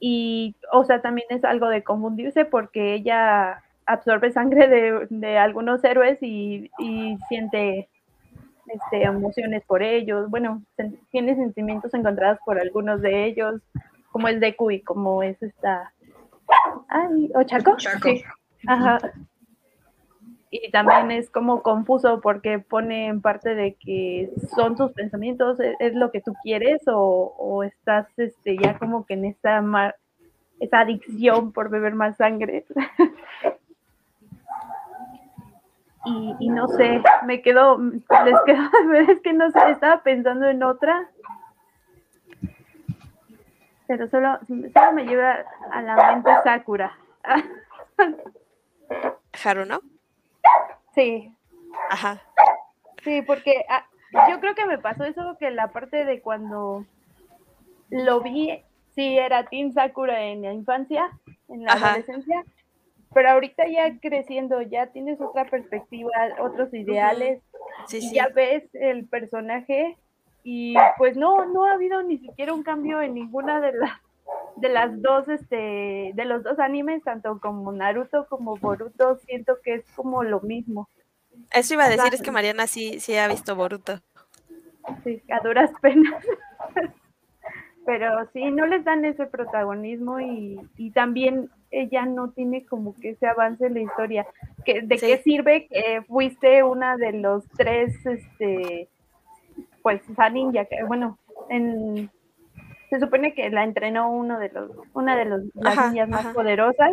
y, 0.00 0.54
o 0.72 0.84
sea, 0.84 1.00
también 1.02 1.26
es 1.30 1.44
algo 1.44 1.68
de 1.68 1.82
confundirse 1.82 2.44
porque 2.44 2.94
ella 2.94 3.62
absorbe 3.86 4.32
sangre 4.32 4.68
de, 4.68 5.06
de 5.10 5.38
algunos 5.38 5.82
héroes 5.84 6.18
y, 6.22 6.70
y 6.78 7.16
siente 7.28 7.88
este, 8.66 9.02
emociones 9.02 9.64
por 9.66 9.82
ellos, 9.82 10.30
bueno, 10.30 10.62
tiene 11.10 11.34
sentimientos 11.34 11.92
encontrados 11.94 12.38
por 12.44 12.58
algunos 12.60 13.02
de 13.02 13.24
ellos, 13.26 13.60
como 14.10 14.28
es 14.28 14.40
Deku 14.40 14.70
y 14.70 14.80
como 14.82 15.22
es 15.22 15.42
esta... 15.42 15.92
Ay, 16.88 17.30
¿o 17.34 17.42
Chaco? 17.44 17.76
Chaco. 17.76 18.08
Sí, 18.08 18.22
ajá. 18.66 18.98
Y 20.50 20.70
también 20.70 21.10
es 21.10 21.30
como 21.30 21.62
confuso 21.62 22.20
porque 22.20 22.58
pone 22.58 23.06
en 23.06 23.22
parte 23.22 23.54
de 23.54 23.74
que 23.74 24.30
son 24.54 24.76
sus 24.76 24.92
pensamientos, 24.92 25.58
es, 25.60 25.74
es 25.80 25.94
lo 25.94 26.10
que 26.10 26.20
tú 26.20 26.34
quieres 26.42 26.82
o, 26.88 27.34
o 27.38 27.62
estás 27.64 28.06
este, 28.18 28.58
ya 28.58 28.78
como 28.78 29.06
que 29.06 29.14
en 29.14 29.24
esa, 29.24 29.62
ma- 29.62 29.94
esa 30.60 30.80
adicción 30.80 31.52
por 31.52 31.70
beber 31.70 31.94
más 31.94 32.18
sangre. 32.18 32.66
y, 36.04 36.36
y 36.40 36.48
no 36.48 36.68
sé, 36.68 37.02
me 37.24 37.42
quedo, 37.42 37.78
les 37.78 38.40
quedo, 38.46 38.62
es 39.08 39.20
que 39.20 39.32
no 39.32 39.50
sé, 39.50 39.70
estaba 39.70 40.02
pensando 40.02 40.46
en 40.48 40.62
otra, 40.62 41.08
pero 43.86 44.08
solo, 44.08 44.38
solo 44.46 44.92
me 44.94 45.04
lleva 45.04 45.44
a 45.70 45.82
la 45.82 46.12
mente 46.12 46.30
Sakura. 46.44 46.96
Haruno. 49.44 49.80
sí, 50.94 51.34
Ajá. 51.90 52.20
Sí, 53.02 53.22
porque 53.22 53.64
ah, 53.68 53.86
yo 54.28 54.40
creo 54.40 54.54
que 54.54 54.66
me 54.66 54.78
pasó 54.78 55.04
eso 55.04 55.36
que 55.38 55.50
la 55.50 55.68
parte 55.72 56.04
de 56.04 56.20
cuando 56.20 56.84
lo 57.90 58.20
vi, 58.20 58.62
sí 58.94 59.18
era 59.18 59.44
Team 59.44 59.72
Sakura 59.72 60.20
en 60.22 60.42
la 60.42 60.52
infancia, 60.52 61.10
en 61.48 61.64
la 61.64 61.72
Ajá. 61.72 61.88
adolescencia, 61.88 62.44
pero 63.14 63.30
ahorita 63.30 63.66
ya 63.68 63.98
creciendo, 64.00 64.62
ya 64.62 64.86
tienes 64.88 65.20
otra 65.20 65.44
perspectiva, 65.46 66.10
otros 66.40 66.72
ideales, 66.74 67.40
Sí, 67.86 67.98
y 67.98 68.00
sí. 68.02 68.14
ya 68.14 68.28
ves 68.28 68.64
el 68.74 69.06
personaje 69.06 69.96
y 70.44 70.74
pues 70.98 71.16
no, 71.16 71.46
no 71.46 71.66
ha 71.66 71.72
habido 71.72 72.02
ni 72.02 72.18
siquiera 72.18 72.52
un 72.52 72.62
cambio 72.62 73.00
en 73.00 73.14
ninguna 73.14 73.60
de 73.60 73.72
las 73.72 74.00
de 74.56 74.68
las 74.68 75.00
dos, 75.02 75.28
este, 75.28 76.12
de 76.14 76.24
los 76.24 76.42
dos 76.42 76.58
animes, 76.58 77.02
tanto 77.02 77.38
como 77.40 77.72
Naruto 77.72 78.26
como 78.28 78.56
Boruto, 78.56 79.16
siento 79.26 79.58
que 79.62 79.74
es 79.74 79.84
como 79.96 80.22
lo 80.22 80.40
mismo. 80.40 80.88
Eso 81.50 81.74
iba 81.74 81.84
a 81.84 81.88
decir, 81.88 82.12
es 82.14 82.22
que 82.22 82.30
Mariana 82.30 82.66
sí, 82.66 83.00
sí 83.00 83.16
ha 83.16 83.28
visto 83.28 83.56
Boruto. 83.56 84.00
Sí, 85.04 85.22
a 85.30 85.40
duras 85.40 85.70
penas. 85.80 86.24
Pero 87.86 88.28
sí, 88.32 88.50
no 88.50 88.66
les 88.66 88.84
dan 88.84 89.04
ese 89.04 89.26
protagonismo 89.26 90.20
y, 90.20 90.60
y 90.76 90.92
también 90.92 91.50
ella 91.72 92.06
no 92.06 92.30
tiene 92.30 92.64
como 92.66 92.94
que 92.94 93.10
ese 93.10 93.26
avance 93.26 93.66
en 93.66 93.74
la 93.74 93.80
historia. 93.80 94.26
Que, 94.64 94.82
¿De 94.82 94.98
Sí. 94.98 95.06
qué 95.06 95.18
sirve 95.22 95.66
que 95.66 96.02
fuiste 96.06 96.62
una 96.62 96.96
de 96.96 97.12
los 97.12 97.44
tres, 97.56 97.94
este, 98.06 98.88
pues, 99.82 100.02
ninja 100.32 100.64
que, 100.66 100.84
bueno, 100.84 101.18
en, 101.48 102.10
se 102.90 103.00
supone 103.00 103.34
que 103.34 103.50
la 103.50 103.64
entrenó 103.64 104.10
uno 104.12 104.38
de 104.38 104.50
los, 104.50 104.70
una 104.92 105.16
de 105.16 105.24
los, 105.24 105.42
las 105.54 105.76
Ajá, 105.78 105.88
ninjas 105.90 106.08
más 106.08 106.20
ajá. 106.26 106.34
poderosas 106.34 106.92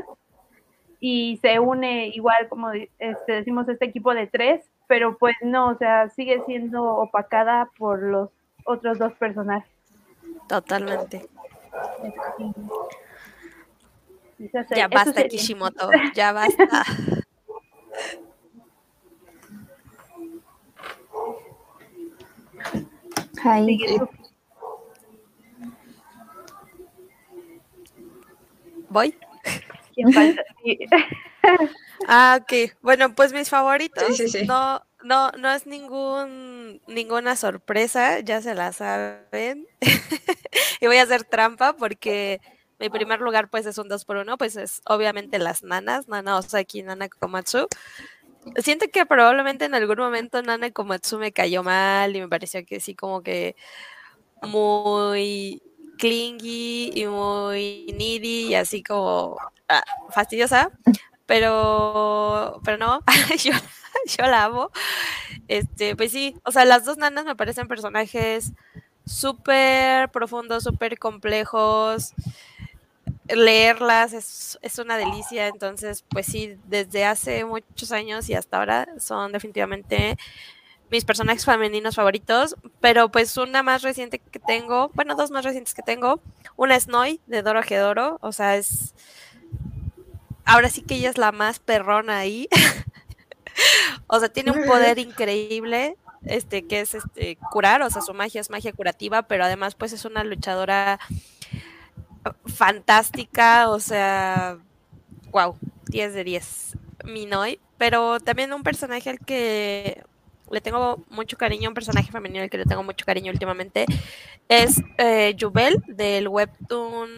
y 1.00 1.38
se 1.42 1.60
une 1.60 2.08
igual 2.08 2.48
como 2.50 2.72
este, 2.72 3.32
decimos 3.32 3.68
este 3.70 3.86
equipo 3.86 4.14
de 4.14 4.28
tres, 4.28 4.66
pero 4.88 5.18
pues 5.18 5.36
no, 5.42 5.70
o 5.70 5.78
sea, 5.78 6.10
sigue 6.10 6.42
siendo 6.46 6.84
opacada 6.84 7.70
por 7.78 8.02
los 8.02 8.30
otros 8.66 8.98
dos 8.98 9.14
personajes. 9.14 9.70
Totalmente. 10.48 11.18
Eso 11.18 12.90
Ya 14.76 14.88
basta, 14.88 15.14
sería. 15.14 15.30
Kishimoto. 15.30 15.92
Ya 16.16 16.32
basta. 16.32 16.66
Ay. 23.44 23.80
¿Voy? 28.90 29.16
¿Quién 29.94 30.14
falta? 30.14 30.44
Sí. 30.62 30.78
Ah, 32.06 32.38
ok. 32.42 32.74
Bueno, 32.82 33.16
pues 33.16 33.32
mis 33.32 33.50
favoritos. 33.50 34.04
Sí, 34.18 34.28
sí, 34.28 34.40
sí. 34.40 34.46
No, 34.46 34.84
no, 35.04 35.32
no 35.32 35.50
es 35.52 35.66
ningún, 35.66 36.82
ninguna 36.86 37.38
sorpresa, 37.38 38.20
ya 38.20 38.42
se 38.42 38.56
la 38.56 38.74
saben. 38.74 39.66
y 40.82 40.88
voy 40.88 40.98
a 40.98 41.04
hacer 41.04 41.24
trampa 41.24 41.78
porque 41.78 42.42
mi 42.80 42.90
primer 42.90 43.20
lugar, 43.22 43.50
pues, 43.50 43.66
es 43.66 43.78
un 43.78 43.90
2 43.90 44.06
por 44.06 44.18
1 44.18 44.38
pues 44.38 44.56
es 44.56 44.82
obviamente 44.86 45.40
las 45.40 45.64
nanas, 45.64 46.08
Nana 46.08 46.38
Osaki 46.38 46.84
Nana 46.84 47.10
Komatsu. 47.10 47.68
Siento 48.58 48.86
que 48.92 49.06
probablemente 49.06 49.66
en 49.66 49.76
algún 49.76 49.98
momento 49.98 50.42
Nana 50.42 50.72
Komatsu 50.72 51.20
me 51.20 51.32
cayó 51.34 51.64
mal 51.64 52.16
y 52.16 52.22
me 52.22 52.30
pareció 52.30 52.66
que 52.66 52.80
sí, 52.80 52.96
como 52.96 53.22
que 53.22 53.56
muy 54.42 55.62
clingy 55.98 56.92
y 56.96 57.06
muy 57.08 57.94
needy 57.98 58.48
y 58.48 58.56
así 58.56 58.82
como 58.82 59.38
ah, 59.68 59.84
fastidiosa, 60.10 60.72
pero, 61.26 62.62
pero 62.64 62.78
no, 62.78 63.02
yo, 63.44 63.52
yo 64.18 64.26
la 64.26 64.46
amo. 64.46 64.72
Este, 65.48 65.96
pues 65.96 66.12
sí, 66.12 66.36
o 66.44 66.52
sea, 66.52 66.66
las 66.66 66.86
dos 66.86 66.98
nanas 66.98 67.26
me 67.26 67.36
parecen 67.36 67.68
personajes 67.68 68.54
súper 69.06 70.10
profundos, 70.12 70.64
súper 70.64 70.98
complejos. 70.98 72.14
Leerlas 73.36 74.14
es, 74.14 74.60
es 74.62 74.80
una 74.80 74.98
delicia, 74.98 75.48
entonces, 75.48 76.04
pues 76.10 76.26
sí, 76.26 76.58
desde 76.66 77.06
hace 77.06 77.46
muchos 77.46 77.92
años 77.92 78.30
y 78.30 78.34
hasta 78.34 78.58
ahora 78.58 78.88
son 79.00 79.32
definitivamente 79.32 80.18
mis 80.90 81.06
personajes 81.06 81.46
femeninos 81.46 81.96
favoritos, 81.96 82.56
pero 82.80 83.10
pues 83.10 83.38
una 83.38 83.62
más 83.64 83.84
reciente 83.84 84.20
que 84.20 84.40
tengo, 84.40 84.90
bueno, 84.94 85.16
dos 85.16 85.32
más 85.32 85.46
recientes 85.46 85.74
que 85.74 85.84
tengo, 85.84 86.20
una 86.56 86.76
es 86.76 86.88
Noi 86.88 87.22
de 87.28 87.44
Doro 87.44 87.62
Gedoro, 87.62 88.18
o 88.22 88.32
sea, 88.32 88.56
es 88.58 88.96
ahora 90.46 90.70
sí 90.70 90.82
que 90.82 90.96
ella 90.96 91.10
es 91.10 91.18
la 91.18 91.32
más 91.32 91.60
perrona 91.60 92.18
ahí. 92.18 92.48
o 94.08 94.20
sea, 94.20 94.30
tiene 94.30 94.52
un 94.52 94.66
poder 94.66 94.98
increíble, 95.00 95.96
este, 96.26 96.66
que 96.66 96.82
es 96.82 96.96
este 96.96 97.38
curar, 97.52 97.82
o 97.82 97.90
sea, 97.90 98.02
su 98.02 98.14
magia 98.14 98.42
es 98.42 98.50
magia 98.50 98.74
curativa, 98.74 99.24
pero 99.24 99.46
además 99.46 99.76
pues 99.76 99.94
es 99.94 100.06
una 100.06 100.24
luchadora 100.24 101.00
fantástica, 102.46 103.70
o 103.70 103.80
sea, 103.80 104.58
wow, 105.32 105.58
10 105.88 106.14
de 106.14 106.24
10, 106.24 106.78
Minoi, 107.06 107.60
pero 107.78 108.20
también 108.20 108.54
un 108.54 108.64
personaje 108.64 109.10
al 109.10 109.20
que 109.20 110.04
le 110.52 110.62
tengo 110.62 111.04
mucho 111.10 111.38
cariño, 111.38 111.70
un 111.70 111.76
personaje 111.76 112.12
femenino 112.12 112.44
al 112.44 112.50
que 112.50 112.58
le 112.58 112.66
tengo 112.66 112.84
mucho 112.84 113.06
cariño 113.06 113.32
últimamente, 113.32 113.86
es 114.48 114.82
eh, 114.98 115.36
Jubel 115.40 115.84
del 115.88 116.28
webtoon... 116.28 117.10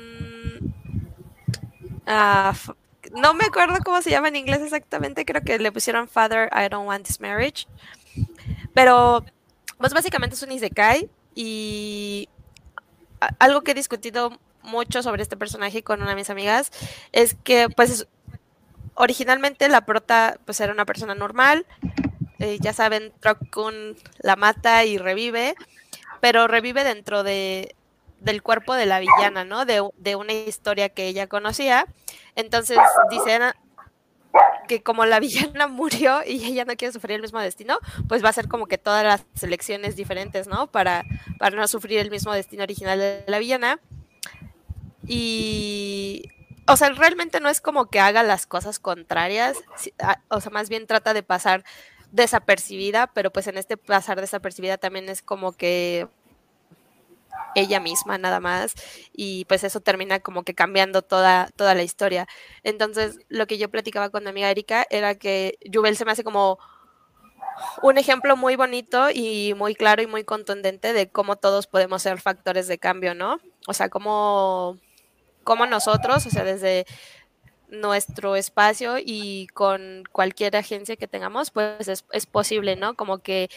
ah, 2.05 2.53
no 3.15 3.33
me 3.33 3.45
acuerdo 3.45 3.77
cómo 3.83 4.01
se 4.01 4.11
llama 4.11 4.27
en 4.27 4.35
inglés 4.35 4.61
exactamente, 4.61 5.25
creo 5.25 5.41
que 5.41 5.57
le 5.59 5.71
pusieron 5.71 6.07
Father, 6.07 6.49
I 6.53 6.69
Don't 6.69 6.87
Want 6.87 7.05
This 7.05 7.19
Marriage. 7.19 7.67
Pero, 8.73 9.25
pues 9.77 9.93
básicamente 9.93 10.35
es 10.35 10.43
un 10.43 10.51
isekai 10.51 11.09
y 11.33 12.29
algo 13.39 13.61
que 13.61 13.71
he 13.71 13.75
discutido 13.75 14.39
mucho 14.63 15.03
sobre 15.03 15.23
este 15.23 15.37
personaje 15.37 15.83
con 15.83 16.01
una 16.01 16.11
de 16.11 16.15
mis 16.15 16.29
amigas 16.29 16.71
es 17.11 17.35
que, 17.43 17.67
pues, 17.69 17.89
es- 17.91 18.07
originalmente 18.95 19.67
la 19.69 19.81
prota, 19.85 20.37
pues, 20.45 20.59
era 20.59 20.73
una 20.73 20.85
persona 20.85 21.15
normal. 21.15 21.65
eh, 22.39 22.57
ya 22.59 22.73
saben, 22.73 23.13
Trock-kun 23.21 23.95
la 24.19 24.35
mata 24.35 24.83
y 24.83 24.97
revive, 24.97 25.53
pero 26.21 26.47
revive 26.47 26.83
dentro 26.83 27.21
de, 27.23 27.75
del 28.19 28.41
cuerpo 28.41 28.73
de 28.73 28.87
la 28.87 28.99
villana, 28.99 29.43
¿no? 29.45 29.65
De, 29.65 29.87
de 29.97 30.15
una 30.15 30.33
historia 30.33 30.89
que 30.89 31.05
ella 31.07 31.27
conocía. 31.27 31.85
Entonces, 32.35 32.79
dicen 33.11 33.43
que 34.67 34.81
como 34.81 35.05
la 35.05 35.19
villana 35.21 35.67
murió 35.67 36.21
y 36.25 36.43
ella 36.45 36.65
no 36.65 36.75
quiere 36.75 36.91
sufrir 36.93 37.15
el 37.17 37.21
mismo 37.21 37.39
destino, 37.39 37.77
pues 38.07 38.23
va 38.23 38.29
a 38.29 38.33
ser 38.33 38.47
como 38.47 38.65
que 38.65 38.77
todas 38.79 39.03
las 39.03 39.23
elecciones 39.43 39.95
diferentes, 39.95 40.47
¿no? 40.47 40.65
Para, 40.71 41.03
para 41.37 41.55
no 41.55 41.67
sufrir 41.67 41.99
el 41.99 42.09
mismo 42.09 42.33
destino 42.33 42.63
original 42.63 42.97
de 42.97 43.23
la 43.27 43.37
villana. 43.39 43.79
Y, 45.07 46.23
o 46.67 46.77
sea, 46.77 46.89
realmente 46.91 47.39
no 47.39 47.49
es 47.49 47.61
como 47.61 47.89
que 47.89 47.99
haga 47.99 48.23
las 48.23 48.45
cosas 48.45 48.79
contrarias, 48.79 49.57
si- 49.77 49.93
a- 49.99 50.21
o 50.29 50.41
sea, 50.41 50.51
más 50.51 50.69
bien 50.69 50.87
trata 50.87 51.13
de 51.13 51.23
pasar 51.23 51.63
desapercibida, 52.11 53.07
pero 53.13 53.31
pues 53.31 53.47
en 53.47 53.57
este 53.57 53.77
pasar 53.77 54.19
desapercibida 54.21 54.77
también 54.77 55.09
es 55.09 55.21
como 55.21 55.53
que 55.53 56.07
ella 57.55 57.79
misma 57.79 58.17
nada 58.17 58.39
más 58.39 58.73
y 59.11 59.45
pues 59.45 59.63
eso 59.63 59.81
termina 59.81 60.19
como 60.19 60.43
que 60.43 60.53
cambiando 60.53 61.01
toda, 61.01 61.49
toda 61.55 61.75
la 61.75 61.83
historia. 61.83 62.27
Entonces, 62.63 63.17
lo 63.27 63.45
que 63.47 63.57
yo 63.57 63.69
platicaba 63.69 64.09
con 64.09 64.23
mi 64.23 64.29
amiga 64.29 64.49
Erika 64.49 64.85
era 64.89 65.15
que 65.15 65.57
Jubel 65.73 65.97
se 65.97 66.05
me 66.05 66.11
hace 66.11 66.23
como 66.23 66.59
un 67.81 67.97
ejemplo 67.97 68.35
muy 68.37 68.55
bonito 68.55 69.09
y 69.13 69.53
muy 69.55 69.75
claro 69.75 70.01
y 70.01 70.07
muy 70.07 70.23
contundente 70.23 70.93
de 70.93 71.09
cómo 71.09 71.35
todos 71.35 71.67
podemos 71.67 72.01
ser 72.01 72.19
factores 72.19 72.67
de 72.67 72.77
cambio, 72.79 73.13
¿no? 73.15 73.37
O 73.67 73.73
sea, 73.73 73.89
cómo, 73.89 74.77
cómo 75.43 75.65
nosotros, 75.65 76.25
o 76.25 76.29
sea, 76.29 76.43
desde 76.43 76.85
nuestro 77.69 78.35
espacio 78.35 78.95
y 78.99 79.47
con 79.53 80.03
cualquier 80.11 80.55
agencia 80.57 80.97
que 80.97 81.07
tengamos, 81.07 81.51
pues 81.51 81.87
es, 81.87 82.05
es 82.11 82.25
posible, 82.25 82.75
¿no? 82.75 82.95
Como 82.95 83.19
que 83.19 83.49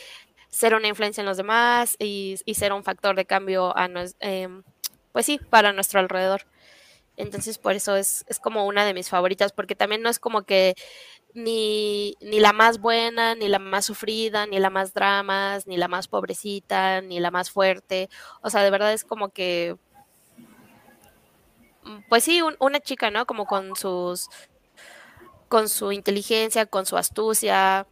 ser 0.54 0.74
una 0.74 0.86
influencia 0.88 1.20
en 1.20 1.26
los 1.26 1.36
demás 1.36 1.96
y, 1.98 2.38
ser 2.54 2.72
un 2.72 2.84
factor 2.84 3.16
de 3.16 3.24
cambio 3.24 3.76
a 3.76 3.88
em, 4.20 4.62
pues 5.12 5.26
sí, 5.26 5.40
para 5.50 5.72
nuestro 5.72 5.98
alrededor. 6.00 6.46
Entonces, 7.16 7.58
por 7.58 7.74
eso 7.74 7.96
es, 7.96 8.24
es 8.28 8.38
como 8.38 8.66
una 8.66 8.84
de 8.84 8.94
mis 8.94 9.08
favoritas, 9.08 9.52
porque 9.52 9.74
también 9.74 10.02
no 10.02 10.08
es 10.08 10.18
como 10.20 10.42
que 10.42 10.74
ni, 11.34 12.16
ni 12.20 12.40
la 12.40 12.52
más 12.52 12.78
buena, 12.78 13.34
ni 13.34 13.48
la 13.48 13.58
más 13.58 13.84
sufrida, 13.84 14.46
ni 14.46 14.60
la 14.60 14.70
más 14.70 14.94
dramas, 14.94 15.66
ni 15.66 15.76
la 15.76 15.88
más 15.88 16.08
pobrecita, 16.08 17.00
ni 17.00 17.20
la 17.20 17.32
más 17.32 17.50
fuerte. 17.50 18.08
O 18.40 18.50
sea, 18.50 18.62
de 18.62 18.70
verdad 18.70 18.92
es 18.92 19.04
como 19.04 19.30
que, 19.30 19.76
pues 22.08 22.24
sí, 22.24 22.42
un- 22.42 22.56
una 22.60 22.80
chica, 22.80 23.10
¿no? 23.10 23.26
Como 23.26 23.46
con 23.46 23.74
sus, 23.76 24.28
con 25.48 25.68
su 25.68 25.92
inteligencia, 25.92 26.66
con 26.66 26.86
su 26.86 26.96
astucia, 26.96 27.86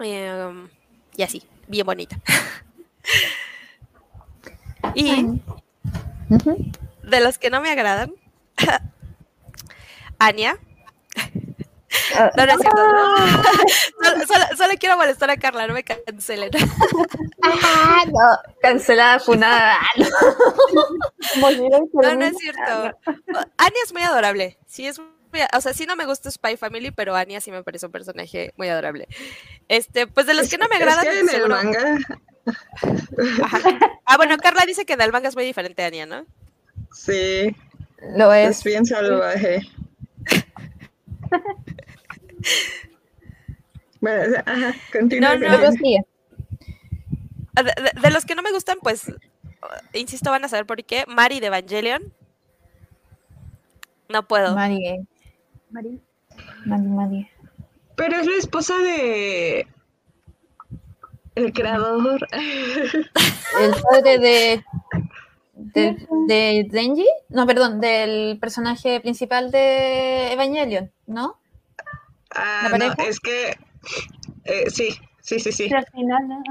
em, 0.00 0.68
y 1.16 1.22
así, 1.22 1.42
bien 1.68 1.86
bonita. 1.86 2.18
y 4.94 5.40
de 7.02 7.20
los 7.20 7.38
que 7.38 7.50
no 7.50 7.60
me 7.60 7.70
agradan, 7.70 8.12
Anya. 10.18 10.56
Ah, 12.16 12.30
No, 12.36 12.46
no 12.46 12.52
es 12.52 12.58
cierto. 12.60 12.80
Solo, 14.02 14.26
solo- 14.26 14.56
solo 14.56 14.72
quiero 14.78 14.96
molestar 14.96 15.30
a 15.30 15.36
Carla, 15.36 15.66
no 15.66 15.74
me 15.74 15.82
cancelen. 15.84 16.50
Ah, 17.42 18.02
no. 18.06 18.52
Cancelada, 18.62 19.18
funada. 19.18 19.76
Ah, 19.80 19.88
no. 19.96 20.06
No, 21.40 22.24
es 22.24 22.36
cierto. 22.38 22.98
Anya 23.58 23.80
es 23.84 23.92
muy 23.92 24.02
adorable. 24.02 24.58
Sí, 24.66 24.86
es 24.86 24.98
muy- 24.98 25.08
o 25.52 25.60
sea, 25.60 25.72
sí 25.74 25.86
no 25.86 25.96
me 25.96 26.06
gusta 26.06 26.30
Spy 26.30 26.56
Family, 26.56 26.90
pero 26.92 27.14
Anya 27.14 27.40
sí 27.40 27.50
me 27.50 27.62
parece 27.62 27.86
un 27.86 27.92
personaje 27.92 28.52
muy 28.56 28.68
adorable. 28.68 29.08
Este, 29.68 30.06
pues 30.06 30.26
de 30.26 30.34
los 30.34 30.48
que 30.48 30.58
no 30.58 30.68
me 30.68 30.76
Es 30.76 30.82
agradan, 30.82 31.04
que 31.04 31.20
en 31.20 31.28
el 31.28 31.48
manga, 31.48 31.98
Ajá. 33.44 33.60
Ah, 34.04 34.16
bueno, 34.16 34.36
Carla 34.38 34.62
dice 34.66 34.84
que 34.86 34.96
del 34.96 35.10
manga 35.12 35.28
es 35.28 35.34
muy 35.34 35.44
diferente 35.44 35.82
a 35.82 35.86
Anya, 35.86 36.06
¿no? 36.06 36.24
sí, 36.92 37.54
Lo 38.16 38.32
es 38.32 38.58
es. 38.58 38.64
bien 38.64 38.86
salvaje. 38.86 39.60
Bueno, 44.00 44.36
ajá, 44.44 44.74
continúa. 44.92 45.36
No, 45.36 45.48
no. 45.48 45.56
Ah, 47.56 47.62
De, 47.62 47.72
de- 47.82 48.00
de 48.00 48.10
los 48.10 48.24
que 48.26 48.34
no 48.34 48.42
me 48.42 48.52
gustan, 48.52 48.78
pues, 48.82 49.10
insisto, 49.94 50.30
van 50.30 50.44
a 50.44 50.48
saber 50.48 50.66
por 50.66 50.84
qué. 50.84 51.04
Mari 51.08 51.40
de 51.40 51.46
Evangelion. 51.46 52.12
No 54.08 54.26
puedo. 54.28 54.54
Mari, 54.54 55.00
Mari. 55.70 56.00
Mari, 56.66 56.82
Mari. 56.86 57.30
Pero 57.96 58.16
es 58.18 58.26
la 58.26 58.36
esposa 58.36 58.76
de 58.78 59.66
el 61.34 61.52
creador. 61.52 62.26
El 63.60 63.74
padre 63.82 64.18
de, 64.18 64.64
de, 65.54 66.06
de 66.28 66.66
Denji, 66.70 67.06
no, 67.30 67.46
perdón, 67.46 67.80
del 67.80 68.38
personaje 68.38 69.00
principal 69.00 69.50
de 69.50 70.32
Evangelion, 70.32 70.92
¿no? 71.06 71.38
Ah, 72.36 72.68
¿La 72.70 72.78
no, 72.78 72.94
es 73.04 73.20
que 73.20 73.56
eh, 74.44 74.70
sí, 74.70 74.88
sí, 75.20 75.40
sí, 75.40 75.52
sí. 75.52 75.64
Y 75.70 75.74
al 75.74 75.86
final, 75.86 76.28
¿no? 76.28 76.42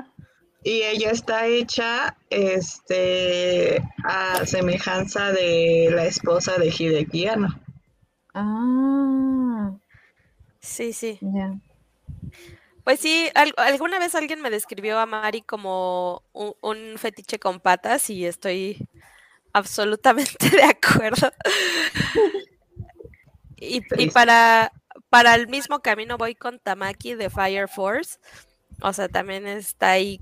Y 0.64 0.82
ella 0.82 1.12
está 1.12 1.46
hecha 1.46 2.18
este 2.30 3.82
a 4.04 4.46
semejanza 4.46 5.32
de 5.32 5.90
la 5.94 6.06
esposa 6.06 6.58
de 6.58 6.74
Hideki 6.78 7.28
Anno. 7.28 7.60
Ah, 8.34 9.72
Sí, 10.60 10.94
sí. 10.94 11.20
ya. 11.22 11.54
Pues 12.84 13.00
sí, 13.00 13.30
al- 13.34 13.54
alguna 13.58 14.00
vez 14.00 14.14
alguien 14.16 14.42
me 14.42 14.50
describió 14.50 15.00
a 15.00 15.06
Mari 15.06 15.42
como 15.42 16.22
un, 16.34 16.54
un 16.62 16.98
fetiche 16.98 17.40
con 17.40 17.60
patas 17.60 18.10
y 18.10 18.26
estoy 18.26 18.88
absolutamente 19.54 20.38
de 20.52 20.64
acuerdo. 20.64 21.32
Y, 23.58 23.82
para, 24.12 24.72
para 25.16 25.34
el 25.36 25.48
mismo 25.48 25.80
camino 25.80 26.18
voy 26.18 26.36
con 26.36 26.60
Tamaki 26.60 27.16
de 27.16 27.30
Fire 27.30 27.70
Force. 27.70 28.20
O 28.82 28.92
sea, 28.92 29.08
también 29.08 29.48
está 29.48 29.92
ahí 29.92 30.20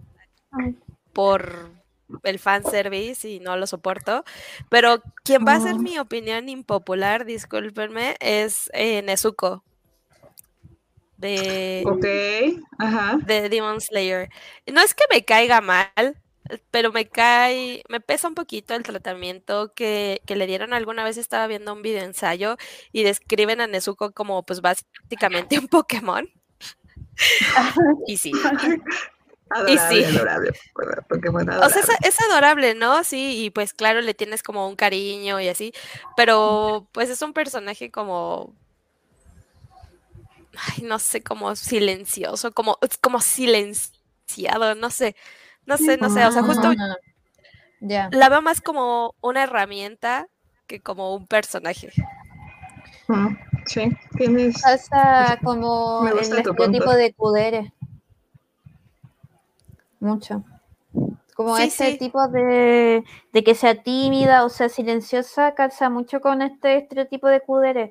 por 1.13 1.71
el 2.21 2.37
fanservice 2.37 3.27
y 3.27 3.39
no 3.39 3.57
lo 3.57 3.65
soporto. 3.65 4.23
Pero 4.69 5.01
quien 5.23 5.47
va 5.47 5.55
a 5.55 5.59
ser 5.59 5.79
mi 5.79 5.97
opinión 5.97 6.47
impopular, 6.47 7.25
discúlpenme, 7.25 8.17
es 8.19 8.69
eh, 8.73 9.01
Nezuko. 9.01 9.63
De, 11.17 11.81
Ok, 11.87 12.61
ajá. 12.77 13.17
de 13.25 13.49
Demon 13.49 13.81
Slayer. 13.81 14.29
No 14.71 14.79
es 14.79 14.93
que 14.93 15.05
me 15.09 15.25
caiga 15.25 15.59
mal, 15.59 16.21
pero 16.71 16.91
me 16.91 17.07
cae, 17.07 17.83
me 17.89 17.99
pesa 17.99 18.27
un 18.27 18.35
poquito 18.35 18.75
el 18.75 18.83
tratamiento 18.83 19.73
que, 19.73 20.21
que 20.25 20.35
le 20.35 20.47
dieron. 20.47 20.73
Alguna 20.73 21.03
vez 21.03 21.17
estaba 21.17 21.47
viendo 21.47 21.73
un 21.73 21.81
video 21.81 22.03
ensayo 22.03 22.57
y 22.91 23.03
describen 23.03 23.61
a 23.61 23.67
Nezuko 23.67 24.11
como 24.11 24.43
pues 24.43 24.61
básicamente 24.61 25.57
un 25.59 25.67
Pokémon. 25.67 26.29
Y 28.07 28.17
sí. 28.17 28.31
Adorable, 29.49 30.03
sí. 30.03 30.03
adorable. 30.03 30.51
Pokémon 31.07 31.47
O 31.47 31.51
sea, 31.51 31.65
adorable. 31.65 31.95
es, 32.01 32.15
es 32.15 32.21
adorable, 32.21 32.73
¿no? 32.75 33.03
Sí, 33.03 33.43
y 33.45 33.49
pues 33.51 33.73
claro, 33.73 34.01
le 34.01 34.15
tienes 34.15 34.41
como 34.41 34.67
un 34.67 34.75
cariño 34.75 35.39
y 35.39 35.47
así, 35.47 35.73
pero 36.17 36.87
pues 36.91 37.09
es 37.09 37.21
un 37.21 37.33
personaje 37.33 37.91
como, 37.91 38.55
ay, 40.55 40.83
no 40.83 40.97
sé, 40.97 41.21
como 41.21 41.55
silencioso, 41.55 42.51
como, 42.51 42.79
como 43.01 43.21
silenciado, 43.21 44.73
no 44.75 44.89
sé, 44.89 45.15
no 45.65 45.77
sé, 45.77 45.97
no 45.97 46.09
sé, 46.09 46.25
o 46.25 46.31
sea, 46.31 46.43
justo 46.43 46.67
Ah, 46.69 46.95
Ya. 47.79 48.09
la 48.11 48.29
veo 48.29 48.41
más 48.41 48.61
como 48.61 49.13
una 49.21 49.43
herramienta 49.43 50.27
que 50.67 50.79
como 50.81 51.13
un 51.15 51.27
personaje. 51.27 51.91
Sí, 53.65 53.91
tienes. 54.17 54.61
Pasa 54.61 55.37
como 55.43 56.07
el 56.07 56.17
estereotipo 56.19 56.91
de 56.93 57.13
Kudere. 57.13 57.73
Mucho. 59.99 60.43
Como 61.35 61.57
Sí, 61.57 61.63
ese 61.63 61.91
sí. 61.91 61.97
tipo 61.97 62.27
de, 62.27 63.03
de 63.31 63.43
que 63.43 63.55
sea 63.55 63.81
tímida 63.81 64.45
o 64.45 64.49
sea 64.49 64.69
silenciosa, 64.69 65.55
calza 65.55 65.89
mucho 65.89 66.21
con 66.21 66.41
este 66.41 66.77
estereotipo 66.77 67.27
de 67.27 67.41
Kudere. 67.41 67.89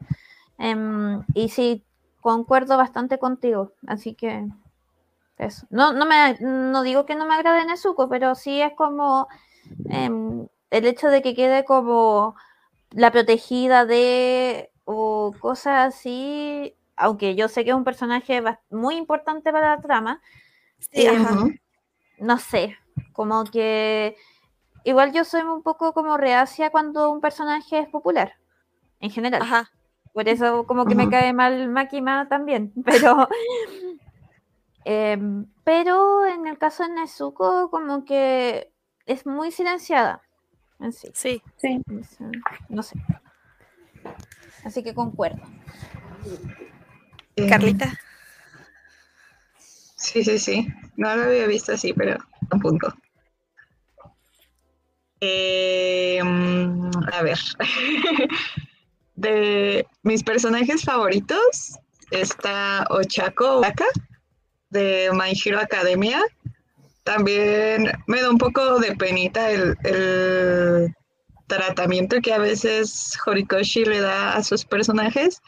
Em, 0.59 1.23
y 1.35 1.49
sí, 1.49 1.83
concuerdo 2.21 2.77
bastante 2.77 3.19
contigo. 3.19 3.73
Así 3.87 4.15
que 4.15 4.47
Eso. 5.43 5.67
No, 5.71 5.93
no, 5.93 6.07
me, 6.07 6.37
no 6.41 6.83
digo 6.83 7.05
que 7.05 7.17
no 7.17 7.27
me 7.27 7.35
agrade 7.35 7.65
Nezuko, 7.65 8.09
pero 8.09 8.37
sí 8.37 8.61
es 8.61 8.73
como 8.75 9.27
em, 9.87 10.47
el 10.71 10.87
hecho 10.87 11.09
de 11.09 11.21
que 11.21 11.35
quede 11.35 11.65
como 11.65 12.37
la 12.91 13.11
protegida 13.11 13.85
de 13.85 14.71
o 14.85 15.35
cosas 15.41 15.95
así, 15.95 16.77
aunque 16.95 17.35
yo 17.35 17.49
sé 17.49 17.65
que 17.65 17.71
es 17.71 17.77
un 17.77 17.83
personaje 17.83 18.41
muy 18.71 18.95
importante 18.95 19.51
para 19.51 19.75
la 19.75 19.83
trama, 19.83 20.21
em, 20.93 21.59
no 22.19 22.39
sé, 22.39 22.77
como 23.13 23.43
que 23.43 24.17
igual 24.85 25.13
yo 25.13 25.25
soy 25.25 25.43
un 25.43 25.63
poco 25.65 25.93
como 25.93 26.19
reacia 26.19 26.71
cuando 26.71 27.11
un 27.11 27.21
personaje 27.21 27.81
es 27.81 27.89
popular, 27.89 28.35
en 29.01 29.11
general. 29.11 29.43
Ajá. 29.43 29.71
Por 30.13 30.29
eso 30.29 30.67
como 30.67 30.85
que 30.85 30.95
me 30.95 31.09
cae 31.09 31.33
mal 31.33 31.69
Makima 31.69 32.29
también, 32.29 32.73
pero... 32.85 33.29
Em, 34.85 35.47
pero 35.65 36.27
en 36.27 36.47
el 36.47 36.59
caso 36.59 36.83
de 36.83 36.91
Nezuko 36.91 37.71
como 37.71 38.05
que 38.05 38.73
es 39.07 39.27
muy 39.27 39.53
silenciada 39.53 40.23
en 40.81 40.93
sí. 40.93 41.11
Sí. 41.15 41.43
Sí. 41.57 41.81
No 42.69 42.83
sé. 42.83 42.97
Así 44.65 44.83
que 44.83 44.95
concuerdo. 44.95 45.41
Eh, 47.37 47.49
Carlita. 47.49 47.93
Sí, 49.59 50.25
sí, 50.25 50.39
sí. 50.39 50.69
No 50.97 51.15
lo 51.15 51.23
había 51.23 51.47
visto 51.47 51.73
así, 51.73 51.93
pero 51.93 52.19
a 52.51 52.57
punto. 52.59 52.93
Eh, 55.21 56.21
a 56.21 57.23
ver. 57.23 57.39
de 59.15 59.87
mis 60.03 60.23
personajes 60.25 60.83
favoritos 60.83 61.79
está 62.11 62.85
Ochako 62.91 63.61
Waka 63.61 63.87
de 64.73 65.11
My 65.13 65.33
Hero 65.33 65.61
Academia. 65.61 66.21
También 67.05 67.93
me 68.07 68.21
da 68.21 68.31
un 68.31 68.39
poco 68.39 68.79
de 68.79 68.97
penita 68.97 69.51
el, 69.51 69.77
el 69.85 70.95
tratamiento 71.47 72.21
que 72.21 72.33
a 72.33 72.39
veces 72.39 73.17
Horikoshi 73.27 73.85
le 73.85 74.01
da 74.01 74.35
a 74.35 74.43
sus 74.43 74.65
personajes, 74.65 75.43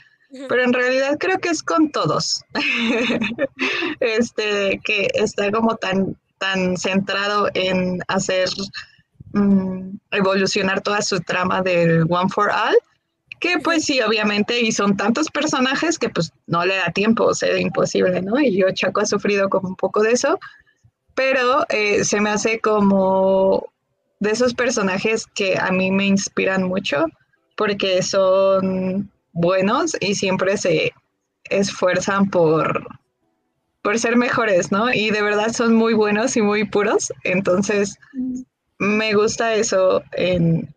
pero 0.49 0.63
en 0.63 0.73
realidad 0.73 1.17
creo 1.19 1.39
que 1.39 1.49
es 1.49 1.63
con 1.63 1.91
todos. 1.91 2.43
este, 4.01 4.81
que 4.85 5.09
está 5.15 5.51
como 5.51 5.77
tan, 5.77 6.17
tan 6.39 6.77
centrado 6.77 7.49
en 7.55 8.01
hacer 8.09 8.49
mm, 9.33 9.97
evolucionar 10.11 10.81
toda 10.81 11.03
su 11.03 11.21
trama 11.21 11.63
del 11.63 12.05
One 12.09 12.29
for 12.29 12.51
All, 12.51 12.77
que 13.45 13.59
pues 13.59 13.85
sí, 13.85 14.01
obviamente, 14.01 14.59
y 14.63 14.73
son 14.73 14.97
tantos 14.97 15.29
personajes 15.29 15.99
que 15.99 16.09
pues 16.09 16.33
no 16.47 16.65
le 16.65 16.77
da 16.77 16.91
tiempo, 16.93 17.25
o 17.25 17.35
sea, 17.35 17.59
imposible, 17.59 18.23
¿no? 18.23 18.41
Y 18.41 18.57
yo, 18.57 18.71
Chaco, 18.73 19.03
ha 19.03 19.05
sufrido 19.05 19.51
como 19.51 19.69
un 19.69 19.77
poco 19.77 20.03
de 20.03 20.13
eso, 20.13 20.39
pero 21.15 21.67
eh, 21.69 22.05
se 22.05 22.23
me 22.23 22.31
hace 22.31 22.61
como 22.61 23.67
de 24.19 24.31
esos 24.31 24.55
personajes 24.55 25.27
que 25.27 25.59
a 25.59 25.71
mí 25.73 25.91
me 25.91 26.07
inspiran 26.07 26.63
mucho 26.63 27.05
porque 27.55 28.03
son 28.03 29.11
buenos 29.35 29.95
y 30.01 30.15
siempre 30.15 30.57
se 30.57 30.95
esfuerzan 31.51 32.31
por, 32.31 32.87
por 33.83 33.99
ser 33.99 34.17
mejores, 34.17 34.73
¿no? 34.73 34.91
Y 34.91 35.11
de 35.11 35.21
verdad 35.21 35.53
son 35.53 35.75
muy 35.75 35.93
buenos 35.93 36.35
y 36.39 36.41
muy 36.41 36.65
puros. 36.65 37.13
Entonces, 37.25 37.99
me 38.79 39.13
gusta 39.13 39.55
eso 39.55 40.03
en, 40.13 40.74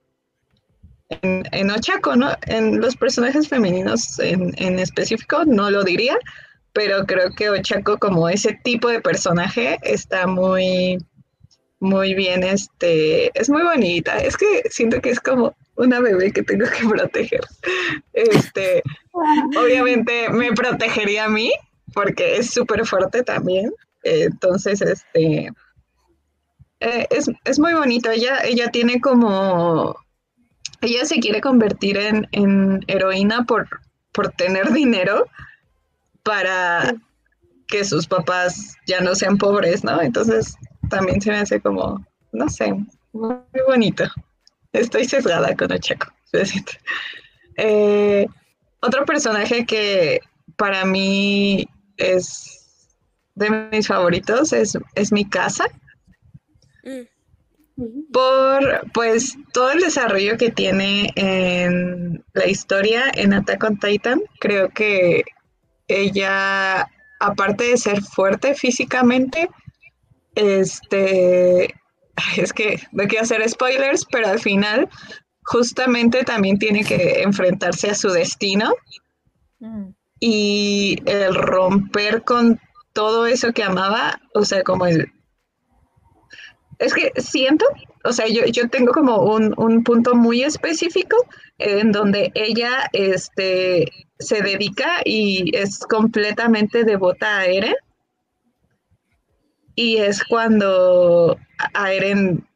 en, 1.09 1.43
en 1.51 1.71
Ochako, 1.71 2.15
¿no? 2.15 2.31
En 2.47 2.79
los 2.79 2.95
personajes 2.95 3.47
femeninos 3.47 4.19
en, 4.19 4.53
en 4.57 4.79
específico, 4.79 5.45
no 5.45 5.69
lo 5.69 5.83
diría, 5.83 6.17
pero 6.73 7.05
creo 7.05 7.31
que 7.35 7.49
Ochako 7.49 7.97
como 7.97 8.29
ese 8.29 8.59
tipo 8.63 8.89
de 8.89 9.01
personaje 9.01 9.79
está 9.83 10.27
muy 10.27 10.97
muy 11.79 12.15
bien, 12.15 12.43
este, 12.43 13.31
es 13.39 13.49
muy 13.49 13.61
bonita. 13.63 14.17
Es 14.17 14.37
que 14.37 14.63
siento 14.69 14.99
que 15.01 15.11
es 15.11 15.19
como 15.19 15.55
una 15.75 15.99
bebé 15.99 16.31
que 16.31 16.43
tengo 16.43 16.65
que 16.65 16.87
proteger. 16.87 17.41
Este, 18.13 18.81
obviamente 19.57 20.29
me 20.29 20.51
protegería 20.53 21.25
a 21.25 21.29
mí 21.29 21.51
porque 21.93 22.37
es 22.37 22.51
súper 22.51 22.85
fuerte 22.85 23.23
también. 23.23 23.71
Entonces, 24.03 24.81
este, 24.81 25.51
eh, 26.79 27.07
es, 27.09 27.59
muy 27.59 27.73
bonito. 27.73 28.09
Ella, 28.09 28.39
ella 28.43 28.69
tiene 28.69 29.01
como, 29.01 29.95
ella 30.81 31.05
se 31.05 31.19
quiere 31.19 31.41
convertir 31.41 31.97
en, 31.97 32.27
en 32.31 32.83
heroína 32.87 33.45
por, 33.45 33.67
por 34.11 34.31
tener 34.31 34.71
dinero 34.71 35.27
para 36.23 36.93
que 37.67 37.83
sus 37.83 38.07
papás 38.07 38.75
ya 38.85 39.01
no 39.01 39.15
sean 39.15 39.37
pobres, 39.37 39.83
¿no? 39.83 40.01
Entonces, 40.01 40.55
también 40.89 41.21
se 41.21 41.31
me 41.31 41.37
hace 41.37 41.59
como, 41.61 42.05
no 42.31 42.49
sé, 42.49 42.73
muy 43.13 43.61
bonito. 43.67 44.05
Estoy 44.73 45.05
sesgada 45.05 45.55
con 45.55 45.71
Ochako. 45.71 46.07
Eh, 47.57 48.27
otro 48.81 49.05
personaje 49.05 49.65
que 49.65 50.21
para 50.55 50.85
mí 50.85 51.67
es 51.97 52.85
de 53.35 53.49
mis 53.71 53.87
favoritos 53.87 54.53
es, 54.53 54.77
es 54.95 55.11
mi 55.11 55.27
casa. 55.27 55.65
Mm. 56.83 57.16
Por 58.11 58.91
pues 58.91 59.37
todo 59.53 59.71
el 59.71 59.81
desarrollo 59.81 60.37
que 60.37 60.51
tiene 60.51 61.11
en 61.15 62.23
la 62.33 62.47
historia 62.47 63.03
en 63.13 63.33
Attack 63.33 63.63
on 63.63 63.77
Titan, 63.77 64.21
creo 64.39 64.69
que 64.69 65.23
ella, 65.87 66.89
aparte 67.19 67.65
de 67.65 67.77
ser 67.77 68.01
fuerte 68.01 68.55
físicamente, 68.55 69.49
este, 70.33 71.75
es 72.37 72.53
que 72.53 72.79
no 72.91 73.05
quiero 73.05 73.23
hacer 73.23 73.47
spoilers, 73.47 74.05
pero 74.05 74.27
al 74.27 74.39
final 74.39 74.89
justamente 75.43 76.23
también 76.23 76.57
tiene 76.57 76.83
que 76.83 77.21
enfrentarse 77.21 77.89
a 77.89 77.95
su 77.95 78.09
destino 78.09 78.73
mm. 79.59 79.89
y 80.19 81.01
el 81.05 81.33
romper 81.33 82.23
con 82.23 82.59
todo 82.93 83.27
eso 83.27 83.53
que 83.53 83.63
amaba, 83.63 84.19
o 84.33 84.43
sea, 84.43 84.63
como 84.63 84.87
el... 84.87 85.11
Es 86.79 86.93
que 86.93 87.11
siento, 87.19 87.65
o 88.03 88.13
sea, 88.13 88.27
yo, 88.27 88.45
yo 88.45 88.69
tengo 88.69 88.91
como 88.91 89.17
un, 89.17 89.53
un 89.57 89.83
punto 89.83 90.13
muy 90.15 90.43
específico 90.43 91.17
en 91.57 91.91
donde 91.91 92.31
ella 92.35 92.87
este, 92.93 93.91
se 94.19 94.41
dedica 94.41 95.01
y 95.03 95.55
es 95.55 95.79
completamente 95.79 96.83
devota 96.83 97.39
a 97.39 97.45
Eren. 97.45 97.75
Y 99.75 99.97
es 99.97 100.23
cuando 100.23 101.37
a 101.73 101.93
Eren, 101.93 102.47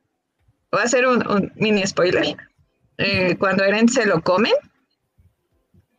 va 0.75 0.83
a 0.83 0.87
ser 0.87 1.07
un, 1.07 1.51
mini 1.55 1.85
spoiler, 1.85 2.35
eh, 2.97 3.35
cuando 3.37 3.63
Eren 3.63 3.89
se 3.89 4.05
lo 4.05 4.21
come 4.21 4.51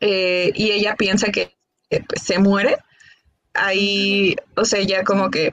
eh, 0.01 0.51
y 0.55 0.73
ella 0.73 0.97
piensa 0.97 1.31
que 1.31 1.55
pues, 1.89 2.23
se 2.23 2.39
muere, 2.41 2.77
ahí, 3.55 4.35
o 4.57 4.65
sea, 4.65 4.83
ya 4.83 5.05
como 5.05 5.31
que 5.31 5.53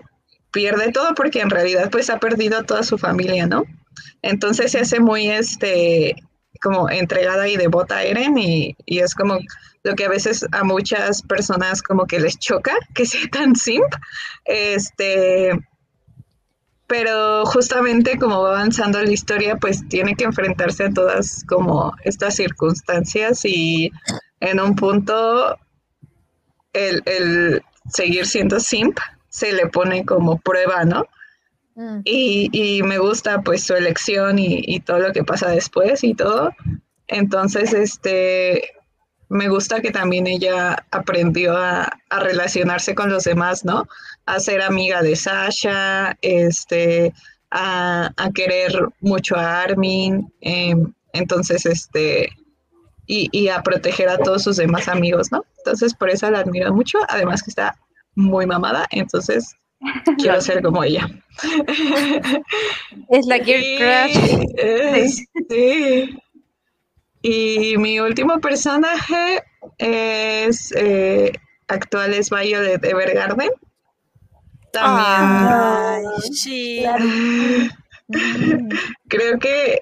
pierde 0.51 0.91
todo 0.91 1.13
porque 1.15 1.41
en 1.41 1.49
realidad 1.49 1.89
pues 1.91 2.09
ha 2.09 2.19
perdido 2.19 2.63
toda 2.63 2.83
su 2.83 2.97
familia, 2.97 3.47
¿no? 3.47 3.65
Entonces 4.21 4.71
se 4.71 4.79
hace 4.79 4.99
muy, 4.99 5.29
este, 5.29 6.15
como 6.61 6.89
entregada 6.89 7.47
y 7.47 7.57
devota 7.57 7.97
a 7.97 8.03
Eren 8.03 8.37
y, 8.37 8.75
y 8.85 8.99
es 8.99 9.15
como 9.15 9.39
lo 9.83 9.95
que 9.95 10.05
a 10.05 10.09
veces 10.09 10.45
a 10.51 10.63
muchas 10.63 11.21
personas 11.21 11.81
como 11.81 12.05
que 12.05 12.19
les 12.19 12.37
choca 12.37 12.75
que 12.93 13.05
sea 13.05 13.27
tan 13.31 13.55
simp, 13.55 13.87
este, 14.45 15.51
pero 16.87 17.45
justamente 17.45 18.17
como 18.17 18.41
va 18.41 18.49
avanzando 18.49 19.01
la 19.01 19.11
historia, 19.11 19.55
pues 19.57 19.87
tiene 19.89 20.15
que 20.15 20.25
enfrentarse 20.25 20.85
a 20.85 20.89
todas 20.91 21.43
como 21.47 21.93
estas 22.03 22.35
circunstancias 22.35 23.45
y 23.45 23.91
en 24.39 24.59
un 24.59 24.75
punto 24.75 25.55
el, 26.73 27.61
seguir 27.91 28.25
siendo 28.25 28.59
simp 28.59 28.97
se 29.29 29.53
le 29.53 29.67
pone 29.67 30.05
como 30.05 30.39
prueba, 30.39 30.83
¿no? 30.85 31.05
Mm. 31.75 32.01
Y, 32.03 32.49
y, 32.51 32.83
me 32.83 32.97
gusta 32.97 33.41
pues 33.41 33.63
su 33.63 33.73
elección 33.73 34.39
y, 34.39 34.63
y, 34.65 34.79
todo 34.79 34.99
lo 34.99 35.13
que 35.13 35.23
pasa 35.23 35.49
después 35.49 36.03
y 36.03 36.13
todo. 36.13 36.51
Entonces, 37.07 37.73
este, 37.73 38.71
me 39.29 39.47
gusta 39.47 39.79
que 39.79 39.91
también 39.91 40.27
ella 40.27 40.85
aprendió 40.91 41.55
a, 41.55 41.89
relacionarse 42.09 42.95
con 42.95 43.09
los 43.09 43.23
demás, 43.23 43.63
¿no? 43.63 43.87
A 44.25 44.39
ser 44.39 44.61
amiga 44.61 45.01
de 45.03 45.15
Sasha, 45.15 46.17
este, 46.21 47.13
a, 47.51 48.11
querer 48.33 48.73
mucho 48.99 49.35
a 49.35 49.61
Armin, 49.61 50.33
em, 50.41 50.91
entonces, 51.13 51.65
este, 51.65 52.29
y, 53.05 53.47
a 53.49 53.61
proteger 53.63 54.09
a 54.09 54.17
todos 54.17 54.43
sus 54.43 54.57
demás 54.57 54.87
amigos, 54.87 55.31
¿no? 55.31 55.45
Entonces, 55.59 55.93
por 55.93 56.09
eso 56.09 56.29
la 56.29 56.39
admiro 56.39 56.73
mucho, 56.73 56.99
además 57.07 57.43
que 57.43 57.51
está 57.51 57.75
muy 58.19 58.45
mamada, 58.45 58.85
entonces 58.91 59.55
quiero 60.17 60.41
ser 60.41 60.61
como 60.61 60.83
ella. 60.83 61.07
Es 63.09 63.25
la 63.25 63.39
Gear 63.43 64.11
Crush. 64.13 65.23
sí. 65.49 66.19
Y 67.21 67.75
mi 67.77 67.99
último 67.99 68.39
personaje 68.39 69.43
es 69.77 70.71
eh, 70.75 71.33
actual 71.67 72.13
es 72.13 72.29
Bayo 72.29 72.61
de 72.61 72.73
Evergarden. 72.75 73.49
También 74.71 75.49
Ay, 75.51 76.03
sí. 76.31 76.83
Creo 79.09 79.39
que 79.39 79.81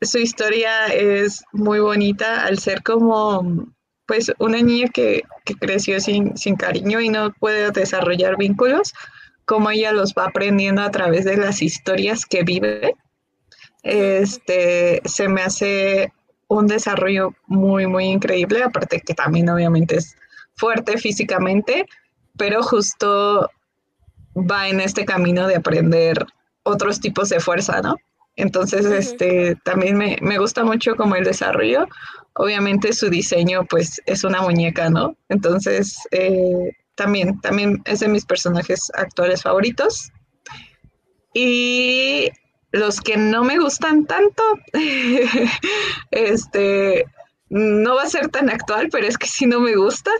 su 0.00 0.18
historia 0.18 0.86
es 0.88 1.42
muy 1.52 1.80
bonita 1.80 2.44
al 2.44 2.58
ser 2.58 2.82
como 2.82 3.73
pues 4.06 4.32
una 4.38 4.60
niña 4.60 4.88
que, 4.92 5.22
que 5.44 5.54
creció 5.54 6.00
sin, 6.00 6.36
sin 6.36 6.56
cariño 6.56 7.00
y 7.00 7.08
no 7.08 7.32
puede 7.32 7.70
desarrollar 7.70 8.36
vínculos, 8.36 8.92
como 9.44 9.70
ella 9.70 9.92
los 9.92 10.14
va 10.14 10.26
aprendiendo 10.26 10.82
a 10.82 10.90
través 10.90 11.24
de 11.24 11.36
las 11.36 11.62
historias 11.62 12.26
que 12.26 12.42
vive. 12.42 12.94
Este 13.82 15.02
se 15.04 15.28
me 15.28 15.42
hace 15.42 16.12
un 16.48 16.66
desarrollo 16.66 17.34
muy, 17.46 17.86
muy 17.86 18.04
increíble, 18.04 18.62
aparte 18.62 19.00
que 19.00 19.14
también 19.14 19.48
obviamente 19.48 19.96
es 19.96 20.16
fuerte 20.56 20.98
físicamente, 20.98 21.86
pero 22.36 22.62
justo 22.62 23.50
va 24.36 24.68
en 24.68 24.80
este 24.80 25.04
camino 25.04 25.46
de 25.46 25.56
aprender 25.56 26.26
otros 26.62 27.00
tipos 27.00 27.28
de 27.28 27.40
fuerza, 27.40 27.80
¿no? 27.82 27.96
Entonces, 28.36 28.86
este, 28.86 29.56
también 29.64 29.96
me, 29.96 30.16
me 30.20 30.38
gusta 30.38 30.64
mucho 30.64 30.96
como 30.96 31.16
el 31.16 31.24
desarrollo. 31.24 31.86
Obviamente 32.34 32.92
su 32.92 33.08
diseño, 33.10 33.64
pues, 33.66 34.00
es 34.06 34.24
una 34.24 34.42
muñeca, 34.42 34.90
¿no? 34.90 35.16
Entonces, 35.28 35.96
eh, 36.10 36.72
también, 36.96 37.40
también 37.40 37.80
es 37.84 38.00
de 38.00 38.08
mis 38.08 38.24
personajes 38.24 38.90
actuales 38.94 39.42
favoritos. 39.42 40.10
Y 41.32 42.30
los 42.72 43.00
que 43.00 43.16
no 43.16 43.44
me 43.44 43.58
gustan 43.58 44.06
tanto, 44.06 44.42
este, 46.10 47.04
no 47.48 47.94
va 47.96 48.02
a 48.02 48.08
ser 48.08 48.28
tan 48.28 48.50
actual, 48.50 48.88
pero 48.90 49.06
es 49.06 49.16
que 49.18 49.26
sí 49.26 49.46
no 49.46 49.60
me 49.60 49.76
gusta. 49.76 50.10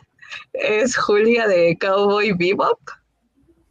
Es 0.52 0.96
Julia 0.96 1.46
de 1.48 1.76
Cowboy 1.80 2.32
Bebop. 2.32 2.78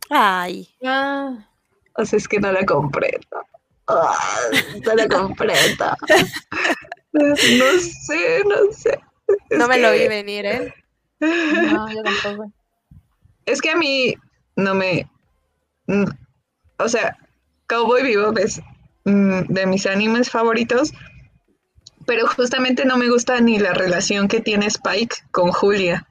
Ay. 0.09 0.69
Ah, 0.83 1.47
O 1.95 2.05
sea, 2.05 2.17
es 2.17 2.27
que 2.27 2.39
no 2.39 2.51
la 2.51 2.65
comprendo. 2.65 3.45
Ah, 3.87 4.17
no 4.85 4.95
la 4.95 5.07
comprendo. 5.07 5.85
No 7.13 7.79
sé, 7.79 8.43
no 8.45 8.71
sé. 8.71 8.99
Es 9.49 9.57
No 9.59 9.67
me 9.67 9.77
lo 9.79 9.91
vi 9.91 10.07
venir, 10.07 10.45
¿eh? 10.45 10.73
no, 11.19 11.91
yo 11.91 12.01
tampoco. 12.03 12.51
Es 13.45 13.61
que 13.61 13.69
a 13.71 13.75
mí 13.75 14.15
no 14.55 14.73
me. 14.73 15.07
O 16.79 16.87
sea, 16.89 17.17
Cowboy 17.67 18.03
Vivo 18.03 18.33
es 18.37 18.61
mm, 19.05 19.41
de 19.49 19.65
mis 19.65 19.85
animes 19.85 20.29
favoritos, 20.29 20.93
pero 22.05 22.27
justamente 22.27 22.85
no 22.85 22.97
me 22.97 23.09
gusta 23.09 23.39
ni 23.41 23.59
la 23.59 23.73
relación 23.73 24.27
que 24.27 24.39
tiene 24.41 24.67
Spike 24.67 25.17
con 25.31 25.51
Julia. 25.51 26.07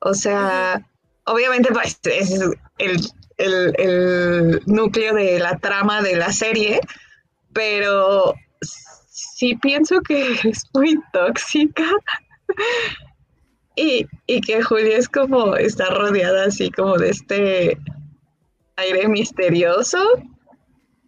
O 0.00 0.14
sea, 0.14 0.82
obviamente 1.24 1.70
pues, 1.72 1.98
es 2.04 2.30
el, 2.30 2.56
el- 3.38 3.74
el 3.78 4.62
núcleo 4.66 5.14
de 5.14 5.38
la 5.38 5.58
trama 5.58 6.02
de 6.02 6.16
la 6.16 6.32
serie, 6.32 6.80
pero 7.60 8.34
sí 9.10 9.54
pienso 9.56 10.00
que 10.00 10.32
es 10.44 10.64
muy 10.72 10.98
tóxica. 11.12 11.84
Y, 13.76 14.06
y 14.26 14.40
que 14.40 14.62
Julia 14.62 14.96
es 14.96 15.08
como, 15.08 15.56
está 15.56 15.90
rodeada 15.90 16.46
así 16.46 16.70
como 16.70 16.96
de 16.96 17.10
este 17.10 17.78
aire 18.76 19.08
misterioso 19.08 19.98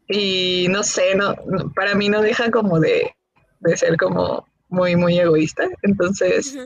y 0.09 0.67
no 0.69 0.83
sé, 0.83 1.15
no, 1.15 1.35
para 1.75 1.95
mí 1.95 2.11
no 2.11 2.21
deja 2.21 2.51
como 2.51 2.79
de, 2.79 3.15
de 3.61 3.77
ser 3.77 3.97
como 3.97 4.47
muy, 4.69 4.95
muy 4.95 5.19
egoísta. 5.19 5.69
Entonces, 5.83 6.59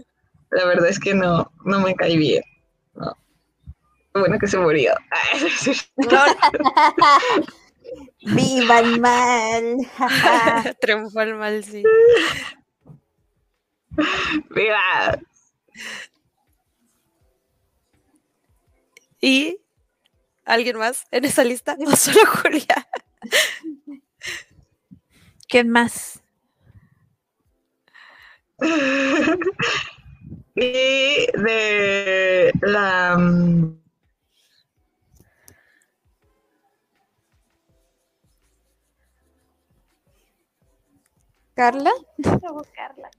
la 0.50 0.64
verdad 0.64 0.88
es 0.88 0.98
que 0.98 1.14
no, 1.14 1.50
no 1.64 1.80
me 1.80 1.94
cae 1.94 2.16
bien. 2.16 2.42
No. 2.94 3.16
Bueno 4.14 4.36
que 4.40 4.48
se 4.48 4.58
murió. 4.58 4.94
¡Viva 8.26 8.80
el 8.80 9.00
mal! 9.00 9.76
Triunfó 10.80 11.20
el 11.20 11.34
mal, 11.36 11.62
sí. 11.64 11.82
¡Viva! 14.50 15.20
¿Y 19.20 19.60
alguien 20.44 20.76
más 20.78 21.06
en 21.10 21.24
esa 21.24 21.44
lista? 21.44 21.76
¿O 21.86 21.96
solo 21.96 22.26
Julia? 22.26 22.88
¿Qué 25.48 25.62
más? 25.64 26.20
y 30.56 31.26
de 31.32 32.52
la 32.62 33.16
¿Carla? 41.56 41.90
Voy 42.18 42.40
a 42.48 42.52
buscarla. 42.52 43.10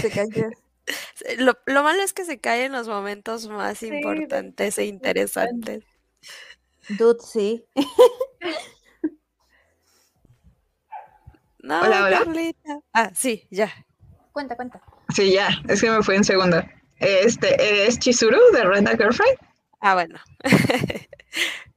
Se 0.00 0.10
cayó. 0.10 0.50
Lo, 1.38 1.52
lo 1.66 1.82
malo 1.82 2.02
es 2.02 2.14
que 2.14 2.24
se 2.24 2.40
cae 2.40 2.64
en 2.64 2.72
los 2.72 2.88
momentos 2.88 3.46
más 3.48 3.76
Sí, 3.78 3.88
importantes 3.88 4.78
e 4.78 4.86
interesantes. 4.86 5.84
Dude, 6.88 7.20
sí. 7.22 7.66
No, 11.60 11.80
Hola, 11.82 12.04
hola. 12.04 12.18
Carlita. 12.24 12.78
Ah, 12.92 13.10
sí, 13.14 13.46
ya. 13.50 13.70
Cuenta, 14.32 14.56
cuenta. 14.56 14.80
Sí, 15.14 15.32
ya, 15.32 15.48
es 15.68 15.80
que 15.80 15.90
me 15.90 16.02
fui 16.02 16.14
en 16.16 16.24
segunda. 16.24 16.70
Este 17.00 17.86
es 17.86 17.98
Chizuru 17.98 18.38
de 18.52 18.64
Rent 18.64 18.88
a 18.88 18.96
Girlfriend. 18.96 19.38
Ah, 19.80 19.94
bueno. 19.94 20.18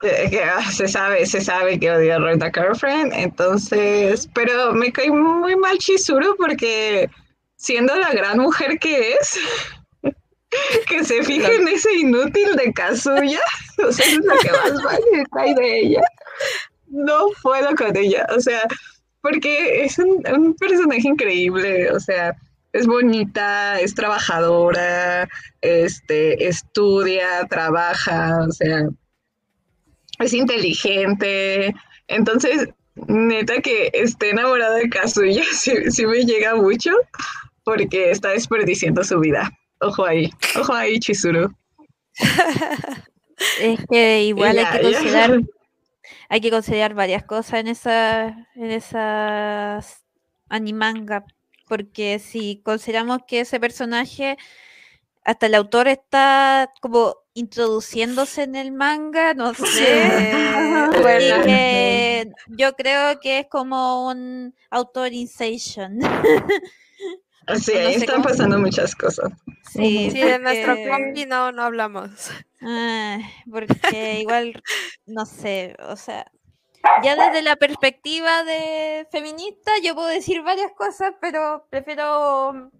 Ah, 0.42 0.70
se 0.70 0.88
sabe, 0.88 1.26
se 1.26 1.40
sabe 1.40 1.78
que 1.78 1.90
odia 1.90 2.16
a 2.16 2.18
Rent 2.18 2.42
Girlfriend. 2.54 3.12
Entonces, 3.12 4.28
pero 4.34 4.72
me 4.72 4.92
cae 4.92 5.10
muy 5.10 5.56
mal 5.56 5.78
Chizuru 5.78 6.36
porque 6.36 7.08
siendo 7.56 7.94
la 7.96 8.10
gran 8.12 8.38
mujer 8.38 8.78
que 8.78 9.12
es, 9.12 9.38
que 10.88 11.04
se 11.04 11.22
fije 11.22 11.54
en 11.54 11.68
ese 11.68 11.92
inútil 11.94 12.56
de 12.56 12.72
Kazuya, 12.72 13.40
o 13.86 13.92
sea, 13.92 14.06
es 14.06 14.16
lo 14.16 14.38
que 14.38 14.50
más 14.50 15.28
cae 15.32 15.54
de 15.54 15.80
ella. 15.80 16.02
No 16.88 17.26
puedo 17.42 17.74
con 17.76 17.96
ella, 17.96 18.26
o 18.34 18.40
sea, 18.40 18.62
porque 19.20 19.84
es 19.84 19.98
un, 19.98 20.22
un 20.34 20.54
personaje 20.54 21.06
increíble, 21.06 21.90
o 21.92 22.00
sea, 22.00 22.34
es 22.72 22.86
bonita, 22.86 23.78
es 23.78 23.94
trabajadora, 23.94 25.28
este, 25.60 26.48
estudia, 26.48 27.46
trabaja, 27.48 28.38
o 28.48 28.50
sea, 28.50 28.88
es 30.20 30.32
inteligente. 30.32 31.74
Entonces, 32.08 32.68
neta 33.06 33.60
que 33.60 33.90
esté 33.92 34.30
enamorada 34.30 34.76
de 34.76 34.88
Kazuya 34.88 35.44
sí, 35.52 35.72
sí 35.90 36.06
me 36.06 36.24
llega 36.24 36.54
mucho 36.56 36.92
porque 37.64 38.10
está 38.10 38.30
desperdiciando 38.30 39.04
su 39.04 39.20
vida. 39.20 39.50
Ojo 39.80 40.04
ahí, 40.04 40.30
ojo 40.58 40.72
ahí, 40.72 40.98
Chizuru. 40.98 41.54
Es 43.58 43.80
que 43.90 44.24
igual 44.24 44.58
hay 44.58 44.66
que 44.66 44.90
ya. 44.90 44.98
considerar, 44.98 45.40
hay 46.28 46.40
que 46.42 46.50
considerar 46.50 46.92
varias 46.92 47.24
cosas 47.24 47.60
en 47.60 47.68
esa, 47.68 48.48
en 48.54 48.70
esas 48.70 50.04
animanga, 50.50 51.24
porque 51.66 52.18
si 52.18 52.60
consideramos 52.62 53.20
que 53.26 53.40
ese 53.40 53.58
personaje, 53.58 54.36
hasta 55.24 55.46
el 55.46 55.54
autor 55.54 55.88
está 55.88 56.70
como 56.82 57.16
introduciéndose 57.40 58.42
en 58.44 58.54
el 58.54 58.70
manga, 58.72 59.34
no 59.34 59.54
sé. 59.54 60.12
Así 60.92 61.00
bueno, 61.02 61.42
que 61.44 62.30
yo 62.48 62.74
creo 62.76 63.18
que 63.20 63.40
es 63.40 63.46
como 63.48 64.06
un 64.08 64.54
autorization. 64.70 65.98
Sí, 67.58 67.72
No 67.74 67.80
ahí 67.80 67.94
sé 67.94 68.04
están 68.04 68.22
pasando 68.22 68.58
muchas 68.60 68.94
cosas. 68.94 69.32
Sí, 69.72 70.08
sí, 70.12 70.20
de 70.20 70.38
nuestro 70.38 70.74
porque- 70.76 70.88
compi 70.88 71.26
no, 71.26 71.50
no 71.50 71.62
hablamos. 71.64 72.30
Ah, 72.60 73.18
porque 73.50 74.20
igual, 74.20 74.62
no 75.06 75.26
sé, 75.26 75.74
o 75.88 75.96
sea, 75.96 76.30
ya 77.02 77.16
desde 77.16 77.42
la 77.42 77.56
perspectiva 77.56 78.44
de 78.44 79.04
feminista 79.10 79.72
yo 79.82 79.96
puedo 79.96 80.06
decir 80.06 80.42
varias 80.42 80.70
cosas, 80.76 81.12
pero 81.20 81.66
prefiero 81.70 82.70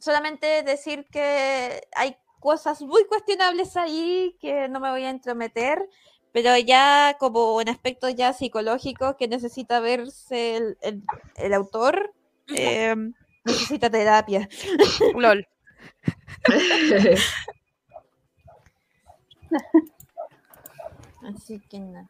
solamente 0.00 0.62
decir 0.64 1.06
que 1.10 1.80
hay 1.96 2.14
cosas 2.40 2.80
muy 2.82 3.04
cuestionables 3.06 3.76
ahí 3.76 4.36
que 4.40 4.68
no 4.68 4.80
me 4.80 4.90
voy 4.90 5.04
a 5.04 5.10
entrometer, 5.10 5.88
pero 6.32 6.56
ya 6.58 7.16
como 7.18 7.60
en 7.60 7.68
aspectos 7.68 8.14
ya 8.14 8.32
psicológicos 8.32 9.16
que 9.16 9.28
necesita 9.28 9.80
verse 9.80 10.56
el, 10.56 10.78
el- 10.82 11.02
el 11.36 11.54
autor, 11.54 12.12
eh, 12.54 12.94
necesita 13.44 13.90
terapia. 13.90 14.48
LOL. 15.14 15.46
Así 21.22 21.60
que 21.68 21.80
no. 21.80 22.08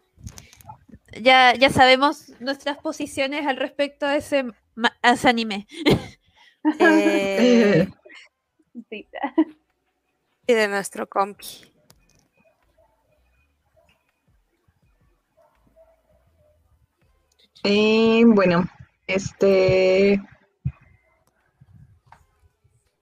Ya, 1.20 1.54
ya 1.54 1.70
sabemos 1.70 2.32
nuestras 2.40 2.78
posiciones 2.78 3.46
al 3.46 3.56
respecto 3.56 4.06
a 4.06 4.16
ese, 4.16 4.44
a 5.02 5.12
ese 5.12 5.28
anime. 5.28 5.66
Eh, 6.80 7.88
Sí 8.90 9.06
y 10.48 10.54
de 10.54 10.66
nuestro 10.66 11.06
compi. 11.06 11.46
Eh, 17.62 18.22
bueno, 18.26 18.66
este. 19.06 20.20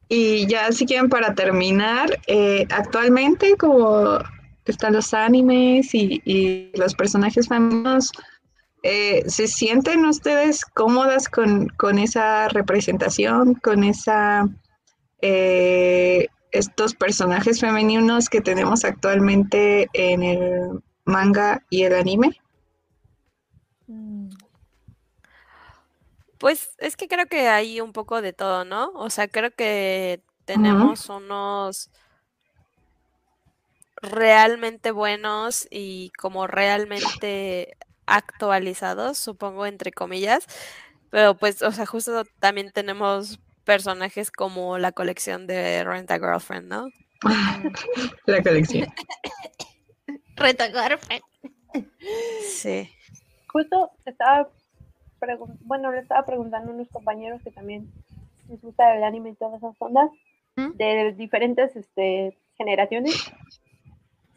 Y 0.08 0.46
ya 0.46 0.72
si 0.72 0.86
quieren 0.86 1.08
para 1.08 1.34
terminar, 1.34 2.18
eh, 2.26 2.66
actualmente 2.70 3.56
como 3.56 4.18
están 4.64 4.94
los 4.94 5.14
animes 5.14 5.94
y, 5.94 6.20
y 6.24 6.70
los 6.76 6.94
personajes 6.94 7.48
famosos, 7.48 8.10
eh, 8.82 9.22
¿se 9.28 9.46
sienten 9.46 10.04
ustedes 10.04 10.64
cómodas 10.64 11.28
con, 11.28 11.68
con 11.76 11.98
esa 11.98 12.48
representación, 12.48 13.54
con 13.54 13.84
esa 13.84 14.48
eh, 15.22 16.28
estos 16.58 16.94
personajes 16.94 17.60
femeninos 17.60 18.28
que 18.28 18.40
tenemos 18.40 18.84
actualmente 18.84 19.88
en 19.92 20.22
el 20.22 20.82
manga 21.04 21.62
y 21.70 21.84
el 21.84 21.94
anime? 21.94 22.40
Mm. 23.86 24.30
Pues 26.38 26.70
es 26.78 26.96
que 26.96 27.08
creo 27.08 27.26
que 27.26 27.48
hay 27.48 27.80
un 27.80 27.92
poco 27.92 28.20
de 28.20 28.32
todo, 28.32 28.64
¿no? 28.64 28.90
O 28.94 29.10
sea, 29.10 29.28
creo 29.28 29.50
que 29.52 30.22
tenemos 30.44 31.08
unos 31.08 31.90
realmente 34.02 34.90
buenos 34.90 35.66
y 35.70 36.10
como 36.18 36.46
realmente 36.46 37.76
actualizados, 38.06 39.18
supongo, 39.18 39.66
entre 39.66 39.92
comillas. 39.92 40.46
Pero 41.10 41.36
pues, 41.36 41.62
o 41.62 41.72
sea, 41.72 41.86
justo 41.86 42.24
también 42.40 42.70
tenemos 42.72 43.40
personajes 43.66 44.30
como 44.30 44.78
la 44.78 44.92
colección 44.92 45.46
de 45.46 45.84
Rent 45.84 46.10
a 46.10 46.18
Girlfriend, 46.18 46.68
¿no? 46.68 46.88
la 48.26 48.42
colección. 48.42 48.88
Rent 50.36 50.60
a 50.62 50.68
Girlfriend. 50.68 51.22
Sí. 52.48 52.88
Justo 53.48 53.90
estaba 54.06 54.48
bueno, 55.60 55.92
le 55.92 56.00
estaba 56.00 56.24
preguntando 56.24 56.70
a 56.70 56.74
unos 56.74 56.88
compañeros 56.88 57.42
que 57.42 57.50
también 57.50 57.90
les 58.48 58.60
gusta 58.60 58.94
el 58.94 59.02
anime 59.02 59.30
y 59.30 59.34
todas 59.34 59.58
esas 59.58 59.74
ondas, 59.78 60.10
¿Mm? 60.56 60.70
de 60.76 61.12
diferentes 61.16 61.74
este, 61.74 62.36
generaciones. 62.56 63.32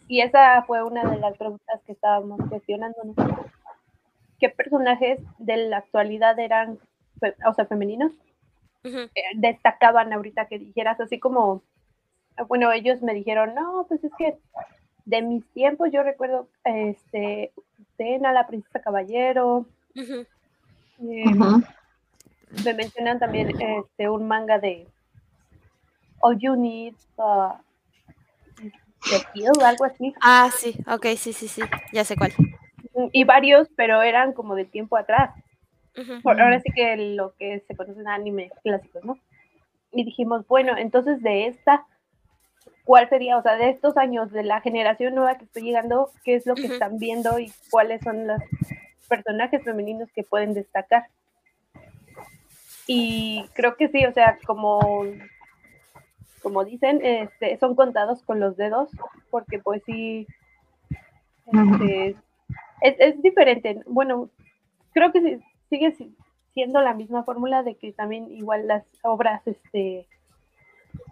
Y 0.08 0.22
esa 0.22 0.64
fue 0.64 0.84
una 0.84 1.04
de 1.04 1.20
las 1.20 1.38
preguntas 1.38 1.82
que 1.86 1.92
estábamos 1.92 2.40
cuestionándonos. 2.50 3.16
¿Qué 4.40 4.50
personajes 4.50 5.20
de 5.38 5.58
la 5.58 5.78
actualidad 5.78 6.40
eran, 6.40 6.80
o 7.46 7.54
sea, 7.54 7.66
femeninos? 7.66 8.14
Eh, 8.84 9.10
destacaban 9.36 10.14
ahorita 10.14 10.48
que 10.48 10.60
dijeras, 10.60 11.00
así 11.00 11.20
como, 11.20 11.64
bueno, 12.48 12.72
ellos 12.72 13.02
me 13.02 13.14
dijeron, 13.14 13.54
no, 13.54 13.86
pues 13.88 14.04
es 14.04 14.12
que 14.18 14.38
de 15.06 15.22
mis 15.22 15.46
tiempos 15.54 15.90
yo 15.92 16.04
recuerdo, 16.04 16.48
este, 16.64 17.52
Tena, 17.98 18.32
la 18.32 18.48
princesa 18.48 18.82
caballero, 18.82 19.66
eh, 19.96 20.16
me 22.64 22.74
mencionan 22.74 23.20
también 23.20 23.50
este, 23.62 24.10
un 24.10 24.28
manga 24.28 24.60
de 24.60 24.88
All 26.22 26.38
You 26.40 26.56
Need 26.56 26.96
uh, 27.18 27.54
algo 29.64 29.86
así. 29.86 30.14
Ah, 30.22 30.50
sí, 30.56 30.78
ok, 30.88 31.06
sí, 31.18 31.34
sí, 31.34 31.48
sí, 31.48 31.62
ya 31.92 32.04
sé 32.04 32.16
cuál. 32.16 32.34
Y 33.12 33.24
varios, 33.24 33.70
pero 33.76 34.02
eran 34.02 34.34
como 34.34 34.56
de 34.56 34.66
tiempo 34.66 34.98
atrás. 34.98 35.32
Ahora 36.24 36.60
sí 36.60 36.72
que 36.74 36.96
lo 37.16 37.34
que 37.36 37.62
se 37.68 37.76
conocen 37.76 38.08
anime 38.08 38.52
clásicos, 38.64 39.04
¿no? 39.04 39.18
Y 39.92 40.04
dijimos, 40.06 40.48
bueno, 40.48 40.78
entonces 40.78 41.22
de 41.22 41.48
esta, 41.48 41.86
¿cuál 42.84 43.10
sería? 43.10 43.38
O 43.38 43.42
sea, 43.42 43.56
de 43.56 43.70
estos 43.70 43.98
años, 43.98 44.32
de 44.32 44.44
la 44.44 44.62
generación 44.62 45.16
nueva 45.16 45.38
que 45.38 45.46
estoy 45.46 45.64
llegando, 45.64 46.12
¿qué 46.24 46.36
es 46.36 46.46
lo 46.46 46.56
que 46.56 46.68
están 46.68 47.00
viendo 47.00 47.40
y 47.40 47.52
cuáles 47.72 48.02
son 48.02 48.28
los 48.28 48.42
personajes 49.10 49.64
femeninos 49.64 50.10
que 50.14 50.24
pueden 50.24 50.54
destacar. 50.54 51.08
Y 52.88 53.46
creo 53.54 53.76
que 53.76 53.90
sí, 53.90 54.06
o 54.06 54.14
sea, 54.14 54.38
como, 54.46 55.04
como 56.42 56.64
dicen, 56.64 57.02
este, 57.04 57.58
son 57.58 57.76
contados 57.76 58.24
con 58.24 58.40
los 58.40 58.56
dedos, 58.56 58.90
porque 59.30 59.60
pues 59.60 59.84
sí, 59.86 60.26
este, 61.52 62.16
es, 62.82 63.22
diferente. 63.22 63.82
Bueno, 63.86 64.30
creo 64.94 65.12
que 65.12 65.40
sigue 65.70 65.96
siendo 66.54 66.82
la 66.82 66.94
misma 66.94 67.24
fórmula 67.24 67.64
de 67.64 67.76
que 67.76 67.94
también 67.94 68.32
igual 68.32 68.68
las 68.68 68.84
obras, 69.04 69.46
este, 69.48 70.08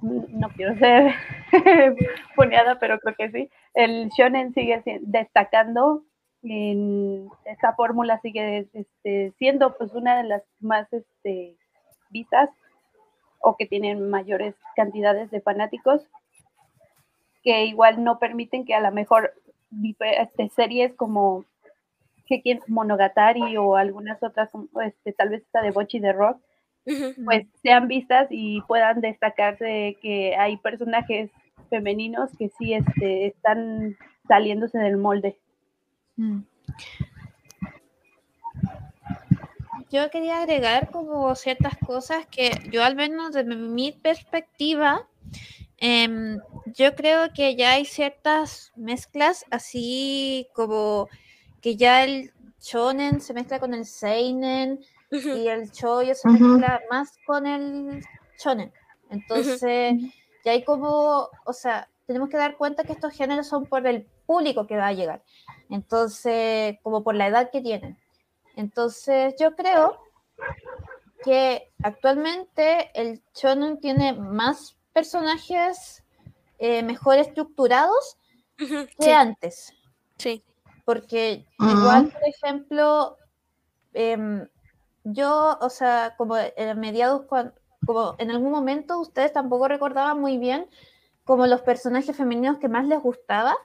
no 0.01 0.49
quiero 0.49 0.77
ser 0.77 1.13
puneada, 2.35 2.79
pero 2.79 2.99
creo 2.99 3.15
que 3.15 3.31
sí, 3.31 3.49
el 3.73 4.09
shonen 4.09 4.53
sigue 4.53 4.81
destacando 5.01 6.03
en 6.43 7.29
esa 7.45 7.73
fórmula 7.73 8.19
sigue 8.21 8.67
este, 8.73 9.33
siendo 9.37 9.75
pues 9.77 9.93
una 9.93 10.17
de 10.17 10.23
las 10.23 10.43
más 10.59 10.91
este, 10.93 11.55
vistas 12.09 12.49
o 13.39 13.55
que 13.57 13.65
tienen 13.65 14.09
mayores 14.09 14.55
cantidades 14.75 15.31
de 15.31 15.41
fanáticos 15.41 16.07
que 17.43 17.65
igual 17.65 18.03
no 18.03 18.19
permiten 18.19 18.65
que 18.65 18.75
a 18.75 18.81
lo 18.81 18.91
mejor 18.91 19.33
este, 19.99 20.49
series 20.49 20.93
como 20.95 21.45
Monogatari 22.67 23.57
o 23.57 23.75
algunas 23.75 24.21
otras, 24.21 24.49
este, 24.85 25.13
tal 25.13 25.29
vez 25.29 25.41
esta 25.43 25.61
de 25.61 25.71
Bochi 25.71 25.99
de 25.99 26.13
Rock, 26.13 26.39
pues 27.25 27.45
sean 27.61 27.87
vistas 27.87 28.27
y 28.29 28.61
puedan 28.61 29.01
destacarse 29.01 29.97
que 30.01 30.35
hay 30.37 30.57
personajes 30.57 31.31
femeninos 31.69 32.29
que 32.37 32.49
sí 32.57 32.73
este, 32.73 33.27
están 33.27 33.97
saliéndose 34.27 34.77
del 34.77 34.97
molde. 34.97 35.37
Mm. 36.15 36.41
Yo 39.89 40.09
quería 40.09 40.41
agregar 40.41 40.91
como 40.91 41.33
ciertas 41.35 41.77
cosas 41.77 42.25
que 42.27 42.51
yo 42.71 42.83
al 42.83 42.95
menos 42.95 43.31
desde 43.33 43.55
mi 43.55 43.93
perspectiva, 43.93 45.07
em, 45.77 46.39
yo 46.65 46.93
creo 46.95 47.31
que 47.33 47.55
ya 47.55 47.73
hay 47.73 47.85
ciertas 47.85 48.73
mezclas 48.75 49.45
así 49.49 50.47
como 50.53 51.07
que 51.61 51.75
ya 51.75 52.03
el 52.03 52.31
shonen 52.59 53.21
se 53.21 53.33
mezcla 53.33 53.59
con 53.59 53.73
el 53.73 53.85
seinen 53.85 54.79
y 55.11 55.47
el 55.47 55.71
shoyo 55.71 56.13
se 56.15 56.27
mezcla 56.29 56.81
más 56.89 57.13
con 57.25 57.47
el 57.47 58.03
shonen. 58.39 58.71
Entonces, 59.09 59.93
ya 60.43 60.51
hay 60.51 60.63
como, 60.63 61.29
o 61.45 61.53
sea, 61.53 61.89
tenemos 62.05 62.29
que 62.29 62.37
dar 62.37 62.57
cuenta 62.57 62.83
que 62.83 62.93
estos 62.93 63.13
géneros 63.13 63.47
son 63.47 63.65
por 63.65 63.85
el 63.87 64.05
público 64.25 64.67
que 64.67 64.77
va 64.77 64.87
a 64.87 64.93
llegar. 64.93 65.23
Entonces, 65.69 66.77
como 66.83 67.03
por 67.03 67.15
la 67.15 67.27
edad 67.27 67.49
que 67.51 67.61
tienen. 67.61 67.97
Entonces, 68.55 69.35
yo 69.39 69.55
creo 69.55 69.99
que 71.23 71.71
actualmente 71.83 72.91
el 72.93 73.21
shonen 73.33 73.79
tiene 73.79 74.13
más 74.13 74.77
personajes 74.93 76.03
eh, 76.59 76.83
mejor 76.83 77.17
estructurados 77.17 78.17
que 78.57 79.13
antes. 79.13 79.73
Sí. 80.17 80.43
Porque 80.87 81.45
igual, 81.59 82.07
por 82.13 82.21
ejemplo, 82.25 83.17
em, 83.91 84.47
yo, 85.03 85.57
o 85.59 85.69
sea, 85.69 86.15
como 86.17 86.37
en 86.37 86.79
mediados, 86.79 87.25
como 87.85 88.15
en 88.17 88.31
algún 88.31 88.51
momento 88.51 88.97
ustedes 88.97 89.33
tampoco 89.33 89.67
recordaban 89.67 90.21
muy 90.21 90.37
bien 90.37 90.69
como 91.25 91.45
los 91.45 91.61
personajes 91.61 92.15
femeninos 92.15 92.59
que 92.59 92.69
más 92.69 92.87
les 92.87 93.01
gustaba 93.01 93.57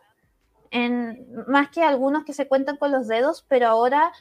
más 1.46 1.68
que 1.68 1.82
algunos 1.82 2.24
que 2.24 2.32
se 2.32 2.48
cuentan 2.48 2.76
con 2.76 2.92
los 2.92 3.06
dedos, 3.06 3.44
pero 3.48 3.68
ahora 3.68 4.12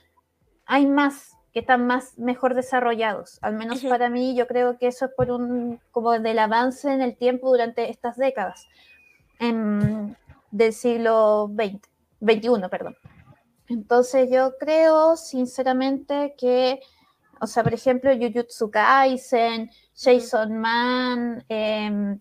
hay 0.65 0.85
más 0.85 1.37
que 1.53 1.59
están 1.59 1.85
más 1.85 2.17
mejor 2.17 2.55
desarrollados. 2.55 3.39
Al 3.41 3.55
menos 3.55 3.83
para 3.83 4.09
mí, 4.09 4.35
yo 4.35 4.47
creo 4.47 4.77
que 4.77 4.87
eso 4.87 5.05
es 5.05 5.11
por 5.15 5.31
un 5.31 5.79
como 5.91 6.11
del 6.11 6.39
avance 6.39 6.91
en 6.91 7.01
el 7.01 7.17
tiempo 7.17 7.49
durante 7.49 7.89
estas 7.89 8.17
décadas 8.17 8.67
del 9.39 10.73
siglo 10.73 11.49
XX, 11.53 11.90
XXI, 12.21 12.69
perdón. 12.69 12.95
Entonces 13.67 14.29
yo 14.31 14.57
creo 14.59 15.15
sinceramente 15.15 16.35
que, 16.37 16.79
o 17.39 17.47
sea, 17.47 17.63
por 17.63 17.73
ejemplo, 17.73 18.11
Jujutsu 18.13 18.69
Kaisen, 18.69 19.69
Jason 19.95 20.57
Man, 20.57 21.43
eh, 21.47 22.17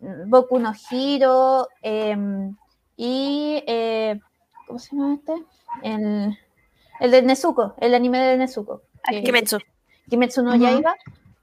Boku 0.00 0.58
no 0.58 0.72
Hiro, 0.90 1.68
em, 1.82 2.56
y, 2.96 3.62
eh, 3.66 4.18
¿cómo 4.66 4.78
se 4.78 4.94
llama 4.94 5.14
este? 5.14 5.32
El, 5.82 6.38
el 7.00 7.10
de 7.10 7.22
Nezuko, 7.22 7.74
el 7.78 7.94
anime 7.94 8.18
de 8.18 8.36
Nezuko. 8.36 8.82
Kimetsu. 9.24 9.58
Kimetsu 10.08 10.42
no 10.42 10.56
Yaiba. 10.56 10.94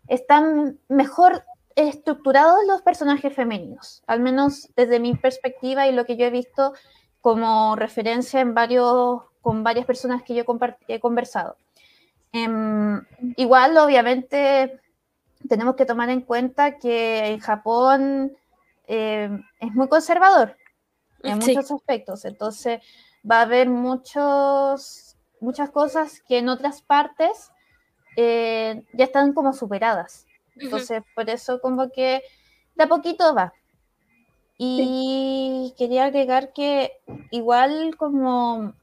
Están 0.08 0.80
mejor 0.88 1.44
estructurados 1.76 2.60
los 2.68 2.82
personajes 2.82 3.34
femeninos, 3.34 4.04
al 4.08 4.22
menos 4.22 4.70
desde 4.76 5.00
mi 5.00 5.16
perspectiva 5.16 5.88
y 5.88 5.92
lo 5.92 6.06
que 6.06 6.16
yo 6.16 6.26
he 6.26 6.30
visto 6.30 6.74
como 7.26 7.76
referencia 7.76 8.40
en 8.40 8.54
varios, 8.54 9.24
con 9.42 9.64
varias 9.64 9.88
personas 9.88 10.22
que 10.22 10.36
yo 10.36 10.46
he 10.88 11.00
conversado. 11.00 11.58
Em, 12.32 13.04
igual, 13.36 13.76
obviamente, 13.80 14.80
tenemos 15.50 15.76
que 15.76 15.88
tomar 15.88 16.12
en 16.12 16.22
cuenta 16.22 16.78
que 16.78 17.30
en 17.30 17.40
Japón 17.40 18.38
eh, 18.86 19.32
es 19.60 19.74
muy 19.74 19.88
conservador 19.88 20.56
en 21.24 21.40
muchos 21.40 21.72
aspectos. 21.72 22.26
Entonces, 22.26 22.80
va 23.28 23.40
a 23.40 23.42
haber 23.42 23.70
muchos, 23.70 25.18
muchas 25.40 25.72
cosas 25.72 26.22
que 26.28 26.38
en 26.38 26.48
otras 26.48 26.84
partes 26.84 27.50
eh, 28.18 28.84
ya 28.94 29.06
están 29.06 29.34
como 29.34 29.52
superadas. 29.52 30.28
Entonces, 30.58 31.02
por 31.16 31.28
eso 31.28 31.60
como 31.60 31.90
que 31.90 32.22
de 32.76 32.84
a 32.84 32.88
poquito 32.88 33.34
va. 33.34 33.52
Y 34.58 35.74
quería 35.78 36.06
agregar 36.06 36.54
que 36.54 36.94
igual 37.32 37.96
como 37.98 38.74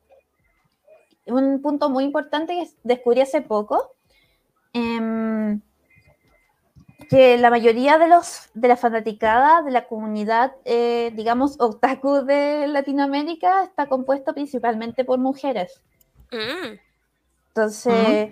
un 1.26 1.62
punto 1.62 1.88
muy 1.88 2.04
importante 2.04 2.54
que 2.54 2.68
descubrí 2.82 3.20
hace 3.20 3.40
poco, 3.40 3.94
em, 4.72 5.60
que 7.08 7.38
la 7.38 7.50
mayoría 7.50 7.98
de 7.98 8.08
los 8.08 8.50
de 8.54 8.68
la 8.68 8.76
fanaticada 8.76 9.62
de 9.62 9.70
la 9.70 9.86
comunidad, 9.86 10.52
eh, 10.64 11.12
digamos, 11.14 11.60
otaku 11.60 12.24
de 12.24 12.66
Latinoamérica 12.68 13.64
está 13.64 13.86
compuesto 13.86 14.34
principalmente 14.34 15.04
por 15.04 15.18
mujeres. 15.18 15.82
Mm. 16.30 16.91
Entonces, 17.54 18.30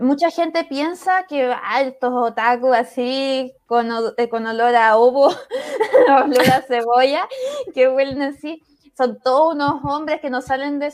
mucha 0.00 0.28
gente 0.32 0.64
piensa 0.64 1.24
que 1.28 1.52
ah, 1.54 1.82
estos 1.82 2.12
otaku 2.12 2.72
así, 2.72 3.54
con, 3.64 3.88
eh, 4.16 4.28
con 4.28 4.44
olor 4.44 4.74
a 4.74 4.96
ovo, 4.96 5.28
olor 6.24 6.50
a 6.50 6.62
cebolla, 6.62 7.28
que 7.72 7.88
huelen 7.88 8.22
así, 8.22 8.60
son 8.96 9.20
todos 9.20 9.54
unos 9.54 9.84
hombres 9.84 10.20
que 10.20 10.30
no 10.30 10.42
salen 10.42 10.80
de, 10.80 10.92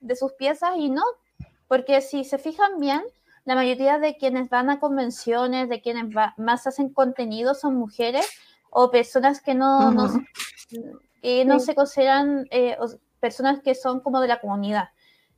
de 0.00 0.16
sus 0.16 0.32
piezas 0.32 0.72
y 0.78 0.90
no, 0.90 1.04
porque 1.68 2.00
si 2.00 2.24
se 2.24 2.38
fijan 2.38 2.80
bien, 2.80 3.04
la 3.44 3.54
mayoría 3.54 4.00
de 4.00 4.16
quienes 4.16 4.50
van 4.50 4.68
a 4.68 4.80
convenciones, 4.80 5.68
de 5.68 5.80
quienes 5.80 6.06
más 6.36 6.66
hacen 6.66 6.92
contenido 6.92 7.54
son 7.54 7.76
mujeres 7.76 8.28
o 8.68 8.90
personas 8.90 9.40
que 9.40 9.54
no, 9.54 9.92
no, 9.92 10.08
no 11.44 11.60
se 11.60 11.74
consideran 11.76 12.48
eh, 12.50 12.76
personas 13.20 13.60
que 13.62 13.76
son 13.76 14.00
como 14.00 14.20
de 14.20 14.26
la 14.26 14.40
comunidad 14.40 14.88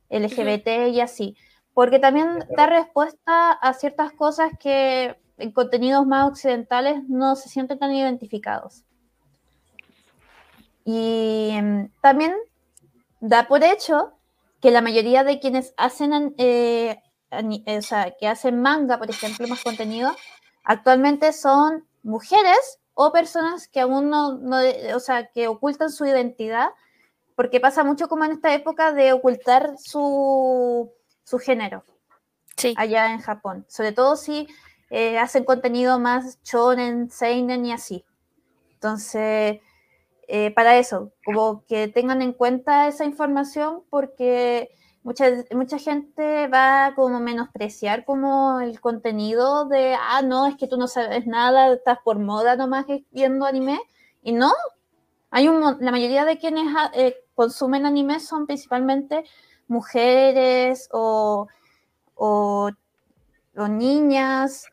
LGBT 0.09 0.91
y 0.91 1.01
así 1.01 1.37
porque 1.79 1.97
también 1.97 2.45
da 2.57 2.65
respuesta 2.65 3.53
a 3.53 3.73
ciertas 3.73 4.11
cosas 4.11 4.51
que 4.59 5.17
en 5.37 5.51
contenidos 5.53 6.05
más 6.05 6.29
occidentales 6.29 7.07
no 7.07 7.37
se 7.37 7.47
sienten 7.47 7.79
tan 7.79 7.93
identificados. 7.93 8.83
Y 10.83 11.51
em, 11.53 11.89
también 12.01 12.35
da 13.21 13.47
por 13.47 13.63
hecho 13.63 14.11
que 14.59 14.71
la 14.71 14.81
mayoría 14.81 15.23
de 15.23 15.39
quienes 15.39 15.73
hacen, 15.77 16.35
eh, 16.37 17.01
eh, 17.31 17.77
o 17.77 17.81
sea, 17.81 18.13
que 18.19 18.27
hacen 18.27 18.61
manga, 18.61 18.97
por 18.97 19.09
ejemplo, 19.09 19.47
más 19.47 19.63
contenido, 19.63 20.11
actualmente 20.65 21.31
son 21.31 21.87
mujeres 22.03 22.79
o 22.93 23.13
personas 23.13 23.69
que 23.69 23.79
aún 23.79 24.09
no, 24.09 24.37
no, 24.37 24.57
o 24.93 24.99
sea, 24.99 25.27
que 25.27 25.47
ocultan 25.47 25.91
su 25.91 26.05
identidad, 26.05 26.71
porque 27.37 27.61
pasa 27.61 27.85
mucho 27.85 28.09
como 28.09 28.25
en 28.25 28.33
esta 28.33 28.53
época 28.53 28.91
de 28.91 29.13
ocultar 29.13 29.77
su, 29.77 30.91
su 31.29 31.37
género 31.37 31.83
sí. 32.57 32.73
allá 32.75 33.11
en 33.11 33.19
Japón. 33.19 33.65
Sobre 33.67 33.91
todo 33.91 34.15
si 34.15 34.47
eh, 34.89 35.19
hacen 35.19 35.43
contenido 35.43 35.99
más 35.99 36.41
shonen, 36.43 37.11
seinen 37.11 37.65
y 37.65 37.71
así. 37.71 38.03
Entonces, 38.73 39.59
eh, 40.27 40.51
para 40.55 40.79
eso, 40.79 41.11
como 41.23 41.63
que 41.67 41.87
tengan 41.87 42.23
en 42.23 42.33
cuenta 42.33 42.87
esa 42.87 43.05
información 43.05 43.83
porque 43.91 44.71
mucha, 45.03 45.25
mucha 45.51 45.77
gente 45.77 46.47
va 46.47 46.93
como 46.95 47.17
a 47.17 47.19
menospreciar 47.19 48.05
como 48.05 48.59
el 48.59 48.81
contenido 48.81 49.65
de, 49.65 49.95
ah, 49.99 50.23
no, 50.23 50.47
es 50.47 50.55
que 50.55 50.67
tú 50.67 50.77
no 50.77 50.87
sabes 50.87 51.27
nada, 51.27 51.71
estás 51.73 51.99
por 52.03 52.17
moda 52.17 52.55
nomás 52.55 52.85
viendo 53.11 53.45
anime. 53.45 53.79
Y 54.23 54.31
no, 54.31 54.51
hay 55.29 55.47
un, 55.47 55.77
la 55.79 55.91
mayoría 55.91 56.25
de 56.25 56.39
quienes 56.39 56.65
eh, 56.93 57.15
consumen 57.35 57.85
anime 57.85 58.19
son 58.19 58.47
principalmente 58.47 59.25
mujeres 59.69 60.89
o, 60.91 61.47
o, 62.15 62.71
niñas 63.69 64.65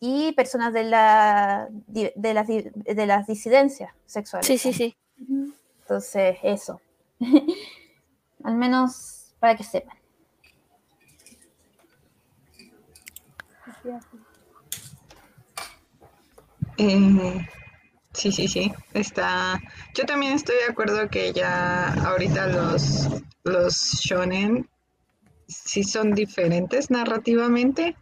y 0.00 0.32
personas 0.32 0.72
de, 0.72 0.84
la, 0.84 1.68
de, 1.70 2.34
las, 2.34 2.46
de 2.46 3.06
las 3.06 3.26
disidencias 3.26 3.92
sexuales. 4.06 4.46
Sí, 4.46 4.58
sí, 4.58 4.72
sí. 4.72 4.96
Entonces, 5.82 6.38
eso. 6.42 6.80
Al 8.44 8.54
menos 8.54 9.34
para 9.38 9.56
que 9.56 9.64
sepan. 9.64 9.96
Eh, 16.78 17.48
sí, 18.12 18.32
sí, 18.32 18.48
sí. 18.48 18.72
Está. 18.94 19.60
Yo 19.94 20.04
también 20.04 20.32
estoy 20.32 20.56
de 20.56 20.72
acuerdo 20.72 21.08
que 21.08 21.32
ya 21.32 21.92
ahorita 22.04 22.46
los 22.46 23.08
los 23.44 23.74
shonen 24.00 24.68
sí 25.46 25.82
son 25.82 26.14
diferentes 26.14 26.90
narrativamente, 26.90 27.96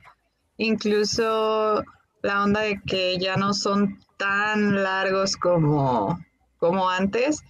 incluso 0.56 1.82
la 2.22 2.42
onda 2.42 2.62
de 2.62 2.80
que 2.86 3.18
ya 3.18 3.36
no 3.36 3.54
son 3.54 3.98
tan 4.16 4.82
largos 4.82 5.36
como, 5.36 6.18
como 6.58 6.90
antes 6.90 7.40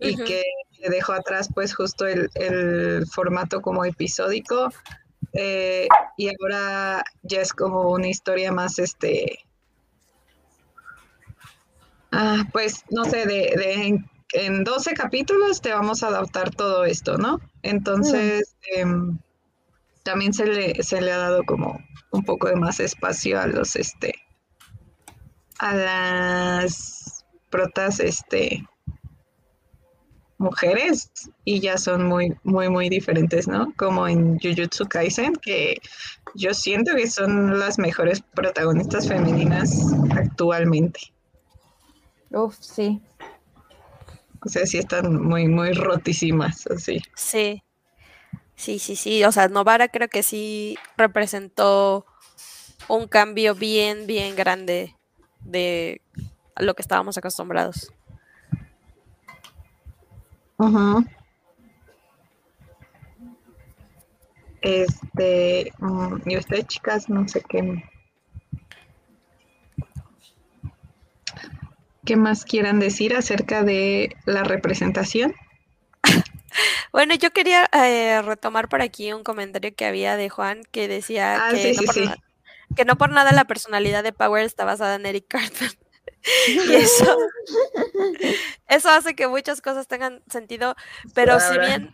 y 0.00 0.16
que 0.16 0.42
dejó 0.88 1.12
atrás 1.12 1.48
pues 1.54 1.74
justo 1.74 2.06
el, 2.06 3.06
formato 3.12 3.62
como 3.62 3.84
episódico 3.84 4.70
eh, 5.32 5.88
y 6.16 6.28
ahora 6.28 7.02
ya 7.22 7.40
es 7.40 7.52
como 7.52 7.90
una 7.90 8.08
historia 8.08 8.52
más 8.52 8.78
este 8.78 9.38
ah, 12.14 12.44
pues 12.52 12.84
no 12.90 13.04
sé 13.04 13.26
de, 13.26 13.54
de 13.56 14.04
en 14.34 14.64
12 14.64 14.94
capítulos 14.94 15.60
te 15.60 15.72
vamos 15.72 16.02
a 16.02 16.08
adaptar 16.08 16.50
todo 16.50 16.84
esto, 16.84 17.18
¿no? 17.18 17.40
Entonces, 17.62 18.56
em, 18.76 19.18
también 20.02 20.34
se 20.34 20.46
le, 20.46 20.82
se 20.82 21.00
le 21.00 21.12
ha 21.12 21.18
dado 21.18 21.44
como 21.44 21.78
un 22.10 22.24
poco 22.24 22.48
de 22.48 22.56
más 22.56 22.80
espacio 22.80 23.40
a 23.40 23.46
los, 23.46 23.76
este, 23.76 24.14
a 25.58 25.74
las 25.74 27.24
protas, 27.50 28.00
este, 28.00 28.66
mujeres 30.38 31.10
y 31.44 31.60
ya 31.60 31.78
son 31.78 32.06
muy, 32.06 32.34
muy, 32.42 32.68
muy 32.68 32.88
diferentes, 32.88 33.48
¿no? 33.48 33.72
Como 33.76 34.06
en 34.08 34.38
Jujutsu 34.40 34.86
Kaisen, 34.86 35.34
que 35.36 35.78
yo 36.34 36.52
siento 36.54 36.94
que 36.94 37.08
son 37.08 37.58
las 37.58 37.78
mejores 37.78 38.20
protagonistas 38.34 39.08
femeninas 39.08 39.92
actualmente. 40.10 41.13
Uf, 42.34 42.56
sí, 42.60 43.00
o 44.44 44.48
sea, 44.48 44.66
sí 44.66 44.78
están 44.78 45.22
muy, 45.22 45.48
muy 45.48 45.72
rotísimas, 45.72 46.66
así. 46.66 47.00
Sí. 47.14 47.62
Sí, 48.56 48.78
sí, 48.78 48.94
sí. 48.94 49.24
O 49.24 49.32
sea, 49.32 49.48
Novara 49.48 49.88
creo 49.88 50.08
que 50.08 50.22
sí 50.22 50.76
representó 50.96 52.04
un 52.88 53.08
cambio 53.08 53.54
bien, 53.54 54.06
bien 54.06 54.36
grande 54.36 54.94
de 55.40 56.02
lo 56.56 56.74
que 56.74 56.82
estábamos 56.82 57.16
acostumbrados. 57.16 57.90
Ajá. 60.58 61.04
Este, 64.60 65.72
mm, 65.78 66.16
y 66.26 66.36
ustedes 66.36 66.66
chicas, 66.66 67.08
no 67.08 67.26
sé 67.28 67.42
qué, 67.48 67.82
¿Qué 72.04 72.16
más 72.16 72.44
quieran 72.44 72.80
decir 72.80 73.14
acerca 73.14 73.62
de 73.62 74.16
la 74.26 74.44
representación? 74.44 75.34
Bueno, 76.92 77.16
yo 77.16 77.32
quería 77.32 77.68
eh, 77.72 78.22
retomar 78.22 78.68
por 78.68 78.80
aquí 78.80 79.12
un 79.12 79.24
comentario 79.24 79.74
que 79.74 79.86
había 79.86 80.16
de 80.16 80.28
Juan 80.28 80.62
que 80.70 80.86
decía 80.86 81.48
ah, 81.48 81.52
que, 82.76 82.84
no 82.84 82.96
por 82.96 83.10
nada 83.10 83.32
la 83.32 83.46
personalidad 83.46 84.04
de 84.04 84.12
Power 84.12 84.44
está 84.44 84.64
basada 84.64 84.94
en 84.94 85.04
Eric 85.04 85.26
Cartman. 85.26 85.72
y 86.46 86.74
eso, 86.74 87.18
eso 88.68 88.88
hace 88.88 89.16
que 89.16 89.26
muchas 89.26 89.60
cosas 89.60 89.88
tengan 89.88 90.22
sentido, 90.30 90.76
pero 91.12 91.40
si 91.40 91.58
bien, 91.58 91.90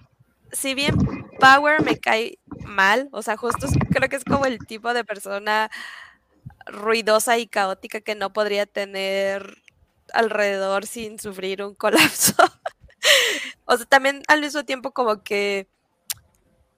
si 0.53 0.75
bien 0.75 0.95
Power 1.39 1.83
me 1.83 1.99
cae 1.99 2.39
mal, 2.67 3.09
o 3.13 3.23
sea, 3.23 3.39
justo 3.39 3.67
creo 3.91 4.11
que 4.11 4.17
es 4.17 4.25
como 4.25 4.45
el 4.45 4.59
tipo 4.67 4.93
de 4.93 5.05
persona 5.05 5.71
ruidosa 6.67 7.39
y 7.39 7.47
caótica 7.47 8.01
que 8.03 8.15
no 8.15 8.35
podría 8.35 8.67
tener 8.67 9.63
alrededor 10.15 10.87
sin 10.87 11.19
sufrir 11.19 11.63
un 11.63 11.75
colapso. 11.75 12.35
o 13.65 13.77
sea, 13.77 13.87
también 13.87 14.23
al 14.29 14.41
mismo 14.41 14.65
tiempo 14.65 14.93
como 14.93 15.23
que 15.23 15.69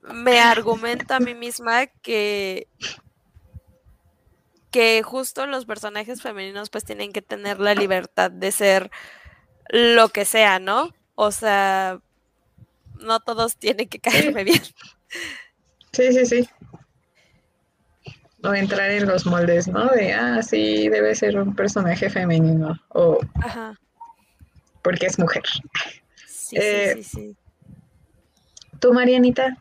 me 0.02 0.40
argumento 0.40 1.14
a 1.14 1.20
mí 1.20 1.34
misma 1.34 1.86
que 1.86 2.66
que 4.70 5.02
justo 5.02 5.46
los 5.46 5.66
personajes 5.66 6.22
femeninos 6.22 6.70
pues 6.70 6.84
tienen 6.84 7.12
que 7.12 7.20
tener 7.20 7.60
la 7.60 7.74
libertad 7.74 8.30
de 8.30 8.52
ser 8.52 8.90
lo 9.68 10.09
que 10.09 10.24
sea, 10.24 10.59
¿no? 10.59 10.94
O 11.14 11.30
sea, 11.30 12.00
no 12.98 13.20
todos 13.20 13.59
tienen 13.59 13.88
que 13.88 13.98
caerme 14.00 14.44
bien. 14.44 14.62
Sí, 15.92 16.12
sí, 16.12 16.24
sí 16.24 16.48
o 18.44 18.55
entrar 18.55 18.90
en 18.90 19.06
los 19.06 19.27
moldes, 19.27 19.69
¿no? 19.69 19.89
De, 19.89 20.12
ah, 20.12 20.43
sí, 20.43 20.89
debe 20.89 21.14
ser 21.14 21.39
un 21.39 21.55
personaje 21.55 22.10
femenino 22.10 22.78
o 22.89 23.19
Ajá. 23.43 23.78
porque 24.82 25.06
es 25.06 25.19
mujer. 25.19 25.43
Sí, 26.27 26.56
sí, 26.56 26.56
eh, 26.56 27.02
sí, 27.02 27.36
¿Tú, 28.81 28.93
Marianita? 28.93 29.56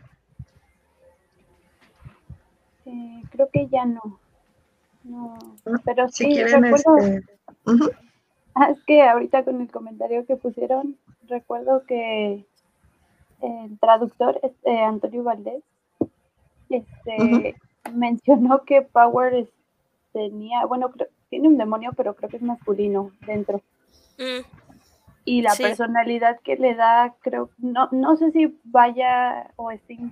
creo 3.32 3.49
que 3.52 3.68
ya 3.68 3.86
no. 3.86 4.20
No, 5.03 5.40
pero 5.84 6.08
Si 6.10 6.26
sí, 6.26 6.32
quieren, 6.32 6.62
recuerdo, 6.62 6.98
este. 6.98 7.40
Ah, 8.53 8.70
es 8.70 8.84
que 8.84 9.02
ahorita 9.02 9.44
con 9.44 9.62
el 9.62 9.72
comentario 9.72 10.26
que 10.26 10.36
pusieron, 10.36 10.98
recuerdo 11.28 11.84
que 11.86 12.45
el 13.41 13.80
traductor, 13.80 14.40
este, 14.44 14.80
Antonio 14.80 15.24
Valdés, 15.24 15.64
este, 16.70 17.56
mencionó 17.94 18.64
que 18.64 18.82
Power 18.82 19.34
es- 19.34 19.53
tenía, 20.14 20.66
bueno, 20.66 20.91
creo- 20.91 21.08
tiene 21.30 21.48
un 21.48 21.58
demonio, 21.58 21.91
pero 21.95 22.16
creo 22.16 22.30
que 22.30 22.38
es 22.38 22.44
masculino 22.44 23.12
dentro. 23.26 23.62
Mm, 24.18 24.45
Y 25.24 25.41
la 25.44 25.52
Sí. 25.52 25.62
personalidad 25.64 26.40
que 26.44 26.56
le 26.56 26.74
da, 26.74 27.14
creo, 27.22 27.52
no, 27.60 27.88
no 27.91 28.16
sé 28.18 28.32
si 28.32 28.60
vaya 28.64 29.52
o 29.56 29.70
esté 29.72 29.94
in- 29.94 30.12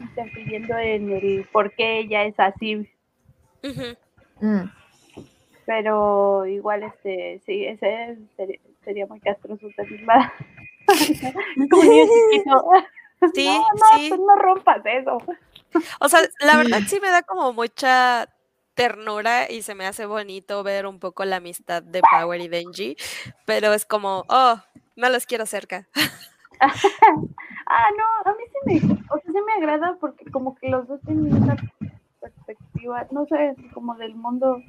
interfiriendo 0.00 0.76
en 0.76 1.10
el 1.12 1.46
por 1.52 1.72
qué 1.74 2.00
ella 2.00 2.24
es 2.24 2.38
así. 2.40 2.88
Mm. 4.40 4.64
pero 5.66 6.46
igual 6.46 6.82
este 6.82 7.40
sí 7.44 7.64
ese 7.66 8.16
sería, 8.36 8.58
sería 8.82 9.06
muy 9.06 9.20
castroso 9.20 9.68
también 9.76 10.06
va 10.08 10.32
como 11.70 11.82
niño 11.84 12.06
chiquito 12.32 12.64
Sí, 13.34 13.46
no 13.46 13.58
no 13.58 13.98
sí. 13.98 14.08
pues 14.08 14.20
no 14.20 14.36
rompas 14.36 14.80
eso 14.86 15.18
O 16.00 16.08
sea, 16.08 16.20
la 16.40 16.56
verdad 16.56 16.80
sí 16.86 16.98
me 17.00 17.10
da 17.10 17.22
como 17.22 17.52
mucha 17.52 18.28
ternura 18.74 19.50
y 19.50 19.62
se 19.62 19.74
me 19.74 19.86
hace 19.86 20.06
bonito 20.06 20.62
ver 20.62 20.86
un 20.86 20.98
poco 20.98 21.24
la 21.24 21.36
amistad 21.36 21.82
de 21.82 22.00
Power 22.00 22.40
y 22.40 22.48
Denji, 22.48 22.96
pero 23.44 23.74
es 23.74 23.84
como, 23.84 24.24
oh, 24.28 24.60
no 24.96 25.08
los 25.08 25.26
quiero 25.26 25.46
cerca. 25.46 25.86
ah 27.66 27.88
no 27.96 28.30
a 28.30 28.34
mí 28.36 28.44
sí 28.52 28.58
me 28.66 28.92
o 29.10 29.18
sea 29.18 29.32
sí 29.32 29.38
me 29.46 29.52
agrada 29.54 29.96
porque 29.98 30.24
como 30.30 30.54
que 30.56 30.68
los 30.68 30.86
dos 30.86 31.00
tienen 31.06 31.32
una 31.32 31.56
perspectiva 32.20 33.06
no 33.10 33.24
sé 33.26 33.54
como 33.72 33.94
del 33.94 34.14
mundo 34.14 34.62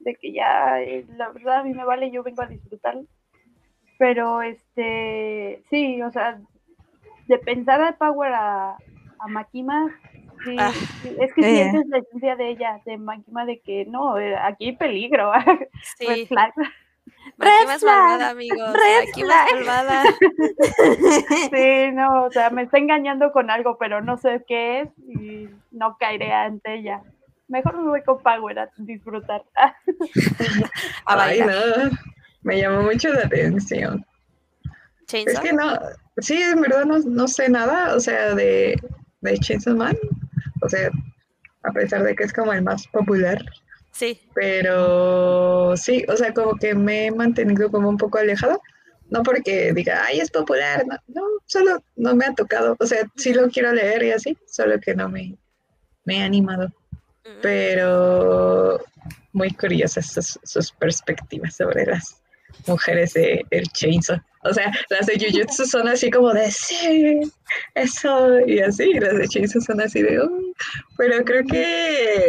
de 0.00 0.14
que 0.14 0.32
ya 0.32 0.80
eh, 0.80 1.04
la 1.16 1.30
verdad 1.30 1.60
a 1.60 1.64
mí 1.64 1.74
me 1.74 1.84
vale 1.84 2.12
yo 2.12 2.22
vengo 2.22 2.42
a 2.42 2.46
disfrutar 2.46 2.98
pero 3.98 4.42
este 4.42 5.64
sí 5.70 6.00
o 6.02 6.10
sea 6.12 6.40
de 7.26 7.38
pensar 7.38 7.82
a 7.82 7.96
Power 7.96 8.32
a, 8.32 8.76
a 9.18 9.26
Makima 9.28 9.90
sí, 10.44 10.56
Ah. 10.58 10.72
sí, 11.02 11.16
es 11.20 11.32
que 11.34 11.40
Eh. 11.40 11.54
sientes 11.70 11.86
la 11.88 11.98
esencia 11.98 12.36
de 12.36 12.48
ella 12.50 12.80
de 12.84 12.96
Makima 12.98 13.44
de 13.46 13.60
que 13.60 13.84
no 13.86 14.18
eh, 14.18 14.36
aquí 14.36 14.66
hay 14.66 14.76
peligro 14.76 15.32
Sí, 15.98 16.06
red 16.06 16.26
flag. 16.26 16.52
Makima 17.36 17.74
es 17.74 17.82
malvada, 17.82 18.30
amigos. 18.30 18.72
red 18.72 19.06
Makima 19.06 19.44
es 19.46 19.54
malvada. 19.54 20.04
sí 21.50 21.92
no 21.92 22.24
o 22.24 22.30
sea 22.30 22.50
me 22.50 22.62
está 22.62 22.78
engañando 22.78 23.32
con 23.32 23.50
algo 23.50 23.76
pero 23.78 24.00
no 24.00 24.16
sé 24.18 24.44
qué 24.46 24.82
es 24.82 24.88
y 25.08 25.48
no 25.70 25.96
caeré 25.98 26.32
ante 26.32 26.74
ella 26.76 27.02
mejor 27.48 27.76
me 27.78 27.88
voy 27.88 28.02
con 28.02 28.22
Power 28.22 28.58
a 28.58 28.70
disfrutar 28.78 29.42
A 29.56 29.74
Ay, 31.06 31.40
bailar. 31.40 31.48
no. 31.90 31.90
Me 32.42 32.58
llamó 32.60 32.82
mucho 32.82 33.08
la 33.10 33.20
atención. 33.22 34.04
Es 34.64 35.06
Chainsaw. 35.06 35.42
que 35.42 35.52
no, 35.54 35.78
sí, 36.18 36.34
en 36.40 36.60
verdad 36.60 36.84
no, 36.84 36.98
no 36.98 37.26
sé 37.26 37.48
nada, 37.48 37.94
o 37.96 38.00
sea, 38.00 38.34
de, 38.34 38.76
de 39.22 39.38
Chainsaw 39.38 39.74
Man. 39.76 39.96
O 40.64 40.68
sea, 40.68 40.90
a 41.62 41.72
pesar 41.72 42.02
de 42.02 42.14
que 42.16 42.24
es 42.24 42.32
como 42.32 42.52
el 42.52 42.62
más 42.62 42.86
popular, 42.88 43.44
Sí. 43.92 44.20
pero 44.34 45.76
sí, 45.76 46.04
o 46.08 46.16
sea, 46.16 46.32
como 46.34 46.56
que 46.56 46.74
me 46.74 47.06
he 47.06 47.10
mantenido 47.12 47.70
como 47.70 47.88
un 47.88 47.96
poco 47.96 48.18
alejada. 48.18 48.58
No 49.10 49.22
porque 49.22 49.72
diga, 49.74 50.02
ay, 50.06 50.18
es 50.20 50.30
popular, 50.30 50.84
no, 50.86 50.96
no, 51.08 51.22
solo 51.44 51.84
no 51.94 52.16
me 52.16 52.24
ha 52.24 52.34
tocado. 52.34 52.74
O 52.80 52.86
sea, 52.86 53.06
sí 53.16 53.34
lo 53.34 53.48
quiero 53.50 53.72
leer 53.72 54.02
y 54.02 54.10
así, 54.12 54.36
solo 54.46 54.80
que 54.80 54.94
no 54.94 55.08
me, 55.08 55.36
me 56.04 56.16
he 56.18 56.22
animado. 56.22 56.72
Pero 57.42 58.80
muy 59.32 59.50
curiosas 59.52 60.06
sus, 60.12 60.38
sus 60.42 60.72
perspectivas 60.72 61.56
sobre 61.56 61.84
las 61.86 62.22
mujeres 62.66 63.12
de 63.12 63.44
el 63.50 63.68
Chainsaw. 63.68 64.18
O 64.44 64.52
sea, 64.52 64.70
las 64.90 65.06
de 65.06 65.18
Jujutsu 65.18 65.64
son 65.64 65.88
así 65.88 66.10
como 66.10 66.32
de 66.32 66.50
sí, 66.50 67.20
eso, 67.74 68.40
y 68.46 68.60
así, 68.60 68.84
y 68.84 69.00
las 69.00 69.16
de 69.16 69.28
Chainsaw 69.28 69.62
son 69.62 69.80
así 69.80 70.02
de, 70.02 70.20
"Oh". 70.20 70.30
pero 70.96 71.24
creo 71.24 71.44
que 71.44 72.22